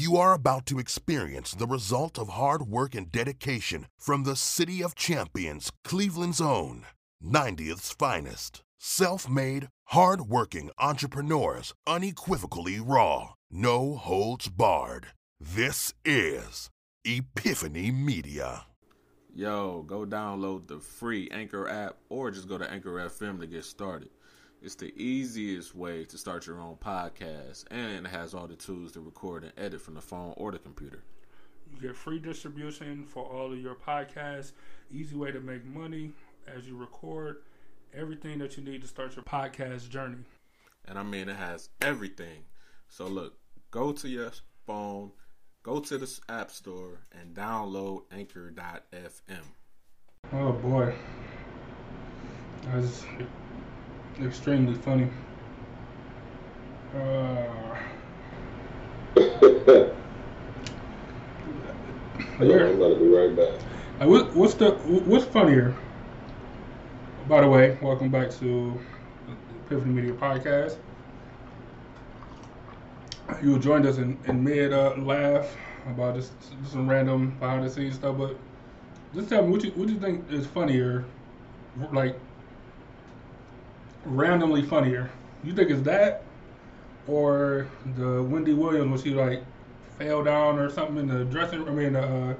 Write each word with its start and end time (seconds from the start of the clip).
You 0.00 0.16
are 0.16 0.32
about 0.32 0.64
to 0.66 0.78
experience 0.78 1.50
the 1.50 1.66
result 1.66 2.20
of 2.20 2.28
hard 2.28 2.62
work 2.62 2.94
and 2.94 3.10
dedication 3.10 3.88
from 3.98 4.22
the 4.22 4.36
City 4.36 4.80
of 4.80 4.94
Champions, 4.94 5.72
Cleveland's 5.82 6.40
own, 6.40 6.86
90th's 7.20 7.90
finest. 7.90 8.62
Self 8.78 9.28
made, 9.28 9.66
hard 9.86 10.20
working 10.20 10.70
entrepreneurs, 10.78 11.74
unequivocally 11.84 12.78
raw, 12.78 13.30
no 13.50 13.96
holds 13.96 14.48
barred. 14.48 15.08
This 15.40 15.92
is 16.04 16.70
Epiphany 17.04 17.90
Media. 17.90 18.66
Yo, 19.34 19.82
go 19.82 20.06
download 20.06 20.68
the 20.68 20.78
free 20.78 21.28
Anchor 21.32 21.68
app 21.68 21.96
or 22.08 22.30
just 22.30 22.48
go 22.48 22.56
to 22.56 22.70
Anchor 22.70 23.04
FM 23.08 23.40
to 23.40 23.48
get 23.48 23.64
started. 23.64 24.10
It's 24.60 24.74
the 24.74 24.92
easiest 25.00 25.74
way 25.74 26.04
to 26.06 26.18
start 26.18 26.46
your 26.46 26.58
own 26.58 26.76
podcast 26.76 27.64
and 27.70 28.06
it 28.06 28.10
has 28.10 28.34
all 28.34 28.48
the 28.48 28.56
tools 28.56 28.92
to 28.92 29.00
record 29.00 29.44
and 29.44 29.52
edit 29.56 29.80
from 29.80 29.94
the 29.94 30.00
phone 30.00 30.34
or 30.36 30.50
the 30.50 30.58
computer. 30.58 31.04
You 31.72 31.80
get 31.80 31.96
free 31.96 32.18
distribution 32.18 33.04
for 33.06 33.24
all 33.24 33.52
of 33.52 33.58
your 33.58 33.76
podcasts, 33.76 34.52
easy 34.90 35.14
way 35.14 35.30
to 35.30 35.38
make 35.38 35.64
money 35.64 36.10
as 36.46 36.66
you 36.66 36.76
record, 36.76 37.42
everything 37.94 38.38
that 38.38 38.56
you 38.56 38.64
need 38.64 38.82
to 38.82 38.88
start 38.88 39.14
your 39.14 39.24
podcast 39.24 39.90
journey. 39.90 40.24
And 40.86 40.98
I 40.98 41.04
mean, 41.04 41.28
it 41.28 41.36
has 41.36 41.68
everything. 41.80 42.44
So, 42.88 43.06
look, 43.06 43.38
go 43.70 43.92
to 43.92 44.08
your 44.08 44.32
phone, 44.66 45.12
go 45.62 45.78
to 45.78 45.98
the 45.98 46.20
App 46.28 46.50
Store, 46.50 46.98
and 47.12 47.34
download 47.34 48.04
Anchor.fm. 48.10 49.44
Oh 50.32 50.52
boy. 50.52 50.94
That's 52.64 53.04
extremely 54.22 54.74
funny. 54.74 55.08
Uh, 56.94 57.76
Yeah, 62.40 62.66
I'm 62.66 62.78
gonna 62.78 62.94
be 62.94 63.08
right 63.08 63.34
back. 63.34 63.60
Uh, 64.00 64.08
what, 64.08 64.34
what's 64.36 64.54
the 64.54 64.70
what's 64.70 65.24
funnier? 65.24 65.74
By 67.28 67.40
the 67.40 67.48
way, 67.48 67.76
welcome 67.82 68.10
back 68.10 68.30
to 68.30 68.78
the 69.26 69.32
Epiphany 69.66 69.92
Media 69.92 70.12
Podcast. 70.12 70.76
You 73.42 73.58
joined 73.58 73.86
us 73.86 73.98
in, 73.98 74.16
in 74.26 74.42
mid 74.42 74.72
uh, 74.72 74.94
laugh 74.98 75.56
about 75.86 76.14
just, 76.14 76.32
just 76.62 76.72
some 76.72 76.88
random 76.88 77.36
behind 77.40 77.64
the 77.64 77.70
scenes 77.70 77.96
stuff, 77.96 78.16
but 78.16 78.36
just 79.14 79.28
tell 79.28 79.42
me 79.42 79.50
what 79.50 79.64
you 79.64 79.70
what 79.72 79.88
you 79.88 79.98
think 79.98 80.30
is 80.30 80.46
funnier, 80.46 81.04
like 81.92 82.16
randomly 84.08 84.62
funnier. 84.62 85.10
You 85.44 85.52
think 85.54 85.70
it's 85.70 85.82
that, 85.82 86.22
or 87.06 87.66
the 87.96 88.22
Wendy 88.22 88.54
Williams 88.54 88.90
when 88.90 89.00
she 89.02 89.14
like 89.18 89.42
fell 89.98 90.22
down 90.22 90.58
or 90.58 90.70
something 90.70 90.96
in 90.98 91.06
the 91.08 91.24
dressing 91.24 91.64
room, 91.64 91.78
I 91.78 91.82
mean 91.82 91.92
the 91.94 92.02
uh, 92.02 92.34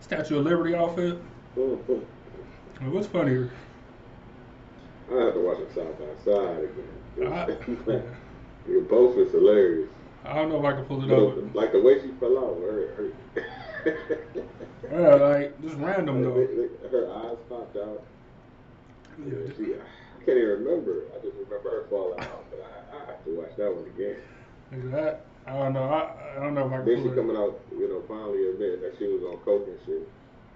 Statue 0.00 0.38
of 0.38 0.44
Liberty 0.44 0.74
outfit? 0.74 1.18
Mhm. 1.56 2.02
What's 2.82 3.06
funnier? 3.06 3.50
I 5.10 5.16
have 5.16 5.34
to 5.34 5.40
watch 5.40 5.58
it 5.58 5.74
side 5.74 5.98
by 5.98 6.24
side 6.24 6.68
I, 7.22 7.52
again. 7.86 8.02
You 8.66 8.86
both 8.88 9.16
is 9.18 9.32
hilarious. 9.32 9.88
I 10.24 10.34
don't 10.34 10.48
know 10.48 10.58
if 10.58 10.64
I 10.64 10.72
can 10.72 10.84
pull 10.86 11.02
it 11.02 11.06
know, 11.06 11.28
up. 11.32 11.54
like 11.54 11.72
the 11.72 11.82
way 11.82 12.00
she 12.00 12.08
fell 12.18 12.38
out, 12.38 12.58
her, 12.60 12.94
her, 12.96 13.12
Yeah, 14.90 15.14
like 15.14 15.62
just 15.62 15.76
random 15.76 16.22
though. 16.22 16.68
her 16.90 17.10
eyes 17.14 17.36
popped 17.48 17.76
out. 17.76 18.02
Yeah, 19.26 19.34
she, 19.56 19.74
I 19.74 19.78
can't 20.24 20.38
even 20.38 20.64
remember. 20.64 21.04
I 21.12 21.20
just 21.20 21.36
remember 21.36 21.70
her 21.70 21.84
falling 21.90 22.20
out, 22.20 22.44
but 22.50 22.64
I, 22.64 22.96
I 22.96 22.98
have 23.12 23.24
to 23.24 23.30
watch 23.36 23.52
that 23.56 23.68
one 23.68 23.84
again. 23.92 24.16
that. 24.90 25.26
I 25.46 25.52
don't 25.52 25.74
know. 25.74 25.84
I, 25.84 26.36
I 26.36 26.40
don't 26.40 26.54
know 26.54 26.66
if 26.66 26.72
I 26.72 26.80
Then 26.80 27.02
she 27.04 27.10
coming 27.14 27.36
out, 27.36 27.60
you 27.70 27.86
know, 27.88 28.02
finally 28.08 28.48
admitting 28.48 28.80
that 28.80 28.96
she 28.98 29.04
was 29.06 29.22
on 29.28 29.36
coke 29.44 29.68
and 29.68 29.78
shit. 29.84 30.08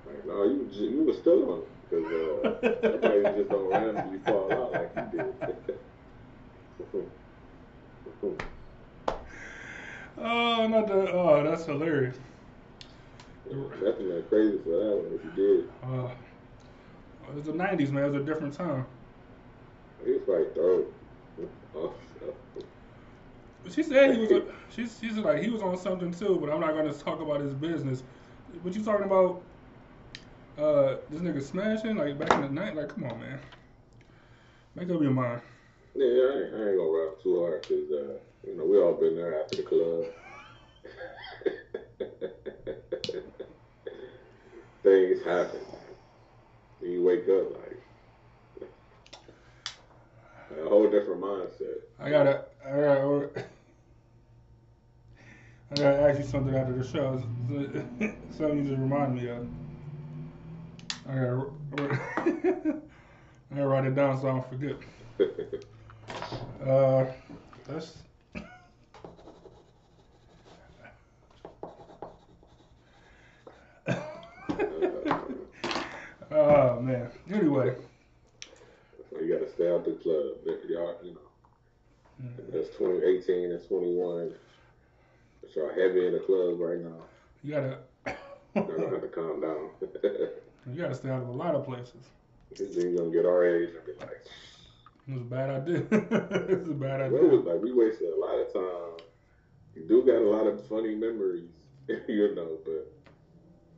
Like, 0.07 0.27
no, 0.27 0.45
you 0.45 0.67
you 0.73 1.05
was 1.05 1.19
still 1.19 1.53
on 1.53 1.59
it 1.61 1.69
because 1.85 2.09
uh, 2.09 2.93
somebody 2.93 3.23
just 3.37 3.51
don't 3.51 3.69
randomly 3.69 4.19
fall 4.25 4.49
out 4.53 4.73
like 4.73 4.93
you 4.97 5.21
did. 5.21 5.59
Oh, 10.21 10.67
not 10.67 10.89
the. 10.89 11.13
Oh, 11.13 11.45
that's 11.45 11.65
hilarious. 11.65 12.17
Definitely 13.45 14.23
crazy 14.29 14.59
for 14.65 14.71
that 14.71 14.97
one 14.97 15.15
if 15.15 15.25
you 15.25 15.31
did. 15.37 15.69
Uh, 15.83 16.11
it 17.29 17.35
was 17.37 17.45
the 17.45 17.53
'90s, 17.53 17.91
man. 17.93 18.05
It 18.05 18.11
was 18.11 18.23
a 18.23 18.25
different 18.25 18.53
time. 18.55 18.87
He 20.05 20.13
like. 20.27 20.55
Oh, 20.59 20.87
She 23.71 23.83
said 23.83 24.13
he 24.15 24.19
was. 24.19 24.31
A, 24.31 24.43
she's 24.71 24.99
she's 24.99 25.17
like 25.19 25.43
he 25.43 25.51
was 25.51 25.63
on 25.63 25.77
something 25.77 26.13
too, 26.13 26.39
but 26.41 26.51
I'm 26.51 26.61
not 26.61 26.75
gonna 26.75 26.93
talk 26.93 27.21
about 27.21 27.41
his 27.41 27.55
business. 27.55 28.03
But 28.63 28.75
you 28.75 28.85
talking 28.85 29.07
about 29.07 29.43
uh 30.59 30.97
this 31.11 31.21
nigga 31.21 31.43
smashing 31.43 31.97
like 31.97 32.19
back 32.19 32.33
in 32.33 32.43
the 32.43 32.49
night? 32.49 32.77
Like, 32.77 32.89
come 32.89 33.05
on, 33.05 33.21
man. 33.21 33.39
Make 34.75 34.91
up 34.91 35.03
your 35.03 35.11
mind. 35.11 35.43
yeah, 35.95 36.07
I 36.07 36.09
ain't, 36.09 36.55
I 36.55 36.69
ain't 36.69 36.79
gonna 36.79 36.91
rap 36.91 37.23
too 37.23 37.41
hard 37.41 37.63
because 37.63 37.91
uh, 37.91 38.19
you 38.47 38.57
know 38.57 38.65
we 38.65 38.79
all 38.79 38.95
been 38.95 39.17
there 39.17 39.41
after 39.43 39.57
the 39.57 39.63
club. 39.63 40.05
Things 44.83 45.23
happen. 45.25 45.61
You 46.81 47.03
wake 47.03 47.29
up 47.29 47.53
like 47.59 47.83
a 50.51 50.68
whole 50.79 50.91
different 50.91 51.21
mindset. 51.21 51.81
I 51.99 52.11
gotta, 52.11 52.45
I 52.65 52.71
gotta, 52.71 53.31
I 55.71 55.75
gotta 55.75 56.01
ask 56.03 56.19
you 56.21 56.25
something 56.25 56.55
after 56.55 56.73
the 56.73 56.87
show. 56.87 57.21
Something 58.37 58.59
you 58.59 58.65
just 58.65 58.79
remind 58.79 59.17
me 59.17 59.29
of. 59.29 59.45
I 61.09 61.15
gotta, 61.15 61.51
I 63.51 63.55
gotta 63.55 63.67
write 63.67 63.87
it 63.87 63.97
down 63.97 64.21
so 64.21 64.29
I 64.29 64.33
don't 64.33 64.49
forget. 64.49 64.77
Uh, 66.65 67.07
that's. 67.67 67.99
oh 76.31 76.81
man. 76.81 77.11
Anyway, 77.33 77.75
So 79.11 79.19
you 79.21 79.35
gotta 79.35 79.51
stay 79.53 79.58
out 79.69 79.85
the 79.85 79.93
club. 79.93 80.37
Y'all, 80.69 80.97
you 81.03 81.13
know, 81.15 81.29
that's 82.53 82.69
2018 82.77 83.53
and 83.53 83.69
21. 83.69 84.33
But 85.41 85.57
y'all 85.57 85.69
heavy 85.71 86.07
in 86.07 86.13
the 86.13 86.21
club 86.21 86.61
right 86.61 86.81
now. 86.81 87.03
you 87.43 87.53
gotta, 87.55 87.79
Y'all 88.55 88.65
gonna 88.65 88.91
have 88.91 89.03
to 89.03 89.09
calm 89.09 89.41
down. 89.41 89.71
you 90.67 90.81
gotta 90.81 90.95
stay 90.95 91.11
out 91.11 91.23
of 91.23 91.29
a 91.29 91.33
lot 91.33 91.55
of 91.55 91.65
places. 91.65 92.09
then 92.57 92.69
you 92.73 92.97
gonna 92.97 93.11
get 93.11 93.25
our 93.25 93.45
age 93.45 93.71
and 93.75 93.85
be 93.87 93.93
like, 94.01 94.27
It 95.07 95.13
was 95.15 95.23
a 95.23 95.25
bad 95.25 95.51
idea. 95.51 95.77
it's 95.91 96.69
a 96.69 96.73
bad 96.75 97.13
well, 97.13 97.25
it 97.25 97.31
was 97.31 97.45
like 97.45 97.63
we 97.63 97.73
wasted 97.73 98.13
a 98.13 98.17
lot 98.17 98.35
of 98.35 98.53
time. 98.53 99.07
You 99.75 99.87
do 99.87 100.05
got 100.05 100.17
a 100.17 100.29
lot 100.29 100.47
of 100.47 100.67
funny 100.67 100.95
memories, 100.95 101.51
you 101.89 102.35
know, 102.35 102.59
but 102.65 102.93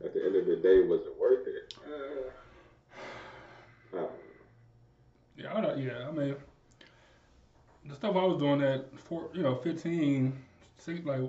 at 0.05 0.13
the 0.13 0.25
end 0.25 0.35
of 0.35 0.45
the 0.47 0.55
day, 0.55 0.81
was 0.81 1.01
it 1.01 1.15
worth 1.19 1.47
it? 1.47 1.73
Uh, 1.85 2.95
I 3.93 3.95
don't 3.97 4.03
know. 4.03 4.20
Yeah, 5.41 5.53
I 5.53 5.73
yeah. 5.75 6.07
I 6.07 6.11
mean, 6.11 6.35
the 7.85 7.95
stuff 7.95 8.15
I 8.15 8.23
was 8.23 8.37
doing 8.37 8.61
at 8.61 8.85
four, 8.99 9.29
you 9.33 9.41
know, 9.41 9.55
15, 9.55 10.33
six, 10.77 11.05
like, 11.05 11.21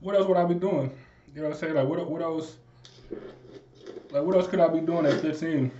what 0.00 0.14
else 0.14 0.26
would 0.26 0.36
I 0.36 0.44
be 0.44 0.54
doing? 0.54 0.90
You 1.34 1.42
know 1.42 1.48
what 1.48 1.54
I'm 1.54 1.60
saying? 1.60 1.74
Like, 1.74 1.86
what, 1.86 2.08
what 2.08 2.22
else? 2.22 2.56
Like, 4.10 4.22
what 4.22 4.36
else 4.36 4.46
could 4.46 4.60
I 4.60 4.68
be 4.68 4.80
doing 4.80 5.06
at 5.06 5.20
15? 5.20 5.70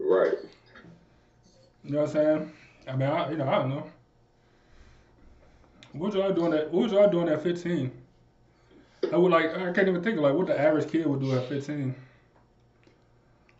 Right. 0.00 0.34
You 1.84 1.92
know 1.92 2.00
what 2.00 2.08
I'm 2.08 2.12
saying? 2.12 2.52
I 2.88 2.96
mean, 2.96 3.08
I, 3.08 3.30
you 3.30 3.36
know, 3.36 3.48
I 3.48 3.58
don't 3.58 3.70
know. 3.70 3.90
What 5.92 6.14
y'all 6.14 6.32
doing 6.32 6.52
at? 6.52 6.70
What 6.72 6.84
was 6.84 6.92
y'all 6.92 7.08
doing 7.08 7.28
at 7.28 7.42
15? 7.42 7.92
I 9.12 9.16
would 9.16 9.30
like. 9.30 9.56
I 9.56 9.72
can't 9.72 9.86
even 9.88 10.02
think 10.02 10.16
of 10.16 10.24
like 10.24 10.34
what 10.34 10.48
the 10.48 10.58
average 10.58 10.90
kid 10.90 11.06
would 11.06 11.20
do 11.20 11.36
at 11.36 11.48
15. 11.48 11.94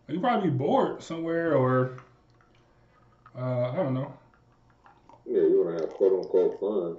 You 0.08 0.20
probably 0.20 0.50
be 0.50 0.56
bored 0.56 1.02
somewhere, 1.02 1.56
or 1.56 1.98
uh, 3.36 3.70
I 3.70 3.76
don't 3.76 3.94
know. 3.94 4.12
Yeah, 5.26 5.40
you 5.40 5.62
wanna 5.64 5.80
have 5.80 5.90
quote 5.90 6.12
unquote 6.12 6.60
fun. 6.60 6.96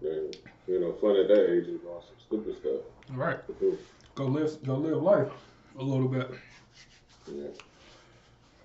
And, 0.00 0.36
you 0.66 0.80
know, 0.80 0.92
fun 0.94 1.16
at 1.16 1.28
that 1.28 1.50
age 1.52 1.64
is 1.68 1.80
doing 1.80 2.00
some 2.00 2.16
stupid 2.18 2.56
stuff. 2.58 2.80
Right. 3.10 3.38
Mhm. 3.48 3.76
Go 4.14 4.24
live. 4.26 4.62
Go 4.64 4.76
live 4.76 5.02
life 5.02 5.32
a 5.78 5.82
little 5.82 6.08
bit. 6.08 6.30
Yeah. 7.26 7.48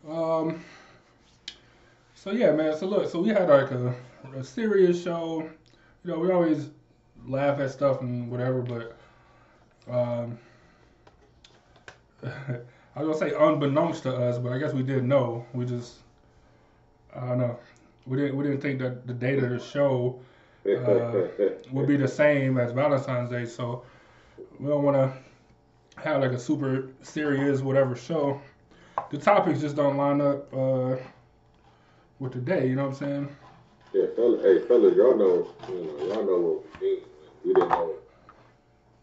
Um. 0.09 0.63
So 2.15 2.31
yeah, 2.31 2.51
man. 2.51 2.77
So 2.77 2.87
look, 2.87 3.09
so 3.09 3.21
we 3.21 3.29
had 3.29 3.49
like 3.49 3.71
a, 3.71 3.93
a 4.35 4.43
serious 4.43 5.01
show. 5.03 5.41
You 6.03 6.11
know, 6.11 6.19
we 6.19 6.31
always 6.31 6.69
laugh 7.25 7.59
at 7.59 7.71
stuff 7.71 8.01
and 8.01 8.31
whatever, 8.31 8.61
but 8.61 8.97
um, 9.91 10.37
I 12.95 13.03
was 13.03 13.19
gonna 13.19 13.31
say 13.31 13.37
unbeknownst 13.37 14.03
to 14.03 14.15
us, 14.15 14.37
but 14.39 14.51
I 14.51 14.57
guess 14.57 14.73
we 14.73 14.83
didn't 14.83 15.07
know. 15.07 15.45
We 15.53 15.65
just, 15.65 15.97
I 17.15 17.27
don't 17.27 17.37
know. 17.37 17.59
we 18.05 18.17
didn't 18.17 18.35
we 18.35 18.43
didn't 18.43 18.61
think 18.61 18.79
that 18.79 19.05
the 19.05 19.13
date 19.13 19.43
of 19.43 19.49
the 19.49 19.59
show 19.59 20.19
uh, 20.65 21.27
would 21.71 21.87
be 21.87 21.95
the 21.95 22.07
same 22.07 22.57
as 22.57 22.71
Valentine's 22.71 23.29
Day, 23.29 23.45
so 23.45 23.83
we 24.59 24.67
don't 24.67 24.83
want 24.83 24.97
to 24.97 26.01
have 26.01 26.21
like 26.21 26.31
a 26.31 26.39
super 26.39 26.89
serious 27.03 27.61
whatever 27.61 27.95
show. 27.95 28.41
The 29.11 29.17
topics 29.17 29.61
just 29.61 29.75
don't 29.75 29.95
line 29.95 30.19
up 30.21 30.51
uh, 30.53 30.95
with 32.19 32.33
the 32.33 32.39
day. 32.39 32.67
You 32.67 32.75
know 32.75 32.87
what 32.87 33.01
I'm 33.01 33.07
saying? 33.07 33.35
Yeah, 33.93 34.05
fellas, 34.15 34.41
hey, 34.41 34.67
fellas, 34.67 34.95
y'all 34.95 35.15
know, 35.15 35.47
you 35.69 35.75
know, 35.75 36.13
y'all 36.13 36.25
know 36.25 36.37
what 36.39 36.81
we 36.81 36.87
mean. 36.87 36.99
We 37.45 37.53
didn't 37.53 37.69
know 37.69 37.93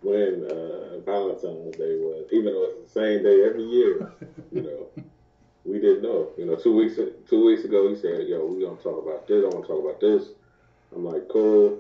when 0.05 0.45
uh, 0.51 1.01
Valentine's 1.05 1.77
Day 1.77 1.97
was, 1.97 2.27
even 2.31 2.53
though 2.53 2.69
it's 2.71 2.93
the 2.93 3.01
same 3.01 3.23
day 3.23 3.45
every 3.45 3.65
year. 3.65 4.13
You 4.53 4.63
know, 4.63 5.05
we 5.65 5.81
didn't 5.81 6.03
know. 6.03 6.31
You 6.37 6.47
know, 6.47 6.57
two 6.57 6.77
weeks 6.77 6.97
two 7.29 7.45
weeks 7.45 7.65
ago, 7.65 7.89
he 7.89 7.97
said, 7.97 8.29
"Yo, 8.29 8.45
we 8.45 8.65
gonna 8.65 8.77
talk 8.77 9.03
about 9.03 9.27
this. 9.27 9.43
I 9.43 9.49
want 9.49 9.67
to 9.67 9.73
talk 9.73 9.83
about 9.83 10.01
this." 10.01 10.29
I'm 10.95 11.05
like, 11.05 11.29
"Cool." 11.29 11.79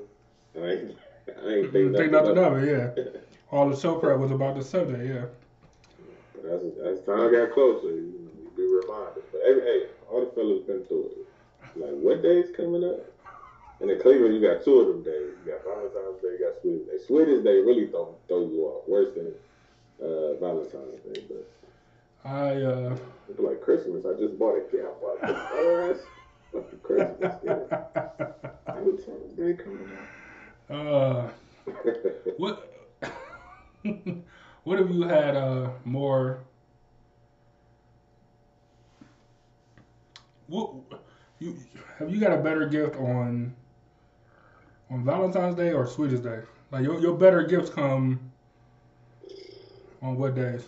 I 0.56 0.67
ain't, 0.67 0.99
I 1.29 1.49
ain't 1.49 1.73
think, 1.73 1.97
think 1.97 2.12
nothing 2.12 2.38
of 2.38 2.62
it. 2.62 2.69
Yeah, 2.69 3.21
all 3.50 3.69
the 3.69 3.76
show 3.76 3.97
prep 3.97 4.19
was 4.19 4.31
about 4.31 4.56
the 4.56 4.62
subject. 4.62 5.05
Yeah. 5.05 5.27
But 6.35 6.50
as, 6.50 6.62
as 6.62 7.05
time 7.05 7.32
got 7.32 7.53
closer, 7.53 7.88
you 7.88 8.31
know, 8.31 8.50
be 8.56 8.62
reminded. 8.62 9.25
But 9.32 9.41
every, 9.49 9.62
hey, 9.62 9.87
all 10.11 10.20
the 10.20 10.31
fellas 10.32 10.62
been 10.62 10.85
through 10.85 11.11
it. 11.11 11.77
Like, 11.77 11.91
what 11.91 12.23
day's 12.23 12.55
coming 12.56 12.85
up? 12.85 13.00
And 13.81 13.91
in 13.91 14.00
Cleveland, 14.00 14.35
you 14.35 14.41
got 14.41 14.65
two 14.65 14.81
of 14.81 14.88
them 14.88 15.03
days. 15.03 15.35
You 15.44 15.53
got 15.53 15.65
Valentine's 15.65 16.23
Day, 16.23 16.29
you 16.38 16.47
got 16.47 16.61
Sweetest 16.62 16.91
Day. 16.91 16.99
Sweetest 17.06 17.44
Day 17.44 17.59
really 17.59 17.87
throw, 17.88 18.17
throw 18.29 18.41
you 18.41 18.62
off 18.67 18.88
worse 18.88 19.15
than 19.15 19.32
uh, 20.00 20.35
Valentine's 20.41 21.00
Day. 21.00 21.25
But 21.29 22.31
I 22.31 22.62
uh, 22.62 22.97
it's 23.29 23.41
like 23.41 23.61
Christmas. 23.61 24.05
I 24.06 24.19
just 24.19 24.38
bought 24.38 24.56
a 24.56 24.62
kid. 24.71 24.85
I 24.85 24.93
bought 25.00 25.19
a 25.23 25.97
fucking 26.53 26.79
Christmas. 26.82 27.35
Valentine's 28.67 29.32
Day 29.37 29.55
coming 29.55 29.91
up. 29.93 30.70
Uh, 30.70 31.29
what? 32.38 32.70
what 34.65 34.79
have 34.79 34.91
you 34.91 35.03
had 35.03 35.37
uh, 35.37 35.69
more? 35.85 36.44
What 40.47 40.75
you 41.41 41.59
have 41.99 42.11
you 42.11 42.20
got 42.20 42.32
a 42.32 42.43
better 42.43 42.67
gift 42.67 42.97
on 42.97 43.55
on 44.90 45.04
Valentine's 45.04 45.56
Day 45.56 45.72
or 45.72 45.86
Sweetest 45.86 46.22
Day? 46.22 46.40
Like 46.70 46.82
your 46.82 47.00
your 47.00 47.16
better 47.16 47.42
gifts 47.42 47.70
come 47.70 48.32
on 50.02 50.16
what 50.16 50.34
days? 50.34 50.64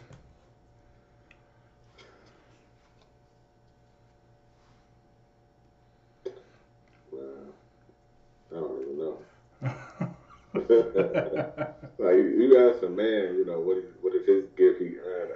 I 8.50 8.54
don't 8.54 8.82
even 8.82 8.98
know. 8.98 9.18
like 11.98 12.16
you 12.16 12.70
ask 12.70 12.82
a 12.82 12.88
man, 12.88 13.34
you 13.36 13.44
know, 13.46 13.60
what 13.60 13.76
is 13.78 13.84
what 14.00 14.14
is 14.14 14.26
his 14.26 14.44
gift 14.56 14.80
he 14.80 14.98
earned? 14.98 15.32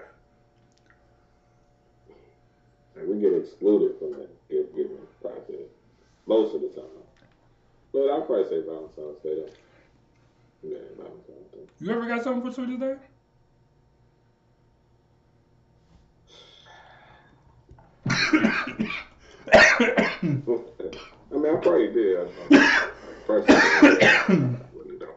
Like 2.96 3.06
we 3.06 3.20
get 3.20 3.32
excluded 3.34 3.98
from 3.98 4.12
that 4.12 4.48
gift 4.48 4.74
giving 4.76 4.96
process 5.20 5.68
most 6.26 6.54
of 6.54 6.62
the 6.62 6.68
time. 6.68 6.86
But 7.92 8.08
I'll 8.10 8.22
probably 8.22 8.44
say 8.44 8.62
Valentine's 8.64 9.18
Day 9.22 9.34
though. 9.34 9.50
Yeah, 10.62 10.78
Valentine's 10.96 11.50
Day. 11.52 11.58
You 11.80 11.90
ever 11.90 12.06
got 12.06 12.22
something 12.22 12.42
for 12.42 12.54
Sweetest 12.54 12.80
Day? 12.80 12.94
I 19.52 20.18
mean, 20.22 20.42
I 21.46 21.60
probably 21.60 21.92
did. 21.92 22.18
I, 22.18 23.32
really 24.72 24.98
don't. 24.98 25.14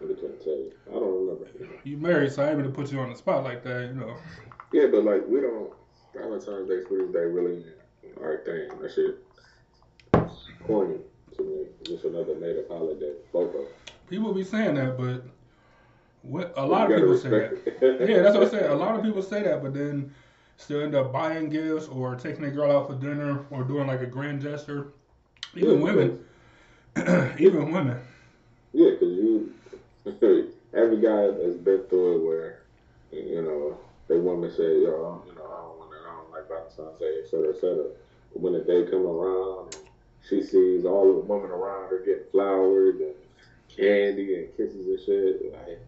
Really 0.00 0.14
couldn't 0.14 0.42
tell 0.42 0.52
you. 0.52 0.72
I 0.88 0.92
don't 0.92 1.26
remember. 1.26 1.46
You 1.84 1.96
married, 1.96 2.32
so 2.32 2.42
I 2.42 2.48
ain't 2.50 2.58
gonna 2.58 2.70
put 2.70 2.92
you 2.92 3.00
on 3.00 3.10
the 3.10 3.16
spot 3.16 3.44
like 3.44 3.62
that, 3.64 3.88
you 3.88 3.94
know. 3.94 4.16
Yeah, 4.72 4.86
but 4.90 5.04
like 5.04 5.22
we 5.26 5.40
don't. 5.40 5.72
Valentine's 6.14 6.68
Day, 6.68 6.82
Sweetest 6.86 7.12
Day, 7.12 7.20
really 7.20 7.64
our 8.20 8.38
thing. 8.44 8.68
That 8.80 8.92
shit 8.92 9.24
corny 10.66 10.98
me. 11.44 11.66
Just 11.84 12.04
another 12.04 12.34
native 12.34 12.68
holiday. 12.68 13.12
Both 13.32 13.48
of 13.48 13.52
them. 13.54 13.66
People 14.08 14.32
be 14.32 14.44
saying 14.44 14.74
that, 14.74 14.96
but 14.96 15.24
what 16.22 16.52
a 16.56 16.66
lot 16.66 16.90
of 16.90 16.98
people 16.98 17.16
say 17.16 17.30
that. 17.30 18.06
yeah, 18.08 18.22
that's 18.22 18.36
what 18.36 18.46
I 18.46 18.50
said. 18.50 18.70
A 18.70 18.74
lot 18.74 18.96
of 18.96 19.02
people 19.04 19.22
say 19.22 19.42
that, 19.42 19.62
but 19.62 19.74
then 19.74 20.14
still 20.56 20.82
end 20.82 20.94
up 20.94 21.12
buying 21.12 21.48
gifts 21.48 21.86
or 21.88 22.16
taking 22.16 22.44
a 22.44 22.50
girl 22.50 22.76
out 22.76 22.88
for 22.88 22.94
dinner 22.94 23.44
or 23.50 23.64
doing 23.64 23.86
like 23.86 24.00
a 24.00 24.06
grand 24.06 24.42
gesture. 24.42 24.88
Even 25.54 25.76
yeah, 25.76 25.84
women. 25.84 26.24
Even 27.38 27.72
women. 27.72 27.98
Yeah, 28.72 28.90
because 28.90 29.14
you, 29.14 29.54
every 30.74 31.00
guy 31.00 31.22
has 31.22 31.56
been 31.56 31.84
through 31.88 32.16
it 32.16 32.26
where, 32.26 32.62
you 33.12 33.42
know, 33.42 33.78
they 34.08 34.16
woman 34.18 34.50
say, 34.50 34.82
yo, 34.82 35.22
you 35.26 35.34
know, 35.34 35.44
I 35.44 35.60
don't 35.62 35.78
want 35.78 35.90
to, 35.92 35.98
I 35.98 36.14
don't 36.16 36.30
like 36.30 36.48
Valentine's 36.48 36.98
Day, 36.98 37.18
et 37.22 37.30
cetera, 37.30 37.50
et 37.50 37.60
cetera. 37.60 37.84
But 38.32 38.42
when 38.42 38.52
the 38.54 38.60
day 38.60 38.84
come 38.90 39.06
around 39.06 39.76
she 40.28 40.42
sees 40.42 40.84
all 40.84 41.06
the 41.06 41.20
women 41.20 41.50
around 41.50 41.88
her 41.90 42.02
getting 42.04 42.30
flowers 42.30 42.96
and 43.00 43.14
candy 43.74 44.34
and 44.34 44.56
kisses 44.56 44.86
and 44.86 45.00
shit, 45.04 45.52
like, 45.52 45.80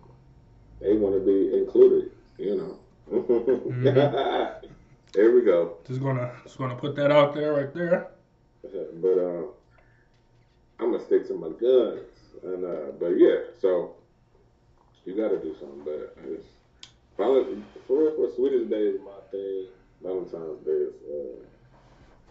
they 0.80 0.94
want 0.94 1.14
to 1.14 1.20
be 1.20 1.56
included, 1.58 2.10
you 2.38 2.56
know. 2.56 2.78
mm-hmm. 3.10 3.84
there 5.12 5.32
we 5.32 5.42
go. 5.42 5.76
Just 5.86 6.00
gonna 6.00 6.32
just 6.44 6.56
gonna 6.56 6.76
put 6.76 6.94
that 6.96 7.10
out 7.10 7.34
there 7.34 7.52
right 7.54 7.74
there. 7.74 8.08
But 8.62 9.18
uh, 9.18 9.42
I'm 10.78 10.92
gonna 10.92 11.02
stick 11.04 11.26
to 11.28 11.34
my 11.34 11.48
guns, 11.48 12.04
and 12.44 12.64
uh, 12.64 12.92
but 13.00 13.16
yeah, 13.16 13.36
so 13.58 13.96
you 15.06 15.16
got 15.16 15.30
to 15.30 15.40
do 15.40 15.56
something. 15.58 15.82
But 15.82 16.14
it's 16.24 16.44
Valentine's 17.16 17.64
for 17.86 18.12
for 18.16 18.28
Sweetest 18.36 18.68
Day 18.70 18.82
is 18.82 19.00
my 19.00 19.18
thing. 19.30 19.68
Valentine's 20.02 20.64
Day 20.66 20.72
is 20.72 20.94
uh, 21.08 21.40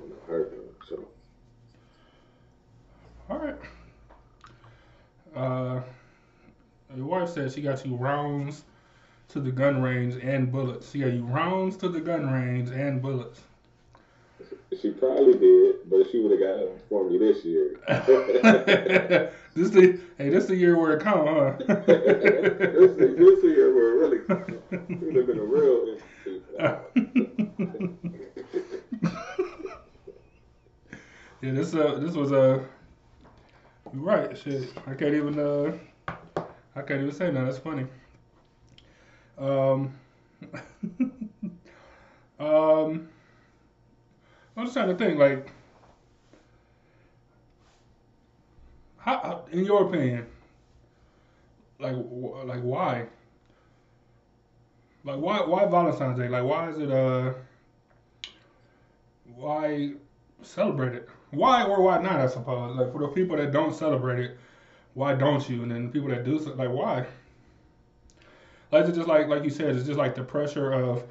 you 0.04 0.10
know, 0.10 0.16
her 0.28 0.46
thing. 0.46 0.60
So. 0.88 1.08
All 3.30 3.38
right. 3.38 3.56
Uh, 5.36 5.82
your 6.96 7.06
wife 7.06 7.30
said 7.30 7.52
she 7.52 7.62
got 7.62 7.86
you 7.86 7.96
rounds 7.96 8.64
to 9.28 9.40
the 9.40 9.52
gun 9.52 9.82
range 9.82 10.16
and 10.24 10.52
bullets. 10.52 10.92
She 10.92 11.00
got 11.00 11.14
you 11.14 11.24
rounds 11.24 11.78
to 11.78 11.90
the 11.90 12.00
gun 12.00 12.32
range 12.32 12.70
and 12.70 13.00
bullets. 13.02 13.42
She 14.82 14.92
probably 14.92 15.38
did, 15.38 15.90
but 15.90 16.10
she 16.12 16.20
would 16.20 16.32
have 16.32 16.40
got 16.40 16.58
them 16.58 16.70
for 16.90 17.08
me 17.08 17.18
this 17.20 17.46
year. 17.46 17.80
this 19.54 19.70
the 19.70 20.00
hey, 20.18 20.30
this 20.30 20.46
the 20.46 20.56
year 20.56 20.78
where 20.78 20.94
it 20.94 21.02
come, 21.02 21.28
huh? 21.28 21.54
this, 21.68 21.76
the, 22.96 23.16
this 23.18 23.42
the 23.42 23.48
year 23.48 23.76
where 23.76 23.90
it 23.90 23.98
really 23.98 24.18
it 24.72 25.02
would 25.02 25.16
have 25.16 25.28
been 25.28 25.40
a 25.40 25.44
real 25.44 25.98
yeah, 31.42 31.52
this 31.52 31.74
uh 31.74 31.96
this 32.00 32.16
was 32.16 32.32
a 32.32 32.64
uh, 33.94 33.98
right 33.98 34.38
shit. 34.38 34.74
I 34.88 34.94
can't 34.94 35.14
even 35.14 35.40
uh 35.40 35.78
I 36.76 36.82
can't 36.82 37.02
even 37.02 37.12
say 37.12 37.32
no. 37.32 37.46
That's 37.46 37.58
funny. 37.58 37.86
Um. 39.38 39.94
um. 42.40 43.10
I'm 44.56 44.66
just 44.66 44.74
trying 44.74 44.90
to 44.90 44.96
think, 44.96 45.18
like, 45.18 45.52
how, 48.98 49.46
in 49.52 49.64
your 49.64 49.88
opinion, 49.88 50.26
like, 51.80 51.96
like 51.96 52.62
why? 52.62 53.08
Like, 55.06 55.18
why, 55.18 55.40
why 55.42 55.66
Valentine's 55.66 56.20
Day? 56.20 56.28
Like, 56.28 56.44
why 56.44 56.70
is 56.70 56.78
it, 56.78 56.92
uh, 56.92 57.34
why 59.34 59.94
celebrate 60.42 60.96
it? 60.96 61.10
Why 61.32 61.64
or 61.64 61.82
why 61.82 62.02
not? 62.02 62.20
I 62.20 62.28
suppose. 62.28 62.76
Like, 62.76 62.92
for 62.92 63.00
the 63.00 63.08
people 63.10 63.38
that 63.38 63.52
don't 63.52 63.76
celebrate 63.76 64.20
it, 64.20 64.38
why 64.94 65.14
don't 65.14 65.48
you? 65.50 65.64
And 65.64 65.72
then 65.72 65.86
the 65.86 65.92
people 65.92 66.10
that 66.10 66.26
do, 66.26 66.38
like, 66.38 66.70
why? 66.70 67.06
Like, 68.72 68.86
it's 68.86 68.98
just 68.98 69.08
like, 69.08 69.28
like 69.28 69.44
you 69.44 69.50
said, 69.50 69.76
it's 69.76 69.86
just 69.86 69.98
like 69.98 70.16
the 70.16 70.24
pressure 70.24 70.72
of, 70.74 71.04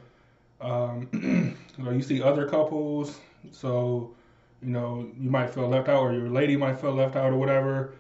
um, 0.61 1.09
you 1.79 1.85
know, 1.85 1.91
you 1.91 2.03
see 2.03 2.23
other 2.23 2.49
couples 2.49 3.21
so, 3.53 4.15
you 4.63 4.71
know, 4.71 5.09
you 5.19 5.31
might 5.31 5.51
feel 5.51 5.69
left 5.69 5.89
out, 5.89 6.03
or 6.03 6.13
your 6.13 6.29
lady 6.29 6.57
might 6.57 6.81
feel 6.81 6.93
left 6.93 7.17
out, 7.17 7.33
or 7.33 7.37
whatever. 7.37 7.95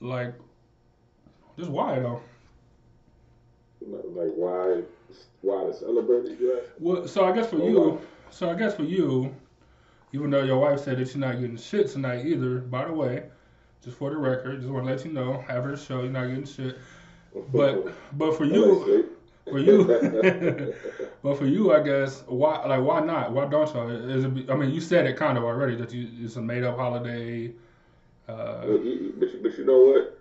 Like, 0.00 0.34
just 1.58 1.70
why 1.70 1.98
though? 1.98 2.22
Like 3.80 4.32
why? 4.34 4.82
Why 5.40 5.64
to 5.64 5.74
celebrate 5.74 6.26
it? 6.26 6.70
Well, 6.78 7.06
so 7.08 7.24
I 7.24 7.32
guess 7.32 7.50
for 7.50 7.56
you, 7.56 8.00
so 8.30 8.50
I 8.50 8.54
guess 8.54 8.74
for 8.74 8.84
you, 8.84 9.34
even 10.12 10.30
though 10.30 10.42
your 10.42 10.58
wife 10.58 10.80
said 10.80 10.98
that 10.98 11.14
you're 11.14 11.18
not 11.26 11.40
getting 11.40 11.56
shit 11.56 11.88
tonight 11.88 12.24
either. 12.26 12.58
By 12.58 12.86
the 12.86 12.92
way, 12.92 13.24
just 13.84 13.98
for 13.98 14.10
the 14.10 14.16
record, 14.16 14.60
just 14.60 14.72
want 14.72 14.86
to 14.86 14.92
let 14.92 15.04
you 15.04 15.12
know, 15.12 15.44
after 15.48 15.72
the 15.72 15.76
show, 15.76 16.02
you're 16.02 16.10
not 16.10 16.28
getting 16.28 16.46
shit. 16.46 16.78
But 17.52 17.92
but 18.16 18.36
for 18.36 18.44
you, 18.44 19.10
for 19.44 19.58
you, 19.58 19.84
but 21.22 21.38
for 21.38 21.46
you, 21.46 21.72
I 21.72 21.82
guess 21.82 22.22
why 22.26 22.64
like 22.66 22.82
why 22.82 23.00
not? 23.00 23.32
Why 23.32 23.46
don't 23.46 23.72
y'all? 23.74 23.90
Is 23.90 24.24
it? 24.24 24.50
I 24.50 24.56
mean, 24.56 24.70
you 24.70 24.80
said 24.80 25.06
it 25.06 25.16
kind 25.16 25.36
of 25.36 25.44
already 25.44 25.76
that 25.76 25.92
you 25.92 26.08
it's 26.20 26.36
a 26.36 26.42
made 26.42 26.64
up 26.64 26.76
holiday. 26.76 27.52
Uh, 28.26 28.60
But 28.60 28.84
you, 28.84 29.14
but 29.18 29.32
you, 29.32 29.40
but 29.42 29.58
you 29.58 29.64
know 29.64 29.78
what? 29.78 30.18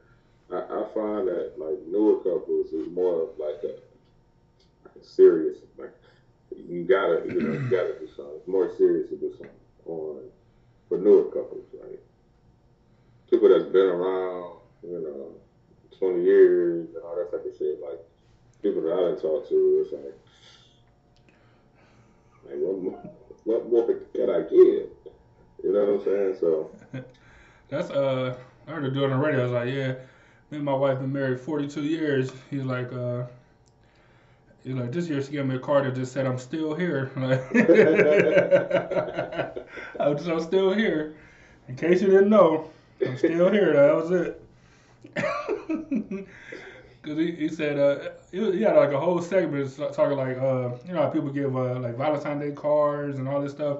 I, 0.50 0.80
I 0.80 0.84
find 0.94 1.28
that 1.28 1.54
like 1.58 1.78
newer 1.88 2.18
couples 2.18 2.72
is 2.72 2.90
more 2.90 3.24
of 3.24 3.30
like 3.38 3.64
a, 3.64 3.76
like 4.86 4.96
a 5.02 5.06
serious 5.06 5.58
like 5.78 5.94
you 6.56 6.84
gotta 6.84 7.24
you 7.26 7.42
know 7.42 7.54
you 7.54 7.70
gotta 7.70 8.00
do 8.00 8.08
something. 8.16 8.36
It's 8.38 8.48
more 8.48 8.70
serious 8.78 9.10
to 9.10 9.18
do 9.18 9.32
something 9.32 9.50
on 9.88 10.24
for 10.90 10.98
newer 10.98 11.26
couples, 11.26 11.66
right? 11.82 12.00
People 13.30 13.50
that's 13.50 13.66
been 13.66 13.88
around, 13.88 14.60
you 14.84 15.00
know, 15.00 15.36
twenty 15.98 16.24
years 16.24 16.88
and 16.96 17.04
all 17.04 17.16
that 17.16 17.32
type 17.32 17.46
of 17.46 17.58
shit. 17.58 17.82
Like 17.82 18.00
people 18.62 18.82
that 18.84 18.94
I 18.94 19.12
done 19.12 19.20
talked 19.20 19.50
to, 19.50 19.84
it's 19.84 19.94
like, 19.94 20.18
like 22.46 22.60
what 22.60 22.82
more, 22.82 23.12
what 23.44 23.70
more 23.70 23.86
can 24.14 24.30
I 24.30 24.42
give? 24.42 24.90
You 25.64 25.74
know 25.74 25.86
what 25.86 26.00
I'm 26.00 26.06
saying? 26.06 26.38
So. 26.40 26.72
That's 27.70 27.90
uh, 27.90 28.38
I 28.66 28.72
heard 28.72 28.84
her 28.84 28.90
do 28.90 29.04
it 29.04 29.12
on 29.12 29.20
the 29.20 29.26
radio. 29.26 29.42
I 29.42 29.44
was 29.44 29.52
like, 29.52 29.74
yeah, 29.74 29.94
me 30.52 30.58
and 30.58 30.64
my 30.64 30.74
wife 30.74 31.00
been 31.00 31.12
married 31.12 31.42
42 31.42 31.84
years. 31.84 32.32
He's 32.50 32.64
like, 32.64 32.94
uh, 32.94 33.26
he's 34.68 34.76
like, 34.76 34.92
this 34.92 35.08
year 35.08 35.24
she 35.24 35.32
gave 35.32 35.46
me 35.46 35.56
a 35.56 35.60
card 35.60 35.86
that 35.86 35.96
just 35.96 36.12
said 36.12 36.26
I'm 36.26 36.38
still 36.38 36.76
here. 36.76 37.10
Like, 37.18 37.42
I'm, 40.00 40.16
just, 40.18 40.30
I'm 40.30 40.42
still 40.42 40.74
here. 40.74 41.16
In 41.68 41.76
case 41.76 42.02
you 42.02 42.08
didn't 42.08 42.30
know, 42.30 42.70
I'm 43.06 43.16
still 43.18 43.52
here. 43.52 43.74
That 43.74 43.94
was 43.96 44.12
it. 44.12 44.42
Cause 47.02 47.18
he, 47.18 47.32
he 47.32 47.48
said 47.48 47.80
uh, 47.80 48.10
he, 48.32 48.62
had 48.62 48.76
like 48.76 48.92
a 48.92 49.00
whole 49.00 49.22
segment 49.22 49.74
talking 49.94 50.18
like 50.18 50.38
uh, 50.38 50.72
you 50.86 50.94
know 50.94 51.04
how 51.04 51.10
people 51.10 51.30
give 51.30 51.56
uh, 51.56 51.80
like 51.80 51.96
Valentine's 51.96 52.42
Day 52.42 52.52
cards 52.52 53.18
and 53.18 53.30
all 53.30 53.42
this 53.42 53.54
stuff. 53.54 53.78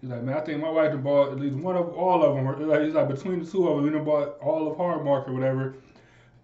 He's 0.00 0.10
like, 0.10 0.22
man, 0.22 0.36
I 0.36 0.40
think 0.40 0.60
my 0.60 0.68
wife 0.68 1.00
bought 1.00 1.30
at 1.32 1.38
least 1.38 1.54
one 1.56 1.76
of 1.76 1.94
all 1.94 2.24
of 2.24 2.34
them. 2.34 2.44
He's 2.84 2.94
like, 2.94 3.08
between 3.08 3.44
the 3.44 3.50
two 3.50 3.68
of 3.68 3.76
them, 3.76 3.84
we 3.92 3.98
bought 4.00 4.36
all 4.40 4.68
of 4.70 4.76
Hallmark 4.76 5.28
or 5.28 5.32
whatever. 5.32 5.76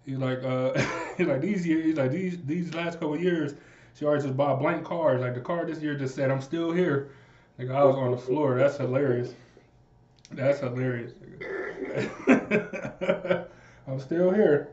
He's 0.05 0.17
like, 0.17 0.43
uh, 0.43 0.73
he's 1.17 1.27
like 1.27 1.41
these 1.41 1.65
years, 1.65 1.85
he's 1.85 1.97
like 1.97 2.11
these 2.11 2.37
these 2.45 2.73
last 2.73 2.99
couple 2.99 3.17
years, 3.17 3.53
she 3.95 4.05
always 4.05 4.23
just 4.23 4.35
bought 4.35 4.59
blank 4.59 4.83
cards. 4.83 5.21
Like 5.21 5.35
the 5.35 5.41
card 5.41 5.67
this 5.67 5.81
year 5.81 5.95
just 5.95 6.15
said, 6.15 6.31
"I'm 6.31 6.41
still 6.41 6.71
here." 6.71 7.11
Like 7.57 7.69
I 7.69 7.83
was 7.83 7.95
on 7.95 8.11
the 8.11 8.17
floor. 8.17 8.57
That's 8.57 8.77
hilarious. 8.77 9.33
That's 10.31 10.59
hilarious. 10.59 11.13
I'm 13.87 13.99
still 13.99 14.31
here. 14.31 14.69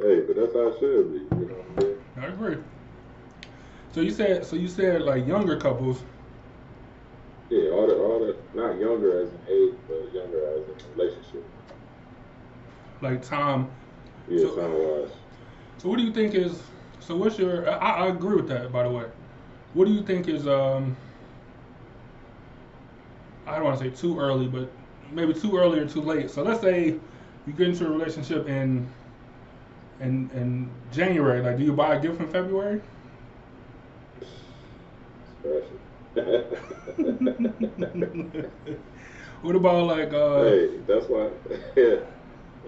Hey, 0.00 0.20
but 0.20 0.36
that's 0.36 0.52
how 0.54 0.68
it 0.68 0.78
should 0.80 1.12
be. 1.12 1.36
You 1.36 1.46
know 1.48 1.54
what 1.74 1.86
I? 2.16 2.26
I 2.26 2.28
agree. 2.28 2.56
So 3.92 4.00
you 4.00 4.10
said, 4.10 4.46
so 4.46 4.56
you 4.56 4.68
said 4.68 5.02
like 5.02 5.26
younger 5.26 5.56
couples. 5.58 6.02
Yeah, 7.50 7.70
all 7.70 7.86
the 7.86 7.94
all 7.96 8.20
the 8.20 8.36
not 8.54 8.78
younger 8.78 9.22
as 9.22 9.30
in 9.30 9.40
age, 9.48 9.74
but 9.88 10.12
younger 10.14 10.46
as 10.54 10.68
in 10.68 10.96
relationship. 10.96 11.44
like 13.00 13.22
time. 13.22 13.70
Yeah, 14.28 14.40
So- 14.42 14.56
time 14.56 14.72
wise. 14.72 15.10
So 15.78 15.88
what 15.88 15.98
do 15.98 16.04
you 16.04 16.12
think 16.12 16.34
is? 16.34 16.60
So 17.00 17.16
what's 17.16 17.38
your? 17.38 17.68
I, 17.70 18.04
I 18.04 18.06
agree 18.08 18.36
with 18.36 18.48
that. 18.48 18.72
By 18.72 18.82
the 18.82 18.90
way, 18.90 19.04
what 19.74 19.86
do 19.86 19.92
you 19.92 20.02
think 20.02 20.28
is? 20.28 20.46
Um, 20.46 20.96
I 23.46 23.54
don't 23.56 23.64
want 23.64 23.78
to 23.78 23.84
say 23.84 23.90
too 23.90 24.18
early, 24.18 24.46
but 24.48 24.70
maybe 25.12 25.32
too 25.32 25.56
early 25.56 25.78
or 25.78 25.86
too 25.86 26.02
late. 26.02 26.30
So 26.30 26.42
let's 26.42 26.60
say 26.60 26.96
you 27.46 27.52
get 27.56 27.68
into 27.68 27.86
a 27.86 27.90
relationship 27.90 28.48
in 28.48 28.88
in 30.00 30.28
in 30.34 30.68
January. 30.92 31.40
Like, 31.42 31.58
do 31.58 31.64
you 31.64 31.72
buy 31.72 31.94
a 31.94 32.00
gift 32.00 32.20
in 32.20 32.28
February? 32.28 32.80
What 39.42 39.54
about 39.54 39.86
like? 39.86 40.12
Uh, 40.12 40.42
hey, 40.42 40.68
that's 40.86 41.06
why. 41.06 41.28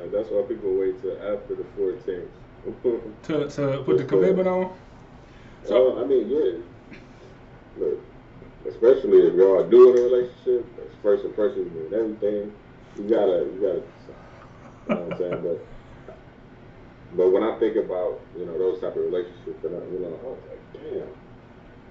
Like 0.00 0.12
that's 0.12 0.28
why 0.30 0.42
people 0.49 0.73
wait 0.80 1.00
till 1.02 1.16
after 1.21 1.54
the 1.54 1.66
14th. 1.76 2.33
to 3.25 3.49
to 3.49 3.83
put 3.85 3.99
the 3.99 4.04
commitment 4.04 4.49
on. 4.49 4.73
So- 5.66 5.92
well, 5.92 6.04
I 6.04 6.07
mean, 6.09 6.28
yeah. 6.28 6.97
Look, 7.76 8.00
especially 8.66 9.19
if 9.28 9.35
y'all 9.35 9.69
doing 9.69 9.97
a 9.99 10.02
relationship, 10.02 10.64
it's 10.78 10.97
first 11.02 11.25
impressions 11.25 11.69
and 11.69 11.92
everything. 11.95 12.52
You 12.97 13.04
gotta, 13.09 13.45
you 13.52 13.59
gotta. 13.61 13.83
You 14.88 14.95
know 14.97 15.00
what 15.07 15.12
I'm 15.12 15.19
saying? 15.19 15.40
But, 15.45 15.59
but 17.16 17.30
when 17.30 17.42
I 17.45 17.59
think 17.59 17.76
about 17.76 18.21
you 18.37 18.45
know 18.45 18.59
those 18.59 18.80
type 18.80 18.97
of 18.97 19.04
relationships, 19.04 19.62
and 19.64 19.76
I, 19.76 19.80
you 19.92 20.00
know, 20.00 20.12
I 20.19 20.26
was 20.35 20.42
like, 20.50 20.62
damn, 20.75 21.09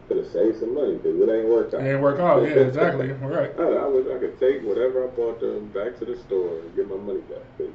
could 0.09 0.17
have 0.17 0.31
saved 0.33 0.59
some 0.59 0.73
money 0.75 0.97
because 0.97 1.15
it 1.15 1.29
ain't 1.29 1.47
worked 1.47 1.73
out. 1.73 1.81
It 1.81 1.93
ain't 1.93 2.01
work 2.01 2.19
out. 2.19 2.43
Yeah, 2.43 2.65
exactly. 2.65 3.13
All 3.23 3.29
right. 3.39 3.53
I, 3.57 3.63
I 3.63 3.87
wish 3.87 4.05
I 4.09 4.19
could 4.19 4.37
take 4.39 4.61
whatever 4.63 5.05
I 5.05 5.09
bought 5.15 5.39
them 5.39 5.69
back 5.71 5.97
to 5.99 6.05
the 6.05 6.17
store 6.17 6.59
and 6.59 6.75
get 6.75 6.89
my 6.89 6.97
money 6.97 7.21
back 7.29 7.45
because 7.57 7.73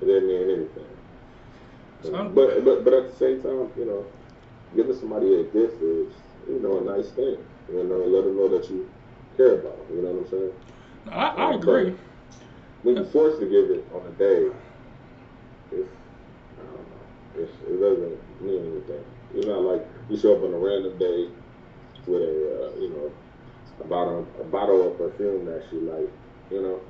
it 0.00 0.06
didn't 0.06 0.28
mean 0.28 0.50
anything. 0.50 0.96
But 2.34 2.64
but 2.64 2.84
but 2.84 2.92
at 2.92 3.10
the 3.10 3.16
same 3.16 3.42
time, 3.42 3.70
you 3.76 3.86
know, 3.86 4.06
giving 4.76 4.96
somebody 4.96 5.34
a 5.34 5.44
gift 5.44 5.82
is 5.82 6.12
you 6.48 6.60
know 6.60 6.78
a 6.78 6.96
nice 6.96 7.10
thing. 7.12 7.38
You 7.72 7.84
know, 7.84 7.98
let 8.04 8.24
them 8.24 8.36
know 8.36 8.48
that 8.48 8.68
you 8.70 8.88
care 9.36 9.60
about 9.60 9.88
them. 9.88 9.96
You 9.96 10.02
know 10.02 10.12
what 10.12 10.24
I'm 10.24 10.30
saying? 10.30 10.52
I, 11.10 11.26
I 11.28 11.54
agree. 11.54 11.94
When 12.82 12.96
you're 12.96 13.06
forced 13.06 13.40
to 13.40 13.46
give 13.46 13.70
it 13.70 13.84
on 13.92 14.06
a 14.06 14.14
day, 14.14 14.50
it's 15.72 15.90
I 16.60 16.62
don't 16.62 16.86
know. 16.90 17.42
It's, 17.42 17.52
it 17.66 17.80
doesn't 17.80 18.18
mean 18.42 18.62
anything. 18.72 19.04
It's 19.34 19.46
not 19.46 19.62
like 19.62 19.82
you 20.08 20.18
show 20.18 20.36
up 20.36 20.44
on 20.44 20.54
a 20.54 20.58
random 20.58 20.98
day 20.98 21.28
with 22.06 22.22
a 22.22 22.26
uh, 22.26 22.80
you 22.80 22.90
know 22.90 23.12
a 23.80 23.84
bottle 23.88 24.26
a 24.40 24.44
bottle 24.44 24.92
of 24.92 24.98
perfume 24.98 25.46
that 25.46 25.64
she 25.70 25.76
like. 25.76 26.10
You 26.50 26.62
know, 26.62 26.80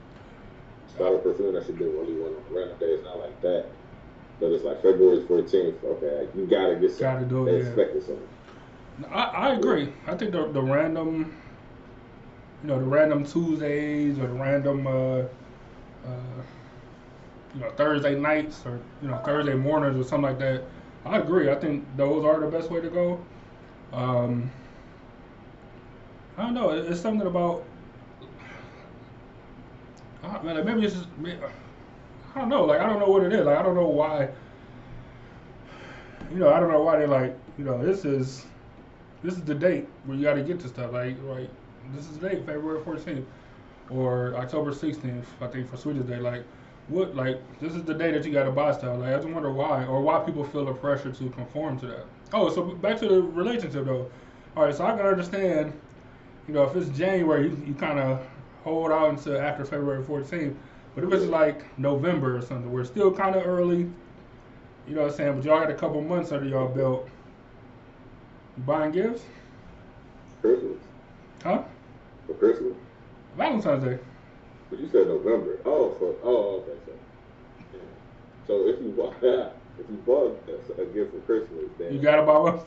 bottle 0.99 1.19
of 1.19 1.25
perfume 1.25 1.55
that 1.55 1.65
she 1.67 1.73
didn't 1.73 1.97
really 1.97 2.15
want 2.15 2.35
on 2.37 2.55
random 2.55 2.79
day. 2.79 2.87
It's 2.87 3.05
not 3.05 3.19
like 3.19 3.41
that. 3.43 3.67
But 4.41 4.53
it's 4.53 4.65
like 4.65 4.83
February 4.83 5.25
14th. 5.27 5.83
Okay, 5.85 6.29
you 6.35 6.47
gotta 6.47 6.77
get 6.77 6.91
something. 6.91 7.07
Gotta 7.07 7.27
do 7.27 7.47
it, 7.47 7.53
They 7.53 7.59
yeah. 7.59 7.69
expected 7.69 8.03
something. 8.03 8.29
I, 9.11 9.23
I 9.25 9.55
agree. 9.55 9.93
I 10.07 10.15
think 10.17 10.33
the 10.33 10.47
the 10.53 10.63
random, 10.63 11.35
you 12.63 12.69
know, 12.69 12.79
the 12.79 12.85
random 12.85 13.25
Tuesdays 13.25 14.19
or 14.19 14.27
the 14.27 14.33
random, 14.35 14.87
uh, 14.87 14.91
uh, 14.91 15.27
you 17.55 17.61
know, 17.61 17.71
Thursday 17.77 18.19
nights 18.19 18.65
or 18.67 18.81
you 19.03 19.09
know 19.09 19.19
Thursday 19.19 19.55
mornings 19.55 19.99
or 19.99 20.09
something 20.09 20.31
like 20.31 20.39
that. 20.39 20.63
I 21.05 21.19
agree. 21.19 21.51
I 21.51 21.55
think 21.55 21.85
those 21.97 22.25
are 22.25 22.41
the 22.41 22.49
best 22.49 22.71
way 22.71 22.81
to 22.81 22.91
go. 22.91 23.25
Um, 23.93 24.51
I 26.37 26.43
don't 26.43 26.55
know. 26.55 26.71
It's 26.71 27.01
something 27.01 27.27
about. 27.27 27.65
I, 30.27 30.43
man, 30.43 30.65
maybe 30.65 30.81
just. 30.83 31.07
I 32.35 32.41
don't 32.41 32.49
know. 32.49 32.65
Like 32.65 32.81
I 32.81 32.87
don't 32.87 32.99
know 32.99 33.09
what 33.09 33.23
it 33.23 33.33
is. 33.33 33.47
Like 33.47 33.59
I 33.59 33.63
don't 33.63 33.75
know 33.75 33.89
why. 33.89 34.29
You 36.31 36.39
know, 36.39 36.53
I 36.53 36.61
don't 36.61 36.71
know 36.71 36.83
why 36.83 36.99
they 36.99 37.07
like. 37.07 37.37
You 37.59 37.65
know, 37.65 37.83
this 37.83 38.05
is 38.05 38.45
this 39.23 39.35
is 39.35 39.43
the 39.43 39.55
date 39.55 39.89
where 40.05 40.17
you 40.17 40.25
got 40.25 40.35
to 40.35 40.43
get 40.43 40.61
to 40.61 40.69
stuff. 40.69 40.93
Like, 40.93 41.17
right, 41.23 41.51
this 41.95 42.07
is 42.07 42.19
the 42.19 42.29
date, 42.29 42.47
February 42.47 42.81
14th 42.81 43.25
or 43.91 44.35
October 44.37 44.73
16th, 44.73 45.25
I 45.41 45.47
think, 45.47 45.71
for 45.71 45.77
Sweetest 45.77 46.09
Day. 46.09 46.19
Like, 46.19 46.45
what, 46.89 47.15
like, 47.17 47.41
this 47.61 47.75
is 47.75 47.83
the 47.85 47.95
day 47.95 48.13
that 48.13 48.25
you 48.25 48.33
got 48.33 48.45
to 48.45 48.53
buy 48.53 48.73
stuff. 48.73 48.99
Like, 48.99 49.13
I 49.13 49.17
just 49.17 49.29
wonder 49.29 49.53
why, 49.53 49.85
or 49.85 50.01
why 50.01 50.21
people 50.21 50.45
feel 50.45 50.65
the 50.65 50.73
pressure 50.73 51.13
to 51.13 51.31
conform 51.31 51.79
to 51.81 51.87
that. 51.87 52.07
Oh, 52.33 52.53
so 52.53 52.63
back 52.63 52.99
to 53.01 53.09
the 53.09 53.23
relationship, 53.23 53.85
though. 53.85 54.11
All 54.57 54.65
right, 54.65 54.75
so 54.75 54.87
I 54.87 54.97
can 54.97 55.07
understand, 55.07 55.73
you 56.49 56.55
know, 56.55 56.63
if 56.65 56.77
it's 56.77 56.97
January, 56.97 57.49
you, 57.49 57.63
you 57.67 57.75
kind 57.75 57.99
of 57.99 58.25
hold 58.67 58.91
out 58.91 59.11
until 59.11 59.39
after 59.39 59.65
February 59.65 60.03
14th. 60.03 60.57
But 60.95 61.05
it 61.05 61.11
was 61.11 61.25
like 61.27 61.79
November 61.79 62.37
or 62.37 62.43
something, 62.43 62.71
we're 62.73 62.85
still 62.85 63.13
kind 63.13 63.37
of 63.37 63.47
early, 63.47 63.89
you 64.89 64.95
know 64.95 65.03
what 65.03 65.11
I'm 65.13 65.17
saying? 65.17 65.35
But 65.37 65.45
y'all 65.45 65.61
got 65.61 65.71
a 65.71 65.75
couple 65.75 66.01
months 66.03 66.33
under 66.33 66.47
y'all 66.49 66.69
belt. 66.69 67.09
You 68.57 68.63
buying 68.65 68.93
gifts? 68.93 69.23
Christmas 70.41 70.79
Huh? 71.43 71.63
for 72.27 72.35
Christmas. 72.35 72.75
Valentine's 73.37 73.85
Day. 73.85 73.99
But 74.71 74.81
you 74.81 74.89
said 74.89 75.07
November. 75.07 75.59
Oh, 75.65 75.95
for 75.99 76.15
oh, 76.25 76.65
okay. 76.67 76.79
So, 76.87 76.93
yeah. 77.73 77.81
so 78.47 78.67
if 78.69 78.81
you 78.83 78.91
bought 78.97 79.15
if 79.79 79.89
you 79.91 79.97
bought 80.07 80.43
a, 80.49 80.83
a 80.83 80.87
gift 80.87 81.13
for 81.13 81.21
Christmas, 81.21 81.71
then 81.79 81.93
You 81.95 82.01
gotta 82.01 82.23
buy 82.23 82.39
one. 82.39 82.61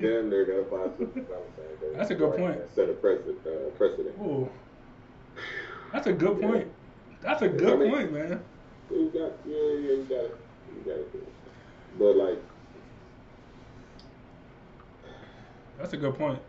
then 0.00 0.30
they're 0.30 0.46
gonna 0.46 0.62
buy 0.62 0.88
something 0.96 1.24
Valentine's 1.28 1.80
Day. 1.80 1.92
That's 1.94 2.10
a 2.10 2.14
good 2.14 2.30
Right, 2.30 2.38
point. 2.56 2.60
Set 2.74 2.88
a 2.88 2.94
precedent. 2.94 3.38
Uh, 3.46 3.70
precedent. 3.76 4.14
Ooh. 4.20 4.48
That's 5.92 6.06
a 6.06 6.12
good 6.12 6.40
point. 6.40 6.68
That's 7.22 7.42
a 7.42 7.48
good 7.48 7.90
point, 7.90 8.12
man. 8.12 8.40
You 8.90 9.10
got 9.12 9.32
yeah, 9.46 9.56
yeah, 9.56 9.96
you 9.96 10.06
got 10.08 10.24
it. 10.24 10.36
You 10.74 10.82
got 10.84 10.98
it. 10.98 11.28
But 11.98 12.16
like, 12.16 12.42
That's 15.78 15.92
a 15.92 15.96
good 15.96 16.16
point. 16.16 16.40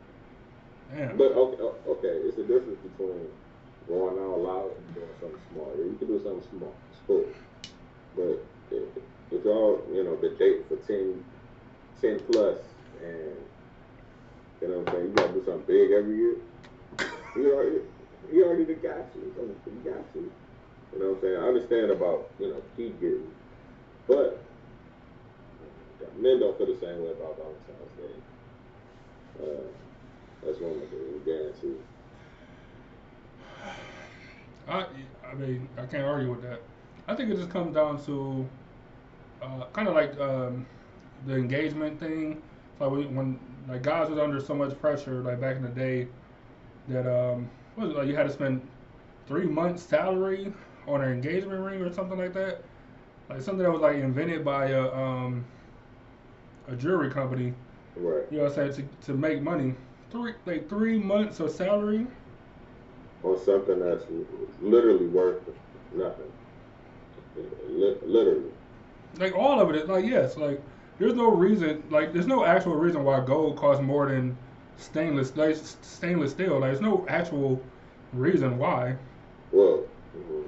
Damn. 0.93 1.17
but 1.17 1.31
okay, 1.31 1.63
okay, 1.87 2.15
it's 2.25 2.37
a 2.37 2.43
difference 2.43 2.79
between 2.81 3.27
going 3.87 4.17
out 4.17 4.39
loud 4.39 4.71
and 4.75 4.95
doing 4.95 5.07
something 5.19 5.39
small. 5.51 5.71
You 5.77 5.95
can 5.99 6.07
do 6.07 6.21
something 6.23 6.49
small. 6.49 6.73
It's 6.91 7.01
cool. 7.05 7.25
But 8.15 8.45
if, 8.71 8.83
if 9.31 9.45
y'all, 9.45 9.81
you 9.93 10.03
know, 10.03 10.15
been 10.15 10.35
dating 10.37 10.63
for 10.67 10.77
10, 10.77 11.23
ten 12.01 12.19
plus, 12.31 12.57
and 13.01 13.37
you 14.61 14.67
know 14.67 14.79
what 14.79 14.89
I'm 14.89 14.95
saying. 14.95 15.07
You 15.09 15.13
gotta 15.13 15.33
do 15.33 15.45
something 15.45 15.63
big 15.67 15.91
every 15.91 16.17
year. 16.17 16.35
You 17.35 17.53
already, 17.53 17.81
you 18.31 18.45
already 18.45 18.65
got 18.65 19.07
you. 19.15 19.33
You 19.35 19.81
got 19.83 20.05
you. 20.15 20.31
You 20.93 20.99
know 20.99 21.09
what 21.09 21.15
I'm 21.17 21.21
saying? 21.21 21.37
I 21.37 21.47
understand 21.47 21.91
about 21.91 22.29
you 22.39 22.49
know 22.49 22.61
keep 22.75 22.99
getting, 22.99 23.27
but 24.07 24.43
men 26.17 26.39
don't 26.39 26.57
feel 26.57 26.67
the 26.67 26.79
same 26.79 27.01
way 27.03 27.11
about 27.11 27.37
Valentine's 27.37 27.95
Day. 27.97 28.15
Uh, 29.41 29.61
that's 30.45 30.59
one 30.59 30.71
of 30.71 30.79
the 30.79 31.31
guarantee. 31.31 31.75
I, 34.67 34.85
I 35.29 35.35
mean, 35.35 35.67
I 35.77 35.85
can't 35.85 36.03
argue 36.03 36.31
with 36.31 36.43
that. 36.43 36.61
I 37.07 37.15
think 37.15 37.31
it 37.31 37.37
just 37.37 37.49
comes 37.49 37.73
down 37.73 38.03
to 38.05 38.47
uh, 39.41 39.65
kind 39.73 39.87
of 39.87 39.95
like 39.95 40.19
um, 40.19 40.65
the 41.25 41.35
engagement 41.35 41.99
thing. 41.99 42.41
Like 42.79 42.91
when, 42.91 43.15
when 43.15 43.39
like 43.67 43.81
guys 43.81 44.09
was 44.09 44.19
under 44.19 44.39
so 44.39 44.53
much 44.53 44.79
pressure, 44.79 45.21
like 45.21 45.41
back 45.41 45.55
in 45.55 45.63
the 45.63 45.69
day, 45.69 46.07
that 46.87 47.07
um, 47.07 47.49
was 47.79 47.91
it, 47.91 47.95
like 47.95 48.07
you 48.07 48.15
had 48.15 48.27
to 48.27 48.33
spend 48.33 48.61
three 49.27 49.45
months' 49.45 49.83
salary 49.83 50.53
on 50.87 51.01
an 51.01 51.11
engagement 51.11 51.61
ring 51.61 51.81
or 51.81 51.93
something 51.93 52.17
like 52.17 52.33
that. 52.33 52.63
Like 53.29 53.41
something 53.41 53.63
that 53.63 53.71
was 53.71 53.81
like 53.81 53.97
invented 53.97 54.43
by 54.43 54.67
a 54.69 54.91
um, 54.93 55.45
a 56.67 56.75
jewelry 56.75 57.11
company. 57.11 57.53
Right. 57.95 58.23
You 58.31 58.37
know 58.37 58.43
what 58.45 58.57
I'm 58.57 58.73
saying 58.73 58.89
to, 59.01 59.05
to 59.07 59.13
make 59.13 59.41
money. 59.41 59.75
Three 60.11 60.33
like 60.45 60.67
three 60.67 60.97
months 60.97 61.39
of 61.39 61.51
salary. 61.51 62.07
On 63.23 63.37
something 63.43 63.79
that's 63.79 64.05
literally 64.61 65.07
worth 65.07 65.41
nothing. 65.93 66.31
Literally. 67.67 68.51
Like 69.17 69.35
all 69.35 69.59
of 69.59 69.69
it, 69.75 69.87
like 69.87 70.05
yes, 70.05 70.37
like 70.37 70.61
there's 70.97 71.13
no 71.13 71.31
reason, 71.31 71.83
like 71.89 72.13
there's 72.13 72.27
no 72.27 72.45
actual 72.45 72.75
reason 72.75 73.03
why 73.03 73.23
gold 73.25 73.57
costs 73.57 73.81
more 73.83 74.09
than 74.09 74.37
stainless, 74.79 75.35
like 75.35 75.55
stainless 75.81 76.31
steel. 76.31 76.59
Like 76.59 76.71
there's 76.71 76.81
no 76.81 77.05
actual 77.07 77.61
reason 78.13 78.57
why. 78.57 78.95
Well, 79.51 79.83
mm-hmm. 80.17 80.47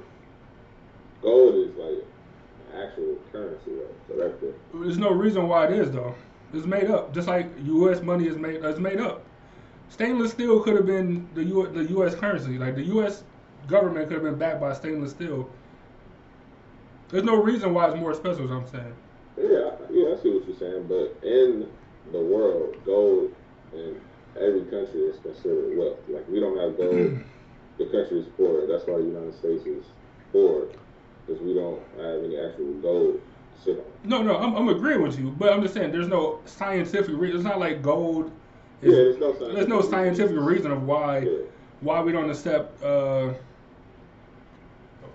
gold 1.21 1.55
is 1.55 1.75
like 1.75 2.05
actual 2.75 3.17
currency, 3.31 3.71
right? 3.71 3.95
So 4.07 4.15
that's 4.17 4.39
the. 4.39 4.53
There's 4.73 4.97
no 4.97 5.11
reason 5.11 5.47
why 5.47 5.67
it 5.67 5.73
is 5.73 5.91
though. 5.91 6.15
It's 6.53 6.65
made 6.65 6.89
up, 6.89 7.13
just 7.13 7.27
like 7.27 7.47
U.S. 7.63 8.01
money 8.01 8.27
is 8.27 8.37
made. 8.37 8.63
It's 8.63 8.79
made 8.79 8.99
up. 8.99 9.23
Stainless 9.89 10.31
steel 10.31 10.61
could 10.61 10.75
have 10.75 10.85
been 10.85 11.27
the 11.33 11.43
U, 11.43 11.67
the 11.67 11.83
U.S. 11.91 12.15
currency. 12.15 12.57
Like 12.57 12.75
the 12.75 12.83
U.S. 12.83 13.23
government 13.67 14.07
could 14.07 14.15
have 14.15 14.23
been 14.23 14.37
backed 14.37 14.61
by 14.61 14.73
stainless 14.73 15.11
steel. 15.11 15.49
There's 17.09 17.23
no 17.23 17.41
reason 17.41 17.73
why 17.73 17.87
it's 17.87 17.99
more 17.99 18.11
expensive. 18.11 18.45
Is 18.45 18.51
what 18.51 18.57
I'm 18.57 18.67
saying. 18.67 18.95
Yeah, 19.37 19.71
yeah, 19.89 20.13
I 20.13 20.21
see 20.21 20.31
what 20.31 20.47
you're 20.47 20.57
saying. 20.57 20.87
But 20.87 21.17
in 21.27 21.67
the 22.11 22.19
world, 22.19 22.75
gold 22.85 23.33
in 23.73 23.99
every 24.39 24.61
country 24.61 25.01
is 25.01 25.19
considered 25.19 25.77
wealth. 25.77 25.99
Like 26.07 26.27
we 26.29 26.39
don't 26.39 26.57
have 26.57 26.77
gold, 26.77 27.19
the 27.77 27.85
country 27.85 28.19
is 28.19 28.27
poor. 28.37 28.67
That's 28.67 28.85
why 28.87 28.97
the 28.97 29.03
United 29.05 29.37
States 29.37 29.65
is 29.65 29.85
poor 30.31 30.67
because 31.25 31.41
we 31.41 31.53
don't 31.53 31.81
have 31.97 32.23
any 32.23 32.37
actual 32.39 32.73
gold 32.81 33.21
to. 33.65 33.83
No, 34.03 34.21
no, 34.21 34.37
I'm, 34.37 34.55
I'm 34.55 34.69
agreeing 34.69 35.01
with 35.01 35.19
you, 35.19 35.31
but 35.37 35.53
I'm 35.53 35.61
just 35.61 35.73
saying 35.73 35.91
there's 35.91 36.07
no 36.07 36.39
scientific 36.45 37.15
reason. 37.15 37.37
It's 37.37 37.45
not 37.45 37.59
like 37.59 37.81
gold. 37.81 38.31
Is, 38.81 38.89
yeah, 38.89 38.95
there's 38.95 39.17
no 39.17 39.31
scientific, 39.33 39.55
there's 39.55 39.67
no 39.67 39.81
scientific 39.81 40.37
reason 40.37 40.71
of 40.71 40.83
why 40.83 41.19
Yeah. 41.19 41.31
why 41.81 42.01
we 42.01 42.11
don't 42.11 42.29
accept 42.29 42.81
uh, 42.83 43.33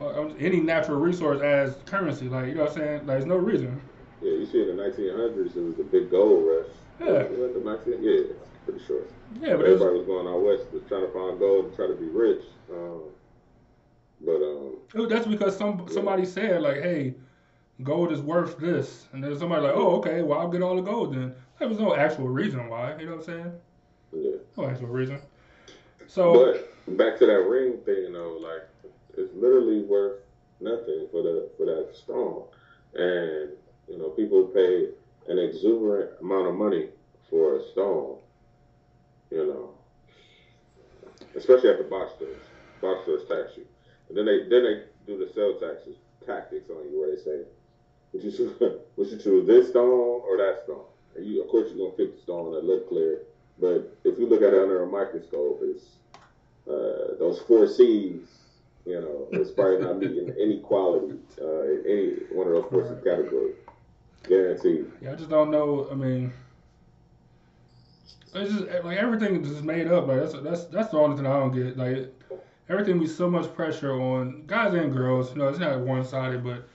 uh, 0.00 0.28
any 0.38 0.60
natural 0.60 0.98
resource 1.00 1.40
as 1.40 1.76
currency. 1.86 2.28
Like 2.28 2.48
you 2.48 2.54
know 2.54 2.62
what 2.64 2.72
I'm 2.72 2.76
saying? 2.76 2.96
Like, 2.98 3.06
there's 3.06 3.26
no 3.26 3.36
reason. 3.36 3.80
Yeah, 4.22 4.32
you 4.32 4.46
see 4.46 4.62
in 4.62 4.76
the 4.76 4.82
1900s, 4.82 5.56
it 5.56 5.60
was 5.60 5.76
the 5.76 5.84
big 5.84 6.10
gold 6.10 6.46
rush. 6.46 6.66
Yeah. 7.00 7.28
Was 7.28 7.38
it 7.38 7.54
the 7.54 7.70
19, 7.70 8.02
yeah, 8.02 8.34
pretty 8.66 8.84
sure. 8.84 9.04
Yeah, 9.40 9.56
but 9.56 9.66
Everybody 9.66 9.98
was 9.98 10.06
going 10.06 10.26
out 10.26 10.42
west 10.42 10.70
to 10.72 10.80
try 10.88 11.00
to 11.00 11.08
find 11.12 11.38
gold 11.38 11.66
and 11.66 11.76
try 11.76 11.86
to 11.86 11.94
be 11.94 12.06
rich. 12.06 12.42
Um, 12.70 13.02
but 14.20 14.42
um, 14.42 15.08
that's 15.08 15.26
because 15.26 15.56
some 15.56 15.86
somebody 15.90 16.24
said 16.24 16.62
like, 16.62 16.82
hey, 16.82 17.14
gold 17.82 18.12
is 18.12 18.20
worth 18.20 18.58
this, 18.58 19.06
and 19.12 19.22
then 19.22 19.38
somebody 19.38 19.62
like, 19.62 19.74
oh, 19.74 19.96
okay, 19.96 20.22
well 20.22 20.38
I'll 20.40 20.48
get 20.48 20.62
all 20.62 20.76
the 20.76 20.82
gold 20.82 21.14
then. 21.14 21.34
There 21.58 21.68
was 21.68 21.78
no 21.78 21.94
actual 21.94 22.28
reason 22.28 22.68
why. 22.68 22.96
You 22.98 23.06
know 23.06 23.16
what 23.16 23.28
I'm 23.28 23.34
saying? 23.34 23.52
yeah. 24.12 24.36
No 24.56 24.68
actual 24.68 24.88
reason. 24.88 25.20
So 26.06 26.54
But 26.86 26.96
back 26.96 27.18
to 27.18 27.26
that 27.26 27.46
ring 27.48 27.78
thing, 27.84 28.12
though, 28.12 28.38
like 28.40 28.68
it's 29.16 29.32
literally 29.34 29.82
worth 29.82 30.20
nothing 30.60 31.08
for 31.10 31.22
the 31.22 31.50
for 31.56 31.66
that 31.66 31.94
stone, 31.94 32.44
and 32.94 33.50
you 33.88 33.98
know 33.98 34.10
people 34.10 34.44
pay 34.44 34.88
an 35.28 35.38
exuberant 35.38 36.12
amount 36.20 36.48
of 36.48 36.54
money 36.54 36.88
for 37.28 37.56
a 37.56 37.70
stone. 37.72 38.18
You 39.36 39.44
know, 39.44 39.70
especially 41.36 41.68
at 41.68 41.76
the 41.76 41.84
box 41.84 42.14
stores. 42.16 42.40
Box 42.80 43.02
stores 43.02 43.28
tax 43.28 43.58
you, 43.58 43.66
and 44.08 44.16
then 44.16 44.24
they 44.24 44.48
then 44.48 44.62
they 44.62 44.80
do 45.06 45.18
the 45.18 45.30
sell 45.34 45.52
taxes 45.60 45.96
tactics 46.24 46.70
on 46.70 46.90
you, 46.90 46.98
where 46.98 47.14
they 47.14 47.20
say, 47.20 47.44
"Would 48.12 48.24
you 48.24 48.30
choose, 48.30 48.58
would 48.96 49.08
you 49.10 49.18
choose 49.18 49.46
this 49.46 49.68
stone 49.68 50.22
or 50.24 50.38
that 50.38 50.62
stone?" 50.64 50.86
And 51.14 51.26
you, 51.26 51.42
of 51.42 51.48
course, 51.48 51.68
you're 51.68 51.84
gonna 51.84 51.98
pick 51.98 52.16
the 52.16 52.22
stone 52.22 52.52
that 52.52 52.64
look 52.64 52.88
clear. 52.88 53.24
But 53.58 53.94
if 54.04 54.18
you 54.18 54.26
look 54.26 54.40
at 54.40 54.54
it 54.54 54.62
under 54.62 54.82
a 54.82 54.86
microscope, 54.86 55.60
it's 55.62 55.84
uh, 56.66 57.18
those 57.18 57.38
four 57.40 57.66
C's, 57.66 58.22
you 58.86 59.00
know, 59.00 59.28
it's 59.32 59.50
probably 59.50 59.84
not 59.84 59.98
meeting 59.98 60.34
any 60.40 60.60
quality 60.60 61.18
uh, 61.42 61.62
in 61.62 61.82
any 61.86 62.08
one 62.32 62.46
of 62.46 62.54
those 62.54 62.70
four 62.70 62.88
C 62.88 63.04
categories. 63.04 63.56
Guaranteed. 64.22 64.90
Yeah, 65.02 65.12
I 65.12 65.14
just 65.14 65.28
don't 65.28 65.50
know. 65.50 65.88
I 65.90 65.94
mean, 65.94 66.32
it's 68.34 68.52
just 68.52 68.84
like 68.84 68.98
everything 68.98 69.42
is 69.42 69.48
just 69.48 69.64
made 69.64 69.88
up. 69.88 70.06
Like 70.06 70.20
that's 70.20 70.34
that's 70.34 70.64
that's 70.66 70.90
the 70.90 70.98
only 70.98 71.16
thing 71.16 71.26
I 71.26 71.38
don't 71.38 71.52
get. 71.52 71.76
Like 71.76 72.12
everything 72.68 72.98
be 72.98 73.06
so 73.06 73.30
much 73.30 73.52
pressure 73.54 73.92
on 73.92 74.44
guys 74.46 74.74
and 74.74 74.92
girls. 74.92 75.30
You 75.30 75.38
know, 75.38 75.48
it's 75.48 75.58
not 75.58 75.80
one 75.80 76.04
sided, 76.04 76.44
but 76.44 76.68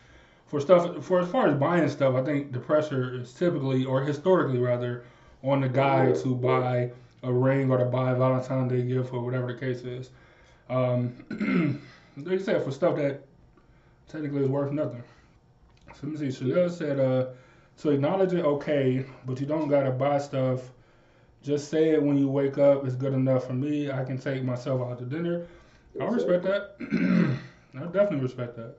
for 0.47 0.59
stuff 0.59 1.03
for 1.03 1.21
as 1.21 1.29
far 1.29 1.47
as 1.47 1.55
buying 1.57 1.89
stuff, 1.89 2.15
I 2.15 2.23
think 2.23 2.51
the 2.51 2.59
pressure 2.59 3.21
is 3.21 3.33
typically 3.33 3.85
or 3.85 4.01
historically 4.01 4.59
rather 4.59 5.03
on 5.43 5.61
the 5.61 5.69
guy 5.69 6.11
to 6.11 6.35
buy 6.35 6.91
a 7.23 7.31
ring 7.31 7.71
or 7.71 7.77
to 7.77 7.85
buy 7.85 8.11
a 8.11 8.15
Valentine's 8.15 8.71
Day 8.71 8.81
gift 8.81 9.13
or 9.13 9.21
whatever 9.21 9.53
the 9.53 9.59
case 9.59 9.81
is. 9.81 10.09
Um, 10.69 11.81
like 12.17 12.39
you 12.39 12.39
said, 12.39 12.63
for 12.63 12.71
stuff 12.71 12.95
that 12.97 13.21
technically 14.07 14.43
is 14.43 14.49
worth 14.49 14.71
nothing. 14.71 15.03
So 15.93 15.99
let 16.03 16.19
me 16.19 16.31
see. 16.31 16.31
Chanel 16.31 16.69
said, 16.69 16.99
uh, 16.99 17.27
to 17.79 17.89
acknowledge 17.89 18.33
it, 18.33 18.45
okay, 18.45 19.05
but 19.25 19.39
you 19.39 19.45
don't 19.45 19.67
gotta 19.67 19.91
buy 19.91 20.17
stuff. 20.19 20.61
Just 21.41 21.69
say 21.69 21.89
it 21.91 22.01
when 22.03 22.17
you 22.17 22.27
wake 22.27 22.57
up. 22.57 22.85
It's 22.85 22.95
good 22.95 23.13
enough 23.13 23.47
for 23.47 23.53
me. 23.53 23.89
I 23.89 24.03
can 24.03 24.17
take 24.17 24.43
myself 24.43 24.81
out 24.81 24.99
to 24.99 25.05
dinner. 25.05 25.47
I 25.99 26.05
respect 26.05 26.43
that. 26.43 26.75
I 27.75 27.85
definitely 27.85 28.19
respect 28.19 28.55
that. 28.57 28.75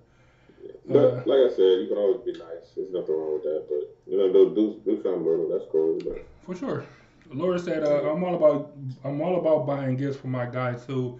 But 0.87 0.97
Uh, 0.97 1.23
like 1.27 1.41
I 1.41 1.55
said, 1.55 1.81
you 1.81 1.87
can 1.89 1.97
always 1.97 2.21
be 2.25 2.33
nice. 2.33 2.73
There's 2.77 2.91
nothing 2.91 3.15
wrong 3.15 3.35
with 3.35 3.43
that. 3.45 3.65
But 3.69 3.97
you 4.11 4.17
know, 4.19 4.33
do 4.33 4.55
do, 4.55 4.81
do 4.85 5.03
something 5.03 5.25
little. 5.25 5.49
That's 5.49 5.65
cool. 5.71 5.99
But 6.05 6.25
For 6.47 6.55
sure. 6.55 6.85
Laura 7.31 7.59
said, 7.59 7.83
uh, 7.83 8.11
"I'm 8.13 8.23
all 8.25 8.35
about 8.35 8.73
I'm 9.05 9.21
all 9.21 9.37
about 9.39 9.67
buying 9.67 9.97
gifts 9.97 10.17
for 10.19 10.27
my 10.29 10.47
guy 10.47 10.75
too, 10.75 11.19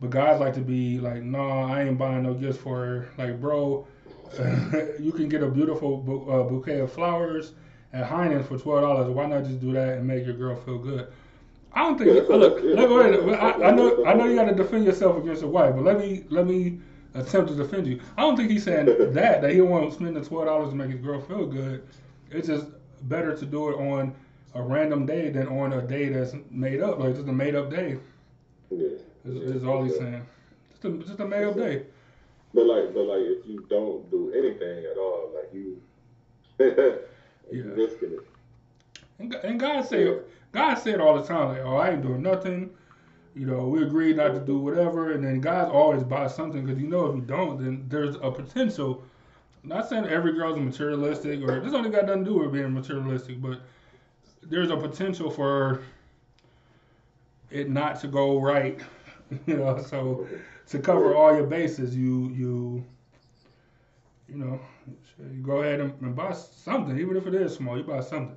but 0.00 0.10
guys 0.10 0.40
like 0.40 0.54
to 0.54 0.60
be 0.60 0.98
like, 1.00 1.22
nah, 1.22 1.72
I 1.72 1.84
ain't 1.84 1.98
buying 1.98 2.22
no 2.24 2.34
gifts 2.34 2.58
for 2.58 2.76
her. 2.84 3.08
Like, 3.16 3.40
bro, 3.40 3.86
you 5.00 5.12
can 5.12 5.28
get 5.28 5.42
a 5.42 5.48
beautiful 5.48 5.98
bu- 5.98 6.30
uh, 6.30 6.42
bouquet 6.44 6.80
of 6.80 6.92
flowers 6.92 7.52
at 7.92 8.06
Heinen's 8.06 8.46
for 8.46 8.58
twelve 8.58 8.82
dollars. 8.82 9.08
Why 9.08 9.26
not 9.26 9.44
just 9.44 9.60
do 9.60 9.72
that 9.72 9.98
and 9.98 10.06
make 10.06 10.24
your 10.24 10.34
girl 10.34 10.56
feel 10.56 10.78
good? 10.78 11.08
I 11.72 11.80
don't 11.80 11.98
think. 11.98 12.14
Yeah, 12.14 12.34
uh, 12.34 12.38
look, 12.38 12.62
yeah, 12.62 12.74
look, 12.74 13.26
wait, 13.26 13.34
I, 13.34 13.68
I 13.68 13.70
know 13.70 14.04
I 14.04 14.14
know 14.14 14.26
you 14.26 14.36
got 14.36 14.46
to 14.46 14.54
defend 14.54 14.84
yourself 14.84 15.18
against 15.22 15.42
your 15.42 15.50
wife, 15.50 15.74
but 15.74 15.84
let 15.84 15.98
me 15.98 16.24
let 16.30 16.46
me 16.46 16.80
attempt 17.14 17.50
to 17.50 17.54
defend 17.56 17.86
you. 17.86 18.00
I 18.16 18.22
don't 18.22 18.36
think 18.36 18.50
he's 18.50 18.64
saying 18.64 18.86
that 19.12 19.42
that 19.42 19.50
he 19.50 19.60
won't 19.60 19.92
spend 19.92 20.16
the 20.16 20.24
twelve 20.24 20.46
dollars 20.46 20.70
to 20.70 20.74
make 20.74 20.90
his 20.90 21.00
girl 21.00 21.20
feel 21.20 21.46
good. 21.46 21.86
It's 22.30 22.48
just 22.48 22.66
better 23.02 23.36
to 23.36 23.46
do 23.46 23.70
it 23.70 23.74
on 23.74 24.14
a 24.54 24.62
random 24.62 25.04
day 25.06 25.30
than 25.30 25.48
on 25.48 25.74
a 25.74 25.82
day 25.82 26.08
that's 26.08 26.34
made 26.50 26.80
up, 26.80 26.98
like 26.98 27.14
just 27.14 27.28
a 27.28 27.32
made 27.32 27.54
up 27.54 27.70
day. 27.70 27.98
yeah. 28.70 28.88
Is, 29.24 29.56
is 29.56 29.64
all 29.64 29.84
he's 29.84 29.96
saying. 29.96 30.24
Just 30.70 30.84
a 30.84 30.90
just 30.98 31.20
a 31.20 31.26
made 31.26 31.44
up 31.44 31.56
day. 31.56 31.82
But 32.54 32.64
like, 32.66 32.94
but 32.94 33.02
like, 33.02 33.20
if 33.20 33.46
you 33.46 33.66
don't 33.68 34.10
do 34.10 34.32
anything 34.32 34.86
at 34.90 34.96
all, 34.96 35.30
like 35.34 35.52
you 35.52 35.82
Yeah. 37.50 37.86
And, 39.18 39.34
and 39.34 39.60
God 39.60 39.86
say 39.86 40.18
God 40.52 40.74
said 40.76 41.00
all 41.00 41.20
the 41.20 41.26
time, 41.26 41.48
like, 41.48 41.62
oh, 41.64 41.76
I 41.76 41.90
ain't 41.90 42.02
doing 42.02 42.22
nothing. 42.22 42.70
You 43.34 43.46
know, 43.46 43.68
we 43.68 43.82
agreed 43.82 44.16
not 44.16 44.32
to 44.32 44.40
do 44.40 44.58
whatever, 44.58 45.12
and 45.12 45.22
then 45.22 45.40
God 45.40 45.68
always 45.70 46.02
buys 46.02 46.34
something 46.34 46.64
because 46.64 46.80
you 46.80 46.88
know 46.88 47.06
if 47.06 47.16
you 47.16 47.20
don't, 47.22 47.62
then 47.62 47.84
there's 47.88 48.16
a 48.16 48.30
potential. 48.30 49.04
Not 49.62 49.88
saying 49.88 50.06
every 50.06 50.32
girl's 50.32 50.58
materialistic, 50.58 51.42
or 51.42 51.60
this 51.60 51.74
only 51.74 51.90
got 51.90 52.06
nothing 52.06 52.24
to 52.24 52.30
do 52.30 52.38
with 52.38 52.52
being 52.52 52.72
materialistic, 52.72 53.42
but 53.42 53.60
there's 54.42 54.70
a 54.70 54.76
potential 54.76 55.30
for 55.30 55.82
it 57.50 57.68
not 57.68 58.00
to 58.00 58.08
go 58.08 58.40
right. 58.40 58.80
You 59.48 59.56
know, 59.56 59.82
so 59.82 60.24
to 60.68 60.78
cover 60.78 61.16
all 61.16 61.34
your 61.34 61.48
bases, 61.48 61.96
you 61.96 62.28
you 62.28 62.84
you 64.28 64.36
know, 64.36 64.60
you 65.18 65.42
go 65.42 65.62
ahead 65.62 65.80
and, 65.80 65.92
and 66.00 66.16
buy 66.16 66.32
something, 66.32 66.98
even 66.98 67.16
if 67.16 67.26
it 67.26 67.34
is 67.34 67.54
small. 67.54 67.76
You 67.76 67.84
buy 67.84 68.00
something. 68.00 68.36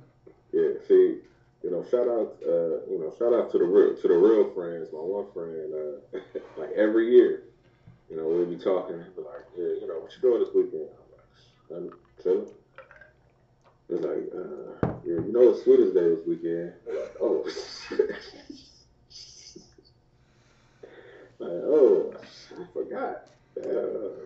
Yeah, 0.52 0.70
see, 0.86 1.18
you 1.62 1.70
know, 1.70 1.84
shout 1.90 2.08
out, 2.08 2.36
uh, 2.46 2.86
you 2.90 2.98
know, 3.00 3.12
shout 3.18 3.32
out 3.32 3.50
to 3.52 3.58
the 3.58 3.64
real 3.64 3.96
to 3.96 4.08
the 4.08 4.14
real 4.14 4.52
friends. 4.54 4.88
My 4.92 4.98
one 5.00 5.26
friend, 5.32 5.72
uh, 5.74 6.18
like 6.60 6.70
every 6.76 7.10
year, 7.10 7.42
you 8.08 8.16
know, 8.16 8.24
we'll 8.26 8.46
be 8.46 8.56
talking. 8.56 8.96
Be 9.16 9.22
like, 9.22 9.46
yeah, 9.56 9.64
you 9.80 9.86
know, 9.88 10.00
what 10.00 10.12
you 10.14 10.22
doing 10.22 10.40
this 10.44 10.54
weekend? 10.54 10.88
I'm 11.70 11.78
like, 11.84 11.92
I'm 11.92 12.22
chilling. 12.22 12.46
It's 13.88 14.04
like, 14.04 14.30
uh, 14.34 14.94
yeah, 15.04 15.14
you 15.26 15.32
know, 15.32 15.50
it's 15.50 15.64
Sweetest 15.64 15.94
Day 15.94 16.08
this 16.08 16.24
weekend. 16.26 16.72
Like, 16.86 17.16
oh, 17.20 17.44
like, 21.40 21.50
oh, 21.50 22.14
I 22.52 22.64
forgot. 22.72 23.26
Yeah, 23.56 23.72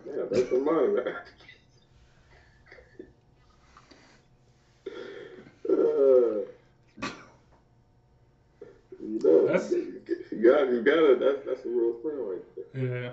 man, 0.05 0.29
thanks 0.31 0.49
for 0.49 0.59
reminding 0.59 0.95
me. 0.95 1.11
Uh, 5.95 7.07
you 8.99 9.19
know, 9.23 9.47
That's- 9.47 9.71
you 9.71 10.51
got, 10.51 10.69
you 10.69 10.81
got 10.81 10.97
it. 10.97 11.19
That's 11.19 11.45
that's 11.45 11.65
a 11.65 11.69
real 11.69 11.93
friend 12.01 12.19
right 12.19 12.41
there. 12.73 13.03
Yeah, 13.03 13.11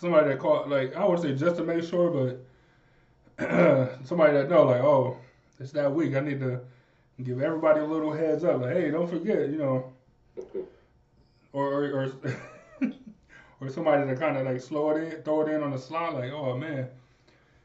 somebody 0.00 0.28
that 0.28 0.38
called 0.38 0.70
like 0.70 0.96
I 0.96 1.04
would 1.04 1.20
say 1.20 1.34
just 1.34 1.56
to 1.56 1.64
make 1.64 1.84
sure, 1.84 2.10
but 3.38 3.98
somebody 4.04 4.32
that 4.34 4.48
know 4.48 4.64
like 4.64 4.80
oh 4.80 5.16
it's 5.60 5.72
that 5.72 5.92
week. 5.92 6.14
I 6.14 6.20
need 6.20 6.40
to 6.40 6.60
give 7.22 7.42
everybody 7.42 7.80
a 7.80 7.84
little 7.84 8.12
heads 8.12 8.44
up. 8.44 8.62
Like 8.62 8.76
hey, 8.76 8.90
don't 8.90 9.08
forget, 9.08 9.50
you 9.50 9.58
know, 9.58 9.92
or 11.52 11.66
or 11.72 11.84
or, 11.92 12.12
or 13.60 13.68
somebody 13.68 14.06
to 14.06 14.16
kind 14.16 14.36
of 14.38 14.46
like 14.46 14.60
slow 14.60 14.90
it 14.90 15.02
in, 15.12 15.22
throw 15.22 15.42
it 15.46 15.52
in 15.52 15.62
on 15.62 15.72
the 15.72 15.78
slide. 15.78 16.14
Like 16.14 16.32
oh 16.32 16.56
man, 16.56 16.88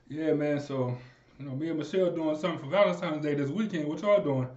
yeah 0.09 0.33
man. 0.33 0.59
So 0.59 0.97
you 1.39 1.45
know 1.45 1.55
me 1.55 1.69
and 1.69 1.77
Michelle 1.77 2.11
doing 2.11 2.37
something 2.37 2.59
for 2.59 2.67
Valentine's 2.67 3.23
Day 3.23 3.35
this 3.35 3.49
weekend. 3.49 3.87
What 3.87 4.01
y'all 4.01 4.23
doing? 4.23 4.47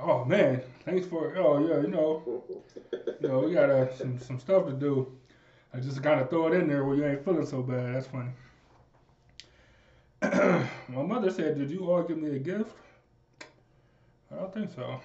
Oh 0.00 0.24
man, 0.24 0.62
thanks 0.84 1.06
for 1.06 1.36
oh 1.36 1.66
yeah, 1.66 1.80
you 1.80 1.88
know, 1.88 2.42
you 3.20 3.28
know 3.28 3.40
we 3.40 3.52
got 3.52 3.70
uh, 3.70 3.94
some 3.96 4.18
some 4.18 4.40
stuff 4.40 4.66
to 4.66 4.72
do. 4.72 5.12
I 5.72 5.80
just 5.80 6.02
kind 6.02 6.20
of 6.20 6.30
throw 6.30 6.46
it 6.46 6.54
in 6.54 6.68
there 6.68 6.84
where 6.84 6.96
you 6.96 7.04
ain't 7.04 7.24
feeling 7.24 7.46
so 7.46 7.62
bad. 7.62 7.94
That's 7.94 8.06
funny. 8.06 8.30
My 10.88 11.02
mother 11.02 11.30
said, 11.30 11.58
"Did 11.58 11.70
you 11.70 11.90
all 11.90 12.02
give 12.02 12.18
me 12.18 12.36
a 12.36 12.38
gift?" 12.38 12.74
I 14.32 14.36
don't 14.36 14.54
think 14.54 14.70
so. 14.74 15.00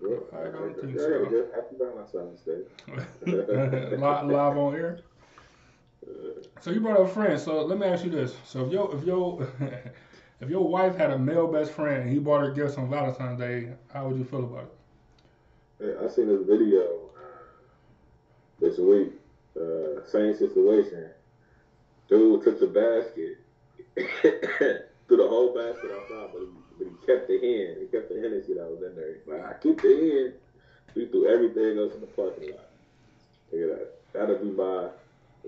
Well, 0.00 0.20
I 0.32 0.44
don't 0.44 0.74
think 0.78 0.94
I 0.94 0.98
so. 0.98 1.46
happy 1.54 1.76
Valentine's 1.78 2.40
Day. 2.40 2.62
live 4.26 4.56
on 4.58 4.74
air. 4.74 5.00
So 6.60 6.70
you 6.70 6.80
brought 6.80 6.98
up 6.98 7.10
friends. 7.10 7.44
So 7.44 7.62
let 7.64 7.78
me 7.78 7.86
ask 7.86 8.04
you 8.04 8.10
this: 8.10 8.34
So 8.44 8.66
if 8.66 8.72
your 8.72 8.94
if 8.96 9.04
your 9.04 9.46
if 10.40 10.50
your 10.50 10.66
wife 10.66 10.96
had 10.96 11.10
a 11.10 11.18
male 11.18 11.46
best 11.46 11.72
friend 11.72 12.02
and 12.02 12.10
he 12.10 12.18
bought 12.18 12.40
her 12.40 12.50
gifts 12.50 12.76
on 12.76 12.90
Valentine's 12.90 13.38
Day, 13.38 13.68
how 13.92 14.08
would 14.08 14.18
you 14.18 14.24
feel 14.24 14.44
about 14.44 14.64
it? 14.64 14.72
Yeah, 15.78 16.04
I 16.04 16.08
seen 16.08 16.28
this 16.28 16.46
video 16.46 17.10
uh, 17.16 17.44
this 18.60 18.78
week. 18.78 19.12
Uh, 19.56 20.06
same 20.06 20.34
situation. 20.36 21.10
Dude 22.08 22.44
took 22.44 22.60
the 22.60 22.66
basket, 22.66 23.38
threw 25.08 25.16
the 25.16 25.28
whole 25.28 25.54
basket 25.54 25.90
outside, 25.90 26.30
but 26.32 26.40
he, 26.40 26.48
but 26.78 26.86
he 26.86 27.06
kept 27.06 27.28
the 27.28 27.38
hen. 27.38 27.76
He 27.80 27.86
kept 27.86 28.08
the 28.08 28.20
Hennessy 28.20 28.54
that 28.54 28.64
was 28.64 28.82
in 28.82 28.94
there. 28.94 29.16
Like, 29.26 29.44
I 29.44 29.58
keep 29.60 29.80
the 29.82 29.88
hen. 29.88 30.32
He 30.94 31.06
threw 31.06 31.26
everything 31.26 31.78
else 31.78 31.94
in 31.94 32.00
the 32.00 32.06
parking 32.06 32.50
lot. 32.50 32.70
Look 33.52 33.70
at 33.70 33.78
that. 33.78 34.12
That'll 34.12 34.38
be 34.38 34.50
my 34.50 34.88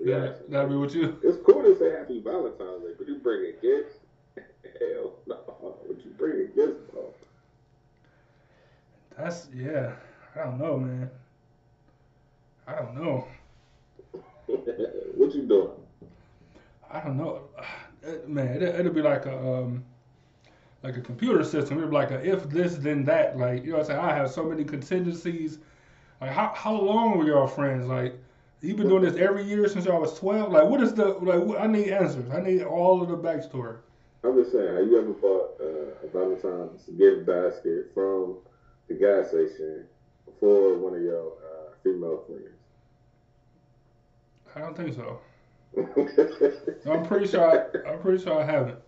That 0.05 0.49
that'd 0.49 0.69
be 0.69 0.75
what 0.75 0.93
you. 0.93 1.19
It's 1.23 1.37
cool 1.45 1.61
to 1.63 1.77
say 1.77 1.91
Happy 1.91 2.21
Valentine's 2.21 2.83
Day, 2.83 2.93
but 2.97 3.07
you 3.07 3.15
bring 3.19 3.53
a 3.53 3.61
gift? 3.61 3.99
Hell 4.79 5.13
no. 5.27 5.35
What 5.35 6.05
you 6.05 6.11
bring 6.17 6.41
a 6.41 6.45
gift? 6.45 6.79
That's 9.19 9.47
yeah. 9.53 9.91
I 10.35 10.43
don't 10.45 10.59
know, 10.59 10.77
man. 10.77 11.09
I 12.65 12.75
don't 12.75 12.95
know. 12.95 13.27
what 14.45 15.35
you 15.35 15.45
doing? 15.47 15.71
I 16.89 17.01
don't 17.01 17.17
know, 17.17 17.41
Uh, 17.57 18.27
man. 18.27 18.47
It, 18.47 18.63
it'll 18.63 18.93
be 18.93 19.01
like 19.01 19.25
a 19.25 19.37
um, 19.37 19.83
like 20.83 20.95
a 20.95 21.01
computer 21.01 21.43
system. 21.43 21.77
It'll 21.77 21.89
be 21.89 21.95
like 21.95 22.11
a 22.11 22.25
if 22.25 22.49
this 22.49 22.75
then 22.77 23.03
that. 23.05 23.37
Like 23.37 23.65
you 23.65 23.71
know, 23.71 23.79
what 23.79 23.89
I'm 23.89 23.97
saying 23.97 23.99
I 23.99 24.15
have 24.15 24.31
so 24.31 24.45
many 24.45 24.63
contingencies. 24.63 25.59
Like 26.21 26.31
how 26.31 26.53
how 26.55 26.79
long 26.79 27.17
were 27.17 27.25
y'all 27.25 27.47
friends? 27.47 27.87
Like 27.87 28.17
you 28.61 28.75
been 28.75 28.89
doing 28.89 29.03
this 29.03 29.15
every 29.15 29.43
year 29.43 29.67
since 29.67 29.85
y'all 29.85 30.01
was 30.01 30.17
twelve. 30.17 30.51
Like 30.51 30.65
what 30.65 30.81
is 30.81 30.93
the 30.93 31.05
like? 31.05 31.41
What, 31.41 31.61
I 31.61 31.67
need 31.67 31.89
answers. 31.89 32.29
I 32.31 32.41
need 32.41 32.63
all 32.63 33.01
of 33.01 33.09
the 33.09 33.17
backstory. 33.17 33.77
I'm 34.23 34.35
just 34.35 34.51
saying, 34.51 34.75
have 34.75 34.85
you 34.85 34.99
ever 34.99 35.13
bought 35.13 35.55
uh, 35.61 36.05
a 36.05 36.09
Valentine's 36.11 36.83
gift 36.97 37.25
basket 37.25 37.91
from 37.93 38.37
the 38.89 38.95
gas 38.95 39.29
station 39.29 39.85
for 40.41 40.77
one 40.77 40.93
of 40.93 41.01
your 41.01 41.31
uh, 41.31 41.71
female 41.83 42.25
friends? 42.27 42.49
I 44.55 44.59
don't 44.59 44.75
think 44.75 44.95
so. 44.95 45.19
I'm 46.91 47.05
pretty 47.05 47.27
sure. 47.27 47.45
I, 47.49 47.89
I'm 47.89 47.99
pretty 48.01 48.21
sure 48.21 48.41
I 48.41 48.45
haven't. 48.45 48.79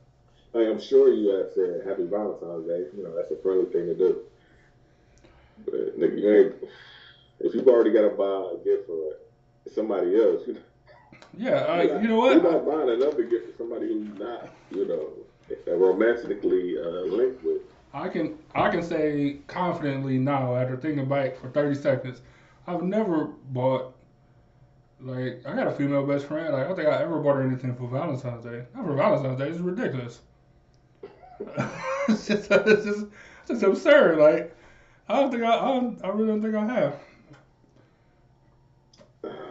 Like, 0.53 0.67
I'm 0.67 0.81
sure 0.81 1.13
you 1.13 1.29
have 1.29 1.47
said 1.55 1.87
Happy 1.87 2.05
Valentine's 2.07 2.67
Day. 2.67 2.87
You 2.97 3.03
know, 3.03 3.15
that's 3.15 3.31
a 3.31 3.37
friendly 3.37 3.71
thing 3.71 3.85
to 3.85 3.95
do. 3.95 4.21
But 5.63 5.97
nigga, 5.97 6.19
you 6.19 6.33
ain't. 6.33 6.55
If 7.39 7.55
you've 7.55 7.67
already 7.67 7.91
got 7.91 8.01
to 8.01 8.09
buy 8.09 8.51
a 8.53 8.63
gift 8.63 8.87
for 8.87 9.15
somebody 9.67 10.15
else, 10.15 10.41
you 10.47 10.53
know, 10.53 10.61
Yeah, 11.37 11.51
uh, 11.67 11.81
you're 11.81 12.01
you 12.01 12.07
know 12.07 12.29
You're 12.29 12.41
what? 12.41 12.43
not 12.43 12.65
buying 12.65 12.89
another 12.89 13.23
gift 13.23 13.45
for 13.51 13.57
somebody 13.63 13.87
who's 13.87 14.07
not, 14.17 14.49
you 14.71 14.87
know, 14.87 15.09
romantically 15.75 16.77
uh, 16.77 17.05
linked 17.15 17.43
with. 17.43 17.61
I 17.93 18.09
can 18.09 18.37
I 18.55 18.69
can 18.69 18.81
say 18.83 19.39
confidently 19.47 20.17
now 20.17 20.55
after 20.55 20.75
thinking 20.77 21.03
about 21.03 21.25
it 21.25 21.37
for 21.37 21.49
30 21.49 21.75
seconds, 21.75 22.21
I've 22.67 22.83
never 22.83 23.25
bought 23.49 23.93
like 24.99 25.41
I 25.45 25.55
got 25.55 25.67
a 25.67 25.71
female 25.71 26.05
best 26.05 26.25
friend. 26.25 26.53
Like 26.53 26.63
I 26.63 26.67
don't 26.67 26.75
think 26.75 26.87
I 26.87 27.01
ever 27.01 27.19
bought 27.19 27.35
her 27.35 27.43
anything 27.43 27.75
for 27.75 27.87
Valentine's 27.87 28.43
Day. 28.43 28.65
Not 28.75 28.85
for 28.85 28.95
Valentine's 28.95 29.39
Day. 29.39 29.49
It's 29.49 29.59
ridiculous. 29.59 30.21
it's, 32.07 32.27
just, 32.27 32.51
it's 32.51 32.85
just 32.85 33.05
it's 33.41 33.49
just 33.49 33.63
absurd. 33.63 34.17
Like 34.19 34.55
I 35.09 35.19
don't 35.19 35.31
think 35.31 35.43
I 35.43 35.49
I, 35.55 35.93
I 36.03 36.07
really 36.09 36.27
don't 36.27 36.41
think 36.41 36.55
I 36.55 36.65
have. 36.73 36.95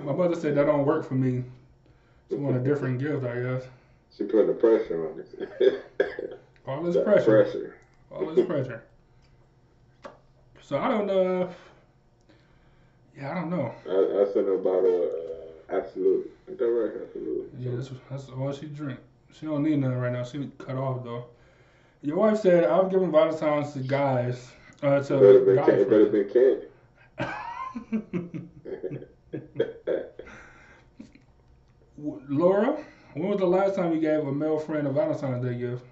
My 0.05 0.13
mother 0.13 0.35
said 0.35 0.55
that 0.57 0.65
don't 0.67 0.85
work 0.87 1.05
for 1.07 1.15
me. 1.15 1.45
She 2.29 2.37
want 2.37 2.57
a 2.57 2.61
different 2.61 2.99
gift, 2.99 3.25
I 3.25 3.41
guess. 3.41 3.65
She 4.17 4.25
putting 4.25 4.47
the 4.49 4.53
pressure 4.53 5.09
on 5.11 5.21
it. 5.61 5.83
All 6.67 6.83
this 6.83 6.97
pressure. 7.03 7.43
pressure. 7.45 7.75
all 8.11 8.27
this 8.35 8.47
pressure. 8.47 8.83
So 10.63 10.79
I 10.79 10.89
don't 10.89 11.07
know. 11.07 11.43
If, 11.43 11.57
yeah, 13.17 13.33
I 13.33 13.35
don't 13.35 13.51
know. 13.51 13.73
I, 13.89 14.23
I 14.23 14.25
sent 14.33 14.47
her 14.47 14.55
a 14.55 14.59
bottle 14.59 15.03
of 15.03 15.11
uh, 15.11 15.77
Absolut. 15.77 16.31
Ain't 16.49 16.59
that 16.59 16.67
right? 16.67 16.93
Absolut. 17.03 17.51
Yeah, 17.59 17.73
that's, 17.75 17.91
that's 18.11 18.29
all 18.29 18.53
she 18.53 18.67
drink. 18.67 18.99
She 19.33 19.47
don't 19.47 19.63
need 19.63 19.79
nothing 19.79 19.99
right 19.99 20.13
now. 20.13 20.23
She 20.25 20.51
cut 20.59 20.77
off 20.77 21.03
though. 21.03 21.25
Your 22.03 22.17
wife 22.17 22.39
said 22.39 22.65
I'm 22.65 22.89
giving 22.89 23.11
Valentine's 23.11 23.73
to 23.73 23.81
guys. 23.81 24.51
Uh, 24.83 24.97
It 25.01 25.09
better 25.09 25.39
to 25.41 25.45
been, 25.45 25.57
guy 25.57 25.67
ca- 25.67 25.73
it 25.73 25.91
better 25.91 26.07
been 26.07 26.29
candy. 26.33 26.67
W- 28.13 28.49
Laura, 32.03 32.83
when 33.15 33.29
was 33.29 33.39
the 33.39 33.47
last 33.47 33.75
time 33.75 33.93
you 33.93 34.01
gave 34.01 34.27
a 34.27 34.33
male 34.33 34.59
friend 34.59 34.87
a 34.87 34.91
Valentine's 34.91 35.45
Day 35.45 35.59
gift? 35.59 35.85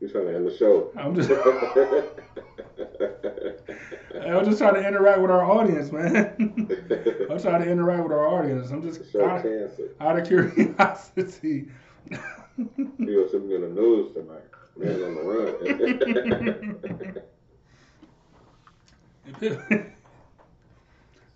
You 0.00 0.08
trying 0.08 0.26
to 0.26 0.34
end 0.34 0.46
the 0.46 0.56
show? 0.56 0.90
I'm 0.96 1.14
just, 1.14 1.30
I'm 4.26 4.44
just 4.44 4.58
trying 4.58 4.74
to 4.74 4.86
interact 4.86 5.20
with 5.20 5.30
our 5.30 5.44
audience, 5.44 5.92
man. 5.92 6.34
I'm 7.30 7.40
trying 7.40 7.62
to 7.62 7.70
interact 7.70 8.02
with 8.02 8.12
our 8.12 8.26
audience. 8.26 8.70
I'm 8.70 8.82
just 8.82 9.10
show 9.12 9.24
out, 9.24 9.42
cancer. 9.42 9.94
out 10.00 10.18
of 10.18 10.26
curiosity. 10.26 11.68
You 12.58 12.66
gonna 12.98 13.28
send 13.30 13.48
me 13.48 13.54
on 13.54 13.62
the 13.62 13.68
news 13.68 14.12
tonight? 14.12 14.44
Man 14.76 15.02
on 15.02 15.14
the 15.14 15.22
run. 15.22 15.54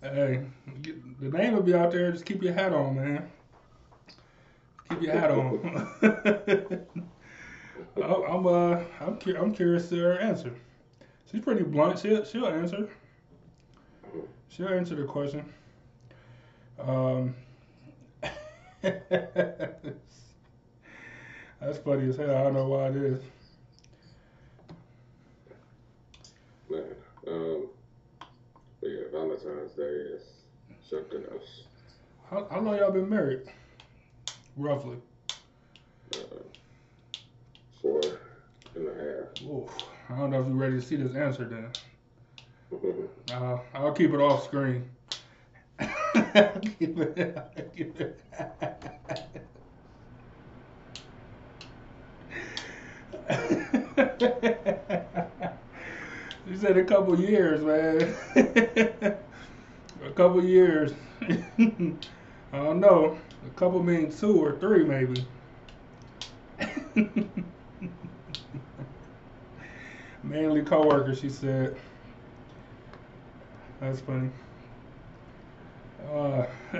hey, 0.03 0.45
the 1.19 1.29
name 1.29 1.53
will 1.53 1.63
be 1.63 1.73
out 1.73 1.91
there. 1.91 2.11
Just 2.11 2.25
keep 2.25 2.43
your 2.43 2.53
hat 2.53 2.71
on, 2.71 2.97
man. 2.97 3.31
Keep 4.89 5.01
your 5.01 5.13
hat 5.13 5.31
on. 5.31 5.97
I'm 8.03 8.47
uh, 8.47 8.79
I'm 9.01 9.17
cu- 9.17 9.35
I'm 9.35 9.53
curious 9.53 9.89
to 9.89 9.97
her 9.97 10.19
answer. 10.19 10.53
She's 11.29 11.41
pretty 11.41 11.63
blunt. 11.63 11.99
She'll 11.99 12.23
she'll 12.23 12.47
answer. 12.47 12.89
She'll 14.49 14.69
answer 14.69 14.95
the 14.95 15.03
question. 15.03 15.45
Um, 16.79 17.35
that's 18.81 19.03
funny 21.83 22.09
as 22.09 22.17
hell. 22.17 22.35
I 22.35 22.43
don't 22.43 22.53
know 22.53 22.67
why 22.67 22.87
it 22.87 22.95
is. 22.95 23.19
Man, 26.69 26.83
um, 27.27 27.67
yeah, 28.81 29.01
Valentine's 29.11 29.73
Day 29.73 29.83
is 29.83 30.21
something 30.87 31.23
else. 31.31 31.63
How, 32.29 32.47
how 32.51 32.59
long 32.59 32.77
y'all 32.77 32.91
been 32.91 33.09
married? 33.09 33.41
Roughly. 34.57 34.97
Uh, 36.15 36.17
four 37.79 38.01
and 38.73 38.87
a 38.87 38.91
half. 38.91 39.27
Oof. 39.47 39.69
I 40.09 40.17
don't 40.17 40.31
know 40.31 40.41
if 40.41 40.47
you're 40.47 40.55
ready 40.55 40.77
to 40.77 40.81
see 40.81 40.95
this 40.95 41.15
answer 41.15 41.45
then. 41.45 41.69
Uh, 43.31 43.59
I'll 43.75 43.91
keep 43.91 44.13
it 44.13 44.19
off 44.19 44.45
screen. 44.45 44.89
keep 45.79 46.97
it, 46.97 47.37
keep 47.75 48.01
it. 48.01 48.19
you 56.47 56.57
said 56.57 56.77
a 56.77 56.83
couple 56.83 57.19
years, 57.19 57.61
man. 57.61 58.15
a 60.03 60.11
couple 60.15 60.43
years. 60.43 60.93
I 61.21 61.43
don't 62.51 62.79
know. 62.79 63.19
A 63.47 63.49
couple 63.51 63.81
means 63.81 64.19
two 64.19 64.43
or 64.43 64.59
three, 64.59 64.83
maybe. 64.83 65.25
Mainly 70.23 70.63
coworker, 70.63 71.15
she 71.15 71.29
said. 71.29 71.77
That's 73.79 74.01
funny. 74.01 74.29
Uh, 76.11 76.45
uh, 76.73 76.79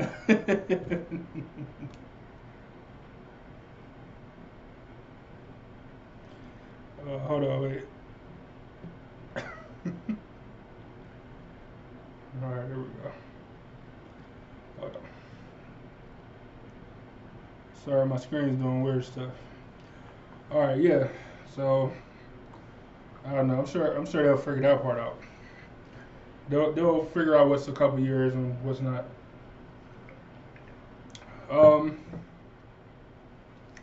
hold 7.20 7.44
on, 7.44 7.62
wait. 7.62 7.82
All 9.36 9.44
right, 12.50 12.68
here 12.68 12.78
we 12.78 12.84
go. 13.04 13.12
Hold 14.80 14.96
on. 14.96 15.02
Sorry, 17.88 18.06
my 18.06 18.18
screen's 18.18 18.62
doing 18.62 18.84
weird 18.84 19.06
stuff. 19.06 19.32
All 20.52 20.60
right, 20.60 20.78
yeah. 20.78 21.08
So 21.56 21.94
I 23.26 23.34
don't 23.34 23.48
know. 23.48 23.60
I'm 23.60 23.66
sure. 23.66 23.96
I'm 23.96 24.06
sure 24.06 24.24
they'll 24.24 24.36
figure 24.36 24.64
that 24.64 24.82
part 24.82 25.00
out. 25.00 25.18
They'll 26.50 26.74
they'll 26.74 27.06
figure 27.06 27.38
out 27.38 27.48
what's 27.48 27.70
a 27.70 27.72
couple 27.72 28.02
years 28.02 28.34
and 28.34 28.62
what's 28.62 28.82
not. 28.82 29.06
Um. 31.50 31.98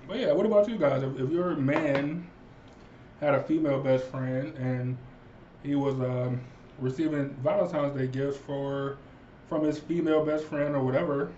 But 0.07 0.19
yeah, 0.19 0.33
what 0.33 0.45
about 0.45 0.69
you 0.69 0.77
guys? 0.77 1.03
If, 1.03 1.19
if 1.19 1.31
your 1.31 1.57
man 1.57 2.29
had 3.21 3.33
a 3.35 3.43
female 3.43 3.81
best 3.81 4.05
friend 4.09 4.55
and 4.59 4.99
he 5.63 5.77
was 5.77 5.95
um, 5.95 6.43
receiving 6.79 7.31
Valentine's 7.43 7.99
Day 7.99 8.07
gifts 8.07 8.37
for 8.37 8.99
from 9.49 9.65
his 9.65 9.79
female 9.79 10.27
best 10.27 10.45
friend 10.45 10.77
or 10.77 10.85
whatever, 10.85 11.31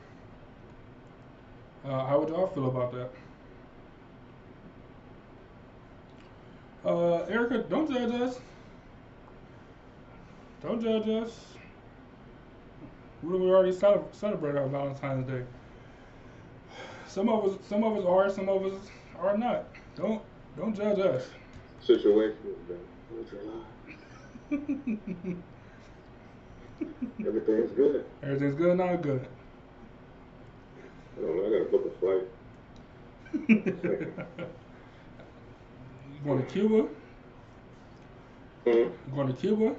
uh, 1.86 2.06
how 2.06 2.18
would 2.20 2.28
y'all 2.28 2.48
feel 2.48 2.68
about 2.68 2.92
that? 2.92 3.10
Uh, 6.84 7.24
Erica, 7.24 7.58
don't 7.68 7.90
judge 7.90 8.12
us. 8.20 8.38
Don't 10.62 10.80
judge 10.80 11.08
us. 11.08 11.46
We 13.22 13.34
already 13.34 13.72
cele- 13.72 14.08
celebrated 14.12 14.58
our 14.58 14.68
Valentine's 14.68 15.26
Day. 15.26 15.42
Some 17.08 17.28
of 17.28 17.44
us, 17.44 17.58
some 17.68 17.82
of 17.82 17.96
us 17.96 18.04
are, 18.04 18.30
some 18.30 18.48
of 18.48 18.64
us 18.66 18.78
are 19.18 19.36
not. 19.36 19.66
Don't, 19.96 20.22
don't 20.56 20.74
judge 20.76 20.98
us. 20.98 21.24
Situation. 21.80 22.36
Everything's 27.26 27.72
good. 27.72 28.04
Everything's 28.22 28.54
good, 28.54 28.76
not 28.76 29.02
good. 29.02 29.26
I 31.16 31.20
don't 31.20 31.36
know. 31.36 31.46
I 31.46 31.50
gotta 31.50 31.70
book 31.70 31.86
a 31.86 31.90
flight. 31.98 32.26
You 36.12 36.24
going 36.24 36.44
to 36.44 36.52
Cuba? 36.52 36.88
Hmm? 38.64 38.70
You 38.70 38.92
going 39.14 39.28
to 39.28 39.34
Cuba? 39.34 39.74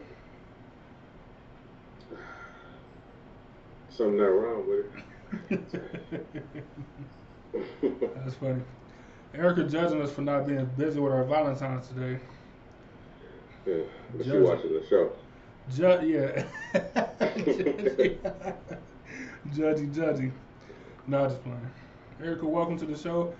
Something 3.89 4.17
not 4.17 4.25
wrong 4.25 4.63
with 4.67 4.85
it. 5.49 5.73
That's 8.23 8.35
funny. 8.35 8.61
Erica 9.33 9.63
judging 9.63 10.01
us 10.01 10.11
for 10.11 10.21
not 10.21 10.47
being 10.47 10.65
busy 10.77 10.99
with 10.99 11.11
our 11.11 11.23
Valentine's 11.23 11.87
today. 11.87 12.19
yeah, 13.65 13.83
but 14.15 14.25
she 14.25 14.37
watching 14.37 14.73
the 14.73 14.85
show. 14.87 15.11
Ju- 15.75 16.07
yeah. 16.07 16.45
judgy, 19.53 19.93
judgy. 19.93 20.31
No, 21.07 21.25
just 21.25 21.41
playing. 21.41 21.71
Erica, 22.21 22.45
welcome 22.45 22.77
to 22.79 22.85
the 22.85 22.97
show. 22.97 23.33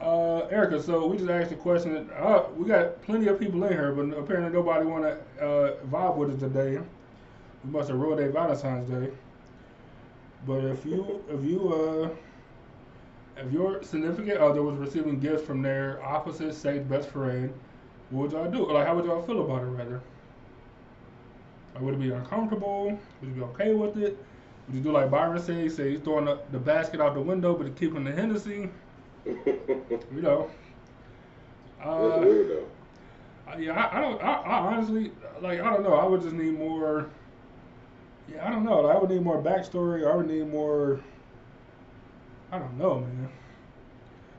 Uh, 0.00 0.46
Erica, 0.50 0.82
so 0.82 1.06
we 1.06 1.16
just 1.16 1.30
asked 1.30 1.52
a 1.52 1.54
question. 1.54 2.10
Uh, 2.18 2.42
we 2.56 2.66
got 2.66 3.00
plenty 3.02 3.28
of 3.28 3.38
people 3.38 3.62
in 3.62 3.72
here, 3.72 3.92
but 3.92 4.18
apparently 4.18 4.52
nobody 4.52 4.84
want 4.84 5.04
to 5.04 5.44
uh, 5.44 5.76
vibe 5.84 6.16
with 6.16 6.32
us 6.32 6.40
today. 6.40 6.80
We 7.64 7.70
must 7.70 7.90
have 7.90 7.98
ruined 7.98 8.18
their 8.18 8.30
Valentine's 8.30 8.90
Day. 8.90 9.12
But 10.48 10.64
if 10.64 10.84
you, 10.84 11.22
if 11.28 11.44
you, 11.44 11.72
uh, 11.72 13.40
if 13.40 13.52
your 13.52 13.84
significant 13.84 14.38
other 14.38 14.64
was 14.64 14.76
receiving 14.76 15.20
gifts 15.20 15.44
from 15.44 15.62
their 15.62 16.02
opposite 16.02 16.52
sex 16.54 16.82
best 16.84 17.08
friend, 17.08 17.54
what 18.10 18.22
would 18.22 18.32
y'all 18.32 18.50
do? 18.50 18.72
Like, 18.72 18.88
how 18.88 18.96
would 18.96 19.04
y'all 19.04 19.22
feel 19.22 19.44
about 19.44 19.62
it, 19.62 19.66
rather? 19.66 20.00
Or 21.76 21.82
would 21.82 21.94
it 21.94 22.00
be 22.00 22.10
uncomfortable? 22.10 22.98
Would 23.20 23.28
you 23.28 23.34
be 23.34 23.42
okay 23.42 23.74
with 23.74 23.96
it? 23.96 24.18
You 24.72 24.80
do 24.80 24.90
like 24.92 25.10
Byron 25.10 25.38
said? 25.40 25.70
Say 25.72 25.90
he's 25.90 26.00
throwing 26.00 26.24
the, 26.24 26.40
the 26.50 26.58
basket 26.58 27.00
out 27.00 27.14
the 27.14 27.20
window, 27.20 27.54
but 27.54 27.66
he's 27.66 27.76
keeping 27.78 28.04
the 28.04 28.12
Hennessy. 28.12 28.70
You 29.24 30.20
know. 30.20 30.50
That's 31.78 31.88
Uh, 31.88 32.18
weird 32.20 32.48
though. 32.48 32.66
I- 33.46 33.56
yeah, 33.58 33.72
I, 33.72 33.98
I 33.98 34.00
don't. 34.00 34.22
I, 34.22 34.32
I 34.34 34.58
honestly 34.58 35.12
like. 35.40 35.60
I 35.60 35.64
don't 35.64 35.82
know. 35.82 35.94
I 35.94 36.04
would 36.06 36.22
just 36.22 36.34
need 36.34 36.58
more. 36.58 37.08
Yeah, 38.32 38.46
I 38.46 38.50
don't 38.50 38.64
know. 38.64 38.86
I 38.86 38.98
would 38.98 39.10
need 39.10 39.22
more 39.22 39.42
backstory. 39.42 40.10
I 40.10 40.14
would 40.16 40.26
need 40.28 40.48
more. 40.48 41.00
I 42.50 42.58
don't 42.58 42.76
know, 42.78 43.00
man. 43.00 43.28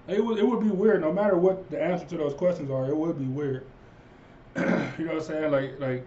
It 0.08 0.24
would. 0.24 0.38
It 0.39 0.48
would 0.48 0.62
be 0.62 0.69
weird. 0.69 1.02
No 1.02 1.12
matter 1.13 1.38
what 1.38 1.69
the 1.69 1.82
answer 1.82 2.06
to 2.08 2.17
those 2.17 2.34
questions 2.34 2.72
are, 2.72 2.88
it 2.89 2.96
would 2.96 3.17
be 3.19 3.26
weird. 3.26 3.65
you 4.56 4.63
know 4.65 4.86
what 4.98 5.15
I'm 5.15 5.22
saying? 5.22 5.52
Like, 5.52 5.80
like, 5.80 6.06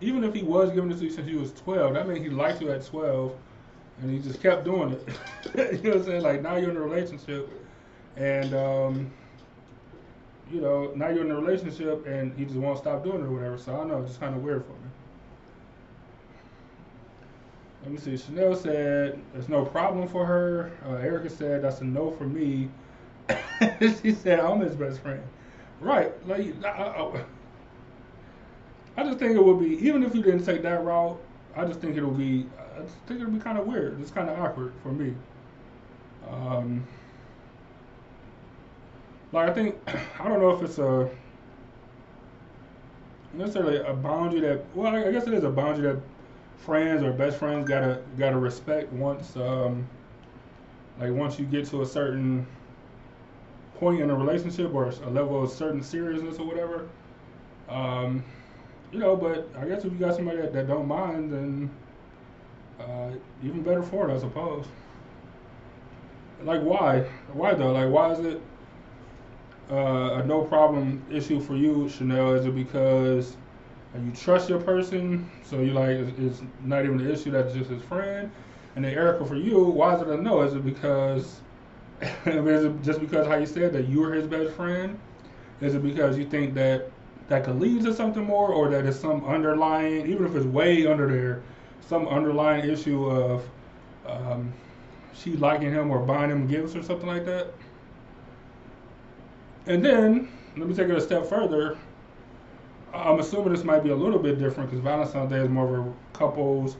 even 0.00 0.24
if 0.24 0.34
he 0.34 0.42
was 0.42 0.70
giving 0.70 0.90
it 0.90 0.98
to 0.98 1.04
you 1.04 1.10
since 1.10 1.26
he 1.28 1.36
was 1.36 1.52
12, 1.52 1.94
that 1.94 2.08
means 2.08 2.20
he 2.20 2.30
liked 2.30 2.60
you 2.60 2.70
at 2.70 2.84
12, 2.84 3.34
and 4.02 4.10
he 4.10 4.18
just 4.18 4.42
kept 4.42 4.64
doing 4.64 4.92
it. 4.92 5.08
you 5.82 5.82
know 5.82 5.90
what 5.90 5.98
I'm 5.98 6.04
saying? 6.04 6.22
Like 6.22 6.42
now 6.42 6.56
you're 6.56 6.70
in 6.70 6.76
a 6.76 6.80
relationship, 6.80 7.48
and 8.16 8.54
um, 8.54 9.10
you 10.50 10.60
know, 10.60 10.92
now 10.94 11.08
you're 11.08 11.24
in 11.24 11.30
a 11.30 11.40
relationship 11.40 12.06
and 12.06 12.36
he 12.36 12.44
just 12.44 12.56
won't 12.56 12.78
stop 12.78 13.02
doing 13.02 13.20
it 13.20 13.24
or 13.24 13.30
whatever. 13.30 13.58
So 13.58 13.74
I 13.74 13.78
don't 13.78 13.88
know, 13.88 14.02
it's 14.02 14.16
kind 14.16 14.34
of 14.34 14.42
weird 14.42 14.64
for 14.64 14.72
me. 14.72 14.90
Let 17.82 17.92
me 17.92 17.98
see. 17.98 18.16
Chanel 18.16 18.54
said 18.54 19.20
there's 19.32 19.48
no 19.48 19.64
problem 19.64 20.08
for 20.08 20.24
her. 20.24 20.72
Uh, 20.86 20.94
Erica 20.94 21.28
said 21.28 21.62
that's 21.62 21.80
a 21.80 21.84
no 21.84 22.10
for 22.10 22.24
me. 22.24 22.70
she 24.02 24.12
said 24.12 24.40
I'm 24.40 24.60
his 24.60 24.74
best 24.74 25.00
friend. 25.00 25.22
Right. 25.80 26.12
Like 26.26 26.64
I, 26.64 26.68
I, 26.68 27.24
I 28.96 29.02
just 29.02 29.18
think 29.18 29.36
it 29.36 29.44
would 29.44 29.58
be 29.60 29.86
even 29.86 30.02
if 30.02 30.14
you 30.14 30.22
didn't 30.22 30.44
take 30.44 30.62
that 30.62 30.84
route. 30.84 31.18
I 31.56 31.64
just 31.64 31.80
think 31.80 31.96
it'll 31.96 32.10
be. 32.10 32.46
I 32.76 32.82
just 32.82 32.96
think 33.06 33.20
it'll 33.20 33.32
be 33.32 33.40
kind 33.40 33.58
of 33.58 33.66
weird. 33.66 34.00
It's 34.00 34.10
kind 34.10 34.28
of 34.28 34.38
awkward 34.38 34.72
for 34.82 34.92
me. 34.92 35.14
Um, 36.28 36.84
like 39.32 39.50
I 39.50 39.52
think 39.52 39.76
I 40.20 40.28
don't 40.28 40.40
know 40.40 40.50
if 40.50 40.62
it's 40.62 40.78
a 40.78 41.10
necessarily 43.34 43.78
a 43.78 43.92
boundary 43.92 44.40
that 44.40 44.64
well 44.74 44.94
I 44.94 45.10
guess 45.10 45.26
it 45.26 45.34
is 45.34 45.44
a 45.44 45.50
boundary 45.50 45.92
that 45.92 46.00
friends 46.58 47.02
or 47.02 47.12
best 47.12 47.36
friends 47.36 47.68
gotta 47.68 48.00
gotta 48.16 48.38
respect 48.38 48.92
once 48.92 49.36
um 49.36 49.86
like 51.00 51.12
once 51.12 51.38
you 51.38 51.44
get 51.44 51.66
to 51.66 51.82
a 51.82 51.86
certain 51.86 52.46
point 53.76 54.00
in 54.00 54.08
a 54.08 54.14
relationship 54.14 54.72
or 54.72 54.84
a 54.88 55.10
level 55.10 55.42
of 55.42 55.50
certain 55.50 55.82
seriousness 55.82 56.38
or 56.38 56.46
whatever 56.46 56.88
um 57.68 58.22
you 58.94 59.00
know 59.00 59.16
but 59.16 59.50
I 59.58 59.66
guess 59.66 59.84
if 59.84 59.92
you 59.92 59.98
got 59.98 60.16
somebody 60.16 60.38
that, 60.38 60.54
that 60.54 60.68
don't 60.68 60.88
mind 60.88 61.32
then 61.32 61.70
uh 62.80 63.10
even 63.44 63.62
better 63.62 63.82
for 63.82 64.10
it 64.10 64.14
I 64.14 64.18
suppose 64.18 64.66
like 66.44 66.62
why 66.62 67.00
why 67.32 67.54
though 67.54 67.72
like 67.72 67.90
why 67.90 68.12
is 68.12 68.20
it 68.20 68.40
uh, 69.70 70.20
a 70.22 70.26
no 70.26 70.42
problem 70.42 71.02
issue 71.10 71.40
for 71.40 71.56
you, 71.56 71.88
Chanel? 71.88 72.34
Is 72.34 72.46
it 72.46 72.54
because 72.54 73.36
you 73.94 74.12
trust 74.12 74.48
your 74.48 74.60
person, 74.60 75.30
so 75.44 75.60
you 75.60 75.72
like 75.72 75.90
it's, 75.90 76.18
it's 76.18 76.42
not 76.64 76.84
even 76.84 77.00
an 77.00 77.10
issue 77.10 77.30
that's 77.30 77.54
just 77.54 77.70
his 77.70 77.82
friend? 77.82 78.30
And 78.76 78.84
then 78.84 78.92
Erica, 78.94 79.24
for 79.24 79.36
you, 79.36 79.64
why 79.64 79.94
is 79.94 80.02
it 80.02 80.08
a 80.08 80.16
no? 80.16 80.42
Is 80.42 80.54
it 80.54 80.64
because 80.64 81.40
I 82.02 82.30
mean, 82.30 82.48
is 82.48 82.64
it 82.64 82.82
just 82.82 83.00
because 83.00 83.26
how 83.26 83.36
you 83.36 83.46
said 83.46 83.72
that 83.74 83.88
you 83.88 84.00
were 84.00 84.14
his 84.14 84.26
best 84.26 84.52
friend? 84.54 84.98
Is 85.60 85.74
it 85.74 85.82
because 85.82 86.18
you 86.18 86.26
think 86.26 86.54
that 86.54 86.90
that 87.28 87.44
could 87.44 87.58
lead 87.58 87.82
to 87.84 87.94
something 87.94 88.24
more, 88.24 88.48
or 88.48 88.68
that 88.70 88.84
it's 88.84 88.98
some 88.98 89.24
underlying, 89.24 90.06
even 90.06 90.26
if 90.26 90.34
it's 90.34 90.46
way 90.46 90.86
under 90.86 91.10
there, 91.10 91.42
some 91.80 92.06
underlying 92.08 92.68
issue 92.68 93.06
of 93.06 93.48
um, 94.06 94.52
she 95.14 95.36
liking 95.36 95.70
him 95.70 95.90
or 95.90 96.00
buying 96.00 96.30
him 96.30 96.46
gifts 96.46 96.74
or 96.74 96.82
something 96.82 97.06
like 97.06 97.24
that? 97.24 97.48
And 99.66 99.84
then, 99.84 100.28
let 100.56 100.68
me 100.68 100.74
take 100.74 100.88
it 100.88 100.96
a 100.96 101.00
step 101.00 101.26
further. 101.26 101.78
I'm 102.92 103.18
assuming 103.18 103.52
this 103.52 103.64
might 103.64 103.82
be 103.82 103.90
a 103.90 103.96
little 103.96 104.18
bit 104.18 104.38
different 104.38 104.70
because 104.70 104.84
Valentine's 104.84 105.30
Day 105.30 105.40
is 105.40 105.48
more 105.48 105.78
of 105.78 105.86
a 105.86 105.92
couples 106.12 106.76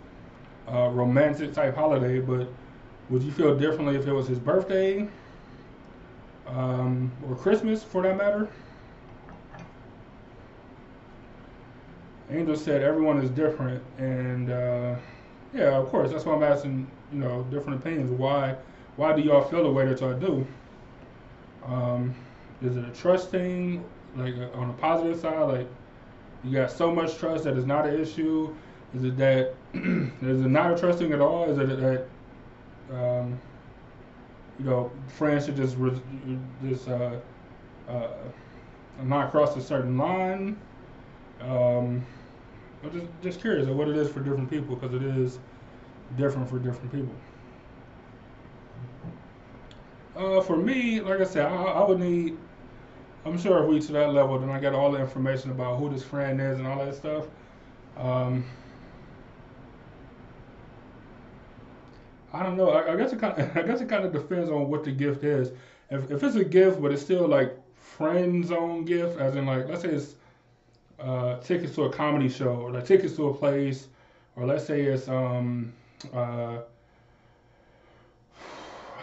uh, 0.69 0.89
romantic 0.91 1.53
type 1.53 1.75
holiday. 1.75 2.21
But 2.21 2.49
would 3.09 3.23
you 3.23 3.33
feel 3.33 3.57
differently 3.59 3.97
if 3.97 4.07
it 4.07 4.13
was 4.13 4.29
his 4.29 4.39
birthday 4.39 5.09
um, 6.47 7.11
or 7.27 7.35
Christmas, 7.35 7.83
for 7.83 8.03
that 8.03 8.17
matter? 8.17 8.49
Angel 12.31 12.57
said 12.57 12.83
everyone 12.83 13.19
is 13.19 13.31
different, 13.31 13.83
and 13.99 14.51
uh, 14.51 14.97
yeah, 15.53 15.77
of 15.77 15.89
course, 15.89 16.11
that's 16.11 16.25
why 16.25 16.35
I'm 16.35 16.43
asking. 16.43 16.91
You 17.13 17.21
know, 17.21 17.47
different 17.51 17.81
opinions. 17.81 18.11
Why, 18.11 18.57
why 18.97 19.15
do 19.15 19.23
y'all 19.23 19.45
feel 19.45 19.63
the 19.63 19.71
way 19.71 19.87
that 19.87 20.01
y'all 20.01 20.19
do? 20.19 20.45
Um, 21.65 22.13
is 22.61 22.77
it 22.77 22.85
a 22.85 22.91
trust 22.91 23.31
thing, 23.31 23.85
like 24.17 24.35
uh, 24.37 24.59
on 24.59 24.69
the 24.69 24.75
positive 24.75 25.21
side, 25.21 25.43
like 25.43 25.69
you 26.43 26.53
got 26.53 26.71
so 26.71 26.93
much 26.93 27.17
trust 27.19 27.45
that 27.45 27.57
it's 27.57 27.67
not 27.67 27.87
an 27.87 28.01
issue? 28.01 28.55
Is 28.95 29.05
it 29.05 29.17
that 29.19 29.55
is 29.75 30.41
it 30.41 30.49
not 30.49 30.73
a 30.73 30.79
trusting 30.79 31.13
at 31.13 31.21
all? 31.21 31.51
Is 31.51 31.59
it 31.59 31.81
that 31.81 32.07
um, 32.91 33.39
you 34.59 34.65
know 34.65 34.91
friends 35.09 35.47
should 35.47 35.57
just 35.57 35.77
just 36.65 36.89
uh, 36.89 37.17
uh, 37.89 38.09
not 39.03 39.31
cross 39.31 39.57
a 39.57 39.61
certain 39.61 39.97
line? 39.97 40.57
Um, 41.41 42.05
I'm 42.83 42.93
just 42.93 43.07
just 43.23 43.41
curious 43.41 43.67
what 43.69 43.89
it 43.89 43.97
is 43.97 44.11
for 44.11 44.21
different 44.21 44.51
people 44.51 44.77
because 44.77 44.95
it 44.95 45.03
is 45.03 45.39
different 46.17 46.49
for 46.49 46.59
different 46.59 46.93
people. 46.93 47.15
Uh, 50.17 50.41
for 50.41 50.57
me, 50.57 51.01
like 51.01 51.21
I 51.21 51.25
said, 51.25 51.47
I, 51.47 51.55
I, 51.55 51.89
would 51.89 51.99
need. 51.99 52.37
I'm 53.25 53.37
sure 53.37 53.63
if 53.63 53.69
we 53.69 53.81
to 53.81 53.93
that 53.93 54.13
level, 54.13 54.39
then 54.39 54.51
I 54.51 54.61
got 54.61 54.73
all 54.73 54.93
the 54.93 55.01
information 55.01 55.51
about 55.51 55.79
who 55.79 55.91
this 55.91 56.05
friend 56.05 56.41
is 56.41 56.59
and 56.59 56.67
all 56.69 56.85
that 56.85 56.95
stuff. 56.95 57.27
Um, 57.97 58.45
I 62.33 62.43
don't 62.43 62.57
know. 62.57 62.71
I, 62.71 62.93
I, 62.93 62.97
guess 62.97 63.13
it 63.13 63.19
kind. 63.19 63.37
Of, 63.39 63.57
I 63.57 63.63
guess 63.63 63.81
it 63.81 63.89
kind 63.89 64.05
of 64.05 64.13
depends 64.13 64.51
on 64.51 64.69
what 64.69 64.85
the 64.85 64.93
gift 64.93 65.25
is. 65.25 65.51
If 65.91 66.11
if 66.11 66.23
it's 66.23 66.37
a 66.37 66.45
gift, 66.45 66.81
but 66.81 66.93
it's 66.93 67.03
still 67.03 67.27
like 67.27 67.57
friend 67.77 68.45
zone 68.45 68.85
gift, 68.85 69.19
as 69.19 69.35
in 69.35 69.47
like 69.47 69.69
let's 69.69 69.83
say 69.83 69.91
it's 69.91 70.15
uh, 71.01 71.39
tickets 71.41 71.75
to 71.75 71.85
a 71.85 71.93
comedy 71.93 72.29
show 72.29 72.55
or 72.55 72.71
like 72.71 72.87
tickets 72.87 73.17
to 73.17 73.29
a 73.29 73.35
place, 73.35 73.89
or 74.37 74.47
let's 74.47 74.65
say 74.65 74.83
it's 74.83 75.09
um 75.09 75.73
uh, 76.13 76.59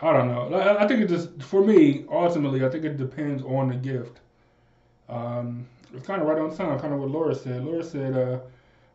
I 0.04 0.14
don't 0.14 0.28
know. 0.28 0.54
I, 0.54 0.84
I 0.84 0.88
think 0.88 1.02
it 1.02 1.08
just 1.08 1.42
for 1.42 1.64
me 1.64 2.06
ultimately 2.12 2.66
I 2.66 2.70
think 2.70 2.86
it 2.86 2.98
depends 2.98 3.44
on 3.44 3.70
the 3.70 3.76
gift. 3.76 4.20
Um, 5.10 5.68
it's 5.94 6.08
kind 6.08 6.22
of 6.22 6.28
right 6.28 6.38
on 6.40 6.56
time, 6.56 6.80
kind 6.80 6.94
of 6.94 7.00
what 7.00 7.10
Laura 7.10 7.36
said. 7.36 7.66
Laura 7.66 7.84
said, 7.84 8.16
uh, 8.16 8.40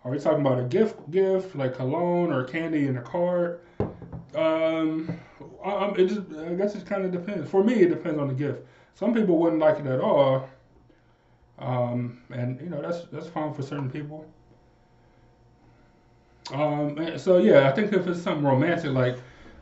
"Are 0.04 0.11
we 0.11 0.18
talking 0.18 0.40
about 0.40 0.59
a 0.59 0.64
gift, 0.64 1.11
gift 1.11 1.54
like 1.54 1.76
cologne 1.76 2.32
or 2.32 2.44
candy 2.44 2.87
in 2.87 2.96
a 2.96 3.02
card?" 3.02 3.61
Um, 4.35 5.18
I'm 5.64 5.94
it 5.96 6.06
just 6.09 6.22
I 6.38 6.54
guess 6.54 6.74
it 6.74 6.87
kind 6.87 7.04
of 7.04 7.12
depends. 7.12 7.50
For 7.50 7.62
me, 7.62 7.74
it 7.74 7.90
depends 7.90 8.18
on 8.18 8.28
the 8.28 8.35
gift. 8.35 8.62
Some 8.94 9.12
people 9.12 9.37
wouldn't 9.38 9.61
like 9.61 9.78
it 9.78 9.87
at 9.87 10.00
all, 10.00 10.48
um, 11.59 12.23
and 12.31 12.61
you 12.61 12.69
know 12.69 12.83
that's 12.83 13.05
that's 13.12 13.29
fine 13.29 13.53
for 13.55 13.62
certain 13.62 13.90
people. 13.90 14.27
Um, 16.53 17.19
so 17.19 17.38
yeah, 17.38 17.69
I 17.69 17.73
think 17.73 17.92
if 17.92 18.07
it's 18.07 18.23
something 18.23 18.45
romantic 18.45 18.92
like 18.92 19.19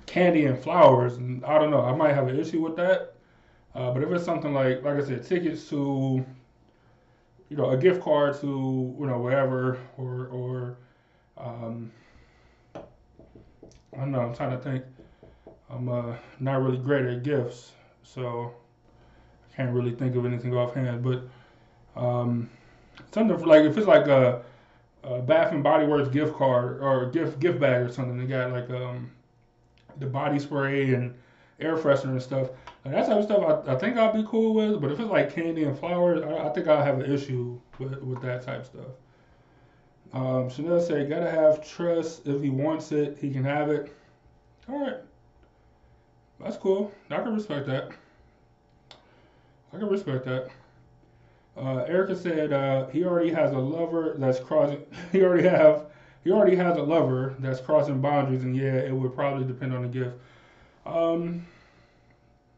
candy 0.07 0.47
and 0.47 0.59
flowers, 0.59 1.17
and 1.17 1.45
I 1.45 1.59
don't 1.59 1.71
know, 1.71 1.81
I 1.81 1.95
might 1.95 2.15
have 2.15 2.29
an 2.29 2.39
issue 2.39 2.61
with 2.61 2.77
that. 2.77 3.15
Uh, 3.75 3.91
but 3.93 4.03
if 4.03 4.11
it's 4.11 4.25
something 4.25 4.55
like, 4.55 4.85
like 4.85 4.97
I 4.97 5.05
said, 5.05 5.27
tickets 5.27 5.69
to, 5.71 6.25
you 7.49 7.57
know, 7.57 7.71
a 7.71 7.77
gift 7.77 8.03
card 8.03 8.41
to, 8.41 8.97
you 8.99 9.07
know, 9.07 9.19
wherever, 9.19 9.79
or, 9.99 10.27
or, 10.29 10.77
um, 11.37 11.91
I 12.77 12.81
don't 13.97 14.13
know, 14.13 14.21
I'm 14.21 14.35
trying 14.35 14.51
to 14.51 14.59
think. 14.59 14.85
I'm 15.71 15.89
uh, 15.89 16.15
not 16.39 16.63
really 16.63 16.79
great 16.79 17.05
at 17.07 17.25
gifts, 17.25 17.73
so 18.05 18.55
I 19.53 19.57
can't 19.57 19.73
really 19.75 19.93
think 19.93 20.15
of 20.15 20.25
anything 20.25 20.55
offhand. 20.55 21.03
But 21.03 21.25
um, 21.97 22.49
something 23.13 23.39
like 23.41 23.65
if 23.65 23.77
it's 23.77 23.87
like 23.87 24.07
a, 24.07 24.43
a 25.03 25.21
Bath 25.21 25.53
and 25.53 25.63
Body 25.63 25.87
Works 25.87 26.09
gift 26.09 26.35
card 26.35 26.81
or 26.81 27.11
gift 27.11 27.41
gift 27.41 27.61
bag 27.61 27.83
or 27.83 27.93
something, 27.93 28.19
they 28.19 28.27
got 28.27 28.53
like 28.53 28.71
um, 28.71 29.11
the 29.99 30.07
body 30.07 30.39
spray 30.39 30.95
and 30.95 31.15
air 31.61 31.77
freshener 31.77 32.11
and 32.11 32.23
stuff. 32.23 32.51
That 32.85 33.07
type 33.07 33.17
of 33.17 33.25
stuff, 33.25 33.67
I, 33.67 33.73
I 33.73 33.79
think 33.79 33.97
I'll 33.97 34.13
be 34.13 34.25
cool 34.29 34.55
with. 34.55 34.81
But 34.81 34.91
if 34.91 35.01
it's 35.01 35.11
like 35.11 35.35
candy 35.35 35.65
and 35.65 35.79
flowers, 35.79 36.23
I, 36.23 36.49
I 36.49 36.53
think 36.53 36.69
I'll 36.69 36.85
have 36.85 37.01
an 37.01 37.11
issue 37.11 37.59
with, 37.79 38.03
with 38.03 38.21
that 38.23 38.43
type 38.43 38.61
of 38.61 38.67
stuff. 38.67 38.87
Um, 40.13 40.49
Chanel 40.49 40.81
said, 40.81 41.09
gotta 41.09 41.31
have 41.31 41.67
trust. 41.67 42.27
If 42.27 42.43
he 42.43 42.51
wants 42.51 42.93
it, 42.93 43.19
he 43.21 43.31
can 43.31 43.43
have 43.43 43.71
it. 43.71 43.93
All 44.69 44.81
right. 44.81 44.97
That's 46.41 46.57
cool. 46.57 46.93
I 47.11 47.17
can 47.17 47.35
respect 47.35 47.67
that. 47.67 47.91
I 49.73 49.79
can 49.79 49.89
respect 49.89 50.25
that. 50.27 50.51
Uh, 51.57 51.85
Erica 51.87 52.17
said 52.17 52.53
uh, 52.53 52.87
he 52.89 53.05
already 53.05 53.31
has 53.31 53.53
a 53.53 53.59
lover 53.59 54.15
that's 54.19 54.41
crossing. 54.41 54.83
He 55.13 55.23
already 55.23 55.49
have 55.49 55.87
he 56.25 56.31
already 56.33 56.57
has 56.57 56.77
a 56.77 56.83
lover 56.83 57.35
that's 57.39 57.61
crossing 57.61 58.01
boundaries, 58.01 58.45
and 58.45 58.57
yeah, 58.57 58.77
it 58.77 58.95
would 58.95 59.15
probably 59.15 59.45
depend 59.45 59.75
on 59.75 59.83
the 59.83 59.89
gift. 59.89 60.17
Um, 60.87 61.47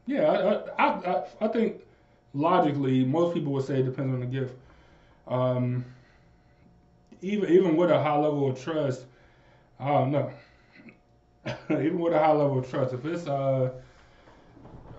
yeah, 0.06 0.30
I, 0.78 0.82
I, 0.84 1.16
I, 1.16 1.24
I 1.40 1.48
think 1.48 1.76
logically 2.34 3.04
most 3.04 3.34
people 3.34 3.52
would 3.52 3.64
say 3.64 3.80
it 3.80 3.84
depends 3.84 4.12
on 4.12 4.20
the 4.20 4.26
gift. 4.26 4.54
Um, 5.28 5.84
even 7.22 7.50
even 7.50 7.76
with 7.76 7.90
a 7.90 8.02
high 8.02 8.16
level 8.16 8.50
of 8.50 8.60
trust, 8.60 9.04
I 9.80 9.88
don't 9.88 10.12
know. 10.12 10.30
even 11.70 11.98
with 11.98 12.12
a 12.12 12.18
high 12.18 12.32
level 12.32 12.58
of 12.58 12.68
trust, 12.70 12.94
if 12.94 13.04
it's 13.04 13.26
uh 13.26 13.70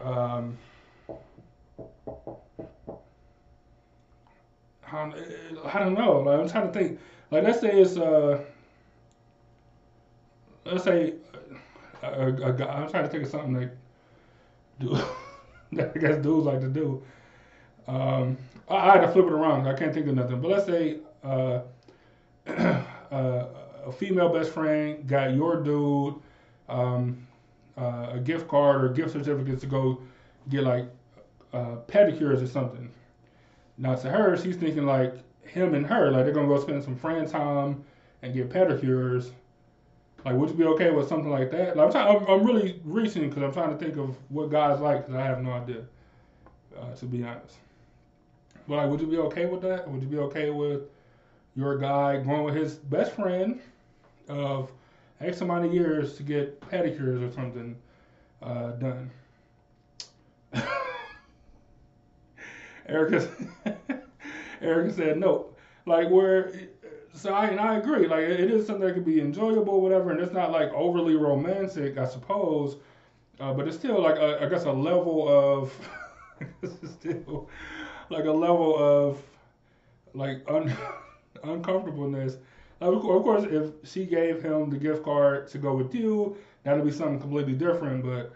um 0.04 0.58
I 4.92 5.80
don't 5.80 5.94
know. 5.94 6.20
Like, 6.20 6.40
I'm 6.40 6.50
trying 6.50 6.68
to 6.68 6.74
think. 6.74 7.00
Like, 7.32 7.44
let's 7.44 7.60
say 7.60 7.82
it's 7.82 7.98
uh, 7.98 8.42
let's 10.66 10.84
say 10.84 11.16
a, 12.04 12.08
a, 12.08 12.28
a 12.28 12.54
guy. 12.54 12.66
I'm 12.66 12.90
trying 12.90 13.04
to 13.04 13.10
think 13.10 13.24
of 13.24 13.30
something 13.30 13.54
that 13.54 13.76
do 14.80 14.98
that 15.74 15.92
I 15.96 16.00
guess 16.00 16.18
dudes 16.18 16.46
like 16.46 16.62
to 16.62 16.70
do. 16.70 17.04
Um, 17.88 18.38
I, 18.70 18.76
I, 18.76 18.92
had 18.94 19.02
to 19.02 19.12
flip 19.12 19.26
it 19.26 19.32
around. 19.32 19.68
I 19.68 19.74
can't 19.74 19.94
think 19.94 20.08
of 20.08 20.16
nothing. 20.16 20.42
But 20.42 20.52
let's 20.52 20.66
say 20.66 20.98
uh, 21.24 21.62
uh, 22.48 23.46
a 23.86 23.92
female 23.92 24.30
best 24.30 24.52
friend 24.52 25.08
got 25.08 25.34
your 25.34 25.62
dude 25.64 26.16
um, 26.70 27.26
uh, 27.78 28.08
a 28.14 28.20
gift 28.20 28.48
card 28.48 28.84
or 28.84 28.90
gift 28.90 29.14
certificates 29.14 29.62
to 29.62 29.68
go 29.68 30.02
get 30.50 30.64
like 30.64 30.86
uh, 31.54 31.78
pedicures 31.88 32.42
or 32.42 32.48
something. 32.48 32.92
Now 33.78 33.96
to 33.96 34.10
her, 34.10 34.38
she's 34.38 34.56
thinking 34.56 34.86
like 34.86 35.14
him 35.44 35.74
and 35.74 35.86
her, 35.86 36.12
like 36.12 36.26
they're 36.26 36.34
gonna 36.34 36.48
go 36.48 36.60
spend 36.60 36.84
some 36.84 36.96
friend 36.96 37.28
time 37.28 37.84
and 38.22 38.34
get 38.34 38.50
pedicures. 38.50 39.32
Like, 40.26 40.36
would 40.36 40.50
you 40.50 40.56
be 40.56 40.66
okay 40.66 40.92
with 40.92 41.08
something 41.08 41.30
like 41.30 41.52
that? 41.52 41.78
Like, 41.78 41.86
I'm, 41.86 41.92
trying, 41.92 42.18
I'm, 42.18 42.28
I'm 42.28 42.46
really 42.46 42.82
reaching 42.84 43.30
because 43.30 43.44
I'm 43.44 43.54
trying 43.54 43.78
to 43.78 43.78
think 43.78 43.98
of 43.98 44.18
what 44.30 44.50
guys 44.50 44.80
like 44.80 45.06
because 45.06 45.16
I 45.16 45.24
have 45.24 45.42
no 45.42 45.52
idea, 45.52 45.84
uh, 46.78 46.94
to 46.96 47.06
be 47.06 47.24
honest. 47.24 47.56
But 48.68 48.78
like, 48.78 48.90
would 48.90 49.00
you 49.00 49.08
be 49.08 49.18
okay 49.18 49.46
with 49.46 49.62
that? 49.62 49.90
Would 49.90 50.02
you 50.02 50.08
be 50.08 50.18
okay 50.18 50.50
with 50.50 50.82
your 51.56 51.78
guy 51.78 52.18
going 52.18 52.44
with 52.44 52.56
his 52.56 52.76
best 52.76 53.14
friend 53.14 53.62
of 54.28 54.72
X 55.22 55.42
amount 55.42 55.66
of 55.66 55.74
years 55.74 56.18
to 56.18 56.24
get 56.24 56.60
pedicures 56.62 57.26
or 57.26 57.32
something 57.32 57.78
uh, 58.42 58.72
done? 58.72 59.10
Erica, 62.88 63.28
Erica 64.62 64.94
said 64.94 65.18
no. 65.18 65.48
Like 65.86 66.10
where, 66.10 66.52
so 67.14 67.34
I 67.34 67.48
and 67.48 67.60
I 67.60 67.78
agree. 67.78 68.08
Like 68.08 68.24
it 68.24 68.52
is 68.52 68.66
something 68.66 68.86
that 68.86 68.94
could 68.94 69.06
be 69.06 69.22
enjoyable, 69.22 69.82
whatever, 69.82 70.12
and 70.12 70.20
it's 70.20 70.34
not 70.34 70.52
like 70.52 70.72
overly 70.74 71.16
romantic, 71.16 71.98
I 71.98 72.06
suppose. 72.06 72.78
Uh, 73.40 73.54
but 73.54 73.68
it's 73.68 73.78
still 73.78 74.02
like 74.02 74.18
a, 74.18 74.44
I 74.44 74.50
guess 74.50 74.66
a 74.66 74.72
level 74.72 75.28
of, 75.28 75.74
still 77.00 77.50
like 78.10 78.26
a 78.26 78.32
level 78.32 78.76
of 78.78 79.22
like 80.14 80.44
un, 80.48 80.76
uncomfortableness. 81.44 82.38
Of 82.80 83.02
course, 83.02 83.44
if 83.50 83.72
she 83.90 84.06
gave 84.06 84.44
him 84.44 84.70
the 84.70 84.78
gift 84.78 85.04
card 85.04 85.48
to 85.50 85.58
go 85.58 85.76
with 85.76 85.96
you, 85.96 86.38
that'd 86.64 86.84
be 86.86 86.92
something 86.92 87.20
completely 87.20 87.54
different. 87.54 88.04
But 88.04 88.34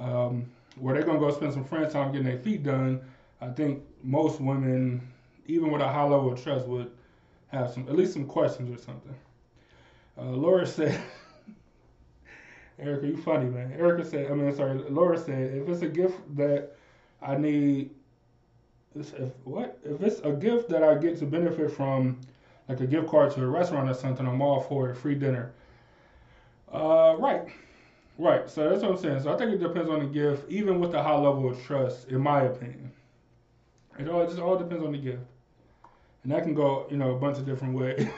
um, 0.00 0.46
where 0.76 0.94
they're 0.94 1.04
gonna 1.04 1.18
go 1.18 1.30
spend 1.30 1.52
some 1.52 1.64
friends 1.64 1.92
time 1.92 2.12
getting 2.12 2.26
their 2.26 2.38
feet 2.38 2.62
done, 2.62 3.00
I 3.42 3.50
think 3.50 3.82
most 4.02 4.40
women, 4.40 5.06
even 5.46 5.70
with 5.70 5.82
a 5.82 5.88
high 5.88 6.04
level 6.04 6.32
of 6.32 6.42
trust, 6.42 6.66
would 6.66 6.90
have 7.48 7.70
some 7.70 7.88
at 7.88 7.96
least 7.96 8.12
some 8.12 8.26
questions 8.26 8.70
or 8.70 8.80
something. 8.80 9.14
Uh, 10.16 10.30
Laura 10.30 10.66
said, 10.66 11.00
"Erica, 12.78 13.06
you 13.06 13.16
funny 13.16 13.50
man." 13.50 13.72
Erica 13.72 14.04
said, 14.04 14.30
"I 14.30 14.34
mean, 14.34 14.54
sorry." 14.54 14.78
Laura 14.88 15.18
said, 15.18 15.54
"If 15.54 15.68
it's 15.68 15.82
a 15.82 15.88
gift 15.88 16.18
that 16.36 16.76
I 17.20 17.36
need 17.36 17.90
if 18.94 19.32
what 19.44 19.78
if 19.84 20.02
it's 20.02 20.20
a 20.20 20.32
gift 20.32 20.68
that 20.70 20.82
I 20.82 20.94
get 20.96 21.18
to 21.18 21.26
benefit 21.26 21.70
from, 21.70 22.20
like 22.68 22.80
a 22.80 22.86
gift 22.86 23.08
card 23.08 23.32
to 23.32 23.42
a 23.42 23.46
restaurant 23.46 23.88
or 23.88 23.94
something, 23.94 24.26
I'm 24.26 24.40
all 24.40 24.60
for 24.60 24.90
it. 24.90 24.96
Free 24.96 25.14
dinner. 25.14 25.52
Uh, 26.72 27.16
right, 27.18 27.48
right. 28.18 28.48
So 28.48 28.68
that's 28.68 28.82
what 28.82 28.92
I'm 28.92 28.98
saying. 28.98 29.22
So 29.22 29.32
I 29.32 29.36
think 29.36 29.52
it 29.52 29.60
depends 29.60 29.90
on 29.90 30.00
the 30.00 30.06
gift, 30.06 30.50
even 30.50 30.80
with 30.80 30.92
the 30.92 31.02
high 31.02 31.14
level 31.14 31.50
of 31.50 31.62
trust, 31.64 32.08
in 32.08 32.20
my 32.20 32.42
opinion. 32.42 32.92
It 33.98 34.08
all 34.08 34.22
it 34.22 34.28
just 34.28 34.40
all 34.40 34.56
depends 34.56 34.84
on 34.84 34.92
the 34.92 34.98
gift, 34.98 35.22
and 36.22 36.32
that 36.32 36.42
can 36.42 36.54
go 36.54 36.86
you 36.90 36.96
know 36.96 37.12
a 37.14 37.18
bunch 37.18 37.38
of 37.38 37.46
different 37.46 37.74
ways, 37.74 38.08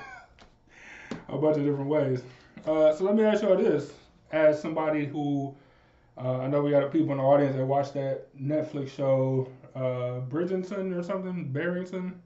a 1.28 1.38
bunch 1.38 1.56
of 1.56 1.64
different 1.64 1.88
ways. 1.88 2.22
Uh, 2.66 2.94
so 2.94 3.04
let 3.04 3.14
me 3.14 3.24
ask 3.24 3.42
y'all 3.42 3.56
this: 3.56 3.92
as 4.32 4.60
somebody 4.60 5.04
who 5.06 5.54
uh, 6.16 6.38
I 6.38 6.46
know 6.46 6.62
we 6.62 6.70
got 6.70 6.92
people 6.92 7.10
in 7.12 7.18
the 7.18 7.24
audience 7.24 7.56
that 7.56 7.64
watched 7.64 7.94
that 7.94 8.26
Netflix 8.40 8.90
show, 8.90 9.48
uh, 9.74 10.20
Bridgerton 10.28 10.96
or 10.96 11.02
something, 11.02 11.50
Barrington. 11.52 12.20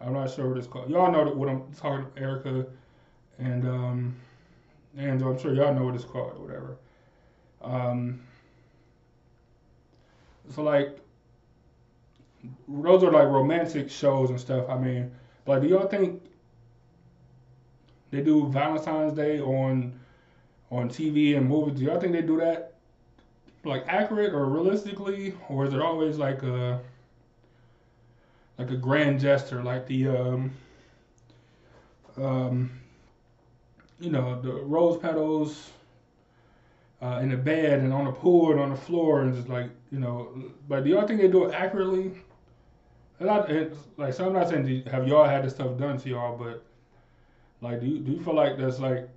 I'm 0.00 0.14
not 0.14 0.30
sure 0.30 0.48
what 0.48 0.58
it's 0.58 0.66
called. 0.66 0.88
Y'all 0.88 1.12
know 1.12 1.32
what 1.32 1.48
I'm 1.48 1.64
talking, 1.74 2.06
Erica, 2.16 2.66
and 3.38 3.68
um, 3.68 4.16
and 4.96 5.20
I'm 5.22 5.38
sure 5.38 5.52
y'all 5.54 5.74
know 5.74 5.84
what 5.84 5.94
it's 5.94 6.04
called 6.04 6.34
or 6.36 6.40
whatever. 6.40 6.76
Um, 7.60 8.20
so 10.54 10.62
like, 10.62 10.98
those 12.68 13.02
are 13.02 13.10
like 13.10 13.28
romantic 13.28 13.90
shows 13.90 14.30
and 14.30 14.40
stuff. 14.40 14.68
I 14.68 14.78
mean, 14.78 15.10
like, 15.46 15.62
do 15.62 15.68
y'all 15.68 15.88
think 15.88 16.22
they 18.10 18.20
do 18.20 18.48
Valentine's 18.48 19.12
Day 19.14 19.40
on 19.40 19.98
on 20.70 20.88
TV 20.88 21.36
and 21.36 21.48
movies? 21.48 21.78
Do 21.78 21.84
y'all 21.84 22.00
think 22.00 22.12
they 22.12 22.22
do 22.22 22.38
that 22.38 22.74
like 23.64 23.84
accurate 23.88 24.32
or 24.32 24.46
realistically, 24.46 25.34
or 25.48 25.66
is 25.66 25.74
it 25.74 25.80
always 25.80 26.16
like 26.18 26.42
a 26.42 26.80
like 28.58 28.70
a 28.70 28.76
grand 28.76 29.20
gesture, 29.20 29.62
like 29.62 29.86
the 29.86 30.08
um, 30.08 30.50
um, 32.16 32.70
you 34.00 34.10
know 34.10 34.40
the 34.40 34.52
rose 34.52 34.98
petals 34.98 35.70
uh, 37.00 37.20
in 37.22 37.30
the 37.30 37.36
bed 37.36 37.80
and 37.80 37.92
on 37.92 38.04
the 38.04 38.12
pool 38.12 38.50
and 38.52 38.60
on 38.60 38.70
the 38.70 38.76
floor 38.76 39.22
and 39.22 39.34
just 39.34 39.48
like 39.48 39.70
you 39.90 39.98
know, 39.98 40.30
but 40.68 40.84
do 40.84 40.90
y'all 40.90 41.06
think 41.06 41.20
they 41.20 41.28
do 41.28 41.44
it 41.44 41.54
accurately? 41.54 42.12
Not, 43.20 43.50
like 43.96 44.14
so 44.14 44.26
I'm 44.26 44.32
not 44.32 44.48
saying 44.48 44.84
have 44.86 45.08
y'all 45.08 45.24
had 45.24 45.44
this 45.44 45.54
stuff 45.54 45.76
done 45.76 45.98
to 45.98 46.08
y'all, 46.08 46.36
but 46.36 46.64
like 47.60 47.80
do 47.80 47.86
you 47.86 47.98
do 47.98 48.12
you 48.12 48.22
feel 48.22 48.34
like 48.34 48.56
that's 48.56 48.78
like 48.78 49.08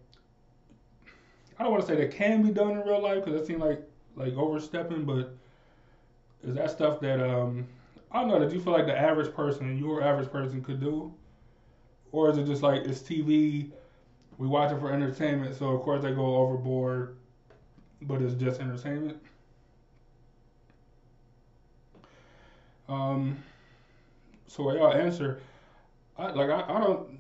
I 1.59 1.63
don't 1.63 1.71
want 1.71 1.85
to 1.85 1.87
say 1.87 1.95
that 1.97 2.11
can 2.11 2.41
be 2.41 2.51
done 2.51 2.71
in 2.71 2.79
real 2.79 3.01
life 3.01 3.23
because 3.23 3.39
it 3.39 3.45
seems 3.45 3.61
like 3.61 3.83
like 4.15 4.33
overstepping, 4.35 5.05
but 5.05 5.35
is 6.43 6.55
that 6.55 6.71
stuff 6.71 6.99
that 7.01 7.21
um 7.21 7.67
I 8.11 8.21
don't 8.21 8.29
know 8.29 8.39
that 8.39 8.51
you 8.51 8.59
feel 8.59 8.73
like 8.73 8.87
the 8.87 8.97
average 8.97 9.33
person, 9.33 9.77
your 9.77 10.01
average 10.03 10.31
person, 10.31 10.63
could 10.63 10.79
do, 10.79 11.13
or 12.11 12.29
is 12.31 12.37
it 12.37 12.45
just 12.45 12.63
like 12.63 12.81
it's 12.81 12.99
TV, 13.01 13.69
we 14.37 14.47
watch 14.47 14.71
it 14.71 14.79
for 14.79 14.91
entertainment, 14.91 15.55
so 15.55 15.67
of 15.67 15.81
course 15.81 16.01
they 16.01 16.11
go 16.11 16.35
overboard, 16.37 17.15
but 18.01 18.21
it's 18.21 18.33
just 18.33 18.59
entertainment. 18.59 19.17
Um, 22.89 23.37
so 24.51 24.73
y'all 24.73 24.93
answer, 24.93 25.41
I 26.17 26.31
like 26.31 26.49
I, 26.49 26.61
I 26.67 26.79
don't 26.79 27.19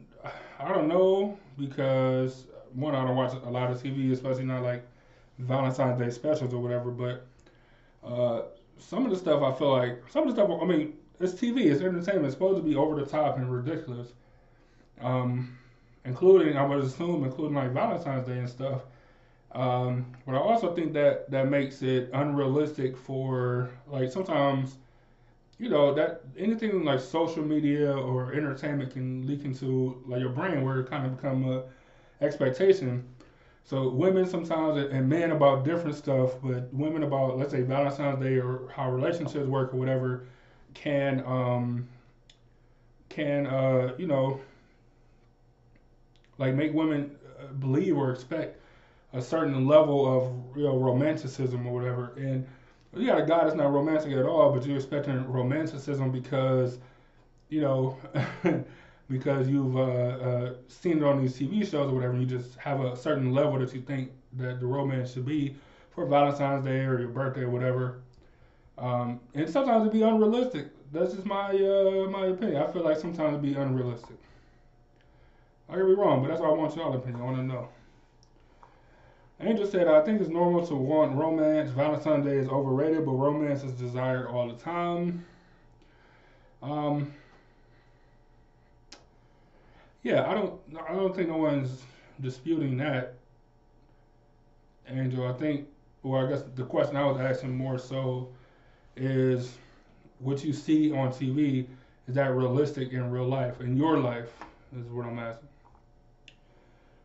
I 0.59 0.67
don't 0.67 0.87
know 0.87 1.37
because 1.57 2.45
one 2.73 2.93
I 2.93 3.05
don't 3.05 3.15
watch 3.15 3.33
a 3.33 3.49
lot 3.49 3.71
of 3.71 3.81
TV, 3.81 4.11
especially 4.11 4.43
not 4.43 4.63
like 4.63 4.85
Valentine's 5.39 5.99
Day 5.99 6.09
specials 6.09 6.53
or 6.53 6.59
whatever. 6.61 6.91
But 6.91 7.25
uh, 8.03 8.43
some 8.79 9.05
of 9.05 9.11
the 9.11 9.17
stuff 9.17 9.41
I 9.41 9.57
feel 9.57 9.71
like 9.71 10.03
some 10.09 10.27
of 10.27 10.35
the 10.35 10.43
stuff. 10.43 10.59
I 10.61 10.65
mean, 10.65 10.93
it's 11.21 11.33
TV, 11.33 11.71
it's 11.71 11.81
entertainment. 11.81 12.25
It's 12.25 12.33
supposed 12.33 12.57
to 12.57 12.63
be 12.63 12.75
over 12.75 12.99
the 12.99 13.05
top 13.05 13.37
and 13.37 13.49
ridiculous. 13.49 14.09
Um, 14.99 15.57
including 16.03 16.57
I 16.57 16.65
would 16.65 16.83
assume, 16.83 17.23
including 17.23 17.55
like 17.55 17.71
Valentine's 17.71 18.27
Day 18.27 18.39
and 18.39 18.49
stuff. 18.49 18.81
Um, 19.53 20.05
but 20.25 20.35
I 20.35 20.37
also 20.37 20.73
think 20.75 20.93
that 20.93 21.31
that 21.31 21.49
makes 21.49 21.81
it 21.81 22.09
unrealistic 22.13 22.97
for 22.97 23.69
like 23.87 24.11
sometimes, 24.11 24.75
you 25.61 25.69
know, 25.69 25.93
that 25.93 26.23
anything 26.37 26.83
like 26.83 26.99
social 26.99 27.43
media 27.43 27.93
or 27.93 28.33
entertainment 28.33 28.91
can 28.91 29.27
leak 29.27 29.45
into 29.45 30.01
like 30.07 30.19
your 30.19 30.31
brain 30.31 30.63
where 30.65 30.79
it 30.79 30.89
kind 30.89 31.05
of 31.05 31.15
become 31.15 31.47
a 31.47 31.63
expectation. 32.23 33.05
So 33.63 33.89
women 33.89 34.25
sometimes 34.25 34.77
and 34.91 35.07
men 35.07 35.31
about 35.31 35.63
different 35.63 35.95
stuff, 35.95 36.31
but 36.43 36.73
women 36.73 37.03
about 37.03 37.37
let's 37.37 37.51
say 37.51 37.61
Valentine's 37.61 38.19
Day 38.19 38.37
or 38.37 38.69
how 38.75 38.91
relationships 38.91 39.47
work 39.47 39.71
or 39.73 39.77
whatever 39.77 40.25
can 40.73 41.23
um 41.27 41.87
can 43.09 43.45
uh 43.45 43.93
you 43.97 44.07
know 44.07 44.39
like 46.39 46.55
make 46.55 46.73
women 46.73 47.15
uh, 47.39 47.47
believe 47.53 47.97
or 47.97 48.11
expect 48.11 48.57
a 49.13 49.21
certain 49.21 49.67
level 49.67 50.17
of 50.17 50.57
you 50.57 50.63
know 50.63 50.77
romanticism 50.77 51.67
or 51.67 51.73
whatever 51.73 52.13
and 52.17 52.47
you 52.93 53.07
got 53.07 53.19
a 53.21 53.25
guy 53.25 53.43
that's 53.43 53.55
not 53.55 53.71
romantic 53.71 54.11
at 54.13 54.25
all 54.25 54.51
but 54.51 54.65
you're 54.65 54.77
expecting 54.77 55.25
romanticism 55.31 56.11
because 56.11 56.79
you 57.49 57.61
know 57.61 57.97
because 59.11 59.47
you've 59.49 59.75
uh, 59.75 59.81
uh, 59.81 60.53
seen 60.67 60.97
it 60.97 61.03
on 61.03 61.21
these 61.21 61.37
TV 61.37 61.69
shows 61.69 61.91
or 61.91 61.93
whatever. 61.93 62.17
You 62.17 62.25
just 62.25 62.55
have 62.57 62.79
a 62.79 62.95
certain 62.95 63.33
level 63.33 63.59
that 63.59 63.73
you 63.73 63.81
think 63.81 64.11
that 64.33 64.59
the 64.59 64.65
romance 64.65 65.13
should 65.13 65.25
be 65.25 65.55
for 65.93 66.05
Valentine's 66.05 66.65
Day 66.65 66.79
or 66.85 66.99
your 66.99 67.09
birthday 67.09 67.41
or 67.41 67.49
whatever. 67.49 67.99
Um, 68.77 69.19
and 69.35 69.49
sometimes 69.49 69.85
it 69.85 69.91
be 69.91 70.01
unrealistic. 70.01 70.67
That's 70.93 71.13
just 71.13 71.25
my 71.25 71.49
uh, 71.49 72.09
my 72.09 72.27
opinion. 72.27 72.61
I 72.61 72.71
feel 72.71 72.83
like 72.83 72.97
sometimes 72.97 73.35
it 73.35 73.41
be 73.41 73.53
unrealistic. 73.53 74.15
I 75.69 75.75
could 75.75 75.87
be 75.87 75.93
wrong, 75.93 76.21
but 76.21 76.29
that's 76.29 76.41
why 76.41 76.47
I 76.47 76.53
want 76.53 76.75
y'all 76.75 76.95
opinion. 76.95 77.21
I 77.21 77.25
want 77.25 77.37
to 77.37 77.43
know. 77.43 77.69
Angel 79.41 79.65
said, 79.65 79.87
I 79.87 80.01
think 80.01 80.21
it's 80.21 80.29
normal 80.29 80.65
to 80.67 80.75
want 80.75 81.15
romance. 81.15 81.71
Valentine's 81.71 82.25
Day 82.25 82.37
is 82.37 82.47
overrated, 82.47 83.05
but 83.05 83.13
romance 83.13 83.63
is 83.63 83.71
desired 83.71 84.27
all 84.27 84.47
the 84.47 84.61
time. 84.61 85.25
Um, 86.61 87.11
yeah, 90.03 90.29
I 90.29 90.35
don't 90.35 90.59
I 90.87 90.93
don't 90.93 91.15
think 91.15 91.29
no 91.29 91.37
one's 91.37 91.81
disputing 92.21 92.77
that. 92.77 93.15
Angel, 94.87 95.27
I 95.27 95.33
think 95.33 95.67
well 96.03 96.25
I 96.25 96.29
guess 96.29 96.43
the 96.55 96.63
question 96.63 96.95
I 96.95 97.05
was 97.05 97.19
asking 97.19 97.55
more 97.55 97.79
so 97.79 98.29
is 98.95 99.57
what 100.19 100.43
you 100.43 100.53
see 100.53 100.91
on 100.91 101.09
TV, 101.09 101.65
is 102.07 102.15
that 102.15 102.31
realistic 102.35 102.91
in 102.91 103.09
real 103.09 103.27
life, 103.27 103.59
in 103.59 103.75
your 103.75 103.97
life, 103.97 104.29
is 104.77 104.85
what 104.87 105.07
I'm 105.07 105.17
asking. 105.17 105.49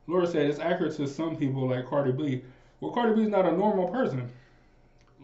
Laura 0.06 0.26
said 0.26 0.46
it's 0.46 0.58
accurate 0.58 0.96
to 0.96 1.06
some 1.06 1.36
people 1.36 1.68
like 1.68 1.86
Cardi 1.86 2.12
B. 2.12 2.42
Well, 2.80 2.92
Cardi 2.92 3.14
B 3.14 3.22
is 3.22 3.28
not 3.28 3.46
a 3.46 3.52
normal 3.52 3.88
person. 3.88 4.30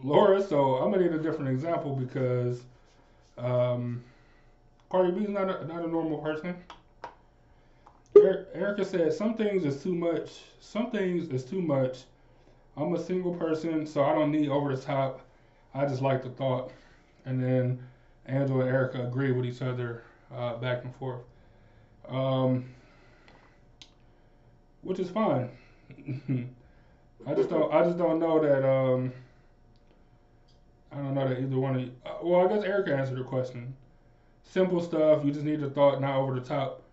Laura, 0.03 0.41
so 0.41 0.75
I'm 0.75 0.91
gonna 0.91 1.03
need 1.03 1.13
a 1.13 1.19
different 1.19 1.49
example 1.49 1.95
because 1.95 2.63
um, 3.37 4.03
Cardi 4.89 5.11
B 5.11 5.23
is 5.23 5.29
not 5.29 5.49
a, 5.49 5.65
not 5.65 5.83
a 5.83 5.87
normal 5.87 6.17
person. 6.19 6.55
Erica 8.15 8.85
said 8.85 9.11
some 9.13 9.35
things 9.35 9.65
is 9.65 9.81
too 9.81 9.93
much. 9.93 10.41
Some 10.59 10.91
things 10.91 11.29
is 11.29 11.43
too 11.43 11.61
much. 11.61 12.03
I'm 12.77 12.93
a 12.95 13.03
single 13.03 13.33
person, 13.33 13.85
so 13.85 14.03
I 14.03 14.13
don't 14.13 14.31
need 14.31 14.49
over 14.49 14.75
the 14.75 14.81
top. 14.81 15.21
I 15.73 15.85
just 15.85 16.01
like 16.01 16.23
the 16.23 16.29
thought. 16.29 16.71
And 17.25 17.41
then 17.41 17.79
Angela 18.25 18.61
and 18.61 18.69
Erica 18.69 19.05
agree 19.05 19.31
with 19.31 19.45
each 19.45 19.61
other 19.61 20.03
uh, 20.33 20.55
back 20.57 20.83
and 20.83 20.95
forth, 20.95 21.21
um, 22.07 22.65
which 24.83 24.99
is 24.99 25.09
fine. 25.09 25.49
I 27.25 27.33
just 27.33 27.49
don't. 27.49 27.73
I 27.73 27.83
just 27.83 27.97
don't 27.97 28.19
know 28.19 28.39
that. 28.41 28.67
Um, 28.67 29.13
I 30.91 30.97
don't 30.97 31.13
know 31.15 31.27
that 31.27 31.39
either 31.39 31.57
one 31.57 31.75
of 31.75 31.81
you. 31.81 31.91
Uh, 32.05 32.15
well, 32.21 32.45
I 32.45 32.53
guess 32.53 32.63
Erica 32.63 32.95
answered 32.95 33.17
the 33.17 33.23
question. 33.23 33.73
Simple 34.43 34.81
stuff. 34.81 35.25
You 35.25 35.31
just 35.31 35.45
need 35.45 35.61
the 35.61 35.69
thought, 35.69 36.01
not 36.01 36.17
over 36.17 36.39
the 36.39 36.45
top. 36.45 36.83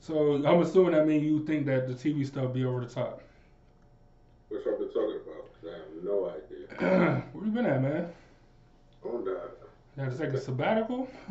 So 0.00 0.34
I'm 0.46 0.60
assuming 0.60 0.92
that 0.92 1.06
means 1.06 1.24
you 1.24 1.44
think 1.46 1.66
that 1.66 1.88
the 1.88 1.94
TV 1.94 2.26
stuff 2.26 2.52
be 2.52 2.64
over 2.64 2.84
the 2.84 2.92
top. 2.92 3.22
What's 4.48 4.66
I've 4.66 4.78
been 4.78 4.88
talking 4.88 5.20
about? 5.26 5.50
I 5.64 5.78
have 5.78 6.04
no 6.04 6.30
idea. 6.30 7.22
Where 7.32 7.44
you 7.44 7.50
been 7.50 7.66
at, 7.66 7.82
man? 7.82 8.12
On 9.04 9.24
that. 9.24 9.56
Had 9.96 10.12
to 10.12 10.18
take 10.18 10.34
a 10.34 10.40
sabbatical. 10.40 11.08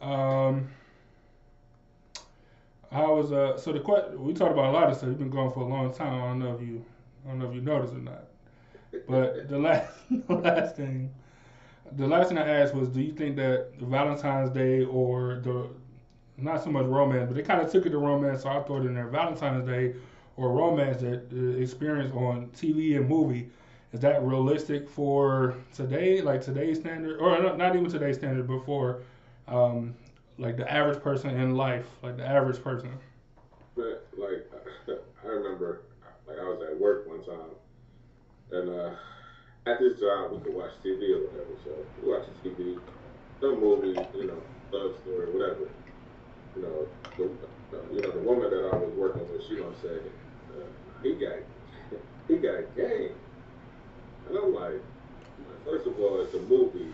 um, 0.00 0.68
I 2.92 3.06
was 3.06 3.32
uh. 3.32 3.56
So 3.56 3.72
the 3.72 3.80
question 3.80 4.22
we 4.22 4.34
talked 4.34 4.52
about 4.52 4.66
a 4.66 4.72
lot 4.72 4.90
of 4.90 4.96
stuff. 4.96 5.08
You've 5.08 5.18
been 5.18 5.30
going 5.30 5.50
for 5.50 5.60
a 5.60 5.66
long 5.66 5.92
time. 5.92 6.22
I 6.22 6.26
don't 6.28 6.38
know 6.38 6.54
if 6.54 6.60
you, 6.60 6.84
I 7.24 7.30
don't 7.30 7.38
know 7.38 7.48
if 7.48 7.54
you 7.54 7.62
noticed 7.62 7.94
or 7.94 7.98
not. 7.98 8.24
But 9.08 9.48
the 9.48 9.58
last, 9.58 9.92
the 10.10 10.34
last 10.34 10.76
thing, 10.76 11.10
the 11.92 12.06
last 12.06 12.28
thing 12.28 12.38
I 12.38 12.46
asked 12.46 12.74
was, 12.74 12.88
do 12.88 13.00
you 13.00 13.12
think 13.12 13.36
that 13.36 13.70
Valentine's 13.80 14.50
Day 14.50 14.84
or 14.84 15.40
the 15.42 15.68
not 16.36 16.62
so 16.62 16.70
much 16.70 16.86
romance, 16.86 17.26
but 17.28 17.36
they 17.36 17.42
kind 17.42 17.60
of 17.60 17.70
took 17.70 17.86
it 17.86 17.90
to 17.90 17.98
romance, 17.98 18.42
so 18.42 18.50
I 18.50 18.60
thought 18.62 18.84
in 18.84 18.94
their 18.94 19.08
Valentine's 19.08 19.66
Day 19.66 19.94
or 20.36 20.52
romance 20.52 21.00
that 21.02 21.26
uh, 21.32 21.60
experience 21.60 22.12
on 22.14 22.48
TV 22.48 22.96
and 22.96 23.08
movie 23.08 23.50
is 23.92 24.00
that 24.00 24.22
realistic 24.22 24.88
for 24.88 25.54
today, 25.74 26.22
like 26.22 26.40
today's 26.42 26.78
standard, 26.78 27.20
or 27.20 27.40
not, 27.40 27.58
not 27.58 27.76
even 27.76 27.90
today's 27.90 28.16
standard, 28.16 28.48
but 28.48 28.64
for 28.64 29.02
um, 29.48 29.94
like 30.38 30.56
the 30.56 30.70
average 30.70 31.02
person 31.02 31.30
in 31.30 31.56
life, 31.56 31.86
like 32.02 32.16
the 32.16 32.26
average 32.26 32.62
person? 32.62 32.90
But 33.76 34.08
like 34.16 34.50
I 35.24 35.26
remember, 35.26 35.82
like 36.26 36.38
I 36.38 36.44
was 36.44 36.60
at 36.68 36.78
work 36.78 37.08
one 37.08 37.24
time, 37.24 37.54
and 38.52 38.68
uh, 38.68 38.94
at 39.66 39.78
this 39.78 40.00
job 40.00 40.32
we 40.32 40.40
could 40.40 40.54
watch 40.54 40.72
TV 40.82 41.12
or 41.12 41.30
whatever. 41.30 41.56
So 41.64 41.70
we 42.02 42.10
watch 42.10 42.26
TV, 42.42 42.76
some 43.40 43.60
movie, 43.60 43.98
you 44.14 44.26
know, 44.26 44.42
love 44.72 44.96
story, 45.02 45.32
whatever. 45.32 45.70
You 46.54 46.62
know, 46.62 46.86
the, 47.16 47.78
you 47.92 48.02
know 48.02 48.10
the 48.10 48.20
woman 48.20 48.50
that 48.50 48.70
I 48.72 48.76
was 48.76 48.92
working 48.96 49.26
with, 49.30 49.42
she 49.48 49.56
gonna 49.56 49.76
say, 49.80 50.10
uh, 50.50 50.66
he 51.02 51.14
got 51.14 51.38
he 52.28 52.36
got 52.36 52.76
game. 52.76 53.12
And 54.28 54.36
I'm 54.36 54.54
like, 54.54 54.82
first 55.64 55.86
of 55.86 55.98
all, 55.98 56.20
it's 56.22 56.34
a 56.34 56.40
movie. 56.40 56.92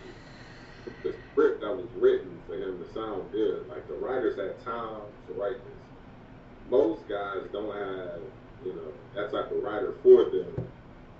The 1.03 1.13
script 1.31 1.61
that 1.61 1.75
was 1.75 1.87
written 1.95 2.39
for 2.47 2.55
him 2.55 2.83
to 2.83 2.93
sound 2.93 3.31
good. 3.31 3.67
Like 3.67 3.87
the 3.87 3.95
writers 3.95 4.37
had 4.37 4.63
time 4.63 5.01
to 5.27 5.33
write 5.33 5.57
this. 5.57 5.73
Most 6.69 7.07
guys 7.07 7.47
don't 7.51 7.73
have, 7.73 8.21
you 8.65 8.73
know, 8.73 8.91
that 9.15 9.31
type 9.31 9.51
of 9.51 9.63
writer 9.63 9.93
for 10.03 10.25
them. 10.25 10.67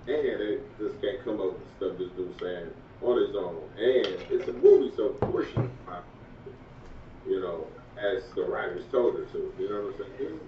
And 0.06 0.40
they 0.40 0.58
just 0.78 1.00
can't 1.00 1.22
come 1.24 1.40
up 1.40 1.52
with 1.52 1.76
stuff 1.76 1.98
this 1.98 2.10
dude 2.16 2.38
saying 2.40 2.70
on 3.02 3.26
his 3.26 3.34
own. 3.36 3.62
And 3.76 4.06
it's 4.30 4.48
a 4.48 4.52
movie, 4.52 4.92
so 4.96 5.10
course 5.30 5.48
you, 7.26 7.40
know, 7.40 7.66
as 7.98 8.22
the 8.34 8.42
writers 8.42 8.84
told 8.90 9.14
her 9.18 9.24
to. 9.24 9.52
You 9.58 9.68
know 9.68 9.82
what 9.86 10.06
I'm 10.06 10.18
saying? 10.18 10.40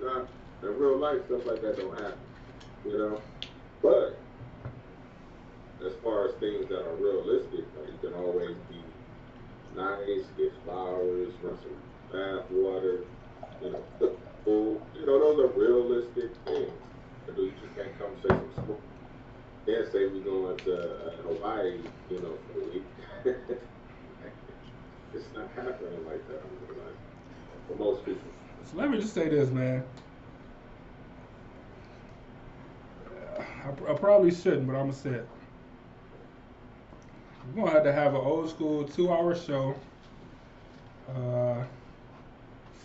Not 0.00 0.28
in 0.62 0.78
real 0.78 0.98
life, 0.98 1.24
stuff 1.26 1.46
like 1.46 1.62
that 1.62 1.76
don't 1.76 1.98
happen. 1.98 2.18
You 2.84 2.98
know, 2.98 3.22
but 3.82 4.18
as 5.86 5.94
far 6.02 6.28
as 6.28 6.34
things 6.36 6.68
that 6.68 6.82
are 6.82 6.96
realistic, 6.96 7.64
like 7.78 7.88
you 7.92 7.98
can 8.08 8.14
always 8.18 8.56
be 8.68 8.82
nice, 9.74 10.26
get 10.36 10.52
flowers, 10.64 11.34
run 11.42 11.56
some 11.62 11.76
bath 12.12 12.50
water, 12.50 13.04
you 13.62 13.70
know, 13.70 13.84
cook 13.98 14.18
food. 14.44 14.80
You 14.94 15.06
know, 15.06 15.18
those 15.20 15.40
are 15.40 15.58
realistic 15.58 16.32
things. 16.46 16.72
You, 17.28 17.44
you 17.44 17.52
just 17.60 17.74
can't 17.76 17.96
come 17.98 18.16
say 18.22 18.28
some 18.28 18.64
smoke. 18.64 18.82
Then 19.66 19.84
say 19.92 20.06
we're 20.06 20.24
going 20.24 20.56
to 20.58 20.74
uh, 20.74 21.10
Hawaii, 21.22 21.80
you 22.10 22.20
know, 22.20 22.38
for 22.46 22.60
a 22.60 22.64
week. 22.72 22.84
it's 25.14 25.28
not 25.34 25.48
happening 25.54 26.04
like 26.06 26.26
that. 26.28 26.42
for 27.68 27.76
most 27.76 28.04
people. 28.04 28.22
So 28.64 28.76
let 28.78 28.90
me 28.90 28.98
just 28.98 29.14
say 29.14 29.28
this, 29.28 29.50
man. 29.50 29.84
I, 33.64 33.68
I 33.68 33.94
probably 33.94 34.30
shouldn't, 34.30 34.66
but 34.66 34.74
I'm 34.74 34.88
gonna 34.88 34.92
say 34.92 35.10
it. 35.10 35.28
We're 37.54 37.62
gonna 37.62 37.70
have 37.70 37.84
to 37.84 37.92
have 37.92 38.14
an 38.14 38.20
old 38.20 38.50
school 38.50 38.84
two 38.84 39.10
hour 39.10 39.34
show 39.34 39.74
uh, 41.08 41.64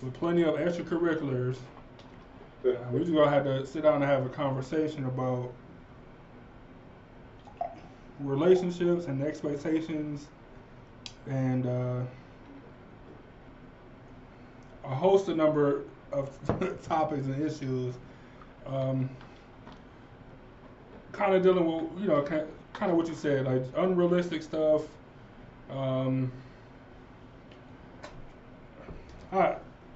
with 0.02 0.14
plenty 0.14 0.44
of 0.44 0.56
extracurriculars. 0.56 1.58
Uh, 2.66 2.72
we're 2.92 3.00
just 3.00 3.12
gonna 3.12 3.30
have 3.30 3.44
to 3.44 3.66
sit 3.68 3.84
down 3.84 3.96
and 3.96 4.04
have 4.06 4.26
a 4.26 4.30
conversation 4.30 5.06
about 5.06 5.52
relationships 8.22 9.06
and 9.08 9.22
expectations 9.22 10.28
and 11.28 11.66
uh, 11.66 12.00
a 14.86 14.96
host 14.96 15.28
of 15.28 15.36
number 15.36 15.82
of 16.14 16.30
topics 16.84 17.26
and 17.26 17.44
issues. 17.44 17.96
Um, 18.66 19.10
kind 21.12 21.36
of 21.36 21.44
dealing 21.44 21.66
with, 21.66 22.02
you 22.02 22.08
know, 22.08 22.22
kind 22.74 22.92
of 22.92 22.98
what 22.98 23.08
you 23.08 23.16
said, 23.16 23.46
like 23.46 23.64
unrealistic 23.78 24.44
stuff. 24.44 24.82
Um, 25.70 26.32
I 29.32 29.56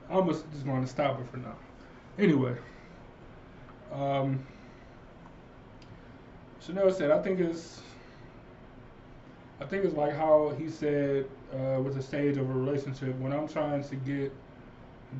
I'm 0.10 0.28
just 0.28 0.66
going 0.66 0.82
to 0.82 0.88
stop 0.88 1.20
it 1.20 1.28
for 1.30 1.38
now. 1.38 1.56
Anyway, 2.18 2.56
um, 3.92 4.46
Chanel 6.60 6.92
said, 6.92 7.12
I 7.12 7.22
think 7.22 7.40
it's 7.40 7.82
I 9.60 9.66
think 9.66 9.86
it's 9.86 9.96
like 9.96 10.16
how 10.16 10.54
he 10.58 10.70
said 10.70 11.26
uh, 11.54 11.82
with 11.82 11.96
the 11.96 12.02
stage 12.02 12.38
of 12.38 12.50
a 12.50 12.54
relationship. 12.54 13.18
When 13.20 13.34
I'm 13.34 13.48
trying 13.48 13.84
to 13.84 13.96
get 13.96 14.32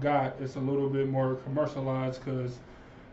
got, 0.02 0.36
it's 0.40 0.56
a 0.56 0.60
little 0.60 0.90
bit 0.90 1.10
more 1.10 1.36
commercialized 1.36 2.24
because, 2.24 2.60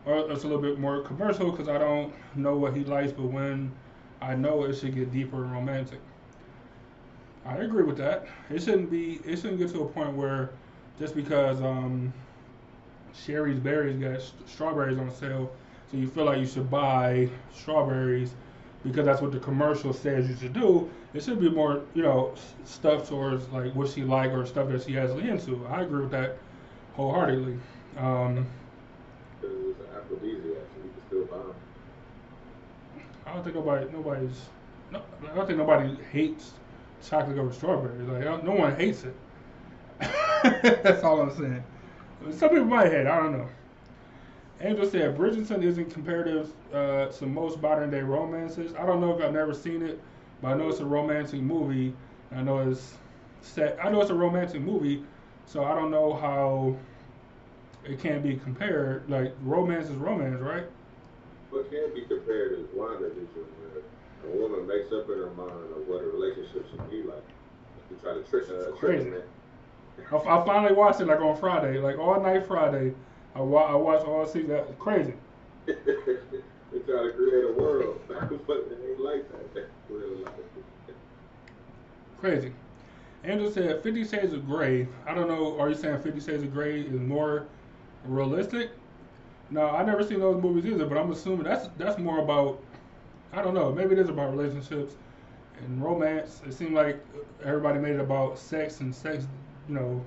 or 0.05 0.31
it's 0.31 0.43
a 0.43 0.47
little 0.47 0.61
bit 0.61 0.79
more 0.79 1.01
commercial 1.01 1.51
because 1.51 1.67
I 1.67 1.77
don't 1.77 2.13
know 2.35 2.55
what 2.55 2.75
he 2.75 2.83
likes. 2.83 3.11
But 3.11 3.25
when 3.25 3.71
I 4.21 4.35
know 4.35 4.63
it 4.63 4.75
should 4.75 4.95
get 4.95 5.11
deeper 5.11 5.43
and 5.43 5.51
romantic. 5.51 5.99
I 7.45 7.57
agree 7.57 7.83
with 7.83 7.97
that. 7.97 8.27
It 8.49 8.61
shouldn't 8.63 8.89
be. 8.89 9.21
It 9.23 9.37
shouldn't 9.37 9.59
get 9.59 9.69
to 9.71 9.83
a 9.83 9.87
point 9.87 10.15
where 10.15 10.51
just 10.99 11.15
because 11.15 11.61
um, 11.61 12.11
Shari's 13.13 13.59
Berries 13.59 13.97
got 13.97 14.21
st- 14.21 14.49
strawberries 14.49 14.97
on 14.97 15.13
sale, 15.13 15.51
so 15.91 15.97
you 15.97 16.07
feel 16.07 16.25
like 16.25 16.39
you 16.39 16.47
should 16.47 16.69
buy 16.69 17.29
strawberries 17.53 18.33
because 18.83 19.05
that's 19.05 19.21
what 19.21 19.31
the 19.31 19.39
commercial 19.39 19.93
says 19.93 20.27
you 20.29 20.35
should 20.35 20.53
do. 20.53 20.89
It 21.13 21.23
should 21.23 21.39
be 21.39 21.49
more, 21.49 21.81
you 21.93 22.03
know, 22.03 22.33
stuff 22.65 23.07
towards 23.07 23.47
like 23.49 23.73
what 23.73 23.89
she 23.89 24.03
like 24.03 24.31
or 24.31 24.45
stuff 24.45 24.69
that 24.69 24.83
she 24.83 24.93
has 24.93 25.11
into. 25.11 25.65
I 25.67 25.81
agree 25.81 26.01
with 26.01 26.11
that 26.11 26.37
wholeheartedly. 26.93 27.57
Um, 27.97 28.45
it 29.41 29.49
was 29.49 29.75
an 29.79 29.85
aphrodisiac, 29.95 30.43
so 30.43 30.83
you 30.83 30.91
can 30.91 31.01
still 31.07 31.25
buy 31.25 31.37
them. 31.37 31.55
I 33.25 33.33
don't 33.33 33.43
think 33.43 33.55
nobody, 33.55 33.87
nobody's, 33.91 34.49
no, 34.91 35.01
I 35.31 35.35
don't 35.35 35.47
think 35.47 35.57
nobody 35.59 35.95
hates 36.11 36.53
chocolate 37.07 37.37
over 37.37 37.51
strawberries. 37.53 38.07
Like 38.07 38.43
no 38.43 38.51
one 38.51 38.75
hates 38.75 39.03
it. 39.03 39.15
That's 40.83 41.03
all 41.03 41.21
I'm 41.21 41.35
saying. 41.35 41.63
Some 42.31 42.49
people 42.49 42.65
might 42.65 42.91
hate. 42.91 43.07
I 43.07 43.17
don't 43.17 43.33
know. 43.37 43.47
Angel 44.61 44.85
said 44.85 45.17
Bridgerton 45.17 45.63
isn't 45.63 45.91
comparative 45.91 46.53
uh, 46.73 47.07
to 47.07 47.25
most 47.25 47.61
modern 47.61 47.91
day 47.91 48.01
romances. 48.01 48.73
I 48.75 48.85
don't 48.85 49.01
know 49.01 49.15
if 49.15 49.23
I've 49.23 49.33
never 49.33 49.53
seen 49.53 49.81
it, 49.81 49.99
but 50.41 50.49
I 50.49 50.53
know 50.55 50.69
it's 50.69 50.79
a 50.79 50.85
romantic 50.85 51.41
movie. 51.41 51.93
I 52.31 52.41
know 52.41 52.59
it's 52.59 52.95
set. 53.41 53.77
I 53.83 53.89
know 53.89 54.01
it's 54.01 54.11
a 54.11 54.15
romantic 54.15 54.61
movie, 54.61 55.03
so 55.45 55.65
I 55.65 55.75
don't 55.75 55.91
know 55.91 56.13
how 56.13 56.75
it 57.83 57.99
can 57.99 58.21
be 58.21 58.37
compared. 58.37 59.09
Like 59.09 59.33
romance 59.43 59.89
is 59.89 59.95
romance, 59.97 60.41
right? 60.41 60.65
What 61.55 61.71
can 61.71 61.93
be 61.93 62.01
compared 62.01 62.51
is 62.51 62.67
WandaVision, 62.75 63.47
where 63.63 63.79
a 64.27 64.35
woman 64.35 64.67
makes 64.67 64.91
up 64.91 65.09
in 65.09 65.17
her 65.17 65.31
mind 65.37 65.71
of 65.71 65.87
what 65.87 66.03
a 66.03 66.07
relationship 66.07 66.69
should 66.69 66.91
be 66.91 67.01
like. 67.03 67.23
You 67.89 67.97
try 68.03 68.13
to 68.13 68.23
trick, 68.23 68.43
uh, 68.49 68.77
trick 68.77 69.09
man. 69.09 69.21
I, 70.11 70.17
I 70.17 70.45
finally 70.45 70.73
watched 70.73 70.99
it 70.99 71.05
like 71.05 71.21
on 71.21 71.37
Friday, 71.37 71.79
like 71.79 71.97
all 71.97 72.21
night 72.21 72.45
Friday. 72.45 72.93
I, 73.33 73.39
wa- 73.39 73.71
I 73.71 73.75
watched 73.75 74.05
all 74.05 74.25
season. 74.25 74.49
That's 74.49 74.69
crazy. 74.79 75.13
they 75.65 75.73
try 75.73 77.03
to 77.03 77.13
create 77.15 77.45
a 77.45 77.53
world, 77.53 78.01
but 78.07 78.17
it 78.19 78.77
ain't 78.89 78.99
like 78.99 79.31
that. 79.31 79.69
Crazy. 82.19 82.51
Andrew 83.23 83.51
said 83.51 83.81
Fifty 83.81 84.03
Shades 84.05 84.33
of 84.33 84.45
Grey. 84.45 84.87
I 85.07 85.13
don't 85.13 85.27
know. 85.27 85.57
Are 85.59 85.69
you 85.69 85.75
saying 85.75 86.01
Fifty 86.01 86.19
Shades 86.19 86.43
of 86.43 86.53
Grey 86.53 86.81
is 86.81 86.99
more 86.99 87.45
realistic? 88.03 88.71
No, 89.49 89.69
I 89.69 89.83
never 89.85 90.03
seen 90.03 90.19
those 90.19 90.41
movies 90.41 90.65
either, 90.65 90.85
but 90.85 90.97
I'm 90.97 91.11
assuming 91.11 91.43
that's 91.43 91.69
that's 91.77 91.97
more 91.97 92.19
about 92.19 92.61
I 93.33 93.41
don't 93.41 93.53
know, 93.53 93.71
maybe 93.71 93.93
it 93.93 93.99
is 93.99 94.09
about 94.09 94.31
relationships 94.35 94.95
and 95.59 95.83
romance. 95.83 96.41
It 96.45 96.53
seemed 96.53 96.73
like 96.73 96.99
everybody 97.43 97.79
made 97.79 97.95
it 97.95 97.99
about 97.99 98.37
sex 98.39 98.79
and 98.79 98.93
sex, 98.93 99.27
you 99.67 99.75
know, 99.75 100.03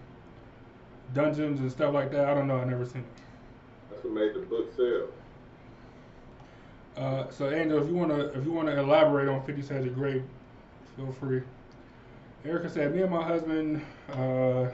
dungeons 1.15 1.61
and 1.61 1.71
stuff 1.71 1.95
like 1.95 2.11
that. 2.13 2.29
I 2.29 2.35
don't 2.35 2.49
know, 2.49 2.57
I 2.57 2.65
never 2.65 2.85
seen 2.85 3.03
it. 3.03 3.23
That's 3.91 4.05
what 4.05 4.13
made 4.13 4.35
the 4.35 4.41
book 4.41 4.75
sell. 4.75 5.09
Uh, 6.97 7.31
so 7.31 7.51
Angel, 7.51 7.81
if 7.81 7.89
you 7.89 7.95
wanna 7.95 8.19
if 8.35 8.45
you 8.45 8.53
wanna 8.53 8.73
elaborate 8.73 9.29
on 9.29 9.43
Fifty 9.45 9.63
Shades 9.63 9.87
of 9.87 9.95
Grey, 9.95 10.23
feel 10.97 11.13
free. 11.13 11.43
Erica 12.45 12.69
said, 12.69 12.95
"Me 12.95 13.03
and 13.03 13.11
my 13.11 13.23
husband 13.23 13.83
uh, 14.13 14.67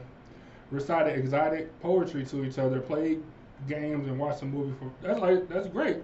recited 0.71 1.19
exotic 1.19 1.79
poetry 1.81 2.25
to 2.27 2.45
each 2.45 2.59
other, 2.59 2.81
played 2.81 3.23
games 3.69 4.07
and 4.09 4.19
watch 4.19 4.43
a 4.43 4.45
movie 4.45 4.75
for 4.79 4.91
that's 5.07 5.21
like 5.21 5.49
that's 5.49 5.69
great. 5.69 5.99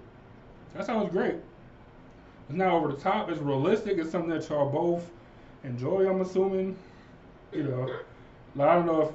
That 0.74 0.86
sounds 0.86 1.10
great. 1.10 1.36
It's 2.48 2.56
not 2.56 2.72
over 2.72 2.88
the 2.88 2.98
top. 2.98 3.30
It's 3.30 3.40
realistic. 3.40 3.98
It's 3.98 4.10
something 4.10 4.30
that 4.30 4.48
y'all 4.48 4.68
both 4.68 5.10
enjoy. 5.64 6.08
I'm 6.08 6.20
assuming. 6.20 6.76
You 7.52 7.64
know, 7.64 7.88
like, 8.54 8.68
I 8.68 8.74
don't 8.74 8.86
know 8.86 9.02
if 9.02 9.10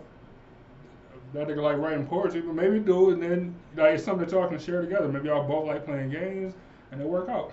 that 1.33 1.47
nigga 1.47 1.61
like 1.61 1.77
writing 1.77 2.05
poetry, 2.05 2.41
but 2.41 2.53
maybe 2.53 2.79
do, 2.79 3.11
and 3.11 3.21
then 3.21 3.55
like 3.75 3.95
it's 3.95 4.03
something 4.03 4.25
that 4.25 4.33
y'all 4.33 4.47
can 4.47 4.59
share 4.59 4.81
together. 4.81 5.07
Maybe 5.07 5.27
y'all 5.27 5.47
both 5.47 5.67
like 5.67 5.85
playing 5.85 6.09
games, 6.09 6.53
and 6.91 7.01
it 7.01 7.07
work 7.07 7.29
out. 7.29 7.51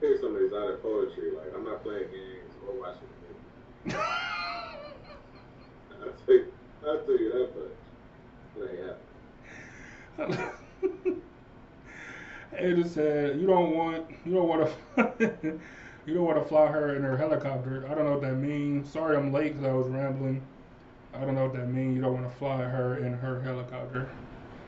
Here's 0.00 0.20
some 0.20 0.36
exotic 0.36 0.82
poetry. 0.82 1.32
Like 1.36 1.54
I'm 1.54 1.64
not 1.64 1.82
playing 1.82 2.10
games 2.10 2.52
or 2.66 2.80
watching 2.80 3.08
movies. 3.84 3.98
I'll 6.02 6.12
tell 6.26 6.34
you, 6.34 6.52
I'll 6.86 6.98
tell 7.00 7.18
you 7.18 7.32
that 7.32 7.56
much. 7.56 7.72
It 8.56 8.70
ain't 8.70 8.78
happening. 8.80 9.05
Angel 12.58 12.88
said 12.88 13.38
you 13.40 13.46
don't 13.46 13.76
want 13.76 14.06
you 14.24 14.32
don't 14.34 14.48
want 14.48 14.70
to 14.96 15.14
you 16.06 16.14
don't 16.14 16.24
want 16.24 16.38
to 16.42 16.48
fly 16.48 16.66
her 16.66 16.96
in 16.96 17.02
her 17.02 17.16
helicopter. 17.16 17.86
I 17.90 17.94
don't 17.94 18.04
know 18.04 18.12
what 18.12 18.22
that 18.22 18.36
means. 18.36 18.90
Sorry, 18.90 19.16
I'm 19.16 19.32
late 19.32 19.54
because 19.54 19.64
I 19.68 19.72
was 19.72 19.88
rambling. 19.88 20.42
I 21.12 21.20
don't 21.20 21.34
know 21.34 21.44
what 21.44 21.54
that 21.54 21.68
means. 21.68 21.96
You 21.96 22.02
don't 22.02 22.14
want 22.14 22.30
to 22.30 22.36
fly 22.38 22.62
her 22.62 22.98
in 22.98 23.12
her 23.14 23.40
helicopter. 23.42 24.08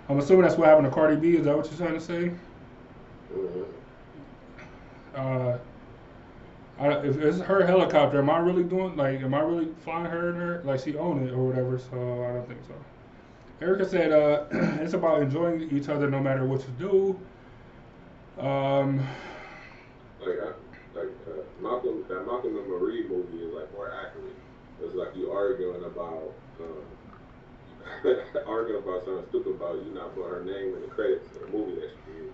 I'm 0.09 0.19
assuming 0.19 0.43
that's 0.43 0.57
what 0.57 0.69
happened 0.69 0.87
to 0.87 0.91
Cardi 0.93 1.17
B. 1.17 1.37
Is 1.37 1.45
that 1.45 1.57
what 1.57 1.67
you're 1.67 1.79
trying 1.79 1.99
to 1.99 2.01
say? 2.01 2.33
Mhm. 3.35 3.65
Uh, 5.15 5.59
I, 6.79 6.89
if 7.07 7.17
it's 7.19 7.41
her 7.41 7.67
helicopter, 7.67 8.19
am 8.19 8.31
I 8.31 8.39
really 8.39 8.63
doing 8.63 8.97
like, 8.97 9.21
am 9.21 9.35
I 9.35 9.41
really 9.41 9.69
flying 9.85 10.07
her 10.07 10.31
in 10.31 10.37
her 10.37 10.63
like 10.65 10.81
she 10.81 10.97
own 10.97 11.27
it 11.27 11.33
or 11.33 11.47
whatever? 11.49 11.79
So 11.79 11.97
I 12.25 12.33
don't 12.35 12.47
think 12.47 12.61
so. 12.67 12.75
Erica 13.61 13.89
said, 13.89 14.13
uh, 14.13 14.45
it's 14.83 14.95
about 14.95 15.23
enjoying 15.23 15.69
each 15.77 15.89
other 15.89 16.09
no 16.09 16.21
matter 16.21 16.45
what 16.45 16.61
you 16.61 16.75
do. 16.79 18.43
Um, 18.43 18.99
Like, 20.21 20.39
I, 20.39 20.99
like 20.99 21.11
uh, 21.27 21.43
Malcolm, 21.61 22.05
that 22.09 22.27
Malcolm 22.27 22.57
and 22.57 22.69
Marie 22.69 23.07
movie 23.09 23.45
is 23.45 23.53
like 23.53 23.73
more 23.73 23.93
accurate. 23.93 24.35
It's 24.81 24.95
like 24.95 25.09
you 25.17 25.33
arguing 25.33 25.83
about, 25.85 26.33
um, 26.61 26.85
arguing 28.47 28.83
about 28.83 29.05
something 29.05 29.25
stupid 29.31 29.55
about 29.57 29.75
you 29.85 29.91
not 29.93 30.15
putting 30.15 30.31
her 30.31 30.45
name 30.45 30.75
in 30.77 30.83
the 30.83 30.89
credits 30.89 31.27
of 31.35 31.43
the 31.43 31.57
movie 31.57 31.81
that 31.81 31.91
she 31.91 32.13
did, 32.13 32.33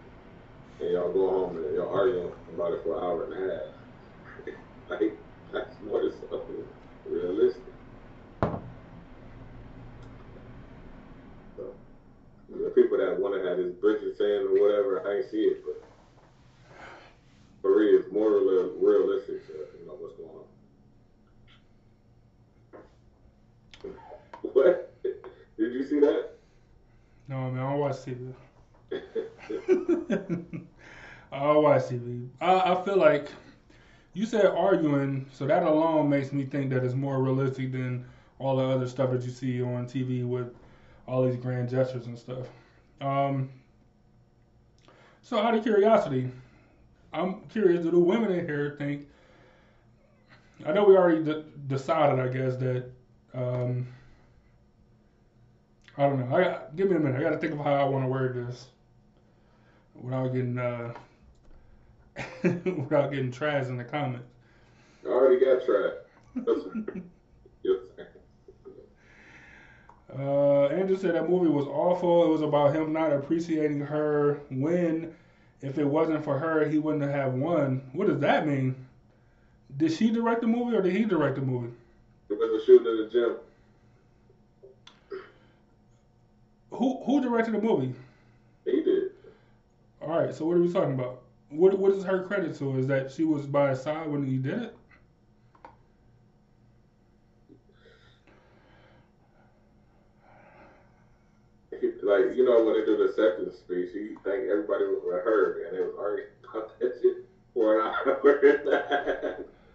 and 0.80 0.92
y'all 0.92 1.12
go 1.12 1.30
home 1.30 1.56
and 1.56 1.74
y'all 1.74 1.88
arguing 1.88 2.32
about 2.54 2.72
it 2.72 2.82
for 2.84 2.98
an 2.98 3.04
hour 3.04 3.24
and 3.24 3.32
a 3.32 3.54
half. 3.54 4.50
like 5.00 5.16
that's 5.52 5.74
more 5.86 6.10
something 6.28 6.64
realistic. 7.08 7.73
The 12.62 12.70
people 12.70 12.98
that 12.98 13.18
want 13.18 13.34
to 13.34 13.48
have 13.48 13.58
this 13.58 13.72
Bridget 13.72 14.16
saying 14.16 14.46
or 14.46 14.60
whatever, 14.60 15.06
I 15.06 15.18
ain't 15.18 15.30
see 15.30 15.42
it, 15.42 15.64
but. 15.64 15.82
Marie 17.64 17.96
is 17.96 18.04
more 18.12 18.28
real, 18.28 18.74
realistic 18.78 19.40
you 19.48 19.86
know 19.86 19.96
what's 19.98 20.14
going 20.16 20.28
on. 20.28 20.44
What? 24.52 25.02
Did 25.02 25.72
you 25.72 25.86
see 25.86 26.00
that? 26.00 26.32
no, 27.28 27.36
I 27.36 27.50
man, 27.50 27.64
I 27.64 27.70
don't 27.70 27.78
watch 27.78 27.96
TV. 27.96 28.34
I 31.32 31.38
don't 31.40 31.62
watch 31.62 31.82
TV. 31.84 32.28
I, 32.42 32.74
I 32.74 32.84
feel 32.84 32.98
like 32.98 33.30
you 34.12 34.26
said 34.26 34.44
arguing, 34.44 35.26
so 35.32 35.46
that 35.46 35.62
alone 35.62 36.10
makes 36.10 36.32
me 36.32 36.44
think 36.44 36.70
that 36.70 36.84
it's 36.84 36.94
more 36.94 37.22
realistic 37.22 37.72
than 37.72 38.04
all 38.38 38.56
the 38.56 38.64
other 38.64 38.86
stuff 38.86 39.10
that 39.12 39.22
you 39.22 39.30
see 39.30 39.62
on 39.62 39.86
TV 39.86 40.26
with 40.26 40.48
all 41.06 41.24
these 41.24 41.36
grand 41.36 41.68
gestures 41.68 42.06
and 42.06 42.18
stuff. 42.18 42.46
Um, 43.00 43.50
so, 45.22 45.38
out 45.38 45.54
of 45.54 45.62
curiosity, 45.62 46.30
I'm 47.12 47.40
curious: 47.48 47.82
Do 47.84 47.90
the 47.90 47.98
women 47.98 48.32
in 48.32 48.46
here 48.46 48.76
think? 48.78 49.06
I 50.66 50.72
know 50.72 50.84
we 50.84 50.96
already 50.96 51.24
de- 51.24 51.42
decided, 51.66 52.18
I 52.20 52.28
guess, 52.28 52.56
that 52.56 52.90
um, 53.34 53.86
I 55.96 56.02
don't 56.02 56.28
know. 56.28 56.36
I 56.36 56.58
give 56.76 56.90
me 56.90 56.96
a 56.96 57.00
minute. 57.00 57.18
I 57.18 57.22
got 57.22 57.30
to 57.30 57.38
think 57.38 57.52
of 57.52 57.58
how 57.58 57.74
I 57.74 57.84
want 57.84 58.04
to 58.04 58.08
word 58.08 58.34
this 58.34 58.68
without 59.94 60.28
getting 60.28 60.58
uh, 60.58 60.94
without 62.42 63.10
getting 63.10 63.30
trash 63.30 63.66
in 63.66 63.76
the 63.76 63.84
comments. 63.84 64.26
I 65.04 65.08
already 65.08 65.44
got 65.44 65.64
tried. 65.64 65.92
That's 66.36 66.60
yes. 67.62 67.76
Uh, 70.16 70.66
Andrew 70.66 70.96
said 70.96 71.14
that 71.14 71.28
movie 71.28 71.48
was 71.50 71.66
awful. 71.66 72.24
It 72.24 72.28
was 72.28 72.42
about 72.42 72.74
him 72.74 72.92
not 72.92 73.12
appreciating 73.12 73.80
her 73.80 74.40
when, 74.50 75.14
if 75.60 75.78
it 75.78 75.84
wasn't 75.84 76.22
for 76.22 76.38
her, 76.38 76.68
he 76.68 76.78
wouldn't 76.78 77.10
have 77.10 77.34
won. 77.34 77.82
What 77.92 78.06
does 78.06 78.20
that 78.20 78.46
mean? 78.46 78.76
Did 79.76 79.92
she 79.92 80.10
direct 80.10 80.40
the 80.40 80.46
movie 80.46 80.76
or 80.76 80.82
did 80.82 80.94
he 80.94 81.04
direct 81.04 81.36
the 81.36 81.42
movie? 81.42 81.72
It 82.28 82.38
was 82.38 82.62
a 82.62 82.64
shooting 82.64 82.86
in 82.86 82.98
the 82.98 83.08
gym. 83.10 83.36
Who 86.70 87.02
who 87.04 87.20
directed 87.20 87.54
the 87.54 87.60
movie? 87.60 87.94
He 88.64 88.82
did. 88.82 89.10
All 90.00 90.08
right, 90.18 90.34
so 90.34 90.44
what 90.44 90.56
are 90.56 90.60
we 90.60 90.72
talking 90.72 90.94
about? 90.94 91.22
What 91.50 91.78
what 91.78 91.92
is 91.92 92.04
her 92.04 92.24
credit 92.24 92.56
to? 92.58 92.78
Is 92.78 92.86
that 92.88 93.10
she 93.10 93.24
was 93.24 93.46
by 93.46 93.70
his 93.70 93.82
side 93.82 94.08
when 94.08 94.24
he 94.24 94.38
did 94.38 94.62
it? 94.62 94.76
He- 101.80 101.92
Like 102.14 102.36
you 102.36 102.44
know 102.44 102.62
when 102.62 102.74
they 102.74 102.84
do 102.84 102.96
the 102.96 103.04
acceptance 103.04 103.56
speech, 103.56 103.88
he 103.92 104.14
thanked 104.22 104.46
everybody 104.46 104.84
was 104.84 105.20
heard, 105.24 105.56
and 105.56 105.74
it 105.74 105.80
was 105.80 105.94
already 105.98 106.22
about 106.48 106.70
that 106.78 106.92
shit 107.00 107.16
for 107.52 107.74
an 107.80 107.90
hour. 107.90 108.38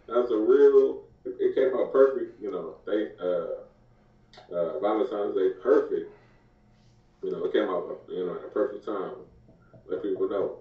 That's 0.07 0.29
a 0.31 0.37
real. 0.37 0.99
It 1.25 1.53
came 1.53 1.73
out 1.75 1.91
perfect. 1.91 2.39
You 2.41 2.49
know, 2.51 2.75
they 2.85 3.07
uh, 3.19 3.75
uh, 4.55 4.79
Valentine's 4.79 5.35
Day 5.35 5.49
perfect. 5.61 6.09
You 7.23 7.31
know, 7.31 7.43
it 7.43 7.51
came 7.51 7.69
out 7.69 7.99
you 8.07 8.23
know 8.23 8.35
at 8.35 8.43
a 8.43 8.47
perfect 8.47 8.85
time. 8.85 9.13
Let 9.87 10.01
people 10.01 10.27
know 10.27 10.55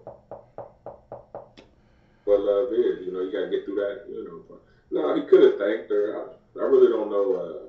what 2.24 2.40
love 2.40 2.72
is. 2.72 3.04
You 3.04 3.12
know, 3.12 3.20
you 3.20 3.30
gotta 3.30 3.48
get 3.48 3.64
through 3.64 3.76
that. 3.76 4.00
You 4.08 4.24
know, 4.24 4.58
no, 4.90 5.14
he 5.14 5.22
could 5.22 5.42
have 5.42 5.56
thanked 5.56 5.90
her. 5.90 6.16
I, 6.56 6.60
I 6.60 6.64
really 6.64 6.88
don't 6.88 7.08
know. 7.08 7.32
Uh, 7.34 7.67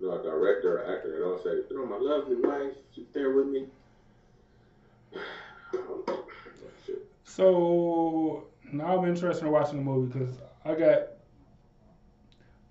you 0.00 0.08
know, 0.08 0.20
a 0.20 0.22
director 0.22 0.78
or 0.78 0.96
actor, 0.96 1.16
and 1.16 1.24
I'll 1.24 1.42
say, 1.42 1.50
you 1.70 1.76
know, 1.76 1.86
my 1.86 1.96
lovely 1.96 2.36
wife, 2.36 2.74
she's 2.94 3.06
there 3.12 3.32
with 3.32 3.46
me. 3.46 3.66
So 7.24 8.44
now 8.72 8.98
I'm 8.98 9.08
interested 9.08 9.44
in 9.44 9.52
watching 9.52 9.76
the 9.76 9.84
movie 9.84 10.12
because 10.18 10.34
I 10.64 10.74
got 10.74 11.02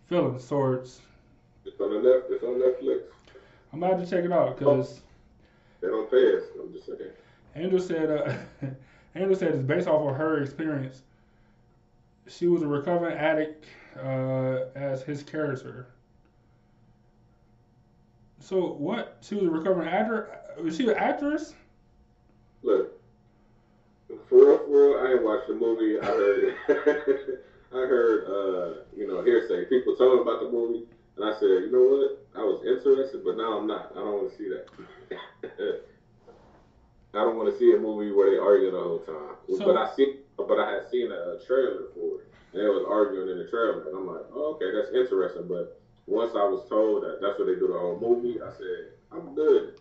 feelings 0.08 0.46
towards. 0.46 1.00
It's 1.64 1.80
on 1.80 1.94
the 1.94 2.02
Net, 2.02 2.24
it's 2.30 2.44
on 2.44 2.60
Netflix. 2.60 3.04
I'm 3.72 3.82
about 3.82 4.00
to 4.04 4.10
check 4.10 4.26
it 4.26 4.32
out 4.34 4.58
because 4.58 5.02
They 5.80 5.88
don't 5.88 6.10
pay 6.12 6.36
us. 6.36 6.44
I'm 6.60 6.74
just 6.74 6.86
saying. 6.88 7.12
Andrew 7.56 7.80
said 7.80 8.10
uh, 8.12 8.68
Andrew 9.16 9.36
said 9.36 9.54
it's 9.54 9.64
based 9.64 9.88
off 9.88 10.10
of 10.10 10.18
her 10.18 10.44
experience. 10.44 11.02
She 12.28 12.48
was 12.48 12.62
a 12.62 12.68
recovering 12.68 13.18
addict 13.18 13.66
uh, 14.04 14.66
as 14.76 15.02
his 15.02 15.24
character. 15.24 15.88
So 18.48 18.70
what? 18.78 19.18
She 19.20 19.36
was 19.36 19.44
a 19.44 19.50
recovering 19.50 19.90
actor. 19.90 20.40
Was 20.64 20.78
she 20.78 20.88
an 20.88 20.96
actress? 20.96 21.54
Look, 22.64 22.88
for 24.30 24.40
real, 24.40 24.58
for 24.60 24.88
real, 24.96 25.00
I 25.06 25.12
ain't 25.16 25.22
watched 25.22 25.48
the 25.50 25.54
movie. 25.54 26.00
I 26.00 26.06
heard, 26.06 26.56
I 27.74 27.76
heard, 27.76 28.24
uh, 28.24 28.84
you 28.96 29.06
know, 29.06 29.22
hearsay. 29.22 29.66
People 29.66 29.98
told 29.98 30.16
me 30.16 30.22
about 30.22 30.40
the 30.40 30.50
movie, 30.50 30.86
and 31.18 31.26
I 31.26 31.34
said, 31.34 31.64
you 31.66 31.70
know 31.70 31.82
what? 31.84 32.18
I 32.36 32.44
was 32.46 32.64
interested, 32.66 33.22
but 33.22 33.36
now 33.36 33.58
I'm 33.58 33.68
not. 33.68 33.92
I 33.92 33.96
don't 33.96 34.16
want 34.16 34.32
to 34.32 34.38
see 34.38 34.48
that. 34.48 34.64
I 37.14 37.18
don't 37.18 37.36
want 37.36 37.52
to 37.52 37.58
see 37.58 37.74
a 37.74 37.78
movie 37.78 38.12
where 38.12 38.30
they 38.32 38.38
argue 38.38 38.72
the 38.72 38.80
whole 38.80 39.00
time. 39.00 39.36
So- 39.58 39.66
but 39.66 39.76
I 39.76 39.88
see, 39.94 40.08
but 40.38 40.58
I 40.58 40.72
had 40.72 40.88
seen 40.90 41.12
a, 41.12 41.32
a 41.32 41.38
trailer 41.46 41.88
for 41.94 42.20
it, 42.22 42.28
and 42.54 42.62
they 42.62 42.68
was 42.70 42.86
arguing 42.88 43.28
in 43.28 43.36
the 43.40 43.44
trailer, 43.44 43.88
and 43.88 43.94
I'm 43.94 44.06
like, 44.08 44.24
oh, 44.32 44.56
okay, 44.56 44.72
that's 44.72 44.90
interesting. 44.92 45.48
But 45.48 45.70
once 46.08 46.32
I 46.36 46.46
was 46.46 46.68
told 46.70 47.04
that 47.04 47.20
that's 47.22 47.38
what 47.38 47.48
they 47.48 47.56
do 47.56 47.68
the 47.68 47.78
whole 47.78 48.00
movie, 48.00 48.42
I 48.42 48.50
said, 48.52 48.92
I'm 49.12 49.36
good. 49.36 49.76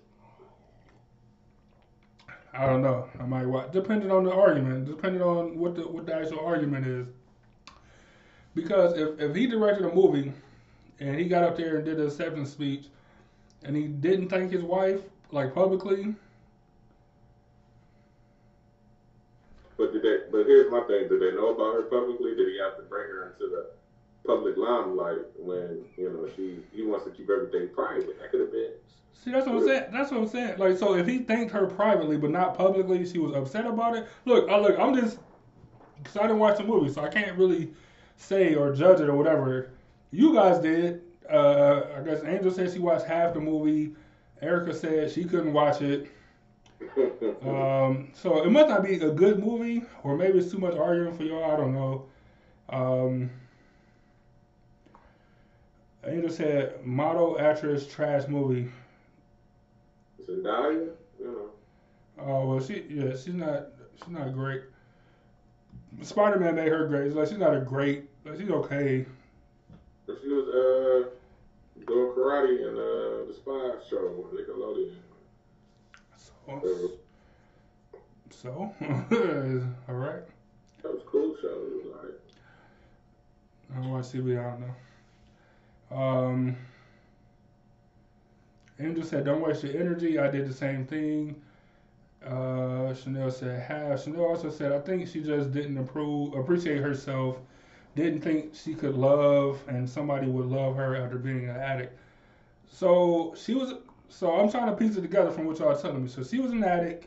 I 2.52 2.66
don't 2.66 2.82
know. 2.82 3.08
I 3.20 3.24
might 3.24 3.46
watch, 3.46 3.70
depending 3.72 4.10
on 4.10 4.24
the 4.24 4.32
argument, 4.32 4.86
depending 4.86 5.22
on 5.22 5.58
what 5.58 5.74
the 5.76 5.82
what 5.82 6.06
the 6.06 6.14
actual 6.14 6.40
argument 6.40 6.86
is. 6.86 7.06
Because 8.54 8.96
if, 8.96 9.20
if 9.20 9.36
he 9.36 9.46
directed 9.46 9.84
a 9.84 9.94
movie 9.94 10.32
and 11.00 11.18
he 11.18 11.28
got 11.28 11.44
up 11.44 11.56
there 11.56 11.76
and 11.76 11.84
did 11.84 12.00
an 12.00 12.06
acceptance 12.06 12.50
speech 12.50 12.86
and 13.62 13.76
he 13.76 13.86
didn't 13.86 14.30
thank 14.30 14.50
his 14.50 14.62
wife 14.62 15.00
like 15.32 15.54
publicly, 15.54 16.14
But 19.76 19.92
did 19.92 20.02
they? 20.02 20.30
But 20.30 20.46
here's 20.46 20.70
my 20.70 20.80
thing: 20.88 21.08
Did 21.08 21.20
they 21.20 21.32
know 21.32 21.54
about 21.54 21.74
her 21.74 21.82
publicly? 21.82 22.34
Did 22.34 22.48
he 22.48 22.58
have 22.58 22.76
to 22.76 22.82
bring 22.88 23.08
her 23.08 23.32
into 23.32 23.50
the 23.50 23.70
public 24.26 24.56
limelight 24.56 25.18
when 25.38 25.84
you 25.96 26.10
know 26.10 26.28
she 26.36 26.58
he 26.72 26.82
wants 26.82 27.04
to 27.04 27.10
keep 27.10 27.30
everything 27.30 27.68
private? 27.74 28.18
That 28.20 28.30
could 28.30 28.40
have 28.40 28.52
been. 28.52 28.72
see 29.12 29.30
that's 29.30 29.46
what 29.46 29.56
I'm 29.56 29.66
saying. 29.66 29.84
That's 29.92 30.10
what 30.10 30.20
I'm 30.20 30.28
saying. 30.28 30.58
Like 30.58 30.78
so, 30.78 30.94
if 30.94 31.06
he 31.06 31.18
thanked 31.18 31.52
her 31.52 31.66
privately 31.66 32.16
but 32.16 32.30
not 32.30 32.56
publicly, 32.56 33.06
she 33.06 33.18
was 33.18 33.34
upset 33.34 33.66
about 33.66 33.96
it. 33.96 34.06
Look, 34.24 34.48
I 34.48 34.58
look, 34.58 34.78
I'm 34.78 34.94
just 34.94 35.18
because 35.98 36.16
I 36.16 36.22
didn't 36.22 36.38
watch 36.38 36.58
the 36.58 36.64
movie, 36.64 36.92
so 36.92 37.02
I 37.02 37.08
can't 37.08 37.36
really 37.36 37.70
say 38.16 38.54
or 38.54 38.74
judge 38.74 39.00
it 39.00 39.08
or 39.08 39.16
whatever. 39.16 39.70
You 40.10 40.34
guys 40.34 40.58
did. 40.58 41.02
Uh, 41.30 41.82
I 41.96 42.02
guess 42.02 42.22
Angel 42.24 42.52
said 42.52 42.72
she 42.72 42.78
watched 42.78 43.06
half 43.06 43.34
the 43.34 43.40
movie. 43.40 43.92
Erica 44.42 44.74
said 44.74 45.10
she 45.10 45.24
couldn't 45.24 45.52
watch 45.52 45.80
it. 45.82 46.08
Um, 47.42 48.10
so 48.12 48.42
it 48.42 48.50
must 48.50 48.68
not 48.68 48.82
be 48.82 48.94
a 48.96 49.10
good 49.10 49.38
movie, 49.38 49.82
or 50.02 50.16
maybe 50.16 50.38
it's 50.38 50.50
too 50.50 50.58
much 50.58 50.74
arguing 50.74 51.16
for 51.16 51.22
y'all. 51.22 51.50
I 51.50 51.56
don't 51.56 51.72
know. 51.72 52.06
Um, 52.68 53.30
Angel 56.06 56.30
said 56.30 56.84
model 56.84 57.38
actress 57.40 57.86
trash 57.86 58.28
movie. 58.28 58.68
Zendaya, 60.22 60.88
you 61.18 61.24
know, 61.26 61.50
Oh 62.18 62.46
well, 62.46 62.60
she 62.60 62.84
yeah, 62.88 63.10
she's 63.10 63.34
not 63.34 63.66
she's 63.96 64.12
not 64.12 64.32
great. 64.32 64.62
Spider 66.02 66.38
Man 66.38 66.54
made 66.54 66.68
her 66.68 66.86
great. 66.86 67.06
It's 67.06 67.16
like 67.16 67.28
she's 67.28 67.38
not 67.38 67.54
a 67.54 67.60
great. 67.60 68.08
Like 68.24 68.38
she's 68.38 68.50
okay. 68.50 69.06
But 70.06 70.18
she 70.22 70.28
was 70.28 70.46
uh 70.48 71.08
doing 71.86 72.12
karate 72.12 72.60
in 72.60 72.74
uh 72.74 73.26
the 73.26 73.34
Spy 73.34 73.74
show 73.88 74.24
on 74.24 74.36
Nickelodeon. 74.36 74.94
So, 76.16 76.90
so 78.30 78.50
all 79.88 79.94
right. 79.94 80.22
That 80.82 80.92
was 80.92 81.02
a 81.02 81.10
cool 81.10 81.36
show. 81.40 81.48
It 81.48 81.86
was 81.86 81.96
like 82.02 82.20
I 83.74 83.80
don't 83.80 83.90
watch 83.90 84.06
TV. 84.06 84.38
I 84.38 84.50
don't 84.50 84.60
know. 84.60 84.74
Um, 85.90 86.56
Angel 88.78 89.04
said, 89.04 89.24
"Don't 89.24 89.40
waste 89.40 89.64
your 89.64 89.76
energy." 89.76 90.18
I 90.18 90.30
did 90.30 90.48
the 90.48 90.52
same 90.52 90.86
thing. 90.86 91.40
Uh, 92.24 92.92
Chanel 92.94 93.30
said, 93.30 93.62
"Have." 93.62 94.00
Chanel 94.00 94.24
also 94.24 94.50
said, 94.50 94.72
"I 94.72 94.80
think 94.80 95.06
she 95.08 95.22
just 95.22 95.52
didn't 95.52 95.78
approve, 95.78 96.34
appreciate 96.34 96.82
herself. 96.82 97.38
Didn't 97.94 98.20
think 98.20 98.54
she 98.54 98.74
could 98.74 98.94
love, 98.94 99.62
and 99.68 99.88
somebody 99.88 100.26
would 100.26 100.46
love 100.46 100.76
her 100.76 100.96
after 100.96 101.18
being 101.18 101.48
an 101.48 101.56
addict." 101.56 101.98
So 102.68 103.34
she 103.36 103.54
was. 103.54 103.74
So 104.08 104.34
I'm 104.34 104.50
trying 104.50 104.66
to 104.66 104.76
piece 104.76 104.96
it 104.96 105.02
together 105.02 105.30
from 105.30 105.46
what 105.46 105.58
y'all 105.58 105.70
are 105.70 105.80
telling 105.80 106.02
me. 106.02 106.08
So 106.08 106.22
she 106.22 106.38
was 106.38 106.52
an 106.52 106.62
addict. 106.64 107.06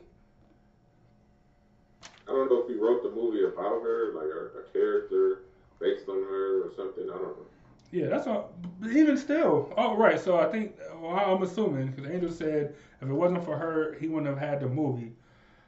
I 2.27 2.31
don't 2.31 2.49
know 2.49 2.61
if 2.61 2.67
he 2.67 2.75
wrote 2.75 3.03
the 3.03 3.09
movie 3.09 3.43
about 3.43 3.81
her, 3.81 4.13
like 4.13 4.29
a, 4.29 4.59
a 4.59 4.63
character 4.71 5.41
based 5.79 6.07
on 6.07 6.21
her 6.21 6.67
or 6.67 6.71
something. 6.75 7.03
I 7.03 7.13
don't 7.13 7.37
know. 7.37 7.48
Yeah, 7.91 8.07
that's 8.07 8.27
all. 8.27 8.51
Even 8.91 9.17
still, 9.17 9.73
oh 9.77 9.95
right. 9.97 10.19
So 10.19 10.37
I 10.39 10.45
think 10.51 10.75
well, 11.01 11.11
I'm 11.17 11.41
assuming 11.41 11.87
because 11.91 12.09
Angel 12.09 12.31
said 12.31 12.75
if 13.01 13.09
it 13.09 13.13
wasn't 13.13 13.43
for 13.43 13.57
her, 13.57 13.95
he 13.99 14.07
wouldn't 14.07 14.27
have 14.27 14.37
had 14.37 14.59
the 14.59 14.67
movie. 14.67 15.13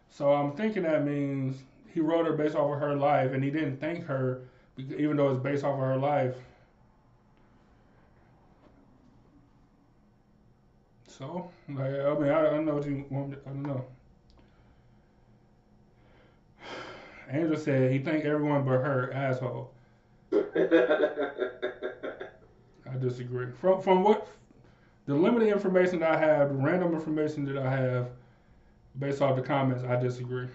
So 0.09 0.31
I'm 0.31 0.51
thinking 0.53 0.83
that 0.83 1.05
means 1.05 1.63
he 1.87 1.99
wrote 1.99 2.25
her 2.25 2.33
based 2.33 2.55
off 2.55 2.71
of 2.73 2.79
her 2.79 2.95
life, 2.95 3.31
and 3.31 3.43
he 3.43 3.49
didn't 3.49 3.79
thank 3.79 4.05
her, 4.05 4.43
even 4.77 5.17
though 5.17 5.29
it's 5.29 5.41
based 5.43 5.63
off 5.63 5.73
of 5.73 5.79
her 5.79 5.97
life. 5.97 6.35
So, 11.07 11.51
like, 11.69 11.93
I 11.93 12.13
mean, 12.17 12.29
I, 12.31 12.41
don't 12.43 12.65
know 12.65 12.75
what 12.75 12.85
you 12.85 13.05
want. 13.09 13.35
I 13.45 13.49
don't 13.49 13.63
know. 13.63 13.85
Angel 17.31 17.57
said 17.57 17.91
he 17.91 17.99
thanked 17.99 18.25
everyone 18.25 18.63
but 18.65 18.79
her 18.83 19.11
asshole. 19.13 19.71
I 20.33 20.39
disagree. 22.99 23.51
From 23.51 23.81
from 23.81 24.03
what 24.03 24.27
the 25.05 25.15
limited 25.15 25.49
information 25.49 25.99
that 25.99 26.11
I 26.11 26.19
have, 26.19 26.49
the 26.49 26.55
random 26.55 26.93
information 26.93 27.45
that 27.45 27.57
I 27.57 27.69
have, 27.69 28.09
based 28.99 29.21
off 29.21 29.35
the 29.35 29.41
comments, 29.41 29.83
I 29.83 29.97
disagree. 29.97 30.47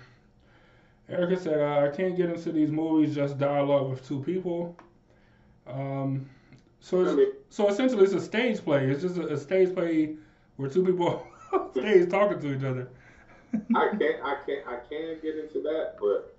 Erica 1.09 1.39
said, 1.39 1.61
"I 1.61 1.89
can't 1.95 2.17
get 2.17 2.31
into 2.31 2.53
these 2.53 2.71
movies 2.71 3.15
just 3.15 3.39
dialogue 3.39 3.91
with 3.91 4.07
two 4.07 4.23
people." 4.23 4.77
Um, 5.67 6.29
so 6.81 7.01
I 7.01 7.03
it's, 7.05 7.17
mean, 7.17 7.33
so 7.51 7.69
essentially, 7.69 8.05
it's 8.05 8.15
a 8.15 8.21
stage 8.21 8.65
play. 8.65 8.91
It's 8.91 9.03
just 9.03 9.17
a, 9.17 9.27
a 9.29 9.37
stage 9.37 9.75
play 9.75 10.17
where 10.57 10.71
two 10.71 10.85
people 10.85 11.27
on 11.53 11.71
stage 11.73 12.11
talking 12.11 12.41
to 12.41 12.57
each 12.57 12.65
other. 12.65 12.89
I 13.75 13.89
can't, 13.99 14.23
I 14.25 14.37
can't, 14.47 14.67
I 14.67 14.79
can 14.89 15.19
get 15.23 15.37
into 15.39 15.61
that, 15.63 15.95
but 16.01 16.37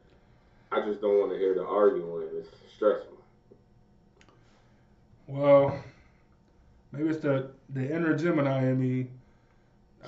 I 0.72 0.86
just 0.86 1.02
don't 1.02 1.18
want 1.20 1.32
to 1.32 1.38
hear 1.38 1.56
the 1.56 1.66
arguing. 1.66 2.28
It's 2.34 2.50
stressful. 2.76 3.17
Well, 5.28 5.78
maybe 6.94 7.10
it's 7.10 7.20
the 7.20 7.52
the 7.70 7.94
inner 7.94 8.18
Gemini 8.18 8.70
in 8.70 8.80
me. 8.80 9.08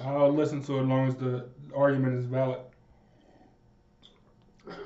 I'll 0.02 0.34
listen 0.34 0.64
to 0.64 0.78
it 0.78 0.82
as 0.82 0.88
long 0.88 1.08
as 1.08 1.16
the 1.16 1.46
argument 1.76 2.16
is 2.16 2.26
valid. 2.26 2.62
As 4.70 4.78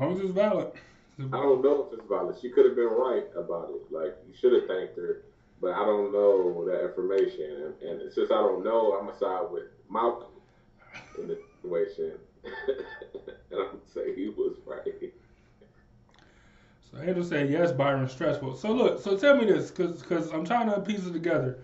long 0.00 0.12
as 0.12 0.20
it's 0.20 0.30
valid. 0.30 0.70
I 1.18 1.22
don't 1.24 1.62
know 1.62 1.88
if 1.88 1.98
it's 1.98 2.08
valid. 2.08 2.36
She 2.40 2.50
could 2.50 2.66
have 2.66 2.76
been 2.76 2.86
right 2.86 3.24
about 3.36 3.70
it. 3.70 3.92
Like 3.92 4.16
you 4.28 4.34
should 4.38 4.52
have 4.52 4.66
thanked 4.68 4.96
her, 4.96 5.22
but 5.60 5.72
I 5.72 5.84
don't 5.84 6.12
know 6.12 6.64
that 6.66 6.84
information. 6.84 7.74
And, 7.82 8.00
and 8.00 8.12
since 8.12 8.30
I 8.30 8.36
don't 8.36 8.64
know, 8.64 8.92
I'm 8.92 9.06
gonna 9.06 9.18
side 9.18 9.50
with 9.50 9.64
Malcolm 9.90 10.28
in 11.18 11.26
the 11.26 11.38
situation, 11.60 12.12
and 12.44 13.60
I'm 13.60 13.66
gonna 13.66 13.78
say 13.92 14.14
he 14.14 14.28
was 14.28 14.56
right. 14.66 14.82
So 16.94 17.02
Angel 17.02 17.24
said 17.24 17.50
yes, 17.50 17.72
Byron 17.72 18.08
stressful. 18.08 18.56
So 18.56 18.72
look, 18.72 19.02
so 19.02 19.16
tell 19.16 19.36
me 19.36 19.46
this, 19.46 19.70
cause, 19.70 20.02
cause 20.02 20.30
I'm 20.32 20.44
trying 20.44 20.70
to 20.70 20.80
piece 20.80 21.04
it 21.06 21.12
together. 21.12 21.58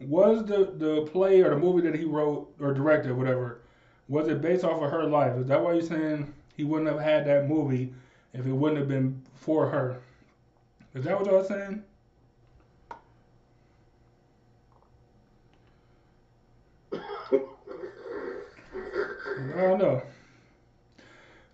Was 0.00 0.44
the 0.44 0.72
the 0.76 1.02
play 1.12 1.40
or 1.40 1.50
the 1.50 1.58
movie 1.58 1.82
that 1.88 1.94
he 1.94 2.04
wrote 2.04 2.52
or 2.58 2.74
directed, 2.74 3.16
whatever, 3.16 3.60
was 4.08 4.26
it 4.26 4.40
based 4.42 4.64
off 4.64 4.82
of 4.82 4.90
her 4.90 5.04
life? 5.04 5.36
Is 5.36 5.46
that 5.46 5.62
why 5.62 5.74
you're 5.74 5.82
saying 5.82 6.32
he 6.56 6.64
wouldn't 6.64 6.90
have 6.90 7.00
had 7.00 7.24
that 7.26 7.48
movie 7.48 7.94
if 8.32 8.44
it 8.44 8.52
wouldn't 8.52 8.80
have 8.80 8.88
been 8.88 9.22
for 9.34 9.68
her? 9.68 10.00
Is 10.94 11.04
that 11.04 11.18
what 11.18 11.30
y'all 11.30 11.44
saying? 11.44 11.84
I 19.54 19.60
don't 19.60 19.78
know. 19.78 20.02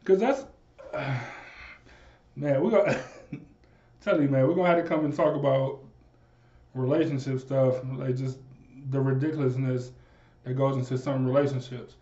Cause 0.04 0.18
that's 0.18 0.44
man, 2.36 2.62
we 2.62 2.70
got 2.70 2.96
tell 4.00 4.20
you 4.20 4.28
man, 4.28 4.46
we're 4.46 4.54
gonna 4.54 4.68
have 4.68 4.82
to 4.82 4.88
come 4.88 5.04
and 5.04 5.14
talk 5.14 5.34
about 5.34 5.80
relationship 6.74 7.40
stuff, 7.40 7.80
like 7.96 8.16
just 8.16 8.38
the 8.90 9.00
ridiculousness 9.00 9.92
that 10.44 10.54
goes 10.54 10.76
into 10.76 10.96
some 10.96 11.26
relationships. 11.26 11.96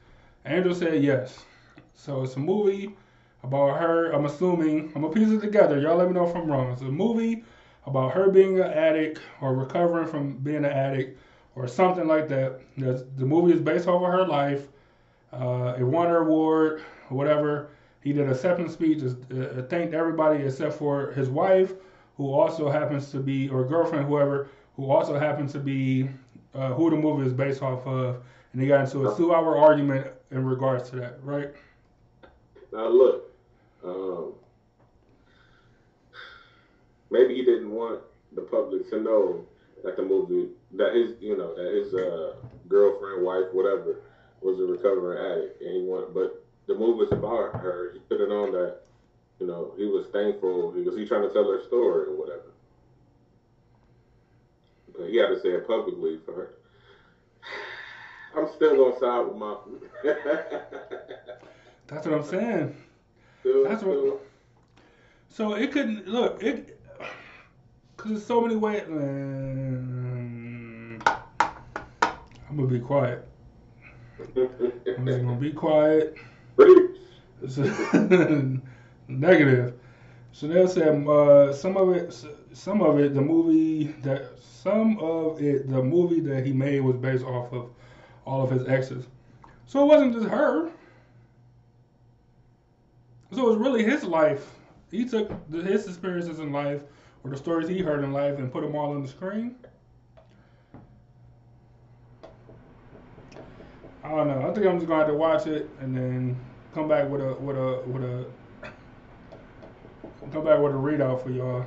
Angel 0.45 0.75
said 0.75 1.03
yes. 1.03 1.45
So 1.95 2.23
it's 2.23 2.37
a 2.37 2.41
movie 2.41 2.95
about 3.43 3.81
her. 3.81 4.13
I'm 4.13 4.27
assuming 4.27 4.93
I'm 4.95 5.03
gonna 5.03 5.11
piece 5.11 5.31
it 5.31 5.41
together. 5.41 5.81
Y'all 5.81 5.97
let 5.97 6.09
me 6.09 6.15
know 6.15 6.29
if 6.29 6.37
I'm 6.37 6.47
wrong. 6.47 6.71
It's 6.73 6.83
a 6.83 6.85
movie 6.85 7.45
about 7.87 8.13
her 8.13 8.31
being 8.31 8.61
an 8.61 8.71
addict 8.71 9.21
or 9.41 9.55
recovering 9.55 10.07
from 10.07 10.37
being 10.39 10.65
an 10.65 10.67
addict 10.67 11.19
or 11.55 11.67
something 11.67 12.07
like 12.07 12.29
that. 12.29 12.61
That's, 12.77 13.03
the 13.17 13.25
movie 13.25 13.55
is 13.55 13.61
based 13.61 13.89
off 13.89 14.03
of 14.03 14.13
her 14.13 14.27
life. 14.27 14.69
Uh, 15.33 15.75
it 15.79 15.85
won 15.85 16.09
her 16.09 16.19
award, 16.19 16.83
or 17.11 17.17
whatever. 17.17 17.71
He 18.07 18.13
did 18.13 18.29
a 18.29 18.31
acceptance 18.31 18.73
speech, 18.73 19.03
uh, 19.03 19.63
thanked 19.63 19.93
everybody 19.93 20.45
except 20.45 20.75
for 20.75 21.11
his 21.11 21.29
wife, 21.29 21.73
who 22.17 22.33
also 22.33 22.71
happens 22.71 23.11
to 23.11 23.19
be, 23.19 23.49
or 23.49 23.65
girlfriend, 23.65 24.07
whoever, 24.07 24.49
who 24.77 24.89
also 24.89 25.19
happens 25.19 25.51
to 25.55 25.59
be 25.59 26.09
uh, 26.55 26.73
who 26.75 26.89
the 26.89 26.95
movie 26.95 27.27
is 27.27 27.33
based 27.33 27.63
off 27.63 27.85
of. 27.85 28.23
And 28.53 28.63
they 28.63 28.69
got 28.69 28.85
into 28.85 29.09
a 29.09 29.17
two 29.17 29.35
hour 29.35 29.59
argument 29.59 30.07
in 30.31 30.45
regards 30.45 30.89
to 30.91 30.97
that, 31.01 31.19
right? 31.25 31.49
Now 32.73 32.87
look, 32.91 33.25
um, 33.85 34.35
maybe 37.11 37.35
he 37.35 37.45
didn't 37.45 37.73
want 37.73 38.03
the 38.37 38.43
public 38.43 38.89
to 38.91 39.01
know 39.01 39.45
that 39.83 39.97
the 39.97 40.05
movie, 40.05 40.51
that 40.75 40.95
his, 40.95 41.21
you 41.21 41.37
know, 41.37 41.57
that 41.57 41.75
his 41.75 41.93
uh, 41.93 42.37
girlfriend, 42.69 43.25
wife, 43.27 43.47
whatever, 43.53 43.97
was 44.43 44.61
a 44.61 44.63
recovering 44.63 45.19
addict, 45.19 45.61
and 45.61 45.75
he 45.75 45.83
wanted, 45.83 46.15
but 46.15 46.46
the 46.67 46.75
movie 46.75 46.99
was 47.01 47.13
about 47.13 47.55
her. 47.61 47.93
He 47.95 47.99
put 48.01 48.21
it 48.21 48.31
on 48.31 48.53
that, 48.53 48.81
you 49.39 49.47
know, 49.47 49.73
he 49.77 49.87
was 49.87 50.07
thankful 50.13 50.73
because 50.73 50.97
he 50.97 51.07
trying 51.07 51.23
to 51.23 51.33
tell 51.33 51.51
her 51.51 51.63
story 51.65 52.07
or 52.09 52.17
whatever. 52.17 52.43
But 54.97 55.09
he 55.09 55.17
had 55.17 55.29
to 55.29 55.41
say 55.41 55.51
it 55.51 55.67
publicly 55.67 56.19
for 56.25 56.35
her. 56.35 56.51
I'm 58.41 58.49
still 58.55 58.77
gonna 58.77 58.99
side 58.99 59.27
with 59.27 59.37
my. 59.37 59.57
That's 61.87 62.07
what 62.07 62.15
I'm 62.17 62.25
saying. 62.25 62.77
still, 63.41 63.65
That's 63.65 63.83
what- 63.83 63.99
still- 63.99 64.21
So 65.29 65.55
it 65.55 65.73
couldn't 65.73 66.09
look 66.09 66.43
it 66.43 66.81
because 67.97 68.11
there's 68.13 68.27
so 68.27 68.41
many 68.41 68.57
ways. 68.57 68.83
Um, 68.89 70.99
I'm 72.49 72.57
gonna 72.57 72.69
be 72.69 72.81
quiet. 72.81 73.27
I'm 74.37 75.07
just 75.07 75.23
gonna 75.23 75.37
be 75.37 75.53
quiet. 75.53 76.17
Negative. 79.09 79.75
Chanel 80.33 80.69
said 80.69 81.07
uh, 81.09 81.53
some 81.53 81.77
of 81.77 81.95
it, 81.95 82.15
some 82.53 82.83
of 82.83 82.99
it, 82.99 83.15
the 83.15 83.21
movie 83.21 83.95
that 84.03 84.39
some 84.39 84.99
of 84.99 85.41
it, 85.41 85.69
the 85.69 85.83
movie 85.83 86.21
that 86.21 86.45
he 86.45 86.53
made 86.53 86.81
was 86.81 86.97
based 86.97 87.25
off 87.25 87.53
of 87.53 87.71
all 88.27 88.43
of 88.43 88.51
his 88.51 88.67
exes. 88.69 89.07
So 89.67 89.83
it 89.83 89.87
wasn't 89.87 90.15
just 90.15 90.29
her. 90.29 90.71
So 93.33 93.47
it 93.47 93.51
was 93.51 93.59
really 93.59 93.83
his 93.85 94.05
life. 94.05 94.55
He 94.91 95.05
took 95.05 95.31
his 95.51 95.89
experiences 95.89 96.39
in 96.39 96.53
life 96.53 96.83
or 97.25 97.31
the 97.31 97.37
stories 97.37 97.69
he 97.69 97.81
heard 97.81 98.05
in 98.05 98.13
life 98.13 98.39
and 98.39 98.53
put 98.53 98.63
them 98.63 98.77
all 98.77 98.93
on 98.93 99.03
the 99.03 99.09
screen. 99.09 99.57
I 104.07 104.11
don't 104.11 104.29
know. 104.29 104.49
I 104.49 104.55
think 104.55 104.67
I'm 104.67 104.77
just 104.77 104.87
gonna 104.87 105.01
have 105.01 105.09
to 105.09 105.15
watch 105.15 105.47
it 105.49 105.69
and 105.81 105.97
then 105.97 106.37
come 106.73 106.87
back 106.87 107.09
with 107.09 107.21
a 107.21 107.35
with 107.35 107.57
a 107.57 107.83
with 107.89 108.05
a 108.05 108.25
come 110.33 110.45
back 110.45 110.61
with 110.61 110.73
a 110.73 110.77
readout 110.77 111.23
for 111.25 111.31
y'all. 111.31 111.65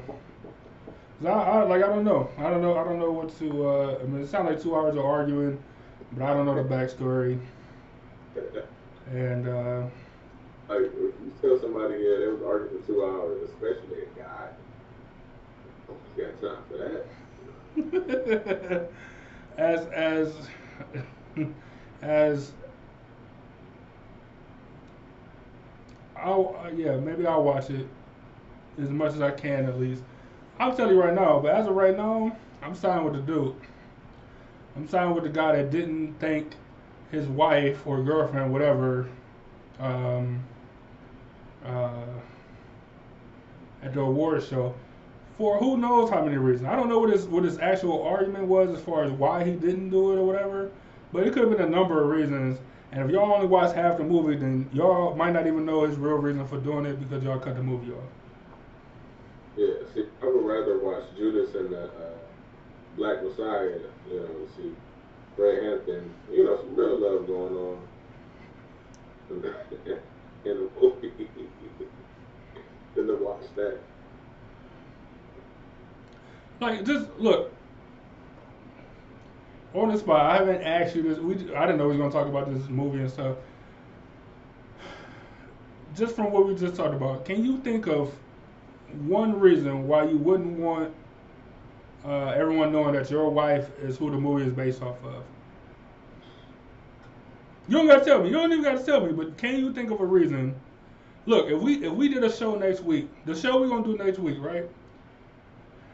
'Cause 1.19 1.25
I, 1.27 1.31
I 1.31 1.63
like 1.63 1.83
I 1.83 1.87
don't 1.87 2.05
know. 2.05 2.29
I 2.37 2.49
don't 2.49 2.61
know. 2.61 2.77
I 2.77 2.83
don't 2.85 2.97
know 2.97 3.11
what 3.11 3.37
to. 3.39 3.67
Uh, 3.67 3.97
I 4.01 4.05
mean, 4.05 4.21
it 4.21 4.29
sounds 4.29 4.47
like 4.49 4.61
two 4.61 4.73
hours 4.73 4.95
of 4.95 5.03
arguing, 5.05 5.61
but 6.13 6.23
I 6.23 6.33
don't 6.33 6.45
know 6.45 6.55
the 6.55 6.63
backstory. 6.63 7.37
And 9.11 9.47
uh, 9.49 9.83
Like 10.69 10.81
if 10.83 10.93
you 10.93 11.33
tell 11.41 11.59
somebody 11.59 11.95
yeah 11.95 12.19
they 12.19 12.27
was 12.27 12.41
arguing 12.41 12.81
for 12.81 12.87
two 12.87 13.03
hours, 13.03 13.49
especially 13.49 14.03
a 14.03 14.19
guy, 14.19 14.47
you 16.15 16.23
got 16.23 16.41
time 16.41 16.63
for 16.69 16.77
that. 18.55 18.89
as 19.57 19.85
as 19.87 20.33
as 22.01 22.51
I'll 26.15 26.55
yeah 26.75 26.97
maybe 26.97 27.25
I'll 27.25 27.43
watch 27.43 27.69
it 27.69 27.87
as 28.81 28.89
much 28.89 29.13
as 29.13 29.21
I 29.21 29.31
can 29.31 29.65
at 29.65 29.79
least. 29.79 30.03
I'll 30.59 30.75
tell 30.75 30.91
you 30.91 31.01
right 31.01 31.13
now, 31.13 31.39
but 31.39 31.55
as 31.55 31.67
of 31.67 31.75
right 31.75 31.95
now, 31.95 32.35
I'm 32.61 32.75
signing 32.75 33.05
with 33.05 33.13
the 33.13 33.21
dude. 33.21 33.55
I'm 34.75 34.87
signing 34.87 35.15
with 35.15 35.23
the 35.23 35.29
guy 35.29 35.55
that 35.55 35.71
didn't 35.71 36.15
thank 36.19 36.53
his 37.11 37.27
wife 37.27 37.87
or 37.87 38.03
girlfriend, 38.03 38.51
whatever, 38.51 39.09
um, 39.79 40.43
uh, 41.65 42.03
at 43.81 43.93
the 43.93 44.01
award 44.01 44.43
show 44.43 44.75
for 45.37 45.57
who 45.57 45.77
knows 45.77 46.09
how 46.09 46.23
many 46.23 46.37
reasons. 46.37 46.67
I 46.67 46.75
don't 46.75 46.89
know 46.89 46.99
what 46.99 47.11
his 47.11 47.25
what 47.25 47.45
his 47.45 47.59
actual 47.59 48.03
argument 48.03 48.45
was 48.45 48.77
as 48.77 48.83
far 48.83 49.05
as 49.05 49.11
why 49.11 49.45
he 49.45 49.53
didn't 49.53 49.89
do 49.89 50.11
it 50.11 50.17
or 50.17 50.25
whatever, 50.25 50.69
but 51.11 51.25
it 51.25 51.33
could 51.33 51.43
have 51.43 51.57
been 51.57 51.67
a 51.67 51.69
number 51.69 52.03
of 52.03 52.09
reasons. 52.09 52.59
And 52.91 53.03
if 53.03 53.11
y'all 53.11 53.31
only 53.31 53.47
watch 53.47 53.75
half 53.75 53.97
the 53.97 54.03
movie, 54.03 54.35
then 54.35 54.67
y'all 54.73 55.15
might 55.15 55.31
not 55.31 55.45
even 55.45 55.65
know 55.65 55.83
his 55.83 55.97
real 55.97 56.15
reason 56.15 56.47
for 56.47 56.57
doing 56.57 56.85
it 56.85 56.99
because 56.99 57.23
y'all 57.23 57.39
cut 57.39 57.55
the 57.55 57.63
movie 57.63 57.91
off. 57.91 58.03
Yeah, 59.55 59.73
see, 59.93 60.05
I 60.21 60.25
would 60.25 60.45
rather 60.45 60.79
watch 60.79 61.03
Judas 61.17 61.53
and 61.55 61.71
the 61.71 61.85
uh, 61.85 61.89
Black 62.97 63.23
Messiah, 63.23 63.77
you 64.09 64.19
know, 64.19 64.29
see 64.55 64.71
Fred 65.35 65.63
Hampton, 65.63 66.09
you 66.31 66.45
know, 66.45 66.57
some 66.57 66.75
real 66.75 66.99
love 66.99 67.27
going 67.27 67.55
on 67.55 67.87
in 69.29 69.41
the, 69.41 69.99
in 70.45 70.57
the 70.57 70.69
movie 70.81 71.11
than 72.95 73.07
to 73.07 73.15
watch 73.15 73.43
that. 73.55 73.79
Like, 76.59 76.85
just 76.85 77.07
look. 77.17 77.53
On 79.73 79.89
the 79.89 79.97
spot, 79.97 80.25
I 80.25 80.37
haven't 80.37 80.63
asked 80.63 80.95
you 80.95 81.03
this. 81.03 81.19
We, 81.19 81.55
I 81.55 81.65
didn't 81.65 81.77
know 81.77 81.87
we 81.87 81.97
was 81.97 81.97
gonna 81.97 82.11
talk 82.11 82.27
about 82.27 82.51
this 82.51 82.67
movie 82.69 82.99
and 82.99 83.09
stuff. 83.09 83.37
Just 85.95 86.15
from 86.15 86.31
what 86.31 86.47
we 86.47 86.55
just 86.55 86.75
talked 86.75 86.95
about, 86.95 87.25
can 87.25 87.43
you 87.43 87.59
think 87.59 87.87
of 87.87 88.11
one 89.01 89.39
reason 89.39 89.87
why 89.87 90.05
you 90.05 90.17
wouldn't 90.17 90.57
want 90.57 90.93
uh, 92.03 92.29
everyone 92.29 92.71
knowing 92.71 92.93
that 92.93 93.11
your 93.11 93.29
wife 93.29 93.69
is 93.79 93.97
who 93.97 94.09
the 94.09 94.17
movie 94.17 94.45
is 94.45 94.53
based 94.53 94.81
off 94.81 94.97
of? 95.03 95.23
You 97.67 97.77
don't 97.77 97.87
gotta 97.87 98.03
tell 98.03 98.23
me. 98.23 98.29
You 98.29 98.33
don't 98.33 98.51
even 98.51 98.63
gotta 98.63 98.83
tell 98.83 99.05
me. 99.05 99.11
But 99.11 99.37
can 99.37 99.59
you 99.59 99.71
think 99.71 99.91
of 99.91 100.01
a 100.01 100.05
reason? 100.05 100.55
Look, 101.27 101.51
if 101.51 101.61
we 101.61 101.85
if 101.85 101.93
we 101.93 102.09
did 102.09 102.23
a 102.23 102.31
show 102.31 102.55
next 102.55 102.81
week, 102.81 103.07
the 103.25 103.35
show 103.35 103.61
we're 103.61 103.67
gonna 103.67 103.83
do 103.83 104.03
next 104.03 104.17
week, 104.17 104.37
right? 104.39 104.67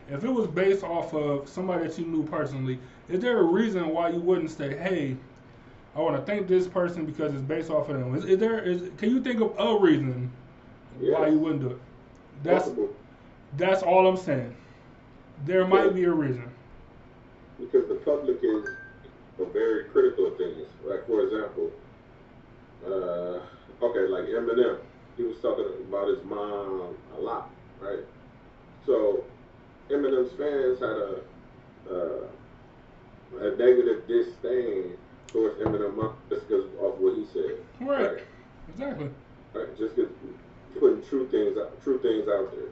If 0.07 0.23
it 0.23 0.29
was 0.29 0.47
based 0.47 0.83
off 0.83 1.13
of 1.13 1.49
somebody 1.49 1.87
that 1.87 1.97
you 1.97 2.05
knew 2.05 2.23
personally, 2.23 2.79
is 3.09 3.19
there 3.21 3.39
a 3.39 3.43
reason 3.43 3.89
why 3.89 4.09
you 4.09 4.19
wouldn't 4.19 4.51
say, 4.51 4.75
"Hey, 4.77 5.15
I 5.95 5.99
want 5.99 6.15
to 6.15 6.21
thank 6.23 6.47
this 6.47 6.67
person 6.67 7.05
because 7.05 7.33
it's 7.33 7.43
based 7.43 7.69
off 7.69 7.89
of 7.89 7.99
them"? 7.99 8.15
Is, 8.15 8.25
is 8.25 8.37
there 8.37 8.59
is 8.59 8.89
can 8.97 9.09
you 9.09 9.21
think 9.21 9.41
of 9.41 9.53
a 9.59 9.79
reason 9.79 10.31
why 10.99 11.27
you 11.27 11.39
wouldn't 11.39 11.61
do 11.61 11.69
it? 11.71 11.77
That's 12.43 12.65
Possible, 12.65 12.89
that's 13.57 13.83
all 13.83 14.07
I'm 14.07 14.17
saying. 14.17 14.55
There 15.45 15.65
might 15.67 15.93
be 15.93 16.05
a 16.05 16.11
reason. 16.11 16.49
because 17.59 17.87
the 17.87 17.95
public 17.95 18.39
is 18.43 18.65
very 19.53 19.85
critical 19.85 20.27
of 20.27 20.37
things. 20.37 20.67
Like 20.83 21.05
for 21.07 21.21
example, 21.21 21.71
uh, 22.85 23.39
okay, 23.85 24.07
like 24.07 24.25
Eminem, 24.25 24.79
he 25.17 25.23
was 25.23 25.39
talking 25.41 25.65
about 25.87 26.07
his 26.07 26.23
mom 26.23 26.95
a 27.17 27.19
lot, 27.19 27.49
right? 27.79 27.99
So 28.85 29.23
Eminem's 29.89 30.31
fans 30.37 30.79
had 30.79 30.89
a 30.89 31.21
uh, 31.89 32.27
a 33.39 33.55
negative 33.55 34.07
disdain 34.07 34.97
towards 35.27 35.59
Eminem 35.59 35.95
mom 35.95 36.15
just 36.29 36.47
because 36.47 36.65
of 36.79 36.99
what 36.99 37.15
he 37.15 37.25
said. 37.33 37.57
Right. 37.81 38.23
Exactly. 38.69 39.09
Right, 39.53 39.77
just 39.77 39.95
get 39.95 40.09
putting 40.79 41.03
true 41.03 41.27
things 41.29 41.57
out, 41.57 41.81
true 41.83 41.99
things 41.99 42.27
out 42.27 42.51
there. 42.51 42.69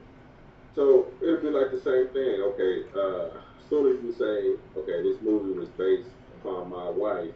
So 0.74 1.08
it'd 1.22 1.42
be 1.42 1.48
like 1.48 1.70
the 1.70 1.80
same 1.80 2.08
thing. 2.12 2.40
Okay, 2.52 2.84
uh, 2.94 3.36
as 3.36 3.64
soon 3.68 3.96
as 3.96 4.02
you 4.04 4.12
say, 4.12 4.56
okay, 4.80 5.02
this 5.02 5.20
movie 5.22 5.58
was 5.58 5.68
based 5.80 6.10
upon 6.40 6.68
my 6.68 6.90
wife, 6.90 7.32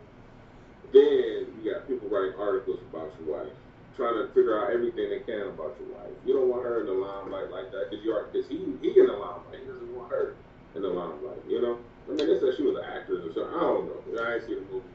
then 0.93 1.47
you 1.57 1.73
got 1.73 1.87
people 1.89 2.09
writing 2.09 2.35
articles 2.39 2.81
about 2.91 3.13
your 3.21 3.39
wife, 3.39 3.53
trying 3.97 4.17
to 4.21 4.29
figure 4.35 4.59
out 4.59 4.73
everything 4.73 5.09
they 5.09 5.21
can 5.21 5.49
about 5.49 5.77
your 5.81 5.97
wife. 5.97 6.13
You 6.27 6.35
don't 6.35 6.49
want 6.49 6.65
her 6.65 6.81
in 6.81 6.87
the 6.87 6.93
limelight 6.93 7.51
like 7.51 7.71
that 7.73 7.89
because 7.91 8.05
you 8.05 8.13
are 8.13 8.25
because 8.25 8.49
he 8.49 8.57
he 8.83 8.99
in 8.99 9.07
the 9.07 9.13
limelight. 9.13 9.61
He 9.61 9.67
doesn't 9.67 9.97
want 9.97 10.11
her 10.11 10.35
in 10.75 10.83
the 10.83 10.89
limelight. 10.89 11.41
You 11.49 11.63
know. 11.63 11.79
I 12.09 12.15
mean, 12.15 12.27
they 12.27 12.41
said 12.41 12.57
she 12.57 12.63
was 12.65 12.77
an 12.77 12.85
actress 12.85 13.21
or 13.21 13.33
something. 13.33 13.55
I 13.55 13.61
don't 13.61 13.85
know. 13.87 14.23
I 14.23 14.35
ain't 14.35 14.47
seen 14.47 14.57
the 14.57 14.73
movie. 14.73 14.89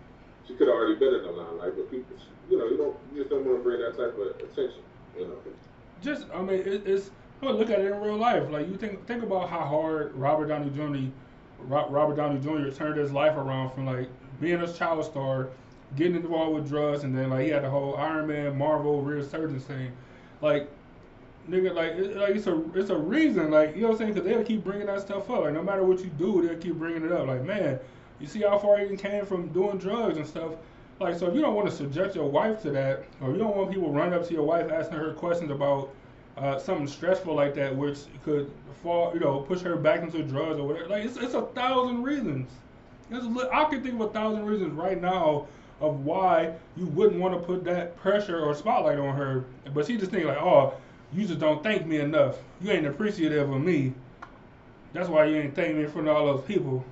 She 0.47 0.55
could 0.55 0.68
have 0.68 0.76
already 0.76 0.99
been 0.99 1.14
in 1.14 1.24
the 1.24 1.32
limelight, 1.32 1.78
but 1.78 1.89
people, 1.89 2.18
you 2.49 2.57
know, 2.57 2.66
you 2.66 2.78
don't, 2.78 2.97
you 3.14 3.22
just 3.22 3.30
don't 3.30 3.45
want 3.45 3.59
to 3.59 3.64
bring 3.64 3.80
that 3.80 3.95
type 3.95 4.18
of 4.18 4.36
attention. 4.41 4.84
You 5.18 5.28
know. 5.28 5.38
Just 6.01 6.26
I 6.34 6.41
mean, 6.41 6.59
it, 6.59 6.86
it's 6.86 7.11
mean, 7.43 7.55
look 7.55 7.70
at 7.70 7.80
it 7.80 7.91
in 7.91 7.99
real 7.99 8.18
life. 8.18 8.49
Like 8.49 8.68
you 8.68 8.76
think 8.76 9.05
think 9.05 9.24
about 9.24 9.49
how 9.49 9.61
hard 9.61 10.14
Robert 10.16 10.47
Downey 10.47 10.70
Jr. 10.70 11.11
Robert 11.59 12.16
Downey 12.16 12.39
Jr. 12.39 12.70
turned 12.76 12.97
his 12.97 13.11
life 13.11 13.38
around 13.38 13.74
from 13.74 13.86
like 13.86 14.09
being 14.39 14.61
a 14.61 14.72
child 14.72 15.05
star, 15.05 15.49
getting 15.95 16.16
involved 16.16 16.55
with 16.55 16.68
drugs, 16.68 17.03
and 17.03 17.18
then 17.18 17.30
like 17.30 17.45
he 17.45 17.49
had 17.49 17.64
the 17.64 17.70
whole 17.70 17.95
Iron 17.97 18.28
Man 18.28 18.57
Marvel 18.57 19.01
resurgence 19.01 19.64
thing. 19.64 19.91
Like 20.41 20.70
nigga, 21.50 21.74
like 21.74 21.91
it, 21.94 22.18
like 22.18 22.36
it's 22.36 22.48
a 22.48 22.64
it's 22.74 22.89
a 22.89 22.98
reason. 22.98 23.52
Like 23.52 23.76
you 23.76 23.82
know 23.82 23.89
what 23.89 23.94
I'm 23.94 23.98
saying? 24.00 24.14
Because 24.14 24.30
they'll 24.30 24.44
keep 24.44 24.64
bringing 24.64 24.88
that 24.88 25.02
stuff 25.02 25.30
up. 25.30 25.41
Like 25.41 25.54
no 25.54 25.64
matter 25.64 25.84
what 25.84 26.00
you 26.00 26.12
do, 26.18 26.46
they'll 26.46 26.58
keep 26.58 26.76
bringing 26.76 27.04
it 27.04 27.12
up. 27.12 27.28
Like 27.28 27.44
man, 27.44 27.80
you 28.20 28.28
see 28.28 28.41
how 28.41 28.58
far 28.58 28.80
you 28.80 28.96
came 28.98 29.26
from 29.26 29.50
doing 29.50 29.78
drugs 29.78 30.18
and 30.18 30.28
stuff. 30.28 30.54
Like 31.00 31.18
so, 31.18 31.28
if 31.28 31.36
you 31.36 31.41
don't 31.41 31.56
want 31.56 31.70
to 31.70 31.76
subject 31.76 32.16
your 32.16 32.30
wife 32.30 32.62
to 32.62 32.72
that, 32.72 33.06
or 33.22 33.32
you 33.32 33.38
don't 33.38 33.56
want 33.56 33.72
people 33.72 33.91
running 33.91 34.14
up 34.14 34.28
to 34.28 34.34
your 34.34 34.44
wife 34.44 34.72
asking 34.72 34.98
her 34.98 35.14
questions 35.14 35.52
about 35.52 35.89
uh, 36.38 36.58
something 36.58 36.88
stressful 36.88 37.36
like 37.36 37.54
that, 37.56 37.76
which 37.76 38.00
could 38.24 38.52
fall, 38.82 39.14
you 39.14 39.20
know, 39.20 39.39
push 39.39 39.62
her 39.62 39.76
back 39.76 40.02
into 40.02 40.24
drugs 40.24 40.60
or 40.60 40.68
whatever. 40.68 40.88
Like 40.89 41.06
it's, 41.06 41.18
it's 41.18 41.34
a 41.34 41.44
thousand 41.48 42.04
reasons. 42.04 42.50
It's, 43.12 43.26
I 43.52 43.66
can 43.66 43.84
think 43.84 43.96
of 43.96 44.02
a 44.02 44.10
thousand 44.10 44.46
reasons 44.46 44.74
right 44.74 45.00
now 45.00 45.48
of 45.82 46.06
why 46.06 46.54
you 46.78 46.86
wouldn't 46.88 47.20
want 47.20 47.34
to 47.34 47.46
put 47.46 47.64
that 47.66 47.96
pressure 47.98 48.39
or 48.39 48.56
spotlight 48.56 48.98
on 48.98 49.16
her. 49.16 49.46
But 49.74 49.86
she 49.86 49.98
just 49.98 50.12
think 50.12 50.26
like, 50.26 50.38
oh, 50.38 50.74
you 51.16 51.26
just 51.26 51.39
don't 51.39 51.64
thank 51.64 51.86
me 51.86 51.99
enough. 51.99 52.38
You 52.61 52.72
ain't 52.72 52.88
appreciative 52.88 53.51
of 53.51 53.61
me. 53.61 53.93
That's 54.93 55.09
why 55.09 55.26
you 55.26 55.38
ain't 55.38 55.55
thank 55.55 55.76
me 55.76 55.84
in 55.84 55.91
front 55.91 56.07
of 56.07 56.16
all 56.16 56.26
those 56.26 56.45
people. 56.45 56.84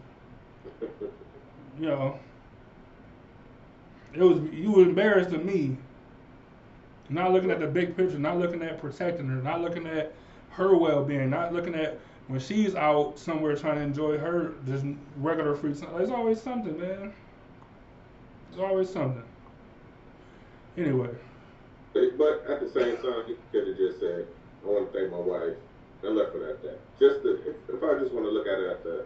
You 1.80 1.88
know, 1.88 2.20
it 4.14 4.22
was 4.22 4.42
you 4.52 4.72
were 4.72 4.84
embarrassed 4.84 5.32
of 5.32 5.46
me. 5.46 5.78
Not 7.10 7.32
looking 7.32 7.52
at 7.52 7.60
the 7.60 7.68
big 7.68 7.98
picture, 7.98 8.18
not 8.18 8.38
looking 8.38 8.62
at 8.62 8.80
protecting 8.80 9.28
her, 9.28 9.42
not 9.42 9.62
looking 9.62 9.86
at 9.86 10.14
her 10.52 10.76
well 10.76 11.04
being, 11.04 11.30
not 11.30 11.54
looking 11.54 11.76
at 11.76 12.00
when 12.28 12.40
she's 12.40 12.76
out 12.76 13.20
somewhere 13.20 13.56
trying 13.56 13.76
to 13.76 13.82
enjoy 13.82 14.18
her 14.18 14.54
just 14.66 14.86
regular 15.18 15.56
free 15.56 15.74
time. 15.74 15.90
There's 15.98 16.10
always 16.10 16.42
something, 16.42 16.80
man. 16.80 17.14
There's 18.50 18.62
always 18.62 18.90
something. 18.90 19.24
Anyway, 20.78 21.10
But 21.94 22.46
at 22.48 22.60
the 22.62 22.70
same 22.70 22.98
time, 22.98 23.26
he 23.28 23.36
could 23.52 23.68
have 23.68 23.78
just 23.78 24.00
said, 24.00 24.28
"I 24.64 24.68
want 24.68 24.92
to 24.92 24.98
thank 24.98 25.12
my 25.12 25.20
wife," 25.20 25.58
and 26.04 26.16
left 26.16 26.36
it 26.36 26.42
at 26.44 26.62
that. 26.64 26.80
Just 27.00 27.24
to, 27.24 27.36
if, 27.48 27.56
if 27.68 27.84
I 27.84 28.00
just 28.00 28.14
want 28.14 28.26
to 28.26 28.32
look 28.32 28.48
at 28.48 28.60
it 28.60 28.70
at 28.70 28.84
the, 28.84 29.06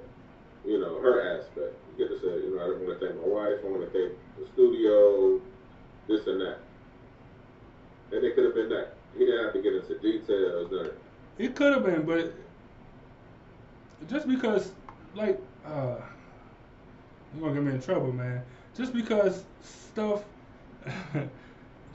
you 0.65 0.79
know, 0.79 0.99
her 1.01 1.39
aspect, 1.39 1.73
you 1.89 2.05
could 2.05 2.11
have 2.11 2.21
said, 2.21 2.43
"You 2.43 2.55
know, 2.55 2.61
I 2.61 2.69
want 2.77 2.99
to 2.99 3.05
thank 3.05 3.19
my 3.19 3.27
wife. 3.27 3.59
I 3.63 3.67
want 3.69 3.81
to 3.81 3.91
thank 3.91 4.13
the 4.37 4.45
studio, 4.53 5.41
this 6.07 6.27
and 6.27 6.41
that." 6.41 6.59
And 8.11 8.23
it 8.23 8.35
could 8.35 8.45
have 8.45 8.55
been 8.55 8.69
that. 8.69 8.93
He 9.17 9.25
didn't 9.25 9.43
have 9.45 9.53
to 9.53 9.61
get 9.61 9.73
into 9.73 9.97
details. 9.99 10.71
Or, 10.71 10.95
it 11.37 11.55
could 11.55 11.73
have 11.73 11.83
been, 11.83 12.03
but 12.03 12.33
just 14.07 14.27
because, 14.27 14.71
like, 15.15 15.39
uh, 15.65 15.95
you're 17.33 17.41
gonna 17.41 17.53
get 17.55 17.63
me 17.63 17.71
in 17.73 17.81
trouble, 17.81 18.11
man. 18.11 18.43
Just 18.75 18.93
because 18.93 19.43
stuff, 19.63 20.23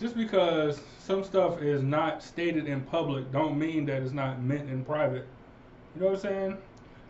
just 0.01 0.16
because 0.16 0.80
some 0.98 1.24
stuff 1.24 1.61
is 1.62 1.82
not 1.82 2.22
stated 2.22 2.66
in 2.66 2.80
public, 2.82 3.30
don't 3.32 3.59
mean 3.59 3.84
that 3.86 4.03
it's 4.03 4.12
not 4.12 4.40
meant 4.42 4.70
in 4.70 4.84
private. 4.84 5.26
You 5.94 6.01
know 6.03 6.07
what 6.09 6.14
I'm 6.16 6.20
saying? 6.20 6.59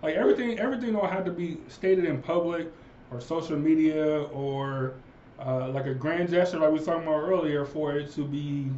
Like 0.03 0.15
everything, 0.17 0.59
everything 0.59 0.93
don't 0.93 1.11
have 1.11 1.25
to 1.27 1.33
be 1.33 1.59
stated 1.69 2.05
in 2.05 2.23
public 2.23 2.69
or 3.11 3.21
social 3.21 3.59
media 3.59 4.23
or 4.25 4.95
uh, 5.39 5.69
like 5.71 5.87
a 5.87 5.95
grand 5.95 6.31
gesture, 6.31 6.59
like 6.59 6.71
we 6.71 6.79
was 6.79 6.87
talking 6.87 7.03
about 7.07 7.21
earlier, 7.21 7.65
for 7.65 7.97
it 7.97 8.13
to 8.15 8.25
be 8.27 8.71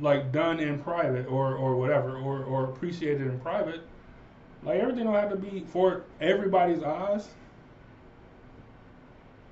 like 0.00 0.32
done 0.32 0.60
in 0.60 0.78
private 0.78 1.26
or 1.26 1.54
or 1.56 1.76
whatever 1.76 2.16
or 2.18 2.44
or 2.44 2.64
appreciated 2.66 3.26
in 3.26 3.38
private. 3.40 3.82
Like 4.62 4.80
everything 4.80 5.04
don't 5.04 5.14
have 5.14 5.30
to 5.30 5.36
be 5.36 5.64
for 5.72 6.04
everybody's 6.20 6.82
eyes. 6.82 7.28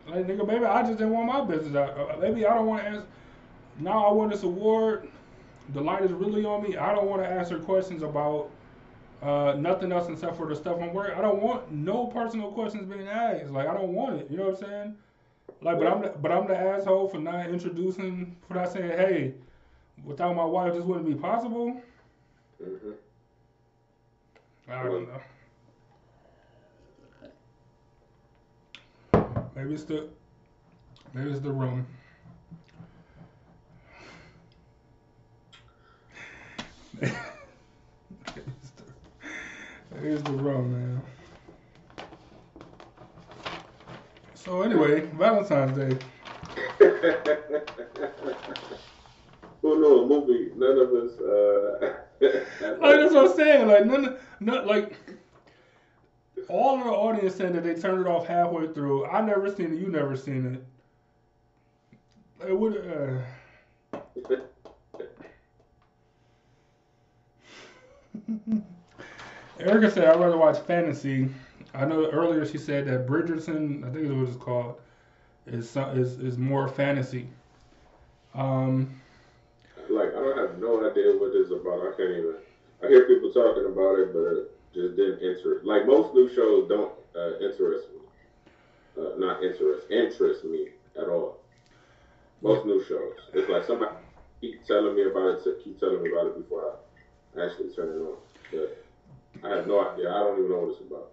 Like 0.07 0.27
nigga, 0.27 0.47
maybe 0.47 0.65
I 0.65 0.83
just 0.83 0.99
didn't 0.99 1.13
want 1.13 1.27
my 1.27 1.41
business 1.45 1.75
out. 1.75 1.99
uh, 1.99 2.17
Maybe 2.21 2.47
I 2.47 2.55
don't 2.55 2.67
want 2.67 2.83
to 2.83 2.89
ask. 2.89 3.05
Now 3.79 4.07
I 4.07 4.13
won 4.13 4.31
this 4.31 4.43
award. 4.43 5.09
The 5.73 5.81
light 5.81 6.03
is 6.03 6.13
really 6.13 6.45
on 6.45 6.63
me. 6.63 6.77
I 6.77 6.95
don't 6.95 7.07
want 7.07 7.23
to 7.23 7.29
answer 7.29 7.59
questions 7.59 8.03
about 8.03 8.51
uh, 9.23 9.55
nothing 9.59 9.93
else 9.93 10.09
except 10.09 10.37
for 10.37 10.49
the 10.49 10.55
stuff 10.55 10.79
I'm 10.81 10.93
working. 10.93 11.15
I 11.17 11.23
don't 11.23 11.43
want 11.43 11.71
no 11.73 12.07
personal 12.07 12.53
questions 12.53 12.87
being 12.87 13.09
asked. 13.09 13.51
Like 13.51 13.69
I 13.69 13.75
don't 13.75 13.93
want 13.93 14.21
it. 14.21 14.31
You 14.31 14.37
know 14.37 14.51
what 14.51 14.63
I'm 14.63 14.69
saying? 14.69 14.97
Like, 15.63 15.79
but 15.79 15.87
I'm 15.87 16.03
the, 16.03 16.09
but 16.11 16.31
I'm 16.31 16.47
the 16.47 16.57
asshole 16.57 17.09
for 17.09 17.19
not 17.19 17.49
introducing, 17.49 18.37
for 18.47 18.55
not 18.55 18.73
saying, 18.73 18.91
hey, 18.91 19.35
without 20.05 20.37
my 20.37 20.45
wife, 20.45 20.75
this 20.75 20.85
wouldn't 20.85 21.07
be 21.07 21.15
possible. 21.15 21.81
hmm 22.63 22.91
I 24.69 24.83
don't 24.83 25.09
know. 25.09 25.21
Maybe 29.55 29.75
it's 29.75 29.85
the 29.85 30.09
maybe 31.15 31.31
it's 31.31 31.41
the 31.41 31.53
room. 31.53 31.87
It's 37.03 38.71
the, 38.77 38.85
maybe 39.95 40.17
the 40.17 40.31
man. 40.33 41.03
So 44.35 44.63
anyway, 44.63 45.01
Valentine's 45.19 45.77
Day. 45.77 45.99
Who 49.63 49.81
knew 49.81 50.03
a 50.03 50.07
movie? 50.07 50.53
None 50.57 50.79
of 50.79 50.93
us. 50.93 51.19
Uh, 51.21 51.95
Like 52.81 52.97
that's 52.97 53.15
what 53.15 53.31
I'm 53.31 53.37
saying. 53.37 53.69
Like 53.69 53.85
none, 53.87 54.17
none 54.41 54.67
like 54.67 54.97
all 56.49 56.79
of 56.79 56.85
the 56.85 56.91
audience 56.91 57.35
said 57.35 57.55
that 57.55 57.65
they 57.65 57.75
turned 57.75 58.01
it 58.01 58.09
off 58.09 58.27
halfway 58.27 58.73
through. 58.73 59.07
I 59.07 59.21
never 59.21 59.55
seen 59.55 59.73
it. 59.75 59.79
You 59.79 59.89
never 59.89 60.17
seen 60.17 60.47
it. 62.41 62.49
It 62.49 62.59
would. 62.59 63.23
Uh, 63.93 63.99
Erica 69.61 69.91
said 69.91 70.05
I'd 70.05 70.21
rather 70.21 70.37
watch 70.37 70.59
fantasy. 70.61 71.29
I 71.75 71.85
know 71.85 72.11
earlier 72.11 72.45
she 72.47 72.59
said 72.59 72.87
that 72.87 73.07
Bridgerton, 73.07 73.85
I 73.85 73.93
think 73.93 74.07
is 74.07 74.13
what 74.13 74.29
it's 74.29 74.37
called, 74.37 74.81
is 75.47 75.77
is 75.77 76.19
is 76.19 76.39
more 76.39 76.69
fantasy. 76.69 77.29
Um, 78.35 79.01
like 79.89 80.09
I 80.09 80.21
don't 80.21 80.39
have 80.39 80.59
no 80.59 80.89
idea 80.89 81.13
what 81.13 81.35
it's 81.35 81.51
about. 81.51 81.81
I 81.81 81.97
can't 81.97 82.11
even. 82.11 82.35
I 82.83 82.89
hear 82.89 83.07
people 83.07 83.31
talking 83.33 83.65
about 83.65 83.99
it, 83.99 84.13
but 84.13 84.53
just 84.75 84.97
didn't 84.97 85.21
interest. 85.21 85.65
Like 85.65 85.87
most 85.87 86.15
new 86.15 86.29
shows 86.35 86.69
don't 86.69 86.93
uh, 87.15 87.39
interest 87.39 87.89
me. 87.93 89.03
Uh, 89.03 89.17
not 89.19 89.43
interest, 89.43 89.91
interest 89.91 90.45
me 90.45 90.69
at 90.97 91.09
all. 91.09 91.39
Most 92.43 92.67
new 92.67 92.85
shows, 92.85 93.15
it's 93.33 93.49
like 93.49 93.65
somebody 93.65 93.95
keep 94.41 94.65
telling 94.67 94.95
me 94.95 95.05
about 95.05 95.47
it, 95.47 95.65
keep 95.65 95.81
telling 95.81 96.03
me 96.03 96.11
about 96.11 96.27
it 96.27 96.37
before 96.37 96.73
I 96.73 96.75
actually 97.39 97.71
turn 97.75 97.89
it 97.89 98.03
on. 98.03 98.17
But 98.53 98.85
I 99.45 99.57
have 99.57 99.67
no 99.67 99.91
idea. 99.91 100.11
I 100.11 100.19
don't 100.21 100.39
even 100.39 100.51
know 100.51 100.59
what 100.59 100.71
it's 100.73 100.81
about. 100.81 101.13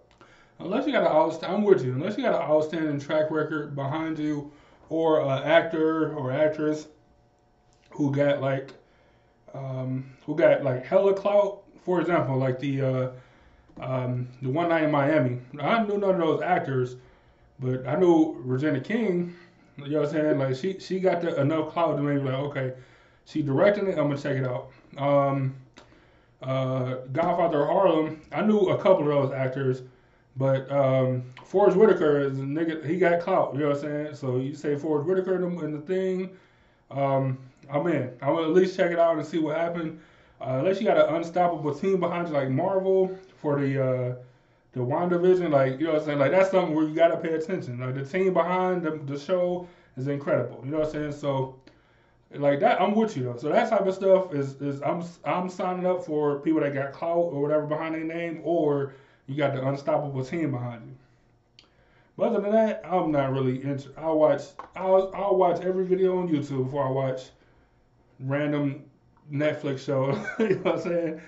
Unless 0.60 0.86
you 0.86 0.92
got 0.92 1.02
an 1.02 1.08
outstanding, 1.08 1.58
I'm 1.58 1.64
with 1.64 1.84
you. 1.84 1.92
Unless 1.92 2.16
you 2.16 2.24
got 2.24 2.34
an 2.34 2.48
outstanding 2.48 3.00
track 3.00 3.30
record 3.30 3.74
behind 3.74 4.18
you, 4.18 4.50
or 4.88 5.20
an 5.20 5.42
actor 5.42 6.14
or 6.14 6.30
actress 6.30 6.86
who 7.90 8.10
got 8.12 8.40
like, 8.40 8.70
um, 9.52 10.12
who 10.26 10.36
got 10.36 10.62
like 10.62 10.84
hella 10.84 11.14
clout. 11.14 11.62
For 11.84 12.00
example, 12.00 12.38
like 12.38 12.58
the 12.58 12.80
uh, 12.80 13.10
um, 13.80 14.28
the 14.42 14.48
one 14.48 14.68
night 14.68 14.84
in 14.84 14.90
Miami. 14.90 15.40
I 15.60 15.82
knew 15.82 15.98
none 15.98 16.14
of 16.14 16.18
those 16.18 16.42
actors, 16.42 16.96
but 17.58 17.86
I 17.86 17.96
knew 17.96 18.36
Regina 18.44 18.80
King. 18.80 19.34
You 19.76 19.88
know 19.88 20.00
what 20.00 20.08
I'm 20.08 20.14
saying? 20.14 20.38
Like 20.38 20.56
she 20.56 20.78
she 20.78 21.00
got 21.00 21.20
the, 21.20 21.40
enough 21.40 21.72
clout 21.72 21.96
to 21.96 22.02
make 22.02 22.22
me 22.22 22.30
like, 22.30 22.38
okay, 22.40 22.72
she 23.24 23.42
directing 23.42 23.86
it. 23.88 23.98
I'm 23.98 24.08
gonna 24.08 24.18
check 24.18 24.36
it 24.36 24.46
out. 24.46 24.70
Um, 24.96 25.56
uh, 26.44 26.96
Godfather 27.12 27.66
Harlem. 27.66 28.20
I 28.32 28.42
knew 28.42 28.68
a 28.68 28.78
couple 28.80 29.02
of 29.02 29.30
those 29.30 29.32
actors. 29.32 29.82
But 30.36 30.70
um, 30.70 31.22
Forest 31.44 31.76
Whitaker 31.76 32.20
is 32.20 32.38
a 32.38 32.42
nigga. 32.42 32.84
He 32.84 32.98
got 32.98 33.20
clout. 33.20 33.54
You 33.54 33.60
know 33.60 33.68
what 33.68 33.76
I'm 33.76 33.82
saying? 33.82 34.14
So 34.16 34.36
you 34.38 34.54
say 34.54 34.76
Forest 34.76 35.08
Whitaker 35.08 35.36
in 35.36 35.56
the, 35.56 35.64
in 35.64 35.72
the 35.72 35.80
thing. 35.80 36.30
Um, 36.90 37.38
I'm 37.70 37.86
in. 37.86 38.10
I 38.20 38.30
will 38.30 38.44
at 38.44 38.50
least 38.50 38.76
check 38.76 38.90
it 38.90 38.98
out 38.98 39.16
and 39.16 39.26
see 39.26 39.38
what 39.38 39.56
happened. 39.56 40.00
Uh, 40.40 40.56
unless 40.58 40.80
you 40.80 40.86
got 40.86 40.98
an 40.98 41.14
unstoppable 41.14 41.74
team 41.74 42.00
behind 42.00 42.28
you 42.28 42.34
like 42.34 42.50
Marvel 42.50 43.16
for 43.40 43.60
the 43.60 43.82
uh, 43.82 44.14
the 44.72 44.80
WandaVision, 44.80 45.50
like 45.50 45.78
you 45.78 45.86
know 45.86 45.92
what 45.92 46.00
I'm 46.00 46.06
saying, 46.06 46.18
like 46.18 46.32
that's 46.32 46.50
something 46.50 46.74
where 46.74 46.84
you 46.84 46.94
gotta 46.94 47.16
pay 47.16 47.34
attention. 47.34 47.78
Like 47.78 47.94
the 47.94 48.04
team 48.04 48.34
behind 48.34 48.82
the, 48.82 49.00
the 49.06 49.18
show 49.18 49.68
is 49.96 50.08
incredible. 50.08 50.60
You 50.64 50.72
know 50.72 50.78
what 50.78 50.88
I'm 50.88 50.92
saying? 50.92 51.12
So 51.12 51.56
like 52.36 52.60
that, 52.60 52.80
I'm 52.80 52.94
with 52.94 53.16
you 53.16 53.24
though. 53.24 53.36
So 53.36 53.48
that 53.48 53.68
type 53.68 53.86
of 53.86 53.94
stuff 53.94 54.32
is 54.34 54.60
is 54.60 54.82
I'm 54.82 55.04
I'm 55.24 55.48
signing 55.48 55.86
up 55.86 56.04
for 56.04 56.40
people 56.40 56.60
that 56.60 56.74
got 56.74 56.92
clout 56.92 57.30
or 57.32 57.40
whatever 57.42 57.66
behind 57.66 57.94
their 57.94 58.04
name, 58.04 58.40
or 58.44 58.94
you 59.26 59.36
got 59.36 59.54
the 59.54 59.66
unstoppable 59.66 60.24
team 60.24 60.50
behind 60.50 60.86
you. 60.86 60.96
But 62.16 62.28
other 62.28 62.40
than 62.40 62.52
that, 62.52 62.82
I'm 62.84 63.10
not 63.10 63.32
really 63.32 63.62
into. 63.62 63.90
I'll 63.96 64.18
watch. 64.18 64.42
I'll 64.76 65.10
I'll 65.14 65.36
watch 65.36 65.60
every 65.62 65.84
video 65.86 66.18
on 66.18 66.28
YouTube 66.28 66.64
before 66.64 66.86
I 66.86 66.90
watch 66.90 67.30
random 68.20 68.84
Netflix 69.32 69.80
show. 69.80 70.10
you 70.38 70.56
know 70.56 70.62
what 70.62 70.74
I'm 70.76 70.80
saying? 70.82 71.20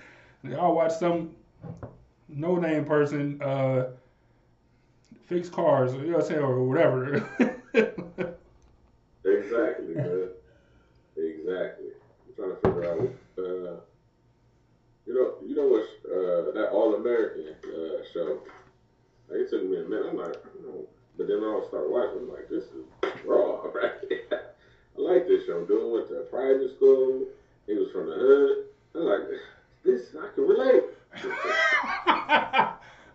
I'll 0.57 0.73
watch 0.73 0.93
some 0.93 1.35
no 2.29 2.55
name 2.55 2.85
person 2.85 3.41
uh, 3.41 3.87
fix 5.25 5.49
cars. 5.49 5.93
You 5.93 6.01
know 6.03 6.17
what 6.17 6.23
I'm 6.23 6.27
saying, 6.29 6.41
or 6.41 6.63
whatever. 6.63 7.29
Exactly, 9.27 9.93
man. 9.93 10.29
exactly. 11.17 11.87
I'm 12.27 12.35
trying 12.35 12.49
to 12.49 12.55
figure 12.55 12.85
out. 12.85 12.99
Uh, 13.37 13.79
you 15.05 15.13
know, 15.13 15.33
you 15.45 15.55
know 15.55 15.67
what? 15.67 15.87
Uh, 16.05 16.46
that 16.57 16.69
All 16.71 16.95
American 16.95 17.55
uh, 17.65 18.03
show. 18.13 18.39
Like, 19.29 19.41
it 19.41 19.49
took 19.49 19.63
me 19.63 19.77
a 19.77 19.83
minute. 19.83 20.07
I'm 20.09 20.17
like, 20.17 20.29
I 20.29 20.49
don't 20.53 20.65
know. 20.65 20.87
But 21.17 21.27
then 21.27 21.37
I 21.43 21.63
start 21.67 21.89
watching. 21.89 22.21
I'm 22.21 22.29
like, 22.29 22.49
this 22.49 22.65
is 22.65 22.85
raw, 23.25 23.61
right? 23.73 23.91
I 24.31 25.01
like 25.01 25.27
this 25.27 25.45
show. 25.45 25.65
Dude 25.65 25.91
went 25.91 26.07
to 26.09 26.25
private 26.29 26.75
school. 26.75 27.25
He 27.65 27.73
was 27.73 27.91
from 27.91 28.09
the 28.09 28.15
hood. 28.15 28.65
I'm 28.95 29.01
like, 29.01 29.21
this 29.83 30.15
I 30.15 30.33
can 30.33 30.47
relate. 30.47 30.83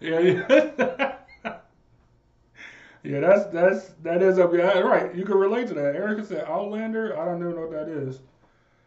yeah, 0.01 0.19
yeah. 0.19 1.15
yeah, 3.05 3.21
that's 3.21 3.47
that's 3.47 3.89
that 4.03 4.23
is 4.23 4.39
up. 4.39 4.53
Yeah, 4.53 4.81
right. 4.81 5.15
You 5.15 5.25
can 5.25 5.37
relate 5.37 5.69
to 5.69 5.75
that. 5.75 5.97
Erica 5.97 6.25
said 6.25 6.45
Outlander. 6.49 7.19
I 7.19 7.25
don't 7.25 7.41
even 7.41 7.55
know 7.55 7.67
what 7.67 7.73
that 7.73 7.89
is. 7.89 8.21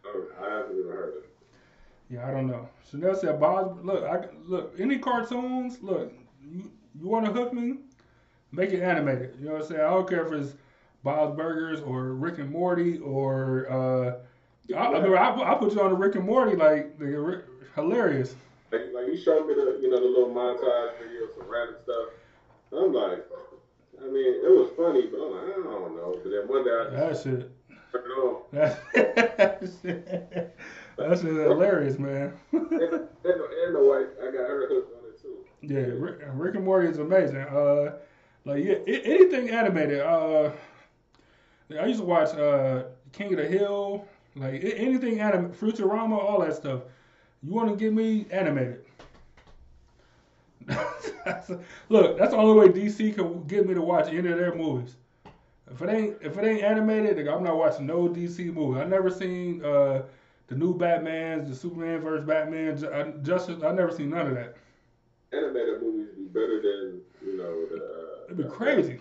Oh, 0.05 0.25
I 0.41 0.57
haven't 0.57 0.77
even 0.77 0.91
heard 0.91 1.09
of 1.09 1.23
it. 1.23 1.34
Yeah, 2.09 2.27
I 2.27 2.31
don't 2.31 2.47
know. 2.47 2.69
Chanel 2.89 3.15
said, 3.15 3.39
"Bob, 3.39 3.83
look, 3.83 4.03
I 4.03 4.25
look 4.45 4.75
any 4.79 4.97
cartoons. 4.99 5.79
Look, 5.81 6.11
you, 6.43 6.71
you 6.93 7.07
want 7.07 7.25
to 7.25 7.31
hook 7.31 7.51
me? 7.53 7.77
Make 8.51 8.71
it 8.71 8.81
animated. 8.81 9.35
You 9.39 9.47
know 9.47 9.53
what 9.53 9.61
I'm 9.63 9.67
saying? 9.67 9.81
I 9.81 9.89
don't 9.89 10.07
care 10.07 10.25
if 10.25 10.31
it's 10.31 10.55
Bob's 11.03 11.35
Burgers 11.35 11.81
or 11.81 12.13
Rick 12.13 12.37
and 12.37 12.49
Morty 12.49 12.99
or 12.99 13.67
uh, 13.69 14.75
I, 14.75 14.85
I, 14.85 14.99
I, 14.99 15.51
I 15.51 15.55
put 15.55 15.73
you 15.73 15.81
on 15.81 15.89
the 15.91 15.95
Rick 15.97 16.15
and 16.15 16.25
Morty 16.25 16.55
like 16.55 16.97
the, 16.97 17.43
hilarious. 17.75 18.35
Like, 18.71 18.81
like 18.93 19.07
you 19.07 19.17
showed 19.17 19.47
me 19.47 19.53
the, 19.55 19.79
you 19.81 19.89
know, 19.89 19.99
the 19.99 20.05
little 20.05 20.29
montage 20.29 20.97
videos, 21.01 21.37
some 21.37 21.47
random 21.47 21.75
stuff. 21.83 22.09
I'm 22.71 22.93
like, 22.93 23.25
I 24.01 24.07
mean, 24.07 24.25
it 24.25 24.51
was 24.51 24.71
funny, 24.75 25.07
but 25.07 25.17
I'm 25.21 25.31
like, 25.31 25.43
I 25.43 25.71
don't 25.71 25.95
know. 25.95 26.19
But 26.23 26.29
then 26.31 26.47
one 26.47 26.63
day 26.63 26.71
I 26.71 26.83
just 27.11 27.23
That 27.23 27.31
shit. 27.31 27.51
turned 27.91 28.05
it 28.05 28.17
on. 28.17 28.41
That 28.51 29.69
shit. 29.81 30.44
That 31.09 31.19
shit 31.19 31.33
hilarious, 31.33 31.99
man. 31.99 32.33
And, 32.51 32.71
and, 32.71 32.81
and 33.23 33.75
the 33.75 33.83
wife, 33.83 34.07
I 34.21 34.25
got 34.25 34.47
her 34.49 34.67
hooked 34.67 34.93
on 34.97 35.09
it 35.09 35.21
too. 35.21 35.37
Yeah, 35.61 35.93
Rick, 36.03 36.19
Rick 36.33 36.55
and 36.55 36.65
Morty 36.65 36.87
is 36.87 36.97
amazing. 36.99 37.37
Uh, 37.37 37.93
like 38.45 38.63
yeah, 38.63 38.75
a- 38.87 39.01
anything 39.05 39.49
animated. 39.49 39.99
Uh, 40.01 40.51
I 41.79 41.85
used 41.85 41.99
to 41.99 42.05
watch 42.05 42.29
uh 42.35 42.83
King 43.11 43.33
of 43.33 43.37
the 43.39 43.45
Hill. 43.47 44.05
Like 44.35 44.63
a- 44.63 44.77
anything 44.77 45.19
anim, 45.19 45.51
Futurama, 45.53 46.17
all 46.17 46.41
that 46.41 46.55
stuff. 46.55 46.81
You 47.43 47.53
want 47.53 47.69
to 47.69 47.75
get 47.75 47.93
me 47.93 48.25
animated? 48.31 48.83
That's- 50.65 51.51
Look, 51.89 52.17
that's 52.17 52.31
the 52.31 52.37
only 52.37 52.59
way 52.67 52.73
DC 52.73 53.15
can 53.15 53.43
get 53.43 53.67
me 53.67 53.73
to 53.73 53.81
watch 53.81 54.07
any 54.09 54.17
of 54.29 54.37
their 54.37 54.55
movies. 54.55 54.95
If 55.71 55.81
it 55.81 55.89
ain't 55.89 56.15
if 56.21 56.37
it 56.37 56.45
ain't 56.45 56.63
animated, 56.63 57.27
I'm 57.27 57.43
not 57.43 57.57
watching 57.57 57.85
no 57.87 58.07
DC 58.07 58.53
movie. 58.53 58.79
I 58.79 58.85
never 58.85 59.09
seen 59.09 59.63
uh 59.65 60.03
the 60.47 60.55
new 60.55 60.77
Batman's, 60.77 61.49
the 61.49 61.55
Superman 61.55 62.01
versus 62.01 62.27
Batman, 62.27 62.83
uh, 62.85 63.11
Justice. 63.23 63.63
I 63.63 63.71
never 63.71 63.91
seen 63.91 64.09
none 64.09 64.27
of 64.27 64.35
that. 64.35 64.55
Animated 65.33 65.81
movies 65.81 66.09
be 66.15 66.23
better 66.25 66.61
than, 66.61 67.01
you 67.25 67.37
know, 67.37 67.65
the. 67.65 67.83
Uh, 67.83 68.25
It'd 68.25 68.37
be 68.37 68.43
crazy. 68.43 68.99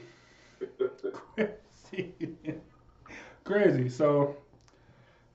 crazy. 1.92 2.34
crazy. 3.44 3.88
So 3.88 4.36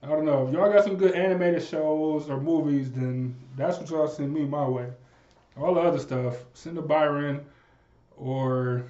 I 0.02 0.08
don't 0.08 0.24
know. 0.24 0.46
If 0.48 0.54
y'all 0.54 0.72
got 0.72 0.84
some 0.84 0.96
good 0.96 1.14
animated 1.14 1.62
shows 1.62 2.28
or 2.30 2.40
movies, 2.40 2.90
then 2.90 3.36
that's 3.56 3.78
what 3.78 3.90
y'all 3.90 4.08
send 4.08 4.32
me 4.32 4.44
my 4.44 4.66
way. 4.66 4.88
All 5.56 5.74
the 5.74 5.80
other 5.80 5.98
stuff, 5.98 6.36
send 6.54 6.76
to 6.76 6.82
Byron 6.82 7.44
or 8.16 8.84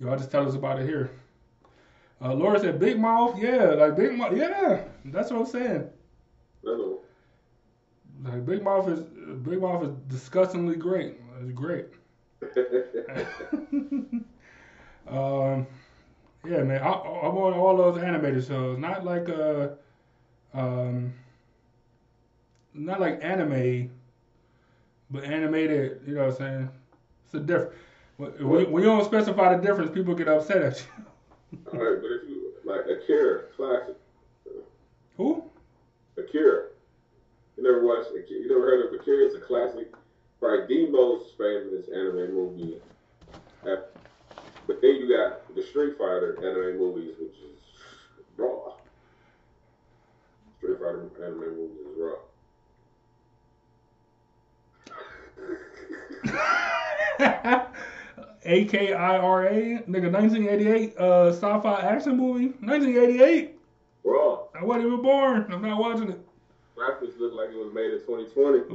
y'all 0.00 0.16
just 0.16 0.30
tell 0.30 0.46
us 0.48 0.54
about 0.54 0.80
it 0.80 0.86
here. 0.86 1.10
Uh, 2.20 2.34
Laura 2.34 2.58
said 2.58 2.78
Big 2.80 2.98
Mouth. 2.98 3.38
Yeah, 3.38 3.66
like 3.74 3.96
Big 3.96 4.16
Mouth. 4.16 4.36
Yeah, 4.36 4.82
that's 5.12 5.30
what 5.30 5.40
I'm 5.40 5.46
saying. 5.46 5.90
One. 6.62 6.96
Like 8.24 8.46
Big 8.46 8.62
Mouth 8.62 8.88
is 8.88 9.00
Big 9.00 9.60
Mouth 9.60 9.84
is 9.84 9.90
disgustingly 10.08 10.76
great. 10.76 11.14
It's 11.40 11.52
great. 11.52 11.86
um, 15.08 15.66
yeah, 16.44 16.62
man. 16.62 16.82
I, 16.82 16.88
I'm 16.88 17.36
on 17.36 17.54
all 17.54 17.76
those 17.76 17.98
animated 17.98 18.46
shows. 18.46 18.78
Not 18.78 19.04
like 19.04 19.28
uh, 19.28 19.68
um, 20.54 21.12
not 22.72 23.00
like 23.00 23.22
anime, 23.22 23.90
but 25.10 25.24
animated. 25.24 26.00
You 26.06 26.14
know 26.14 26.26
what 26.26 26.30
I'm 26.32 26.36
saying? 26.36 26.70
It's 27.26 27.34
a 27.34 27.40
different. 27.40 27.72
When, 28.16 28.70
when 28.70 28.82
you 28.82 28.88
don't 28.88 29.04
specify 29.04 29.54
the 29.54 29.62
difference, 29.62 29.90
people 29.92 30.14
get 30.14 30.28
upset 30.28 30.62
at 30.62 30.78
you. 30.78 31.04
All 31.72 31.78
right, 31.78 32.00
but 32.00 32.10
if 32.10 32.28
you 32.28 32.52
like 32.64 32.86
Akira, 32.86 33.42
classic. 33.56 33.96
Who? 35.16 35.42
Akira. 36.18 36.68
You 37.56 37.62
never 37.62 37.82
watched? 37.84 38.10
Akira- 38.10 38.40
You 38.40 38.48
never 38.48 38.62
heard 38.62 38.86
of 38.86 39.00
Akira? 39.00 39.24
It's 39.26 39.34
a 39.34 39.40
classic, 39.40 39.92
probably 40.40 40.86
the 40.86 40.90
most 40.92 41.36
famous 41.38 41.88
anime 41.88 42.34
movie. 42.34 42.80
But 43.62 44.80
then 44.82 44.96
you 44.96 45.08
got 45.16 45.54
the 45.54 45.62
Street 45.62 45.96
Fighter 45.96 46.36
anime 46.42 46.78
movies, 46.78 47.14
which 47.20 47.30
is 47.38 47.60
raw. 48.36 48.72
Street 50.58 50.78
Fighter 50.78 51.08
anime 51.24 51.56
movies 51.56 51.86
is 51.86 51.96
raw. 51.98 52.18
A 58.44 58.64
K 58.66 58.92
I 58.92 59.18
R 59.18 59.46
A, 59.46 59.52
nigga, 59.88 60.12
1988 60.12 60.96
uh, 60.98 61.28
sci-fi 61.32 61.80
action 61.80 62.16
movie. 62.16 62.46
1988. 62.60 63.55
Raw. 64.06 64.38
I 64.54 64.64
wasn't 64.64 64.86
even 64.86 65.02
born. 65.02 65.44
I'm 65.48 65.62
not 65.62 65.78
watching 65.78 66.10
it. 66.10 66.20
Graphics 66.76 67.18
look 67.18 67.34
like 67.34 67.50
it 67.50 67.56
was 67.56 67.72
made 67.74 67.92
in 67.92 67.98
2020. 67.98 68.60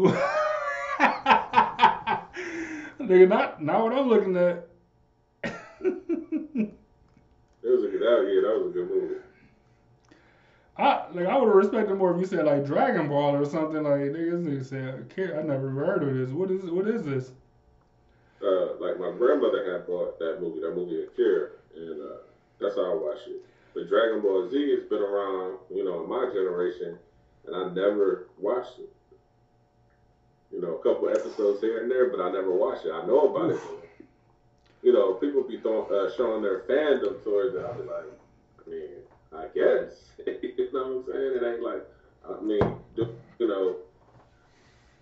nigga, 3.02 3.28
not 3.30 3.62
not 3.62 3.84
what 3.84 3.94
I'm 3.94 4.10
looking 4.10 4.36
at. 4.36 4.64
It 7.64 7.70
was 7.70 7.84
a 7.84 7.90
good 7.90 8.02
out. 8.04 8.28
Yeah, 8.28 8.42
that 8.42 8.58
was 8.58 8.72
a 8.72 8.74
good 8.74 8.90
movie. 8.90 9.16
I 10.78 11.04
like 11.14 11.28
I 11.28 11.38
would 11.38 11.48
have 11.48 11.56
respected 11.56 11.96
more 11.96 12.12
if 12.12 12.18
you 12.20 12.26
said 12.26 12.46
like 12.46 12.66
Dragon 12.66 13.08
Ball 13.08 13.36
or 13.36 13.46
something 13.46 13.84
like 13.84 14.02
nigga. 14.02 14.32
This 14.32 14.42
nigga 14.42 14.66
said, 14.66 15.10
"Care- 15.10 15.38
I 15.38 15.44
never 15.44 15.70
heard 15.70 16.02
of 16.02 16.16
this. 16.16 16.32
What 16.32 16.50
is 16.50 16.64
what 16.72 16.88
is 16.88 17.04
this? 17.04 17.32
uh, 18.44 18.74
like 18.80 18.98
my 18.98 19.12
grandmother 19.16 19.64
had 19.72 19.86
bought 19.86 20.18
that 20.20 20.42
movie, 20.42 20.60
that 20.62 20.76
movie 20.76 21.04
Akira, 21.04 21.50
and 21.76 22.02
uh, 22.02 22.16
that's 22.60 22.76
how 22.76 22.92
I 22.92 22.96
watched 22.96 23.28
it. 23.28 23.42
But 23.74 23.88
Dragon 23.90 24.22
Ball 24.22 24.50
Z 24.50 24.72
has 24.72 24.84
been 24.90 25.02
around, 25.02 25.60
you 25.74 25.84
know, 25.84 26.04
in 26.04 26.10
my 26.10 26.26
generation, 26.34 26.98
and 27.46 27.56
I 27.56 27.70
never 27.74 28.28
watched 28.38 28.80
it. 28.80 28.90
You 30.52 30.62
know, 30.62 30.76
a 30.76 30.84
couple 30.84 31.10
episodes 31.10 31.62
here 31.62 31.82
and 31.82 31.90
there, 31.90 32.10
but 32.10 32.20
I 32.20 32.30
never 32.30 32.52
watched 32.54 32.86
it. 32.86 32.92
I 32.92 33.06
know 33.06 33.30
about 33.30 33.52
it. 33.52 33.60
You 34.84 34.92
know, 34.92 35.14
people 35.14 35.44
be 35.44 35.58
throwing, 35.58 35.86
uh, 35.94 36.10
showing 36.18 36.42
their 36.42 36.62
fandom 36.62 37.24
towards 37.24 37.54
it. 37.54 37.62
I 37.62 37.72
be 37.74 37.84
like, 37.84 38.06
I 38.66 38.70
mean, 38.70 38.90
I 39.32 39.46
guess. 39.54 39.92
you 40.42 40.68
know 40.74 41.04
what 41.04 41.14
I'm 41.14 41.14
saying? 41.14 41.34
It 41.36 41.44
ain't 41.44 41.62
like, 41.62 41.86
I 42.28 42.42
mean, 42.42 42.62
you 43.40 43.48
know, 43.48 43.76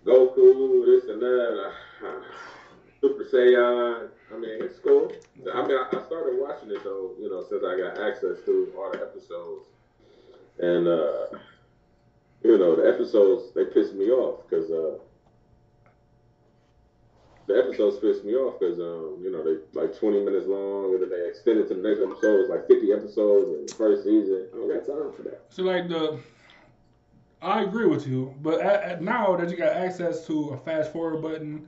Goku, 0.04 0.84
this 0.84 1.08
and 1.08 1.22
that. 1.22 1.70
Super 3.00 3.24
Saiyan. 3.24 4.08
I 4.32 4.38
mean, 4.38 4.62
it's 4.62 4.78
cool. 4.78 5.10
I 5.52 5.66
mean, 5.66 5.76
I, 5.76 5.86
I 5.86 6.06
started 6.06 6.38
watching 6.38 6.70
it 6.70 6.84
though, 6.84 7.12
you 7.18 7.30
know, 7.30 7.44
since 7.48 7.64
I 7.64 7.76
got 7.76 7.98
access 8.06 8.44
to 8.44 8.72
all 8.76 8.92
the 8.92 9.00
episodes, 9.00 9.64
and 10.58 10.86
uh, 10.86 11.38
you 12.42 12.58
know, 12.58 12.76
the 12.76 12.88
episodes 12.88 13.52
they 13.54 13.64
pissed 13.64 13.94
me 13.94 14.10
off 14.10 14.48
because 14.48 14.70
uh, 14.70 14.98
the 17.46 17.58
episodes 17.58 17.98
pissed 17.98 18.24
me 18.24 18.34
off 18.34 18.60
because 18.60 18.78
um, 18.78 19.18
you 19.22 19.32
know, 19.32 19.42
they 19.42 19.60
like 19.78 19.98
20 19.98 20.24
minutes 20.24 20.46
long, 20.46 20.94
and 20.94 21.02
then 21.02 21.10
they 21.10 21.28
extended 21.28 21.68
to 21.68 21.74
the 21.74 21.82
next 21.82 22.00
episode. 22.00 22.40
It's 22.40 22.50
like 22.50 22.68
50 22.68 22.92
episodes 22.92 23.58
in 23.58 23.66
the 23.66 23.74
first 23.74 24.04
season. 24.04 24.46
I 24.52 24.56
don't 24.56 24.68
got 24.68 24.86
time 24.86 25.12
for 25.16 25.22
that. 25.22 25.46
So 25.48 25.62
like 25.62 25.88
the, 25.88 26.20
I 27.40 27.62
agree 27.62 27.86
with 27.86 28.06
you, 28.06 28.34
but 28.42 28.60
at, 28.60 28.82
at 28.82 29.02
now 29.02 29.36
that 29.36 29.50
you 29.50 29.56
got 29.56 29.72
access 29.72 30.26
to 30.26 30.50
a 30.50 30.58
fast 30.58 30.92
forward 30.92 31.22
button 31.22 31.66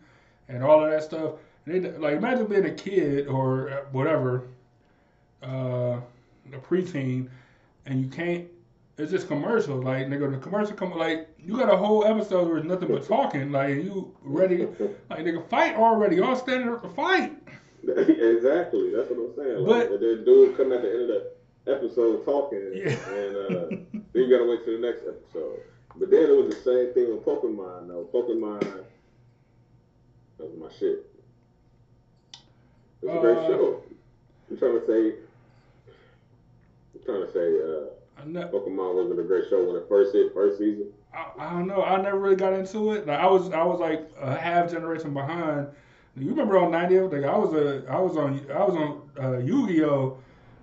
and 0.49 0.62
all 0.62 0.84
of 0.84 0.90
that 0.90 1.03
stuff, 1.03 1.32
they, 1.66 1.80
like 1.80 2.16
imagine 2.16 2.47
being 2.47 2.64
a 2.66 2.74
kid 2.74 3.26
or 3.28 3.70
uh, 3.70 3.76
whatever, 3.93 4.45
uh, 5.43 5.99
a 6.53 6.59
preteen, 6.61 7.28
and 7.86 8.01
you 8.03 8.09
can't. 8.09 8.47
It's 8.99 9.11
just 9.11 9.26
commercial. 9.26 9.76
Like 9.80 10.07
nigga, 10.09 10.30
the 10.30 10.38
commercial 10.38 10.74
come 10.76 10.97
like 10.97 11.28
you 11.45 11.57
got 11.57 11.72
a 11.72 11.76
whole 11.76 12.05
episode 12.05 12.47
where 12.49 12.59
it's 12.59 12.66
nothing 12.66 12.88
but 12.88 13.07
talking. 13.07 13.51
Like 13.51 13.70
you 13.76 14.14
ready? 14.22 14.66
Like 15.09 15.20
nigga, 15.24 15.49
fight 15.49 15.76
already. 15.76 16.16
Y'all 16.16 16.36
standing 16.36 16.68
up 16.68 16.82
to 16.82 16.88
fight. 16.90 17.32
exactly. 17.82 18.93
That's 18.95 19.11
what 19.11 19.18
I'm 19.18 19.34
saying. 19.36 19.66
Like, 19.66 19.88
But- 19.90 20.01
the 20.01 20.22
dude 20.24 20.57
come 20.57 20.72
at 20.72 20.82
the 20.82 20.90
end 20.90 21.03
of 21.03 21.09
the 21.09 21.72
episode 21.74 22.24
talking, 22.24 22.70
Yeah. 22.74 22.90
and 23.14 23.36
uh, 23.36 23.66
then 23.93 24.12
you 24.14 24.30
gotta 24.30 24.49
wait 24.49 24.64
till 24.64 24.80
the 24.80 24.86
next 24.86 25.03
episode. 25.03 25.61
But 25.97 26.11
then 26.11 26.22
it 26.30 26.36
was 26.36 26.55
the 26.55 26.61
same 26.62 26.93
thing 26.95 27.14
with 27.14 27.24
Pokemon. 27.24 27.88
though. 27.88 28.09
Pokemon, 28.12 28.84
that 30.43 30.51
was 30.51 30.59
my 30.59 30.76
shit. 30.78 31.07
It 33.03 33.07
was 33.07 33.16
a 33.16 33.20
great 33.20 33.36
Uh, 33.38 33.47
show. 33.49 33.82
I'm 34.51 34.59
trying 34.59 34.80
to 34.80 34.86
say, 34.86 35.16
I'm 36.95 37.05
trying 37.05 37.26
to 37.26 37.32
say, 37.32 37.47
uh, 37.62 38.24
ne- 38.26 38.51
Pokemon 38.51 38.95
wasn't 38.97 39.20
a 39.20 39.22
great 39.22 39.49
show 39.49 39.64
when 39.64 39.76
it 39.76 39.88
first 39.88 40.12
hit, 40.14 40.34
first 40.34 40.59
season. 40.59 40.86
I, 41.14 41.26
I 41.38 41.51
don't 41.53 41.66
know. 41.68 41.82
I 41.82 42.01
never 42.01 42.18
really 42.18 42.36
got 42.36 42.53
into 42.55 42.93
it. 42.93 43.07
Like 43.07 43.20
I 43.20 43.26
was, 43.26 43.51
I 43.51 43.62
was 43.62 43.78
like 43.80 44.11
a 44.20 44.34
half 44.36 44.70
generation 44.70 45.14
behind. 45.14 45.68
You 46.16 46.28
remember 46.28 46.59
on 46.59 46.70
90th? 46.72 47.12
Like 47.12 47.24
I 47.24 47.36
was 47.36 47.55
a, 47.55 47.84
I 47.88 47.99
was 47.99 48.16
on, 48.16 48.45
I 48.53 48.64
was 48.64 48.76
on 48.76 49.03
uh, 49.22 49.38
Yu-Gi-Oh. 49.38 50.18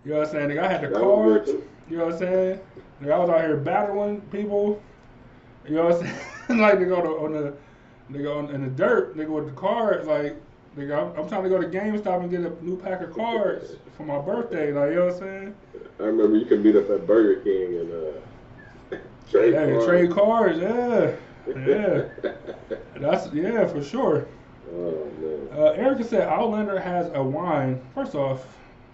You 0.05 0.11
know 0.11 0.19
what 0.19 0.27
I'm 0.27 0.31
saying? 0.33 0.49
Like, 0.49 0.59
I 0.59 0.71
had 0.71 0.81
the 0.81 0.87
That 0.89 0.99
cards. 0.99 1.51
You 1.89 1.97
know 1.97 2.05
what 2.05 2.13
I'm 2.13 2.19
saying? 2.19 2.59
Like, 3.01 3.11
I 3.11 3.17
was 3.17 3.29
out 3.29 3.41
here 3.41 3.57
battling 3.57 4.21
people. 4.31 4.81
You 5.67 5.75
know 5.75 5.85
what 5.87 6.03
I'm 6.03 6.07
saying? 6.47 6.59
like 6.59 6.79
to 6.79 6.85
go 6.85 7.01
to, 7.01 7.09
on 7.25 7.31
the, 7.33 7.53
they 8.09 8.21
go 8.23 8.39
on, 8.39 8.49
in 8.49 8.61
the 8.61 8.69
dirt. 8.69 9.15
They 9.15 9.25
go 9.25 9.33
with 9.33 9.45
the 9.47 9.51
cards. 9.59 10.07
Like, 10.07 10.35
go, 10.75 11.13
I'm, 11.15 11.19
I'm 11.23 11.29
trying 11.29 11.43
to 11.43 11.49
go 11.49 11.59
to 11.61 11.67
GameStop 11.67 12.21
and 12.21 12.29
get 12.31 12.41
a 12.41 12.63
new 12.63 12.77
pack 12.77 13.01
of 13.01 13.13
cards 13.13 13.75
for 13.95 14.03
my 14.03 14.19
birthday. 14.19 14.71
Like, 14.71 14.89
you 14.91 14.95
know 14.95 15.05
what 15.05 15.13
I'm 15.15 15.19
saying? 15.19 15.55
I 15.99 16.03
remember 16.03 16.37
you 16.37 16.45
could 16.45 16.63
beat 16.63 16.75
up 16.75 16.89
at 16.89 17.05
Burger 17.05 17.41
King 17.41 17.79
and 17.79 17.91
uh, 17.93 18.97
trade 19.29 19.53
Yeah, 19.53 19.65
cards. 19.65 19.85
trade 19.85 20.11
cards. 20.11 20.59
Yeah, 20.59 21.11
yeah. 21.65 22.03
That's 22.99 23.33
yeah 23.33 23.65
for 23.67 23.83
sure. 23.83 24.27
oh 24.71 25.11
man. 25.19 25.59
Uh, 25.59 25.71
Erica 25.71 26.03
said 26.03 26.27
Outlander 26.27 26.79
has 26.79 27.09
a 27.13 27.23
wine. 27.23 27.81
First 27.93 28.15
off, 28.15 28.45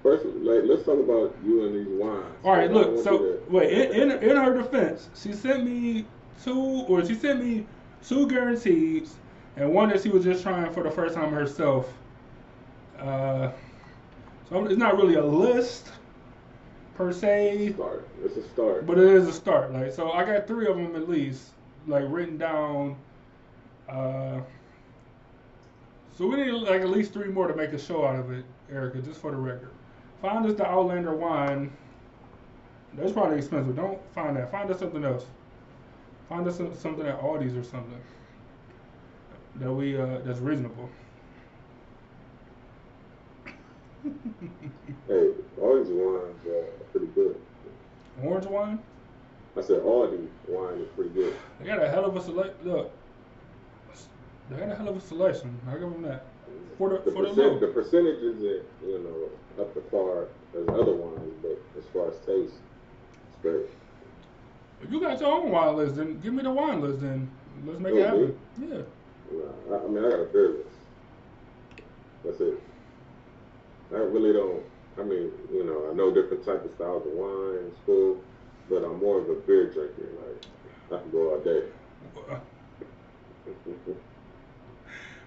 First, 0.04 0.26
like, 0.26 0.62
let's 0.66 0.84
talk 0.86 1.00
about 1.00 1.36
you 1.44 1.66
and 1.66 1.76
these 1.76 1.88
wines. 2.00 2.26
all 2.44 2.54
right, 2.54 2.72
look. 2.72 3.04
So 3.04 3.40
wait, 3.50 3.72
in, 3.92 4.12
in 4.12 4.24
in 4.24 4.36
her 4.38 4.54
defense, 4.56 5.10
she 5.16 5.34
sent 5.34 5.64
me 5.66 6.06
two, 6.44 6.86
or 6.88 7.04
she 7.06 7.16
sent 7.16 7.44
me 7.44 7.66
two 8.08 8.28
guarantees, 8.28 9.16
and 9.56 9.74
one 9.74 9.90
that 9.90 10.02
she 10.02 10.10
was 10.10 10.24
just 10.24 10.44
trying 10.44 10.72
for 10.74 10.84
the 10.84 10.92
first 10.92 11.16
time 11.16 11.32
herself. 11.32 11.92
Uh, 13.00 13.52
so 14.50 14.66
it's 14.66 14.78
not 14.78 14.96
really 14.96 15.16
a 15.16 15.26
list 15.26 15.90
per 16.96 17.12
se, 17.12 17.74
start. 17.74 18.08
It's 18.24 18.38
a 18.38 18.48
start. 18.50 18.86
but 18.86 18.98
it 18.98 19.06
is 19.06 19.28
a 19.28 19.34
start. 19.34 19.74
Like 19.74 19.92
so, 19.92 20.12
I 20.12 20.24
got 20.24 20.48
three 20.48 20.68
of 20.68 20.78
them 20.78 20.96
at 20.96 21.10
least, 21.10 21.50
like 21.88 22.06
written 22.08 22.38
down. 22.38 22.96
Uh, 23.90 24.42
so 26.18 26.28
we 26.28 26.38
need 26.38 26.52
like 26.52 26.82
at 26.82 26.90
least 26.90 27.14
three 27.14 27.28
more 27.28 27.48
to 27.48 27.56
make 27.56 27.74
a 27.74 27.80
show 27.80 28.06
out 28.06 28.18
of 28.18 28.32
it, 28.32 28.46
Erica, 28.72 29.02
just 29.02 29.20
for 29.20 29.32
the 29.32 29.38
record. 29.38 29.72
Find 30.22 30.46
us 30.46 30.56
the 30.56 30.66
Outlander 30.66 31.14
wine. 31.14 31.72
That's 32.94 33.12
probably 33.12 33.38
expensive. 33.38 33.76
Don't 33.76 34.00
find 34.14 34.38
that. 34.38 34.52
Find 34.52 34.72
us 34.72 34.80
something 34.80 35.04
else. 35.04 35.26
Find 36.30 36.48
us 36.48 36.58
some, 36.58 36.76
something 36.76 37.06
at 37.06 37.20
Aldi's 37.22 37.56
or 37.56 37.64
something 37.64 38.02
that 39.56 39.72
we 39.72 39.98
uh, 39.98 40.20
that's 40.24 40.40
reasonable. 40.40 40.90
hey, 45.08 45.32
all 45.62 45.78
these 45.84 45.92
wines 45.92 46.36
uh, 46.46 46.50
are 46.52 46.86
pretty 46.92 47.08
good. 47.08 47.36
Orange 48.24 48.46
wine. 48.46 48.80
I 49.58 49.62
said 49.62 49.80
all 49.82 50.10
these 50.10 50.30
wine 50.48 50.80
is 50.80 50.88
pretty 50.96 51.12
good. 51.12 51.36
They 51.60 51.66
got 51.66 51.82
a 51.82 51.90
hell 51.90 52.06
of 52.06 52.16
a 52.16 52.22
select. 52.22 52.64
Look, 52.66 52.92
they 54.50 54.58
got 54.58 54.70
a 54.72 54.76
hell 54.76 54.90
of 54.90 54.98
a 54.98 55.02
selection. 55.02 55.60
I 55.68 55.74
give 55.74 55.82
them 55.82 56.02
that. 56.04 56.26
For 56.78 56.90
the 56.90 56.98
The, 56.98 57.12
for 57.12 57.24
the 57.24 57.30
percent, 57.30 57.60
the 57.62 57.68
low. 57.68 57.74
percentage 57.74 58.20
isn't, 58.22 58.64
you 58.86 59.00
know, 59.58 59.64
up 59.64 59.74
to 59.76 59.80
par 59.82 60.28
as 60.60 60.68
other 60.68 60.94
wines, 60.94 61.34
but 61.42 61.58
as 61.78 61.86
far 61.94 62.10
as 62.10 62.18
taste, 62.26 62.56
it's 63.30 63.42
great. 63.42 63.66
If 64.82 64.92
you 64.92 65.00
got 65.00 65.20
your 65.20 65.32
own 65.32 65.52
wine 65.52 65.76
list, 65.78 65.96
then 65.96 66.20
give 66.20 66.34
me 66.34 66.44
the 66.44 66.52
wine 66.52 66.82
list. 66.82 67.02
Then 67.02 67.30
let's 67.66 67.80
make 67.80 67.94
it 67.94 68.02
Oh, 68.02 68.04
happen. 68.04 68.40
Yeah. 68.60 68.82
Nah, 69.32 69.78
I, 69.78 69.84
I 69.84 69.88
mean, 69.88 70.06
I 70.06 70.10
got 70.10 70.20
a 70.20 70.26
beer 70.32 70.50
list. 70.50 70.76
That's 72.24 72.40
it. 72.42 72.62
I 73.94 73.98
really 73.98 74.34
don't. 74.34 74.64
I 75.00 75.04
mean, 75.04 75.32
you 75.52 75.64
know, 75.66 75.90
I 75.92 75.94
know 75.96 76.14
different 76.14 76.46
type 76.46 76.64
of 76.66 76.72
styles 76.76 77.06
of 77.06 77.14
wine 77.14 77.58
and 77.64 77.74
school, 77.84 78.18
but 78.70 78.84
I'm 78.84 79.00
more 79.00 79.20
of 79.20 79.30
a 79.30 79.36
beer 79.36 79.72
drinker. 79.72 80.10
Like 80.20 80.46
I 81.00 81.02
can 81.02 81.12
go 81.12 81.34
all 81.34 81.40
day. 81.40 81.64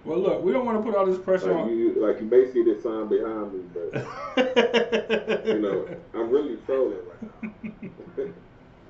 Well, 0.05 0.19
look, 0.19 0.43
we 0.43 0.53
don't 0.53 0.65
want 0.65 0.77
to 0.77 0.83
put 0.83 0.97
all 0.97 1.05
this 1.05 1.19
pressure 1.19 1.53
Like 1.53 1.65
on. 1.65 1.77
you, 1.77 1.93
like 2.01 2.21
you 2.21 2.25
may 2.27 2.49
see 2.51 2.63
this 2.63 2.81
sign 2.83 3.09
behind 3.09 3.53
me, 3.53 3.59
but 3.73 5.45
you 5.45 5.59
know, 5.59 5.87
I'm 6.13 6.29
really 6.29 6.55
trolling 6.65 6.99
right 7.05 7.21
now. 7.21 8.23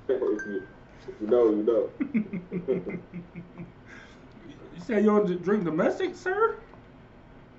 if 0.10 0.46
you 0.46 0.64
if 1.08 1.22
you 1.22 1.28
know, 1.28 1.50
you 1.50 1.64
know. 1.64 1.90
you 4.76 4.82
say 4.86 5.00
you 5.02 5.06
don't 5.06 5.44
drink 5.44 5.64
domestic, 5.64 6.16
sir? 6.16 6.58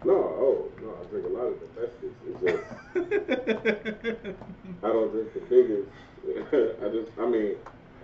No, 0.04 0.12
oh 0.14 0.68
no, 0.80 0.94
I 1.00 1.04
drink 1.10 1.26
a 1.26 1.28
lot 1.28 1.46
of 1.46 1.60
domestics. 1.74 2.16
It's 2.26 2.40
just 2.40 2.64
I 4.82 4.86
don't 4.86 5.10
drink 5.12 5.34
the 5.34 5.40
biggest. 5.48 5.88
I 6.82 6.88
just, 6.88 7.10
I 7.18 7.26
mean, 7.26 7.56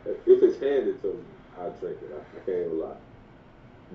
if 0.04 0.42
it's 0.42 0.60
handed 0.60 1.02
to 1.02 1.08
me, 1.08 1.24
I 1.58 1.68
drink 1.80 1.98
it. 2.02 2.10
I, 2.12 2.18
I 2.18 2.40
can't 2.44 2.66
even 2.66 2.80
lie. 2.80 2.96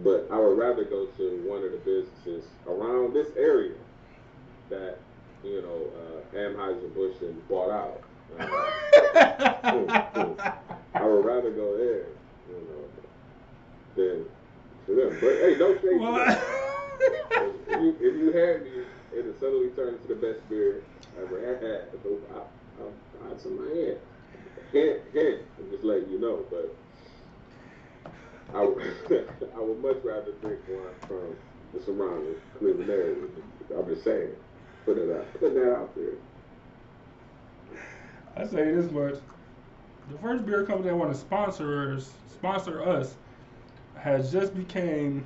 But 0.04 0.28
I 0.32 0.40
would 0.40 0.58
rather 0.58 0.84
go 0.84 1.06
to 1.06 1.44
one 1.48 1.64
of 1.64 1.72
the 1.72 1.78
businesses 1.78 2.46
around 2.68 3.14
this 3.14 3.28
area 3.38 3.76
that 4.70 4.98
you 5.44 5.62
know 5.62 5.90
uh, 5.98 6.88
Busch 6.94 7.22
and 7.22 7.48
bought 7.48 7.72
out. 7.72 8.02
I 8.40 8.48
would 11.04 11.26
rather 11.26 11.52
go 11.52 11.78
there, 11.78 12.06
you 12.50 12.56
know, 12.68 12.84
than 13.96 14.26
to 14.86 14.96
them. 14.96 15.18
But 15.22 15.34
hey, 15.40 15.56
don't 15.58 15.82
say 15.82 15.96
What? 15.96 16.40
if 17.02 17.82
you, 17.82 17.90
if 18.00 18.16
you 18.16 18.32
had 18.32 18.64
me, 18.64 18.72
it'll 19.18 19.34
suddenly 19.40 19.70
turn 19.70 19.96
into 19.96 20.08
the 20.08 20.16
best 20.16 20.48
beer 20.50 20.84
I 21.18 21.22
ever 21.24 21.40
had. 21.42 21.88
So 22.04 22.10
I, 22.36 22.38
some 23.42 23.54
in 23.54 23.58
my 23.58 23.66
hand. 23.76 23.98
Hint, 24.72 25.00
hint. 25.14 25.42
I'm 25.58 25.70
just 25.72 25.84
letting 25.84 26.10
you 26.10 26.20
know, 26.20 26.46
but 26.50 26.76
I 28.54 28.64
would, 28.64 28.82
I 29.56 29.60
would 29.60 29.82
much 29.82 29.98
rather 30.04 30.32
drink 30.42 30.60
wine 30.70 30.94
from 31.08 31.36
the 31.74 31.82
surrounding 31.86 32.36
Cleveland 32.60 32.90
area. 32.90 33.16
I'm 33.78 33.88
just 33.88 34.04
saying, 34.04 34.32
put 34.86 34.98
it 34.98 35.10
out, 35.16 35.26
put 35.40 35.54
that 35.54 35.74
out 35.76 35.96
there. 35.96 36.14
I 38.36 38.46
say 38.46 38.72
this 38.72 38.90
much: 38.92 39.16
the 40.10 40.18
first 40.20 40.46
beer 40.46 40.66
company 40.66 40.90
that 40.90 40.96
want 40.96 41.14
to 41.14 41.20
sponsor 41.20 41.94
us, 41.96 42.12
sponsor 42.32 42.84
us, 42.84 43.16
has 43.96 44.32
just 44.32 44.56
became 44.56 45.26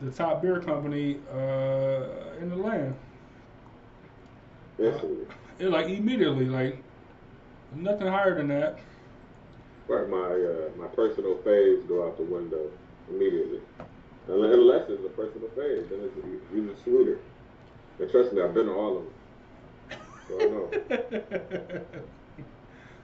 the 0.00 0.10
top 0.10 0.42
beer 0.42 0.60
company 0.60 1.18
uh, 1.32 2.36
in 2.40 2.50
the 2.50 2.56
land. 2.56 2.94
Instantly. 4.78 5.26
It 5.58 5.68
like 5.68 5.86
immediately, 5.86 6.46
like 6.46 6.82
nothing 7.74 8.08
higher 8.08 8.34
than 8.34 8.48
that. 8.48 8.78
Right, 9.86 10.08
my 10.08 10.16
uh, 10.16 10.70
my 10.76 10.86
personal 10.94 11.36
faves 11.36 11.86
go 11.88 12.06
out 12.06 12.16
the 12.16 12.24
window 12.24 12.70
immediately. 13.08 13.60
Unless 14.26 14.54
unless 14.54 14.88
it's 14.88 15.04
a 15.04 15.10
personal 15.10 15.48
fave, 15.48 15.88
then 15.90 16.00
it's 16.00 16.16
even 16.52 16.74
sweeter. 16.82 17.18
And 18.00 18.10
trust 18.10 18.32
me, 18.32 18.42
I've 18.42 18.54
been 18.54 18.66
to 18.66 18.72
all 18.72 18.98
of 18.98 19.04
them. 19.04 19.13
So 20.28 20.70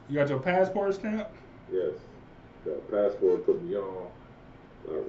you 0.09 0.14
got 0.14 0.28
your 0.28 0.40
passport 0.40 0.94
stamp? 0.94 1.28
Yes. 1.70 1.92
The 2.64 2.72
passport 2.90 3.47
put 3.47 3.62
me 3.62 3.76
on, 3.76 4.09
um, 4.88 5.05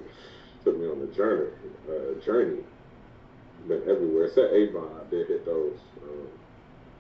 took 0.64 0.78
me 0.78 0.88
on 0.88 1.00
the 1.00 1.08
journey. 1.08 1.52
Uh, 1.90 2.20
journey. 2.24 2.62
Been 3.68 3.82
everywhere. 3.88 4.26
Except 4.26 4.54
Avon, 4.54 4.90
I 5.00 5.10
did 5.10 5.28
hit 5.28 5.46
those. 5.46 5.78
Um, 6.04 6.28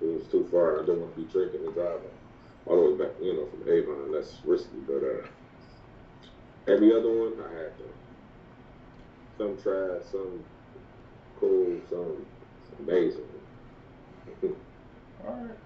it 0.02 0.06
was 0.06 0.28
too 0.32 0.48
far. 0.52 0.78
I 0.78 0.86
didn't 0.86 1.02
want 1.02 1.16
to 1.16 1.22
be 1.22 1.32
drinking 1.32 1.66
and 1.66 1.74
driving 1.74 2.10
all 2.66 2.76
the 2.76 2.92
way 2.92 3.06
back, 3.06 3.16
you 3.22 3.34
know, 3.34 3.48
from 3.48 3.72
Avon. 3.72 4.12
That's 4.12 4.38
risky. 4.46 4.78
But 4.86 5.04
uh, 5.04 6.72
every 6.72 6.92
other 6.92 7.10
one, 7.10 7.34
I 7.40 7.54
had 7.54 7.78
them. 7.78 7.94
Some 9.38 9.58
trash, 9.62 10.04
some 10.12 10.44
cool, 11.40 11.80
some 11.90 12.26
amazing. 12.80 13.31
All 15.28 15.34
right. 15.34 15.58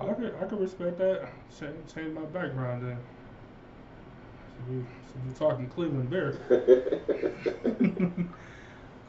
I 0.00 0.14
could 0.14 0.34
I 0.40 0.44
could 0.44 0.60
respect 0.60 0.98
that. 0.98 1.28
Change, 1.58 1.92
change 1.92 2.14
my 2.14 2.24
background 2.26 2.82
then. 2.82 2.98
So 4.56 4.72
we, 4.72 4.80
so 4.80 5.14
we're 5.26 5.50
talking 5.50 5.68
Cleveland 5.68 6.10
beer. 6.10 6.38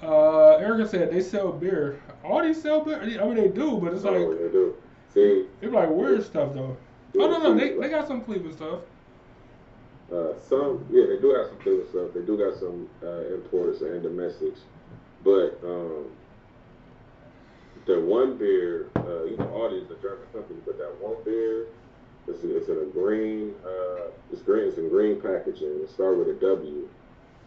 uh, 0.04 0.56
Erica 0.56 0.88
said 0.88 1.12
they 1.12 1.22
sell 1.22 1.52
beer. 1.52 2.02
All 2.24 2.42
these 2.42 2.62
sell 2.62 2.84
beer. 2.84 3.02
I 3.02 3.06
mean 3.06 3.36
they 3.36 3.50
do, 3.50 3.78
but 3.78 3.94
it's 3.94 4.04
That's 4.04 4.16
like 4.16 4.40
they 4.40 4.50
do. 4.52 4.76
See, 5.14 5.46
it's 5.62 5.74
like 5.74 5.90
weird 5.90 6.26
stuff 6.26 6.54
though. 6.54 6.76
Oh 7.18 7.28
no 7.28 7.40
no 7.40 7.56
they, 7.58 7.74
they 7.78 7.90
got 7.90 8.08
some 8.08 8.22
Cleveland 8.22 8.56
stuff. 8.56 8.80
Uh, 10.12 10.34
some, 10.48 10.84
yeah, 10.90 11.06
they 11.06 11.20
do 11.20 11.36
have 11.36 11.48
some 11.48 11.58
Cleveland 11.60 11.90
stuff. 11.92 12.14
They 12.16 12.22
do 12.22 12.36
got 12.36 12.58
some 12.60 12.90
uh, 13.04 13.32
importers 13.36 13.84
and 13.84 14.02
domestics, 14.02 14.62
but 15.24 15.60
um, 15.64 16.06
the 17.90 18.00
one 18.00 18.38
beer, 18.38 18.92
uh, 18.98 19.24
you 19.26 19.36
know, 19.36 19.50
all 19.50 19.70
these 19.72 19.90
are 19.90 19.98
German 19.98 20.28
companies, 20.32 20.62
but 20.64 20.78
that 20.78 20.94
one 21.02 21.18
beer, 21.26 21.66
it's, 22.28 22.44
it's 22.44 22.70
in 22.70 22.78
a 22.78 22.86
green, 22.86 23.56
uh, 23.66 24.14
it's 24.32 24.44
green, 24.44 24.68
it's 24.68 24.78
in 24.78 24.90
green 24.90 25.20
packaging. 25.20 25.82
It 25.82 25.90
starts 25.90 26.20
with 26.20 26.30
a 26.30 26.40
W. 26.40 26.88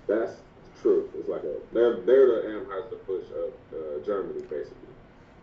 That's 0.08 0.34
truth. 0.82 1.10
It's 1.14 1.28
like 1.28 1.44
a 1.44 1.54
they're 1.72 2.00
they're 2.00 2.26
the 2.26 2.48
Anheuser 2.58 3.06
Busch 3.06 3.30
of 3.30 3.52
uh, 3.70 4.04
Germany, 4.04 4.40
basically. 4.50 4.90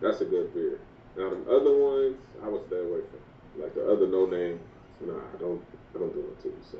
That's 0.01 0.19
a 0.19 0.25
good 0.25 0.53
beer. 0.53 0.79
Now 1.15 1.29
the 1.29 1.47
other 1.47 1.77
ones, 1.77 2.17
I 2.43 2.49
would 2.49 2.67
stay 2.67 2.79
away 2.79 2.99
from. 2.99 3.63
Like 3.63 3.73
the 3.75 3.89
other 3.89 4.05
no 4.05 4.25
name, 4.25 4.59
nah, 4.99 5.13
I 5.13 5.37
don't, 5.39 5.63
I 5.95 5.99
don't 5.99 6.13
do 6.13 6.19
it 6.19 6.41
to 6.43 6.47
you. 6.49 6.55
So. 6.69 6.77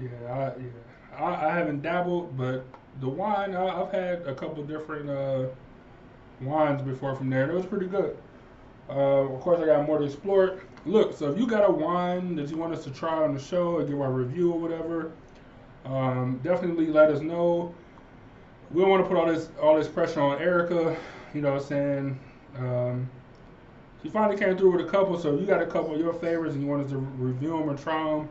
Yeah, 0.00 0.32
I, 0.32 0.60
yeah. 0.60 1.24
I, 1.24 1.50
I 1.50 1.54
haven't 1.54 1.82
dabbled, 1.82 2.36
but 2.36 2.64
the 3.00 3.08
wine 3.08 3.56
I, 3.56 3.82
I've 3.82 3.92
had 3.92 4.22
a 4.22 4.34
couple 4.34 4.62
different 4.62 5.10
uh, 5.10 5.48
wines 6.40 6.82
before 6.82 7.14
from 7.14 7.30
there. 7.30 7.50
It 7.50 7.54
was 7.54 7.66
pretty 7.66 7.86
good. 7.86 8.16
Uh, 8.88 9.26
of 9.26 9.40
course, 9.40 9.60
I 9.60 9.66
got 9.66 9.86
more 9.86 9.98
to 9.98 10.04
explore. 10.04 10.60
Look, 10.86 11.16
so 11.16 11.30
if 11.30 11.38
you 11.38 11.46
got 11.46 11.68
a 11.68 11.72
wine 11.72 12.36
that 12.36 12.48
you 12.48 12.56
want 12.56 12.72
us 12.72 12.84
to 12.84 12.90
try 12.90 13.22
on 13.22 13.34
the 13.34 13.40
show 13.40 13.76
or 13.76 13.84
give 13.84 14.00
our 14.00 14.10
review 14.10 14.52
or 14.52 14.58
whatever, 14.58 15.12
um, 15.84 16.40
definitely 16.42 16.86
let 16.86 17.10
us 17.10 17.20
know. 17.20 17.74
We 18.70 18.80
don't 18.80 18.90
want 18.90 19.02
to 19.02 19.08
put 19.08 19.16
all 19.16 19.26
this 19.26 19.48
all 19.60 19.76
this 19.76 19.88
pressure 19.88 20.20
on 20.20 20.40
Erica. 20.40 20.96
You 21.34 21.42
know 21.42 21.52
what 21.52 21.62
I'm 21.62 21.68
saying? 21.68 22.20
Um, 22.56 23.10
she 24.02 24.08
finally 24.08 24.38
came 24.38 24.56
through 24.56 24.76
with 24.76 24.86
a 24.86 24.90
couple, 24.90 25.18
so 25.18 25.34
if 25.34 25.40
you 25.40 25.46
got 25.46 25.60
a 25.60 25.66
couple 25.66 25.94
of 25.94 26.00
your 26.00 26.14
favorites 26.14 26.54
and 26.54 26.62
you 26.62 26.70
want 26.70 26.84
us 26.84 26.90
to 26.92 26.98
review 26.98 27.50
them 27.50 27.68
or 27.68 27.76
try 27.76 28.02
them, 28.04 28.28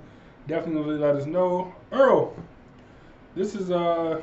definitely 0.48 0.96
let 0.96 1.16
us 1.16 1.26
know. 1.26 1.74
Earl, 1.92 2.36
this 3.36 3.54
is 3.54 3.70
uh, 3.70 4.22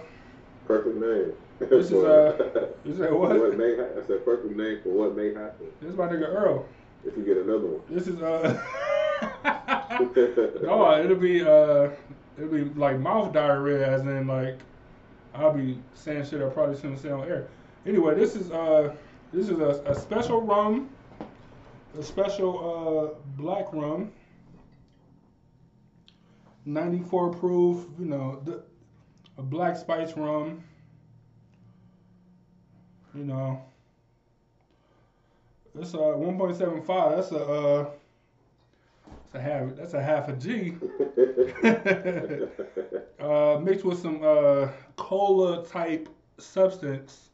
Perfect 0.67 0.97
name. 0.97 1.33
This 1.71 1.91
is, 1.91 2.05
uh, 2.05 2.69
you 2.85 2.97
said 2.97 3.13
what? 3.13 3.39
what 3.39 3.57
may 3.57 3.77
ha- 3.77 3.89
that's 3.95 4.11
a 4.11 4.17
perfect 4.17 4.57
name 4.57 4.81
for 4.83 4.91
what 4.91 5.17
may 5.17 5.33
happen 5.33 5.67
This 5.81 5.91
is 5.91 5.97
my 5.97 6.07
nigga 6.07 6.29
Earl. 6.29 6.67
if 7.05 7.17
you 7.17 7.25
get 7.25 7.37
another 7.39 7.67
one. 7.67 7.81
This 7.89 8.07
is 8.07 8.21
uh, 8.23 8.63
no, 10.63 11.01
it'll 11.03 11.17
be 11.17 11.43
uh, 11.43 11.91
it'll 12.37 12.51
be 12.51 12.65
like 12.79 12.99
mouth 12.99 13.33
diarrhea, 13.33 13.89
as 13.89 14.03
in 14.03 14.27
like 14.27 14.59
I'll 15.35 15.53
be 15.53 15.79
saying 15.95 16.25
shit 16.27 16.43
I 16.43 16.49
probably 16.49 16.77
shouldn't 16.77 17.01
say 17.01 17.11
on 17.11 17.23
air. 17.29 17.49
Anyway, 17.87 18.15
this 18.15 18.35
is 18.35 18.51
uh, 18.51 18.95
this 19.33 19.49
is 19.49 19.59
a, 19.59 19.83
a 19.87 19.95
special 19.95 20.41
rum, 20.43 20.91
a 21.99 22.03
special 22.03 23.15
uh 23.17 23.21
black 23.41 23.73
rum. 23.73 24.13
94 26.67 27.31
proof, 27.35 27.87
you 27.99 28.07
know, 28.07 28.41
the, 28.45 28.63
a 29.37 29.43
black 29.43 29.77
spice 29.77 30.17
rum. 30.17 30.65
You 33.15 33.25
know, 33.25 33.63
it's 35.79 35.95
uh 35.95 35.99
1.75. 35.99 37.17
That's 37.17 37.33
a 37.33 37.45
uh, 37.45 37.91
that's 39.33 39.35
a 39.35 39.41
half. 39.41 39.77
That's 39.77 39.95
a 39.95 40.03
half 40.03 40.29
a 40.29 40.33
G. 40.33 40.75
uh, 43.25 43.59
mixed 43.61 43.85
with 43.85 44.01
some 44.01 44.21
uh, 44.23 44.69
cola 44.97 45.65
type 45.67 46.09
substance. 46.39 47.31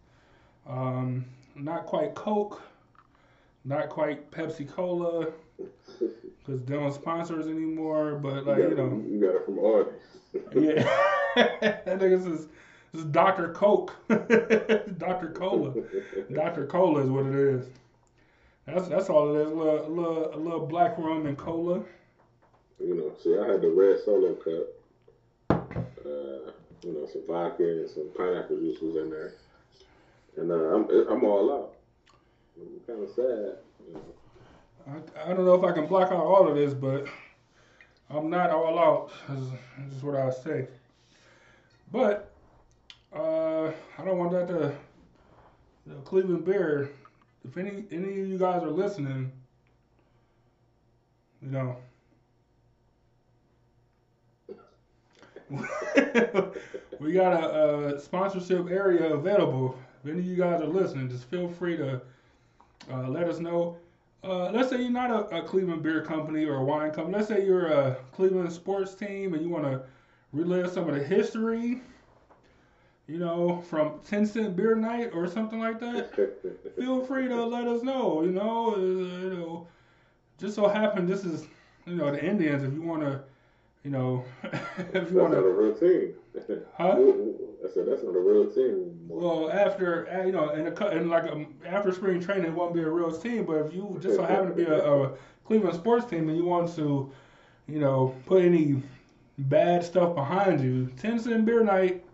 Um, 0.68 1.24
not 1.54 1.86
quite 1.86 2.14
Coke, 2.14 2.60
not 3.64 3.88
quite 3.88 4.30
Pepsi 4.30 4.68
Cola, 4.68 5.28
because 5.98 6.62
they 6.64 6.74
don't 6.74 6.92
sponsor 6.92 7.40
us 7.40 7.46
anymore. 7.46 8.16
But 8.16 8.46
like 8.46 8.58
you, 8.58 8.70
you 8.70 8.74
know, 8.76 9.02
it, 9.04 9.10
you 9.10 9.20
got 9.20 9.34
it 9.34 9.44
from 9.44 9.56
Aldi. 9.56 9.92
yeah, 10.54 10.82
that 11.60 11.98
nigga 11.98 12.22
says 12.22 12.48
this 12.92 13.02
is 13.02 13.08
Dr. 13.10 13.52
Coke, 13.52 13.94
Dr. 14.08 15.32
Cola, 15.34 15.74
Dr. 16.32 16.66
Cola 16.66 17.02
is 17.02 17.10
what 17.10 17.26
it 17.26 17.34
is. 17.34 17.66
That's 18.66 18.88
that's 18.88 19.08
all 19.08 19.34
it 19.34 19.40
is. 19.40 19.50
A 19.50 19.54
little, 19.54 19.86
a 19.86 19.88
little, 19.88 20.34
a 20.34 20.38
little 20.38 20.66
black 20.66 20.98
rum 20.98 21.26
and 21.26 21.36
cola. 21.36 21.82
You 22.78 22.96
know, 22.96 23.12
see, 23.22 23.36
I 23.38 23.52
had 23.52 23.62
the 23.62 23.70
red 23.70 23.98
solo 24.04 24.34
cup. 24.34 25.76
Uh, 26.04 26.52
you 26.82 26.94
know, 26.94 27.06
some 27.12 27.22
vodka 27.26 27.62
and 27.62 27.90
some 27.90 28.10
pineapple 28.16 28.56
juice 28.56 28.80
was 28.80 28.96
in 28.96 29.10
there, 29.10 29.34
and 30.36 30.50
uh, 30.50 30.54
I'm 30.54 30.90
I'm 31.10 31.24
all 31.24 31.52
out. 31.52 31.74
I'm 32.60 32.80
kind 32.86 33.02
of 33.02 33.14
sad. 33.14 33.58
You 33.86 33.94
know. 33.94 34.02
I, 34.88 35.30
I 35.30 35.34
don't 35.34 35.44
know 35.44 35.54
if 35.54 35.64
I 35.64 35.72
can 35.72 35.86
block 35.86 36.10
out 36.10 36.24
all 36.24 36.48
of 36.48 36.54
this, 36.54 36.74
but 36.74 37.06
I'm 38.08 38.30
not 38.30 38.50
all 38.50 38.78
out. 38.78 39.12
Is, 39.36 39.96
is 39.96 40.02
what 40.02 40.16
I 40.16 40.30
say. 40.30 40.66
But 41.92 42.29
uh, 43.14 43.72
I 43.98 44.04
don't 44.04 44.18
want 44.18 44.32
that 44.32 44.48
to 44.48 44.72
the 45.86 45.94
Cleveland 46.04 46.44
Bear. 46.44 46.90
If 47.44 47.56
any 47.56 47.84
any 47.90 48.20
of 48.20 48.28
you 48.28 48.38
guys 48.38 48.62
are 48.62 48.70
listening, 48.70 49.32
you 51.42 51.50
know. 51.50 51.76
we 57.00 57.12
got 57.12 57.32
a, 57.32 57.96
a, 57.96 58.00
sponsorship 58.00 58.70
area 58.70 59.12
available. 59.14 59.76
If 60.04 60.10
any 60.10 60.20
of 60.20 60.26
you 60.26 60.36
guys 60.36 60.60
are 60.60 60.66
listening, 60.66 61.08
just 61.08 61.24
feel 61.24 61.48
free 61.48 61.76
to 61.76 62.00
uh, 62.90 63.08
let 63.08 63.28
us 63.28 63.40
know. 63.40 63.76
Uh, 64.22 64.50
let's 64.52 64.70
say 64.70 64.80
you're 64.80 64.90
not 64.90 65.10
a, 65.10 65.38
a, 65.38 65.42
Cleveland 65.42 65.82
beer 65.82 66.02
company 66.02 66.44
or 66.44 66.56
a 66.56 66.64
wine 66.64 66.90
company. 66.90 67.16
Let's 67.16 67.28
say 67.28 67.44
you're 67.44 67.66
a 67.66 67.96
Cleveland 68.12 68.52
sports 68.52 68.94
team 68.94 69.34
and 69.34 69.42
you 69.42 69.48
want 69.48 69.64
to 69.64 69.82
relive 70.32 70.70
some 70.70 70.88
of 70.88 70.94
the 70.94 71.02
history, 71.02 71.82
you 73.10 73.18
know, 73.18 73.60
from 73.62 74.00
10 74.08 74.26
cent 74.26 74.56
beer 74.56 74.76
night 74.76 75.10
or 75.12 75.26
something 75.26 75.58
like 75.58 75.80
that. 75.80 76.14
feel 76.78 77.04
free 77.04 77.26
to 77.26 77.44
let 77.44 77.66
us 77.66 77.82
know. 77.82 78.22
You 78.22 78.30
know, 78.30 78.74
uh, 78.74 78.78
you 78.78 79.34
know, 79.34 79.68
just 80.38 80.54
so 80.54 80.68
happen 80.68 81.06
this 81.06 81.24
is, 81.24 81.46
you 81.86 81.96
know, 81.96 82.12
the 82.12 82.24
Indians. 82.24 82.62
If 82.62 82.72
you 82.72 82.82
want 82.82 83.02
to 83.02 83.22
you 83.84 83.90
know, 83.90 84.24
if 84.42 85.10
you 85.10 85.18
want 85.18 85.32
to. 85.32 85.36
That's 85.36 85.36
not 85.36 85.36
a 85.36 85.52
real 85.52 85.74
team. 85.74 86.14
Huh? 86.78 86.96
I 87.62 87.74
said 87.74 87.86
that's 87.88 88.04
not 88.04 88.14
a 88.14 88.20
real 88.20 88.46
team. 88.46 88.96
Well, 89.08 89.50
after 89.50 90.08
uh, 90.08 90.24
you 90.24 90.32
know, 90.32 90.50
in 90.50 90.68
a 90.68 90.88
in 90.90 91.08
like 91.08 91.24
a, 91.24 91.44
after 91.66 91.92
spring 91.92 92.20
training, 92.20 92.46
it 92.46 92.54
won't 92.54 92.72
be 92.72 92.80
a 92.80 92.88
real 92.88 93.10
team. 93.10 93.44
But 93.44 93.56
if 93.66 93.74
you 93.74 93.98
just 94.00 94.16
so 94.16 94.22
happen 94.22 94.48
to 94.48 94.54
be 94.54 94.64
a, 94.64 94.78
a 94.78 95.12
Cleveland 95.44 95.74
sports 95.74 96.06
team 96.06 96.28
and 96.28 96.38
you 96.38 96.44
want 96.44 96.74
to, 96.76 97.10
you 97.66 97.80
know, 97.80 98.14
put 98.26 98.44
any 98.44 98.82
bad 99.38 99.84
stuff 99.84 100.14
behind 100.14 100.60
you, 100.60 100.90
ten 100.96 101.18
cent 101.18 101.44
beer 101.44 101.64
night 101.64 102.04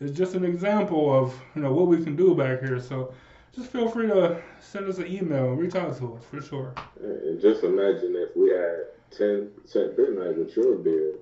is 0.00 0.12
just 0.12 0.34
an 0.34 0.44
example 0.44 1.12
of 1.12 1.34
you 1.54 1.62
know 1.62 1.72
what 1.72 1.86
we 1.86 2.02
can 2.02 2.16
do 2.16 2.34
back 2.34 2.60
here. 2.60 2.80
So 2.80 3.12
just 3.54 3.70
feel 3.70 3.88
free 3.88 4.06
to 4.08 4.40
send 4.60 4.88
us 4.88 4.98
an 4.98 5.06
email, 5.06 5.50
and 5.50 5.58
reach 5.58 5.74
out 5.74 5.96
to 5.98 6.14
us 6.14 6.22
for 6.30 6.40
sure. 6.40 6.74
And 7.00 7.40
just 7.40 7.64
imagine 7.64 8.14
if 8.16 8.36
we 8.36 8.50
had 8.50 8.86
ten 9.10 9.50
cent 9.64 9.96
beer 9.96 10.14
night 10.14 10.38
with 10.38 10.56
your 10.56 10.76
beer, 10.76 11.14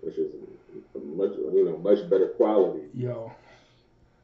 which 0.00 0.16
is 0.18 0.32
much 0.94 1.32
you 1.32 1.64
know 1.64 1.78
much 1.78 2.08
better 2.10 2.28
quality. 2.28 2.84
Yo. 2.94 3.32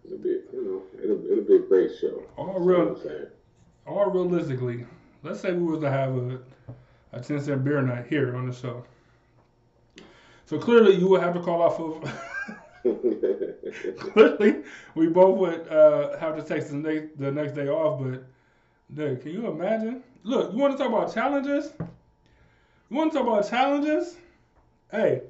It'll 0.04 0.18
be 0.18 0.28
you 0.28 0.64
know 0.64 1.02
it'll 1.02 1.30
it'll 1.30 1.44
be 1.44 1.56
a 1.56 1.66
great 1.66 1.90
show. 1.98 2.22
All 2.36 2.60
real, 2.60 3.00
all 3.86 4.10
realistically, 4.10 4.84
let's 5.22 5.40
say 5.40 5.52
we 5.52 5.62
was 5.62 5.80
to 5.80 5.90
have 5.90 6.14
a 6.14 6.38
a 7.12 7.20
ten 7.20 7.40
cent 7.40 7.64
beer 7.64 7.80
night 7.80 8.06
here 8.08 8.36
on 8.36 8.46
the 8.46 8.52
show. 8.52 8.84
So 10.46 10.58
clearly, 10.58 10.96
you 10.96 11.08
would 11.08 11.22
have 11.22 11.32
to 11.34 11.40
call 11.40 11.62
off 11.62 11.80
of. 11.80 12.12
clearly, 13.98 14.62
we 14.94 15.06
both 15.08 15.38
would 15.38 15.68
uh, 15.68 16.18
have 16.18 16.36
to 16.36 16.42
take 16.42 16.66
the 16.68 16.76
next 16.76 17.18
the 17.18 17.30
next 17.32 17.52
day 17.54 17.68
off. 17.68 18.00
But, 18.02 18.24
dude, 18.94 19.22
can 19.22 19.32
you 19.32 19.46
imagine? 19.48 20.02
Look, 20.22 20.52
you 20.52 20.58
want 20.58 20.76
to 20.76 20.78
talk 20.78 20.92
about 20.92 21.12
challenges? 21.14 21.72
You 21.78 22.96
want 22.96 23.12
to 23.12 23.18
talk 23.18 23.26
about 23.26 23.48
challenges? 23.48 24.16
Hey, 24.90 25.22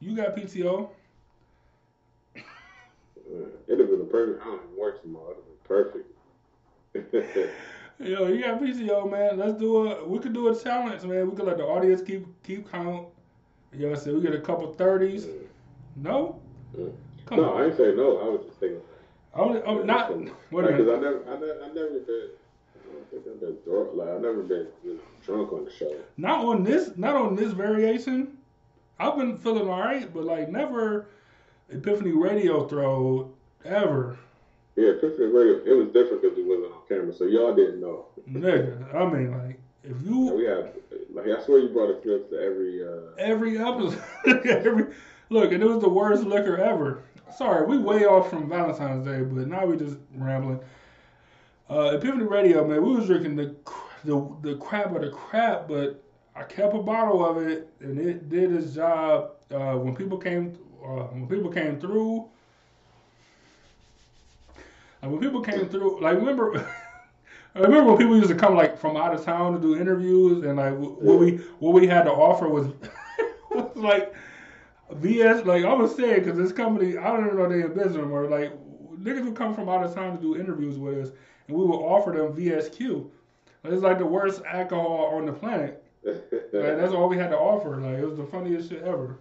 you 0.00 0.14
got 0.16 0.36
PTO. 0.36 0.90
It'd 3.66 3.80
have 3.80 3.90
been 3.90 4.00
a 4.00 4.04
perfect. 4.04 4.42
I 4.42 4.44
don't 4.46 4.60
even 4.64 4.76
work 4.78 5.02
tomorrow. 5.02 5.32
It'd 5.32 5.44
have 5.44 5.92
been 6.92 7.12
perfect. 7.12 7.50
Yo, 7.98 8.26
you 8.28 8.42
got 8.42 8.60
PTO, 8.60 9.10
man. 9.10 9.38
Let's 9.38 9.58
do 9.58 9.88
a. 9.88 10.06
We 10.06 10.18
could 10.18 10.32
do 10.32 10.48
a 10.48 10.56
challenge, 10.56 11.02
man. 11.02 11.28
We 11.30 11.36
could 11.36 11.46
let 11.46 11.58
the 11.58 11.64
audience 11.64 12.00
keep 12.02 12.26
keep 12.42 12.70
count. 12.70 13.08
You 13.72 13.86
know, 13.86 13.92
I 13.92 13.96
said 13.96 14.14
we 14.14 14.22
get 14.22 14.34
a 14.34 14.40
couple 14.40 14.72
thirties. 14.74 15.26
Mm. 15.26 15.46
No. 15.96 16.40
Mm. 16.76 16.92
Come 17.26 17.38
no, 17.38 17.52
on. 17.52 17.62
I 17.62 17.66
ain't 17.66 17.76
say 17.76 17.94
no. 17.94 18.18
I 18.18 18.28
was 18.28 18.46
just 18.46 18.58
thinking. 18.60 18.80
I'm, 19.34 19.62
I'm 19.66 19.86
not. 19.86 20.10
What 20.50 20.64
like, 20.64 20.76
Because 20.76 20.88
I 20.88 21.00
never, 21.00 21.22
I 21.28 21.34
never, 21.34 21.62
I 21.64 21.68
never 21.68 22.00
been 22.00 22.30
think 23.10 23.22
I've 23.26 23.40
been 23.40 23.56
drunk. 23.64 23.90
Like 23.94 24.08
I've 24.08 24.20
never 24.20 24.42
been 24.42 24.66
you 24.84 24.94
know, 24.94 25.00
drunk 25.24 25.52
on 25.52 25.64
the 25.64 25.70
show. 25.70 25.94
Not 26.16 26.44
on 26.44 26.64
this. 26.64 26.90
Not 26.96 27.16
on 27.16 27.36
this 27.36 27.52
variation. 27.52 28.38
I've 28.98 29.16
been 29.16 29.38
feeling 29.38 29.68
all 29.68 29.80
right, 29.80 30.12
but 30.12 30.24
like 30.24 30.48
never 30.48 31.06
Epiphany 31.70 32.10
Radio 32.10 32.66
throw 32.66 33.30
ever. 33.64 34.18
Yeah, 34.76 34.90
Epiphany 34.90 35.26
Radio. 35.26 35.62
It 35.64 35.76
was 35.76 35.88
different 35.88 36.22
because 36.22 36.38
it 36.38 36.46
wasn't 36.46 36.72
on 36.72 36.80
camera, 36.88 37.14
so 37.14 37.24
y'all 37.24 37.54
didn't 37.54 37.80
know. 37.80 38.06
Nigga, 38.28 38.94
I 38.94 39.12
mean, 39.12 39.30
like 39.32 39.60
if 39.84 39.96
you. 40.02 40.32
we 40.34 40.44
have 40.44 40.70
like 41.12 41.26
I 41.26 41.42
swear 41.44 41.58
you 41.60 41.68
brought 41.68 41.90
a 41.90 41.94
clip 41.94 42.30
to 42.30 42.40
every. 42.40 42.86
uh 42.86 43.14
Every 43.18 43.58
episode, 43.58 44.00
every 44.46 44.86
look, 45.30 45.52
and 45.52 45.62
it 45.62 45.66
was 45.66 45.80
the 45.80 45.88
worst 45.88 46.24
liquor 46.24 46.58
ever. 46.58 47.02
Sorry, 47.36 47.66
we 47.66 47.78
way 47.78 48.04
off 48.06 48.30
from 48.30 48.48
Valentine's 48.48 49.04
Day, 49.06 49.20
but 49.22 49.46
now 49.46 49.66
we 49.66 49.76
just 49.76 49.96
rambling. 50.14 50.60
Uh, 51.70 51.92
Epiphany 51.96 52.24
Radio, 52.24 52.66
man, 52.66 52.82
we 52.82 52.94
was 52.94 53.06
drinking 53.06 53.36
the 53.36 53.54
the 54.04 54.36
the 54.42 54.56
crap 54.56 54.94
of 54.94 55.02
the 55.02 55.10
crap, 55.10 55.68
but 55.68 56.02
I 56.34 56.44
kept 56.44 56.74
a 56.74 56.78
bottle 56.78 57.24
of 57.24 57.38
it, 57.46 57.68
and 57.80 57.98
it 57.98 58.28
did 58.28 58.52
its 58.52 58.74
job. 58.74 59.32
Uh, 59.50 59.74
when 59.74 59.94
people 59.94 60.18
came, 60.18 60.56
uh, 60.82 61.04
when 61.12 61.26
people 61.26 61.50
came 61.50 61.78
through, 61.80 62.28
and 65.02 65.12
when 65.12 65.20
people 65.20 65.40
came 65.42 65.68
through, 65.68 66.00
like 66.00 66.16
remember, 66.16 66.66
I 67.58 67.62
remember 67.62 67.90
when 67.90 67.98
people 67.98 68.16
used 68.16 68.28
to 68.28 68.36
come 68.36 68.54
like 68.54 68.78
from 68.78 68.96
out 68.96 69.12
of 69.12 69.24
town 69.24 69.52
to 69.52 69.60
do 69.60 69.76
interviews, 69.76 70.44
and 70.44 70.56
like 70.56 70.74
what 70.76 71.18
we 71.18 71.38
what 71.58 71.74
we 71.74 71.86
had 71.86 72.04
to 72.04 72.12
offer 72.12 72.48
was, 72.48 72.68
was 73.50 73.76
like 73.76 74.14
VS. 74.92 75.44
Like 75.44 75.64
I 75.64 75.72
was 75.72 75.94
saying, 75.94 76.24
because 76.24 76.38
this 76.38 76.52
company, 76.52 76.96
I 76.96 77.08
don't 77.08 77.26
even 77.26 77.36
know 77.36 77.48
they 77.48 77.62
in 77.62 77.74
business 77.74 77.96
anymore. 77.96 78.28
Like 78.28 78.52
niggas 78.96 79.24
would 79.24 79.36
come 79.36 79.54
from 79.54 79.68
out 79.68 79.84
of 79.84 79.94
town 79.94 80.16
to 80.16 80.22
do 80.22 80.36
interviews 80.36 80.78
with 80.78 80.98
us 80.98 81.12
and 81.48 81.56
we 81.56 81.64
would 81.64 81.76
offer 81.76 82.12
them 82.12 82.32
VSQ. 82.34 83.08
It's 83.64 83.82
like 83.82 83.98
the 83.98 84.06
worst 84.06 84.42
alcohol 84.44 85.12
on 85.14 85.26
the 85.26 85.32
planet. 85.32 85.82
like, 86.04 86.20
that's 86.52 86.92
all 86.92 87.08
we 87.08 87.18
had 87.18 87.30
to 87.30 87.36
offer. 87.36 87.76
Like 87.76 87.98
it 87.98 88.06
was 88.06 88.16
the 88.16 88.24
funniest 88.24 88.70
shit 88.70 88.82
ever. 88.82 89.18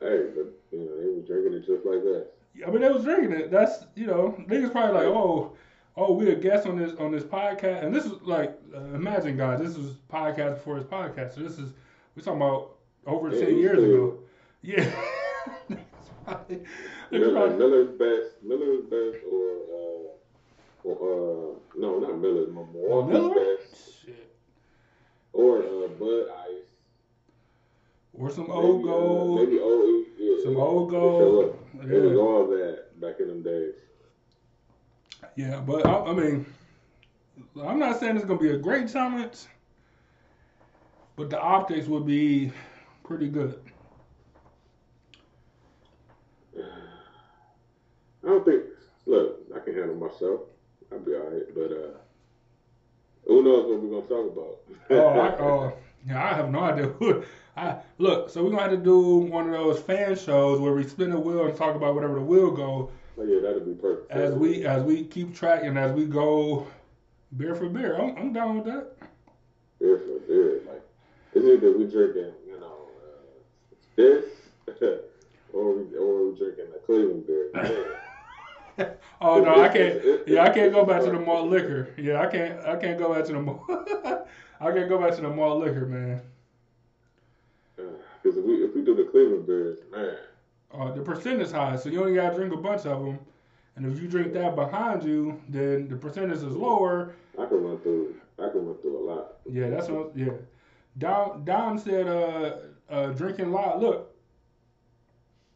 Hey, 0.00 0.24
but 0.34 0.52
you 0.72 0.78
know, 0.78 1.00
they 1.00 1.06
were 1.06 1.26
drinking 1.26 1.54
it 1.54 1.66
just 1.66 1.84
like 1.84 2.02
that. 2.02 2.28
I 2.66 2.70
mean, 2.70 2.80
they 2.80 2.88
was 2.88 3.04
drinking 3.04 3.32
it. 3.32 3.50
That's 3.50 3.84
you 3.94 4.06
know, 4.06 4.34
niggas 4.48 4.72
probably 4.72 4.94
like, 4.94 5.04
oh, 5.04 5.52
oh, 5.96 6.12
we 6.12 6.30
a 6.30 6.34
guest 6.34 6.66
on 6.66 6.76
this 6.76 6.92
on 6.98 7.10
this 7.10 7.24
podcast, 7.24 7.84
and 7.84 7.94
this 7.94 8.04
is 8.04 8.12
like, 8.22 8.58
uh, 8.74 8.78
imagine 8.94 9.36
guys, 9.36 9.60
this 9.60 9.76
was 9.76 9.92
podcast 10.12 10.54
before 10.54 10.78
this 10.78 10.88
podcast. 10.88 11.34
So 11.34 11.40
this 11.40 11.58
is 11.58 11.72
we're 12.14 12.22
talking 12.22 12.40
about 12.42 12.76
over 13.06 13.30
yeah, 13.30 13.44
ten 13.44 13.58
years 13.58 13.82
ago. 13.82 14.18
Yeah. 14.62 14.90
Miller, 17.12 17.56
Miller's 17.56 17.90
best, 17.90 18.42
Miller's 18.42 18.82
best, 18.86 19.24
or 19.30 19.50
uh, 19.70 20.82
or 20.82 21.52
uh, 21.52 21.58
no, 21.76 22.00
not 22.00 22.18
Miller's, 22.18 22.48
Milwaukee's 22.48 23.12
Miller? 23.12 23.34
best, 23.34 24.02
Shit. 24.04 24.34
or 25.32 25.58
uh, 25.58 25.88
Bud 26.00 26.24
Ice, 26.48 26.66
or 28.12 28.28
some 28.28 28.50
old 28.50 28.82
gold, 28.82 29.38
uh, 29.38 29.44
maybe 29.44 29.60
old, 29.60 30.04
yeah, 30.18 30.42
some 30.42 30.56
old 30.56 30.90
gold. 30.90 31.56
It 31.84 32.02
was 32.02 32.18
all 32.18 32.48
that 32.48 33.00
back 33.00 33.20
in 33.20 33.28
them 33.28 33.42
days. 33.44 33.74
Yeah, 35.34 35.60
but 35.60 35.86
I, 35.86 36.04
I 36.04 36.12
mean, 36.12 36.46
I'm 37.62 37.78
not 37.78 37.98
saying 38.00 38.16
it's 38.16 38.24
gonna 38.24 38.38
be 38.38 38.50
a 38.50 38.58
great 38.58 38.90
challenge, 38.92 39.46
but 41.16 41.30
the 41.30 41.40
optics 41.40 41.86
would 41.86 42.06
be 42.06 42.52
pretty 43.04 43.28
good. 43.28 43.60
I 48.26 48.28
don't 48.28 48.44
think. 48.44 48.64
Look, 49.06 49.38
I 49.54 49.60
can 49.60 49.74
handle 49.74 49.94
myself. 49.96 50.40
I'll 50.90 50.98
be 50.98 51.14
all 51.14 51.30
right. 51.30 51.54
But 51.54 51.72
uh, 51.72 51.98
who 53.26 53.42
knows 53.42 53.66
what 53.66 53.82
we're 53.82 54.00
gonna 54.00 54.08
talk 54.08 54.32
about? 54.32 54.58
oh, 54.90 55.08
I, 55.08 55.28
uh, 55.28 55.72
yeah, 56.06 56.24
I 56.24 56.34
have 56.34 56.50
no 56.50 56.60
idea. 56.60 57.22
I 57.56 57.76
look. 57.98 58.30
So 58.30 58.42
we're 58.42 58.50
gonna 58.50 58.62
have 58.62 58.70
to 58.72 58.76
do 58.76 59.18
one 59.18 59.46
of 59.46 59.52
those 59.52 59.78
fan 59.80 60.16
shows 60.16 60.60
where 60.60 60.72
we 60.72 60.86
spin 60.86 61.12
a 61.12 61.20
wheel 61.20 61.46
and 61.46 61.56
talk 61.56 61.76
about 61.76 61.94
whatever 61.94 62.14
the 62.14 62.20
wheel 62.20 62.50
go. 62.50 62.90
Oh 63.18 63.22
yeah, 63.22 63.40
that'd 63.40 63.64
be 63.64 63.72
perfect. 63.72 64.10
As 64.10 64.34
we 64.34 64.66
as 64.66 64.82
we 64.82 65.04
keep 65.04 65.34
track 65.34 65.62
and 65.64 65.78
as 65.78 65.92
we 65.92 66.04
go 66.04 66.66
beer 67.36 67.54
for 67.54 67.68
beer, 67.68 67.96
I'm, 67.96 68.16
I'm 68.16 68.32
down 68.32 68.56
with 68.56 68.66
that. 68.66 68.92
Beer 69.80 69.98
for 69.98 70.20
beer, 70.26 70.60
like 70.66 70.82
it's 71.34 71.44
either 71.44 71.76
we 71.76 71.86
drinking, 71.86 72.32
you 72.46 72.60
know, 72.60 72.88
uh, 73.06 73.74
this, 73.96 74.24
or 75.52 75.74
we 75.74 75.96
or 75.96 76.30
we 76.30 76.38
drinking 76.38 76.66
a 76.74 76.78
Cleveland 76.84 77.26
beer. 77.26 77.98
oh 79.22 79.40
no, 79.40 79.62
I 79.62 79.68
can't. 79.68 80.28
Yeah, 80.28 80.44
I 80.44 80.50
can't 80.50 80.72
go 80.72 80.84
back 80.84 81.02
to 81.02 81.10
the 81.10 81.18
malt 81.18 81.48
liquor. 81.48 81.94
Yeah, 81.96 82.20
I 82.20 82.26
can't. 82.26 82.60
I 82.66 82.76
can't 82.76 82.98
go 82.98 83.14
back 83.14 83.24
to 83.26 83.32
the 83.32 83.40
malt. 83.40 83.62
I 84.60 84.72
can't 84.72 84.88
go 84.88 84.98
back 84.98 85.14
to 85.16 85.22
the 85.22 85.30
malt 85.30 85.64
liquor, 85.64 85.86
man. 85.86 86.20
Because 87.76 88.36
if 88.36 88.44
we 88.44 88.56
if 88.56 88.74
we 88.74 88.84
do 88.84 88.94
the 88.94 89.04
Cleveland 89.04 89.46
beers, 89.46 89.78
man. 89.90 90.16
Uh, 90.72 90.92
the 90.92 91.00
percent 91.00 91.40
is 91.40 91.52
high, 91.52 91.76
so 91.76 91.88
you 91.88 92.00
only 92.00 92.14
gotta 92.14 92.34
drink 92.36 92.52
a 92.52 92.56
bunch 92.56 92.86
of 92.86 93.04
them, 93.04 93.18
And 93.76 93.86
if 93.86 94.00
you 94.00 94.08
drink 94.08 94.32
that 94.34 94.54
behind 94.56 95.04
you, 95.04 95.40
then 95.48 95.88
the 95.88 95.96
percentage 95.96 96.38
is 96.38 96.44
lower. 96.44 97.14
I 97.38 97.46
can 97.46 97.62
run 97.62 97.78
through. 97.78 98.14
I 98.38 98.48
can 98.48 98.66
run 98.66 98.76
through 98.78 98.98
a 98.98 99.04
lot. 99.10 99.34
Yeah, 99.50 99.68
that's 99.70 99.88
what. 99.88 100.16
Yeah, 100.16 100.32
Dom 100.98 101.44
Dom 101.44 101.78
said, 101.78 102.06
uh, 102.08 102.56
uh, 102.90 103.06
drinking 103.12 103.46
a 103.46 103.50
lot. 103.50 103.80
Look, 103.80 104.14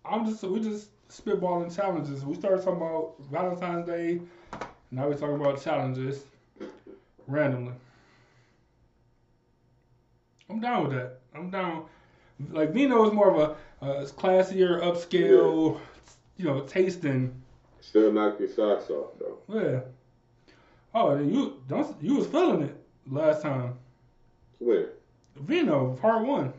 I'm 0.04 0.24
just 0.26 0.42
we 0.44 0.60
just 0.60 0.90
spitballing 1.08 1.74
challenges. 1.74 2.24
We 2.24 2.34
started 2.36 2.62
talking 2.62 2.80
about 2.80 3.14
Valentine's 3.30 3.86
Day. 3.86 4.20
Now 4.90 5.08
we're 5.08 5.16
talking 5.16 5.36
about 5.36 5.62
challenges 5.62 6.24
randomly. 7.26 7.74
I'm 10.48 10.60
down 10.60 10.84
with 10.88 10.92
that. 10.96 11.20
I'm 11.34 11.50
down. 11.50 11.84
Like 12.50 12.72
vino 12.72 13.06
is 13.06 13.12
more 13.12 13.34
of 13.34 13.56
a, 13.82 13.86
a 13.86 14.04
classier, 14.06 14.80
upscale, 14.82 15.80
you 16.36 16.44
know, 16.44 16.60
tasting. 16.60 17.40
Still 17.80 18.12
knock 18.12 18.38
your 18.38 18.48
socks 18.48 18.90
off 18.90 19.10
though. 19.18 19.38
Yeah. 19.48 19.80
Oh, 20.94 21.18
you 21.18 21.62
don't 21.68 21.96
you 22.02 22.16
was 22.16 22.26
feeling 22.26 22.62
it 22.62 22.76
last 23.08 23.42
time. 23.42 23.74
When? 24.58 24.86
Vino, 25.36 25.96
part 26.00 26.26
one. 26.26 26.52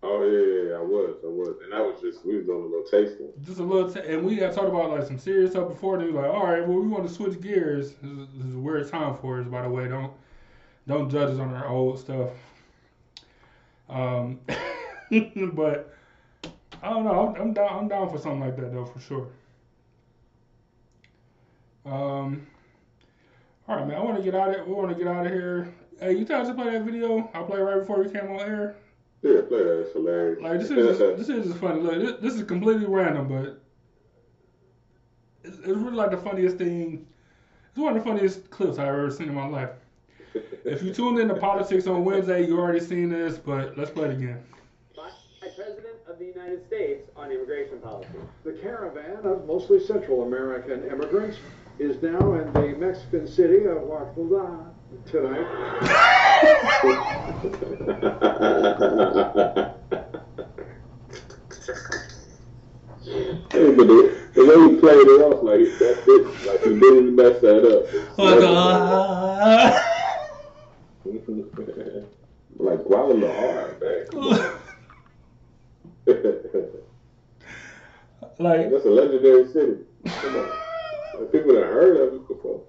Oh 0.00 0.22
yeah, 0.22 0.38
yeah, 0.38 0.70
yeah, 0.70 0.76
I 0.76 0.82
was, 0.82 1.16
I 1.24 1.26
was, 1.26 1.56
and 1.64 1.74
I 1.74 1.80
was 1.80 2.00
just 2.00 2.24
we 2.24 2.36
was 2.36 2.46
doing 2.46 2.62
a 2.62 2.66
little 2.66 2.84
tasting. 2.84 3.32
Just 3.44 3.58
a 3.58 3.64
little, 3.64 3.92
t- 3.92 4.00
and 4.06 4.24
we 4.24 4.36
had 4.36 4.52
talked 4.52 4.68
about 4.68 4.90
like 4.90 5.04
some 5.04 5.18
serious 5.18 5.50
stuff 5.50 5.68
before. 5.68 5.96
And 5.96 6.04
we 6.04 6.12
were 6.12 6.22
like, 6.22 6.30
all 6.30 6.46
right, 6.46 6.66
well, 6.66 6.78
we 6.78 6.86
want 6.86 7.06
to 7.08 7.12
switch 7.12 7.40
gears. 7.40 7.94
This 8.00 8.12
is, 8.12 8.28
this 8.36 8.46
is 8.46 8.54
a 8.54 8.58
weird 8.58 8.88
time 8.88 9.16
for 9.16 9.40
us, 9.40 9.48
by 9.48 9.62
the 9.62 9.68
way. 9.68 9.88
Don't 9.88 10.12
don't 10.86 11.10
judge 11.10 11.30
us 11.30 11.38
on 11.40 11.52
our 11.52 11.66
old 11.66 11.98
stuff. 11.98 12.30
Um, 13.88 14.38
but 15.52 15.94
I 16.82 16.90
don't 16.90 17.04
know. 17.04 17.34
I'm, 17.34 17.40
I'm 17.40 17.52
down. 17.52 17.68
I'm 17.70 17.88
down 17.88 18.10
for 18.10 18.18
something 18.18 18.40
like 18.40 18.56
that 18.56 18.72
though, 18.72 18.84
for 18.84 19.00
sure. 19.00 19.28
Um. 21.84 22.46
All 23.68 23.76
right, 23.76 23.86
man. 23.86 23.96
I 23.96 24.02
want 24.02 24.16
to 24.16 24.22
get 24.22 24.34
out 24.34 24.58
of. 24.58 24.66
We 24.66 24.72
want 24.72 24.90
to 24.90 24.94
get 24.94 25.06
out 25.06 25.26
of 25.26 25.32
here. 25.32 25.72
Hey, 26.00 26.12
you 26.12 26.22
us 26.22 26.48
to 26.48 26.54
play 26.54 26.70
that 26.70 26.84
video 26.84 27.28
I 27.34 27.42
played 27.42 27.60
right 27.60 27.80
before 27.80 27.98
we 27.98 28.08
came 28.08 28.30
on 28.30 28.40
air. 28.40 28.76
Yeah, 29.22 29.40
play 29.48 29.64
that. 29.64 29.80
It's 29.80 29.92
hilarious. 29.92 30.40
Like 30.40 30.60
this 30.60 30.70
is 30.70 30.98
just, 30.98 31.16
this 31.18 31.28
is 31.28 31.46
just 31.46 31.58
funny. 31.58 31.80
Look, 31.80 31.94
this, 31.94 32.20
this 32.20 32.34
is 32.34 32.44
completely 32.44 32.86
random, 32.86 33.26
but 33.26 33.60
it's, 35.42 35.58
it's 35.58 35.66
really 35.66 35.96
like 35.96 36.12
the 36.12 36.16
funniest 36.16 36.56
thing. 36.56 37.04
It's 37.70 37.78
one 37.78 37.96
of 37.96 38.02
the 38.02 38.08
funniest 38.08 38.48
clips 38.50 38.78
I've 38.78 38.88
ever 38.88 39.10
seen 39.10 39.28
in 39.28 39.34
my 39.34 39.46
life. 39.46 39.70
If 40.64 40.82
you 40.82 40.92
tuned 40.92 41.18
in 41.18 41.28
to 41.28 41.34
politics 41.34 41.86
on 41.86 42.04
Wednesday, 42.04 42.46
you 42.46 42.58
already 42.58 42.80
seen 42.80 43.08
this, 43.08 43.38
but 43.38 43.78
let's 43.78 43.90
play 43.90 44.10
it 44.10 44.18
again. 44.18 44.44
By 46.18 46.24
President 46.24 46.26
of 46.28 46.28
the 46.34 46.40
United 46.40 46.66
States 46.66 47.08
on 47.16 47.32
immigration 47.32 47.78
policy. 47.78 48.08
The 48.44 48.52
caravan 48.52 49.24
of 49.24 49.46
mostly 49.46 49.80
Central 49.84 50.22
American 50.22 50.84
immigrants 50.84 51.38
is 51.78 52.00
now 52.02 52.34
in 52.34 52.52
the 52.52 52.76
Mexican 52.78 53.26
city 53.26 53.64
of 53.66 53.82
Guadalajara 53.82 54.70
tonight. 55.06 55.46
Hey, 63.50 63.74
but 63.74 63.86
the, 63.86 64.14
the 64.34 64.44
way 64.44 64.56
he 64.68 64.76
played 64.80 64.98
it 64.98 65.22
off, 65.22 65.42
like 65.42 65.60
that's 65.78 66.06
it, 66.06 66.26
like 66.46 66.62
he 66.62 66.78
didn't 66.78 67.16
mess 67.16 67.40
that 67.40 67.64
up. 67.64 67.86
like 72.58 72.84
Guadalajara, 72.84 73.74
man. 73.80 74.04
like, 78.38 78.70
That's 78.70 78.86
a 78.86 78.88
legendary 78.88 79.46
city. 79.52 79.76
Come 80.06 80.36
on. 80.36 80.48
Like, 81.18 81.32
people 81.32 81.52
that 81.54 81.64
heard 81.64 81.96
of 81.98 82.14
it 82.14 82.26
before. 82.28 82.62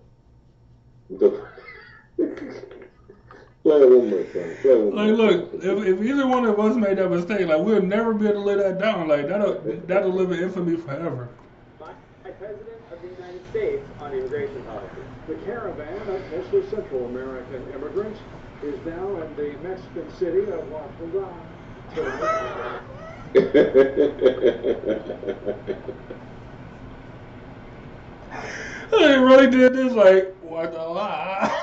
Play 3.64 3.82
it 3.82 3.90
one 3.90 4.10
more 4.10 4.24
time. 4.24 4.56
Play 4.62 4.72
it 4.72 4.80
one 4.80 4.96
like, 4.96 5.08
more 5.08 5.16
look, 5.16 5.62
time. 5.62 5.62
if, 5.62 5.86
if 5.88 6.02
either 6.04 6.28
one 6.28 6.46
of 6.46 6.60
us 6.60 6.76
made 6.76 6.98
that 6.98 7.10
mistake, 7.10 7.48
like 7.48 7.62
we'll 7.62 7.82
never 7.82 8.14
be 8.14 8.26
able 8.28 8.42
to 8.42 8.42
lay 8.42 8.56
that 8.56 8.78
down. 8.80 9.08
Like 9.08 9.28
that'll 9.30 9.62
that'll 9.88 10.12
live 10.12 10.32
in 10.32 10.40
infamy 10.40 10.76
forever. 10.76 11.30
By 11.80 11.94
President 12.32 12.82
of 12.92 13.02
the 13.02 13.08
United 13.08 13.42
States 13.52 13.82
on 14.02 14.12
immigration 14.14 14.62
policy. 14.64 15.02
The 15.28 15.36
caravan 15.46 16.02
of 16.10 16.32
mostly 16.32 16.68
Central 16.70 17.06
American 17.06 17.66
immigrants 17.74 18.20
is 18.64 18.76
now 18.86 19.16
in 19.22 19.36
the 19.36 19.56
Mexican 19.64 20.12
city 20.18 20.52
of 20.52 20.68
Guadalajara 20.70 21.34
tonight. 21.96 22.82
They 28.92 29.18
really 29.18 29.50
did 29.50 29.74
this. 29.74 29.94
Like 29.94 30.36
what 30.42 30.72
the 30.72 30.80
lie? 30.80 31.56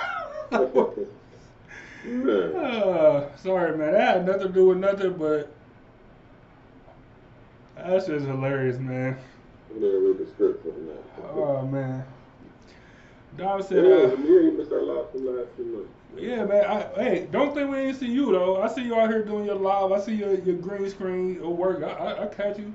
Uh, 2.56 3.36
sorry, 3.36 3.76
man. 3.76 3.92
That 3.92 4.16
had 4.16 4.26
nothing 4.26 4.48
to 4.48 4.52
do 4.52 4.66
with 4.68 4.78
nothing, 4.78 5.14
but 5.18 5.56
that's 7.76 8.06
just 8.06 8.26
hilarious, 8.26 8.78
man. 8.78 9.18
I'm 9.70 9.80
gonna 9.80 9.98
read 9.98 10.18
the 10.18 10.26
script 10.32 10.62
for 10.62 10.70
that. 10.70 11.04
Oh 11.34 11.66
man. 11.66 12.04
Dom 13.36 13.62
said, 13.62 13.84
Yeah, 13.84 13.92
uh, 13.92 14.16
you 14.16 14.54
missed 14.56 14.72
our 14.72 14.82
live 14.82 15.10
from 15.10 15.26
last 15.26 15.48
few 15.56 15.66
months. 15.66 15.95
"Yeah, 16.18 16.44
man. 16.44 16.64
I, 16.64 16.80
hey, 16.94 17.28
don't 17.30 17.54
think 17.54 17.70
we 17.70 17.78
ain't 17.78 17.98
see 17.98 18.06
you 18.06 18.32
though. 18.32 18.62
I 18.62 18.68
see 18.68 18.82
you 18.82 18.94
out 18.94 19.10
here 19.10 19.24
doing 19.24 19.46
your 19.46 19.56
live. 19.56 19.92
I 19.92 20.00
see 20.00 20.14
your, 20.14 20.34
your 20.34 20.56
green 20.56 20.88
screen 20.90 21.40
work. 21.56 21.82
I, 21.82 21.90
I, 21.90 22.24
I 22.24 22.26
catch 22.26 22.58
you. 22.58 22.72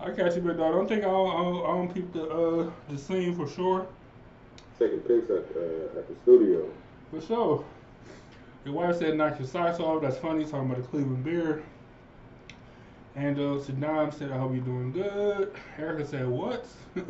I 0.00 0.10
catch 0.10 0.36
you, 0.36 0.42
but 0.42 0.56
dog, 0.56 0.74
don't 0.74 0.88
think 0.88 1.02
I 1.02 1.08
don't, 1.08 1.30
I 1.30 1.42
don't, 1.42 1.64
I 1.64 1.66
don't 1.66 1.94
peep 1.94 2.12
the 2.12 2.28
uh 2.28 2.70
the 2.88 2.98
scene 2.98 3.34
for 3.34 3.48
sure. 3.48 3.86
Taking 4.78 5.00
pics 5.00 5.28
at, 5.30 5.44
uh, 5.56 5.98
at 5.98 6.08
the 6.08 6.14
studio. 6.22 6.68
For 7.10 7.20
sure. 7.20 7.64
Your 8.64 8.74
wife 8.74 8.98
said 8.98 9.16
knock 9.16 9.38
your 9.38 9.48
socks 9.48 9.80
off. 9.80 10.02
That's 10.02 10.18
funny. 10.18 10.44
Talking 10.44 10.70
about 10.70 10.82
the 10.82 10.88
Cleveland 10.88 11.24
beer. 11.24 11.62
And 13.18 13.36
uh, 13.36 13.58
Saddam 13.58 14.14
said, 14.16 14.30
I 14.30 14.38
hope 14.38 14.52
you're 14.52 14.62
doing 14.62 14.92
good. 14.92 15.52
Erica 15.76 16.06
said, 16.06 16.28
what? 16.28 16.64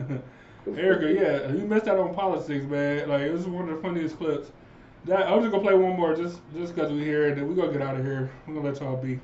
Erica, 0.67 1.13
yeah, 1.13 1.53
you 1.53 1.67
missed 1.67 1.87
out 1.87 1.99
on 1.99 2.15
politics, 2.15 2.65
man. 2.65 3.11
Like, 3.11 3.23
it 3.23 3.33
was 3.33 3.47
one 3.47 3.69
of 3.69 3.77
the 3.77 3.83
funniest 3.83 4.17
clips. 4.17 4.51
That 5.09 5.27
I'm 5.27 5.41
just 5.41 5.51
gonna 5.53 5.63
play 5.63 5.73
one 5.75 5.97
more, 5.97 6.15
just 6.15 6.39
just 6.55 6.77
cause 6.77 6.93
we 6.93 6.99
here, 7.03 7.29
and 7.29 7.37
then 7.39 7.49
we 7.49 7.55
gonna 7.55 7.73
get 7.73 7.81
out 7.81 7.97
of 7.97 8.05
here. 8.05 8.31
We're 8.47 8.55
gonna 8.55 8.69
let 8.69 8.79
y'all 8.81 8.97
be. 8.97 9.19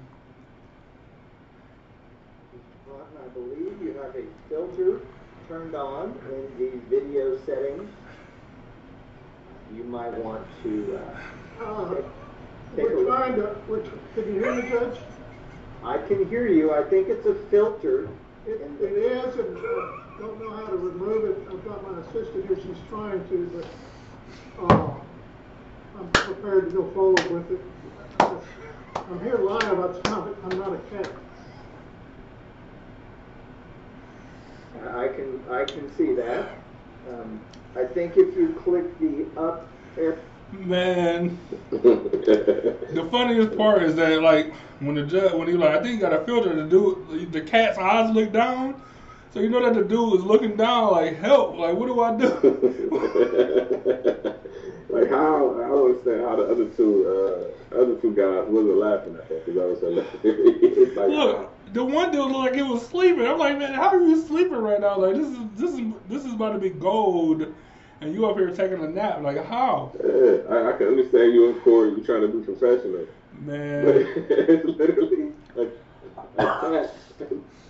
I 2.91 3.29
believe 3.35 3.83
you 3.83 3.95
have 4.03 4.17
a 4.17 4.25
filter 4.49 5.01
turned 5.47 5.75
on 5.75 6.19
in 6.31 6.59
the 6.59 6.79
video 6.89 7.37
settings. 7.45 7.91
You 9.75 9.85
might 9.85 10.17
want 10.25 10.47
to, 10.63 10.99
uh, 11.61 11.65
Uh, 11.65 11.95
take 12.77 12.87
a 12.87 12.95
We're 12.95 12.97
look. 13.01 13.07
trying 13.09 13.35
to, 13.37 13.57
we're, 13.69 13.81
tr- 13.83 13.91
can 14.15 14.35
you 14.35 14.41
hear 14.41 14.55
me, 14.55 14.69
Judge? 14.71 14.99
I 15.85 15.99
can 15.99 16.27
hear 16.29 16.47
you. 16.47 16.73
I 16.73 16.83
think 16.85 17.09
it's 17.09 17.27
a 17.27 17.35
filter. 17.51 18.09
It, 18.47 18.61
it 18.81 18.93
is, 18.93 19.35
and 19.37 19.59
I 19.59 20.19
don't 20.21 20.41
know 20.41 20.51
how 20.51 20.67
to 20.67 20.77
remove 20.77 21.25
it. 21.25 21.39
I've 21.51 21.65
got 21.65 21.83
my 21.91 21.99
assistant 22.01 22.47
here, 22.47 22.57
she's 22.57 22.83
trying 22.89 23.27
to, 23.29 23.65
but, 24.59 24.75
uh, 24.75 24.91
I'm 25.97 26.11
prepared 26.11 26.71
to 26.71 26.77
go 26.77 26.91
forward 26.91 27.31
with 27.31 27.51
it. 27.53 27.61
I'm 28.97 29.23
here 29.23 29.39
lying 29.39 29.65
I'm 29.65 29.79
not, 29.79 30.29
I'm 30.45 30.59
not 30.59 30.75
a 30.75 30.79
cat. 30.91 31.09
I 34.95 35.09
can, 35.09 35.41
I 35.51 35.65
can 35.65 35.95
see 35.97 36.15
that. 36.15 36.49
Um, 37.09 37.41
I 37.77 37.85
think 37.85 38.17
if 38.17 38.37
you 38.37 38.59
click 38.65 38.99
the 38.99 39.27
up 39.41 39.69
F, 39.99 40.17
Man, 40.53 41.37
the 41.71 43.09
funniest 43.11 43.57
part 43.57 43.83
is 43.83 43.97
that 43.97 44.23
like 44.23 44.55
when 44.79 44.95
the 44.95 45.03
judge 45.03 45.33
when 45.33 45.49
he 45.49 45.55
like 45.55 45.71
I 45.71 45.83
think 45.83 45.95
he 45.95 45.99
got 45.99 46.13
a 46.13 46.25
filter 46.25 46.55
to 46.55 46.69
do 46.69 47.27
the 47.33 47.41
cat's 47.41 47.77
eyes 47.77 48.15
look 48.15 48.33
down, 48.33 48.81
so 49.33 49.41
you 49.41 49.49
know 49.49 49.61
that 49.65 49.75
the 49.75 49.83
dude 49.83 50.21
is 50.21 50.25
looking 50.25 50.57
down 50.57 50.93
like 50.93 51.19
help 51.19 51.57
like 51.57 51.75
what 51.75 51.87
do 51.87 52.01
I 52.01 52.17
do? 52.17 54.35
like 54.95 55.11
how 55.11 55.55
I 55.61 55.69
don't 55.69 55.91
understand 55.91 56.21
how 56.23 56.37
the 56.37 56.45
other 56.45 56.67
two 56.67 57.53
uh, 57.73 57.77
other 57.77 57.97
two 57.97 58.15
guys 58.15 58.49
wasn't 58.49 58.77
laughing 58.77 59.17
at 59.17 59.29
that 59.29 59.45
because 59.45 59.61
I 59.61 59.67
was 59.67 59.81
hilarious. 59.81 60.97
like, 60.97 61.09
Look, 61.09 61.73
the 61.73 61.85
one 61.85 62.13
dude 62.13 62.21
looked 62.31 62.35
like 62.35 62.55
he 62.55 62.63
was 62.63 62.87
sleeping. 62.87 63.27
I'm 63.27 63.39
like, 63.39 63.59
man, 63.59 63.75
how 63.75 63.89
are 63.89 64.01
you 64.01 64.21
sleeping 64.27 64.57
right 64.57 64.81
now? 64.81 64.99
Like 64.99 65.17
this 65.17 65.27
is 65.27 65.39
this 65.57 65.73
is 65.73 65.81
this 66.09 66.25
is 66.25 66.33
about 66.33 66.53
to 66.53 66.59
be 66.59 66.71
gold, 66.71 67.53
and 68.01 68.15
you 68.15 68.27
up 68.27 68.37
here 68.37 68.51
taking 68.51 68.83
a 68.85 68.89
nap. 68.89 69.23
Like 69.23 69.45
how, 69.45 69.93
yeah, 70.03 70.39
I, 70.49 70.75
I 70.75 70.79
can 70.79 70.89
understand 70.89 71.35
you 71.35 71.51
in 71.51 71.61
court. 71.61 71.97
You 71.97 72.05
trying 72.05 72.23
to 72.23 72.29
be 72.29 72.45
professional, 72.45 73.07
man? 73.41 74.07
it's 74.29 74.65
literally 74.79 75.33
a 75.57 75.67
cat, 76.37 76.95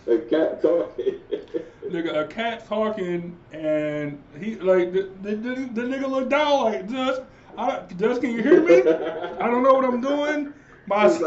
a 0.06 0.18
cat 0.18 0.62
talking. 0.62 1.20
Nigga, 1.85 2.24
a 2.24 2.26
cat 2.26 2.66
talking, 2.66 3.36
and 3.52 4.22
he 4.40 4.56
like 4.56 4.93
the, 4.93 5.10
the, 5.22 5.36
the, 5.36 5.55
the 5.74 5.82
nigga 5.82 6.09
look 6.09 6.31
down 6.31 6.64
like 6.64 6.89
Judge. 6.89 7.22
I, 7.59 7.82
Judge, 7.97 8.20
can 8.20 8.31
you 8.32 8.43
hear 8.43 8.62
me? 8.62 8.78
I 8.78 9.47
don't 9.47 9.62
know 9.62 9.74
what 9.74 9.85
I'm 9.85 10.01
doing. 10.01 10.55
My 10.86 11.09
He's 11.09 11.20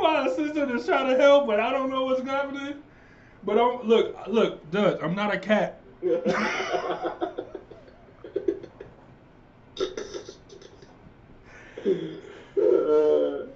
my 0.00 0.26
assistant 0.26 0.70
is 0.72 0.86
trying 0.86 1.08
to 1.08 1.20
help, 1.20 1.46
but 1.46 1.60
I 1.60 1.70
don't 1.72 1.90
know 1.90 2.04
what's 2.04 2.22
happening. 2.22 2.82
But 3.44 3.58
I'm 3.58 3.86
look, 3.88 4.16
look, 4.28 4.70
Dutch. 4.70 5.00
I'm 5.02 5.14
not 5.14 5.34
a 5.34 5.38
cat. 5.38 5.80
Uh, 12.60 13.46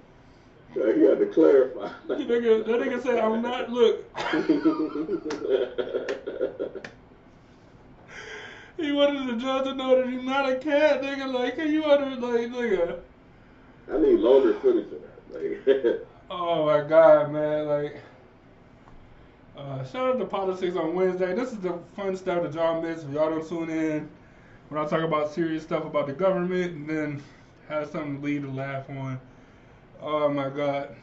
you 0.75 1.07
got 1.07 1.19
to 1.19 1.25
clarify. 1.33 1.89
That 2.07 2.19
nigga, 2.19 2.65
that 2.65 2.79
nigga 2.79 3.03
said 3.03 3.19
I'm 3.19 3.41
not. 3.41 3.69
Look, 3.69 4.05
he 8.77 8.91
wanted 8.91 9.27
the 9.27 9.37
judge 9.41 9.63
to 9.65 9.73
know 9.73 9.95
that 9.95 10.07
he's 10.09 10.23
not 10.23 10.49
a 10.49 10.57
cat, 10.57 11.01
nigga. 11.01 11.33
Like, 11.33 11.55
can 11.55 11.71
you 11.71 11.85
under 11.85 12.15
like, 12.15 12.49
nigga. 12.49 12.99
I 13.91 13.97
need 13.97 14.19
longer 14.19 14.53
footage 14.59 14.91
of 14.91 15.01
that. 15.01 15.33
Like, 15.33 15.65
Oh 16.29 16.65
my 16.65 16.81
god, 16.87 17.31
man! 17.31 17.67
Like, 17.67 18.01
uh, 19.55 19.83
shout 19.85 20.15
out 20.15 20.19
to 20.19 20.25
politics 20.25 20.75
on 20.75 20.95
Wednesday. 20.95 21.35
This 21.35 21.51
is 21.51 21.59
the 21.59 21.77
fun 21.95 22.17
stuff 22.17 22.41
that 22.43 22.53
y'all 22.53 22.81
miss 22.81 23.03
if 23.03 23.11
y'all 23.11 23.29
don't 23.29 23.47
tune 23.47 23.69
in. 23.69 24.09
When 24.69 24.83
I 24.83 24.87
talk 24.87 25.01
about 25.01 25.31
serious 25.33 25.61
stuff 25.63 25.85
about 25.85 26.07
the 26.07 26.13
government, 26.13 26.73
and 26.73 26.89
then 26.89 27.21
have 27.69 27.89
something 27.89 28.19
to 28.19 28.25
lead 28.25 28.41
to 28.41 28.49
laugh 28.49 28.89
on. 28.89 29.19
Oh 30.07 30.29
my 30.29 30.49
god, 30.49 30.95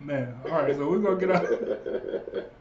man! 0.00 0.34
All 0.46 0.52
right, 0.52 0.74
so 0.74 0.88
we're 0.88 0.98
gonna 0.98 1.20
get 1.20 1.30
out. 1.30 1.46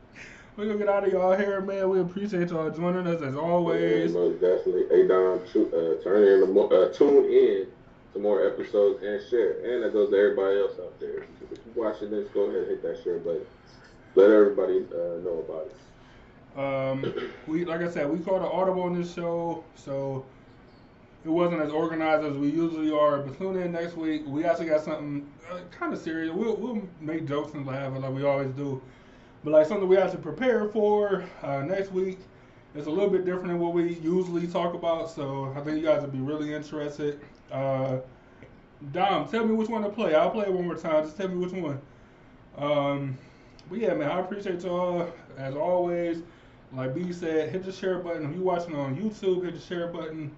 We're 0.57 0.65
gonna 0.65 0.79
get 0.79 0.89
out 0.89 1.07
of 1.07 1.13
y'all 1.13 1.37
here, 1.37 1.61
man. 1.61 1.89
We 1.89 2.01
appreciate 2.01 2.49
y'all 2.49 2.69
joining 2.69 3.07
us 3.07 3.21
as 3.21 3.37
always. 3.37 4.11
Most 4.11 4.41
definitely. 4.41 4.83
Hey, 4.89 5.07
Don, 5.07 5.39
uh, 5.39 6.03
turn 6.03 6.27
in, 6.27 6.41
the 6.41 6.47
mo- 6.51 6.67
uh, 6.67 6.91
tune 6.91 7.23
in 7.31 7.67
to 8.11 8.19
more 8.19 8.45
episodes 8.45 9.01
and 9.01 9.21
share. 9.29 9.51
And 9.63 9.81
that 9.85 9.93
goes 9.93 10.09
to 10.09 10.17
everybody 10.17 10.59
else 10.59 10.73
out 10.77 10.99
there. 10.99 11.23
If 11.23 11.59
you're 11.65 11.85
watching 11.85 12.11
this, 12.11 12.27
go 12.33 12.41
ahead 12.41 12.63
and 12.63 12.67
hit 12.67 12.83
that 12.83 13.01
share 13.01 13.19
button. 13.19 13.45
Let 14.15 14.31
everybody 14.31 14.79
uh, 14.91 15.23
know 15.23 15.45
about 15.47 15.67
it. 15.67 16.59
Um, 16.59 17.31
we 17.47 17.63
like 17.63 17.79
I 17.79 17.89
said, 17.89 18.09
we 18.09 18.19
called 18.19 18.41
an 18.41 18.49
audible 18.51 18.81
on 18.83 18.99
this 18.99 19.13
show, 19.13 19.63
so 19.75 20.25
it 21.25 21.29
wasn't 21.29 21.61
as 21.61 21.71
organized 21.71 22.25
as 22.25 22.37
we 22.37 22.49
usually 22.49 22.91
are. 22.91 23.19
But 23.19 23.37
tune 23.37 23.57
in 23.57 23.71
next 23.71 23.97
week. 23.97 24.23
We 24.25 24.45
actually 24.45 24.67
got 24.67 24.81
something 24.81 25.29
uh, 25.51 25.59
kind 25.71 25.93
of 25.93 25.99
serious. 25.99 26.33
We'll, 26.33 26.55
we'll 26.55 26.81
make 27.01 27.27
jokes 27.27 27.53
and 27.53 27.65
laugh 27.65 27.93
like 27.97 28.13
we 28.13 28.23
always 28.23 28.51
do, 28.51 28.81
but 29.43 29.51
like 29.51 29.67
something 29.67 29.87
we 29.87 29.97
have 29.97 30.11
to 30.11 30.17
prepare 30.17 30.69
for 30.69 31.23
uh, 31.43 31.61
next 31.61 31.91
week. 31.91 32.19
It's 32.75 32.87
a 32.87 32.89
little 32.89 33.09
bit 33.09 33.25
different 33.25 33.47
than 33.47 33.59
what 33.59 33.73
we 33.73 33.95
usually 33.95 34.45
talk 34.45 34.75
about, 34.75 35.09
so 35.09 35.51
I 35.57 35.61
think 35.61 35.77
you 35.77 35.83
guys 35.83 36.01
will 36.01 36.09
be 36.09 36.19
really 36.19 36.53
interested. 36.53 37.19
Uh, 37.51 37.97
Dom, 38.91 39.27
tell 39.27 39.43
me 39.43 39.53
which 39.53 39.69
one 39.69 39.81
to 39.81 39.89
play. 39.89 40.13
I'll 40.13 40.29
play 40.29 40.45
it 40.45 40.53
one 40.53 40.65
more 40.65 40.75
time. 40.75 41.03
Just 41.03 41.17
tell 41.17 41.27
me 41.27 41.43
which 41.43 41.51
one. 41.51 41.81
Um, 42.57 43.17
but 43.69 43.79
yeah, 43.79 43.93
man, 43.93 44.09
I 44.09 44.19
appreciate 44.19 44.61
y'all 44.61 45.11
as 45.37 45.55
always. 45.55 46.21
Like 46.73 46.93
B 46.93 47.11
said, 47.11 47.49
hit 47.49 47.63
the 47.63 47.71
share 47.71 47.99
button. 47.99 48.29
If 48.29 48.35
you're 48.35 48.43
watching 48.43 48.75
on 48.75 48.95
YouTube, 48.95 49.43
hit 49.43 49.55
the 49.55 49.59
share 49.59 49.87
button. 49.87 50.31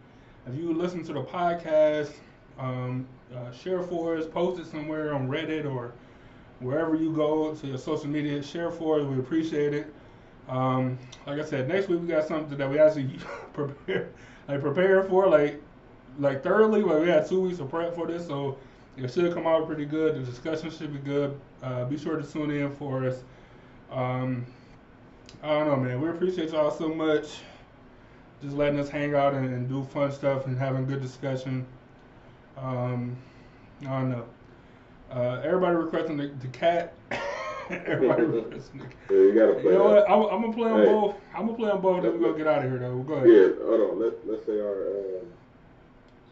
If 0.48 0.56
you 0.56 0.74
listen 0.74 1.04
to 1.06 1.14
the 1.14 1.24
podcast, 1.24 2.12
um, 2.58 3.08
uh, 3.36 3.52
share 3.52 3.84
for 3.84 4.18
us, 4.18 4.26
post 4.26 4.60
it 4.60 4.70
somewhere 4.70 5.14
on 5.14 5.28
Reddit 5.28 5.72
or 5.72 5.94
wherever 6.60 6.96
you 6.96 7.14
go 7.14 7.54
to 7.54 7.68
your 7.68 7.78
social 7.78 8.08
media. 8.08 8.42
Share 8.42 8.72
for 8.72 9.00
us. 9.00 9.06
We 9.06 9.20
appreciate 9.20 9.74
it. 9.74 9.94
Um, 10.50 10.98
like 11.28 11.40
I 11.40 11.46
said, 11.46 11.68
next 11.68 11.88
week 11.88 12.02
we 12.02 12.08
got 12.08 12.28
something 12.28 12.58
that 12.58 12.70
we 12.70 12.80
actually 12.80 13.20
prepare, 13.54 14.10
like 14.48 14.62
prepare 14.62 15.04
for, 15.04 15.28
like 15.28 15.62
like 16.20 16.44
thoroughly. 16.44 16.82
Like 16.82 17.02
we 17.02 17.08
had 17.08 17.28
two 17.28 17.42
weeks 17.42 17.60
of 17.60 17.70
prep 17.70 17.96
for 17.96 18.08
this, 18.08 18.26
so 18.26 18.58
it 18.98 19.12
should 19.12 19.34
come 19.34 19.48
out 19.48 19.68
pretty 19.68 19.86
good. 19.86 20.16
The 20.16 20.20
discussion 20.20 20.72
should 20.72 20.92
be 20.92 21.00
good. 21.00 21.40
Uh, 21.62 21.86
be 21.86 21.98
sure 21.98 22.18
to 22.18 22.24
tune 22.24 22.52
in 22.52 22.76
for 22.76 23.06
us. 23.06 23.24
Um, 23.92 24.46
I 25.44 25.50
don't 25.50 25.68
know, 25.68 25.76
man. 25.78 26.02
We 26.02 26.10
appreciate 26.10 26.52
y'all 26.52 26.72
so 26.72 26.90
much. 26.90 27.28
Just 28.42 28.56
letting 28.56 28.80
us 28.80 28.90
hang 28.90 29.14
out 29.14 29.34
and, 29.34 29.46
and 29.54 29.70
do 29.70 29.84
fun 29.84 30.12
stuff 30.12 30.48
and 30.48 30.58
having 30.58 30.86
good 30.86 31.02
discussion. 31.02 31.66
Um, 32.58 33.16
I 33.82 34.00
don't 34.00 34.10
know. 34.10 34.26
Uh, 35.12 35.42
everybody 35.44 35.76
requesting 35.76 36.18
the, 36.18 36.32
the 36.42 36.48
cat. 36.48 36.94
everybody 37.70 38.24
requesting 38.24 38.80
the 38.80 38.86
cat. 38.86 38.96
Yeah, 39.10 39.18
you 39.18 39.34
gotta 39.34 39.62
You 39.64 39.72
know 39.72 39.84
what? 39.84 40.10
I'm, 40.10 40.22
I'm 40.24 40.42
gonna 40.42 40.54
play 40.54 40.70
on 40.72 40.80
Hey. 40.80 40.86
both. 40.86 41.16
I'm 41.36 41.46
gonna 41.46 41.58
play 41.58 41.70
on 41.70 41.82
both. 41.82 42.02
Then 42.04 42.14
we're 42.14 42.28
gonna 42.28 42.38
get 42.38 42.48
out 42.48 42.66
of 42.66 42.72
here 42.72 42.80
though. 42.80 42.98
Go 43.00 43.14
ahead. 43.14 43.28
Yeah, 43.30 43.66
hold 43.66 43.92
on. 43.92 44.00
Let, 44.00 44.14
let's 44.28 44.46
say 44.46 44.60
our, 44.60 44.88
um, 44.88 45.26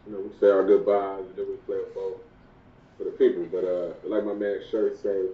you 0.06 0.12
know, 0.12 0.20
we 0.20 0.30
say 0.40 0.50
our 0.50 0.64
goodbyes 0.64 1.20
and 1.26 1.36
then 1.36 1.46
we 1.48 1.56
play 1.66 1.76
a 1.76 1.94
both 1.94 2.18
for 2.98 3.04
the 3.04 3.10
people. 3.10 3.46
But 3.52 3.64
uh, 3.64 3.92
like 4.08 4.24
my 4.24 4.34
man 4.34 4.58
Shirt 4.70 5.00
say, 5.00 5.26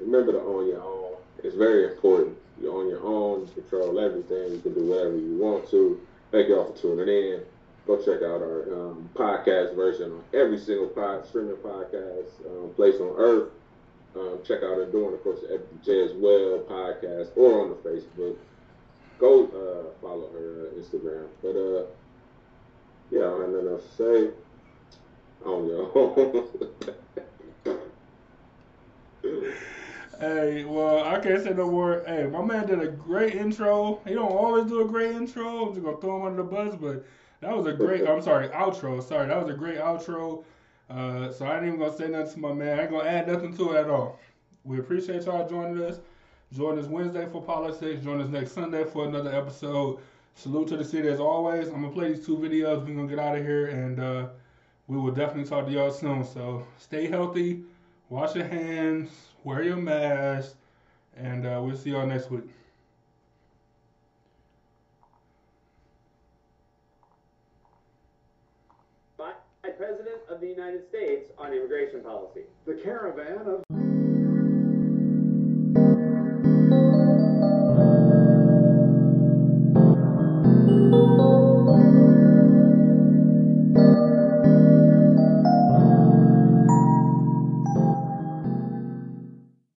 remember 0.00 0.32
to 0.32 0.40
own 0.40 0.68
your 0.68 0.80
own. 0.80 1.12
It's 1.44 1.56
very 1.56 1.92
important. 1.92 2.36
You 2.60 2.72
own 2.72 2.88
your 2.88 3.04
own. 3.04 3.40
You 3.40 3.62
control 3.62 3.98
everything. 4.00 4.52
You 4.52 4.60
can 4.60 4.74
do 4.74 4.84
whatever 4.86 5.16
you 5.16 5.36
want 5.36 5.70
to. 5.70 6.00
Thank 6.30 6.48
y'all 6.48 6.72
for 6.72 6.78
tuning 6.78 7.08
in. 7.08 7.40
Go 7.86 7.96
check 7.98 8.22
out 8.22 8.42
our 8.42 8.62
um, 8.74 9.08
podcast 9.14 9.76
version 9.76 10.10
on 10.10 10.24
every 10.34 10.58
single 10.58 10.88
pod, 10.88 11.26
streaming 11.26 11.56
podcast 11.56 12.30
um, 12.46 12.74
place 12.74 12.96
on 13.00 13.14
earth. 13.16 13.50
Um, 14.16 14.38
check 14.44 14.62
out 14.62 14.90
doing, 14.90 15.14
of 15.14 15.22
course, 15.22 15.40
the 15.40 15.58
FDJ 15.58 16.10
as 16.10 16.12
well 16.14 16.58
podcast 16.68 17.36
or 17.36 17.62
on 17.62 17.68
the 17.68 17.76
Facebook 17.76 18.36
go 19.18 19.44
uh, 19.44 20.00
follow 20.00 20.30
her 20.32 20.68
uh, 20.68 20.80
Instagram. 20.80 21.26
But 21.42 21.56
uh, 21.56 21.86
yeah, 23.10 23.20
I 23.20 23.30
don't 23.30 23.40
have 23.42 23.50
nothing 23.50 23.68
else 23.68 23.82
to 23.96 24.02
say. 24.02 24.30
On 25.44 25.66
your 25.66 26.48
Hey, 30.18 30.64
well, 30.64 31.04
I 31.04 31.18
can't 31.18 31.42
say 31.42 31.52
no 31.52 31.70
more. 31.70 32.02
Hey, 32.06 32.26
my 32.26 32.42
man 32.42 32.66
did 32.66 32.80
a 32.80 32.88
great 32.88 33.34
intro. 33.34 34.00
He 34.06 34.14
don't 34.14 34.32
always 34.32 34.64
do 34.64 34.80
a 34.80 34.88
great 34.88 35.14
intro. 35.14 35.66
I'm 35.66 35.74
just 35.74 35.84
gonna 35.84 35.98
throw 35.98 36.16
him 36.16 36.26
under 36.26 36.42
the 36.42 36.48
bus, 36.48 36.74
but 36.74 37.04
that 37.40 37.54
was 37.54 37.66
a 37.66 37.72
great. 37.74 38.08
I'm 38.08 38.22
sorry, 38.22 38.48
outro. 38.48 39.02
Sorry, 39.02 39.28
that 39.28 39.36
was 39.36 39.54
a 39.54 39.58
great 39.58 39.78
outro. 39.78 40.42
Uh, 40.88 41.30
so 41.30 41.44
I 41.44 41.56
ain't 41.56 41.66
even 41.66 41.78
gonna 41.78 41.94
say 41.94 42.08
nothing 42.08 42.32
to 42.32 42.40
my 42.40 42.54
man. 42.54 42.78
I 42.78 42.82
ain't 42.82 42.90
gonna 42.90 43.08
add 43.08 43.28
nothing 43.28 43.54
to 43.58 43.72
it 43.72 43.80
at 43.80 43.90
all. 43.90 44.18
We 44.64 44.78
appreciate 44.78 45.24
y'all 45.24 45.46
joining 45.46 45.82
us. 45.82 46.00
Join 46.50 46.78
us 46.78 46.86
Wednesday 46.86 47.28
for 47.30 47.42
politics. 47.42 48.02
Join 48.02 48.20
us 48.22 48.28
next 48.28 48.52
Sunday 48.52 48.84
for 48.84 49.06
another 49.06 49.34
episode. 49.34 49.98
Salute 50.34 50.68
to 50.68 50.78
the 50.78 50.84
city 50.84 51.08
as 51.08 51.20
always. 51.20 51.68
I'm 51.68 51.82
gonna 51.82 51.90
play 51.90 52.14
these 52.14 52.24
two 52.24 52.38
videos. 52.38 52.86
We're 52.86 52.94
gonna 52.94 53.06
get 53.06 53.18
out 53.18 53.36
of 53.36 53.44
here, 53.44 53.66
and 53.66 54.00
uh, 54.00 54.28
we 54.86 54.96
will 54.96 55.12
definitely 55.12 55.44
talk 55.44 55.66
to 55.66 55.72
y'all 55.72 55.90
soon. 55.90 56.24
So 56.24 56.66
stay 56.78 57.06
healthy, 57.06 57.64
wash 58.08 58.34
your 58.34 58.46
hands, 58.46 59.10
wear 59.46 59.62
your 59.62 59.76
mask, 59.76 60.56
and 61.16 61.46
uh, 61.46 61.60
we'll 61.62 61.76
see 61.76 61.90
y'all 61.90 62.04
next 62.04 62.32
week. 62.32 62.42
By 69.16 69.30
President 69.62 70.18
of 70.28 70.40
the 70.40 70.48
United 70.48 70.88
States 70.88 71.30
on 71.38 71.52
immigration 71.52 72.00
policy. 72.00 72.40
The 72.66 72.74
caravan 72.74 73.46
of 73.46 73.85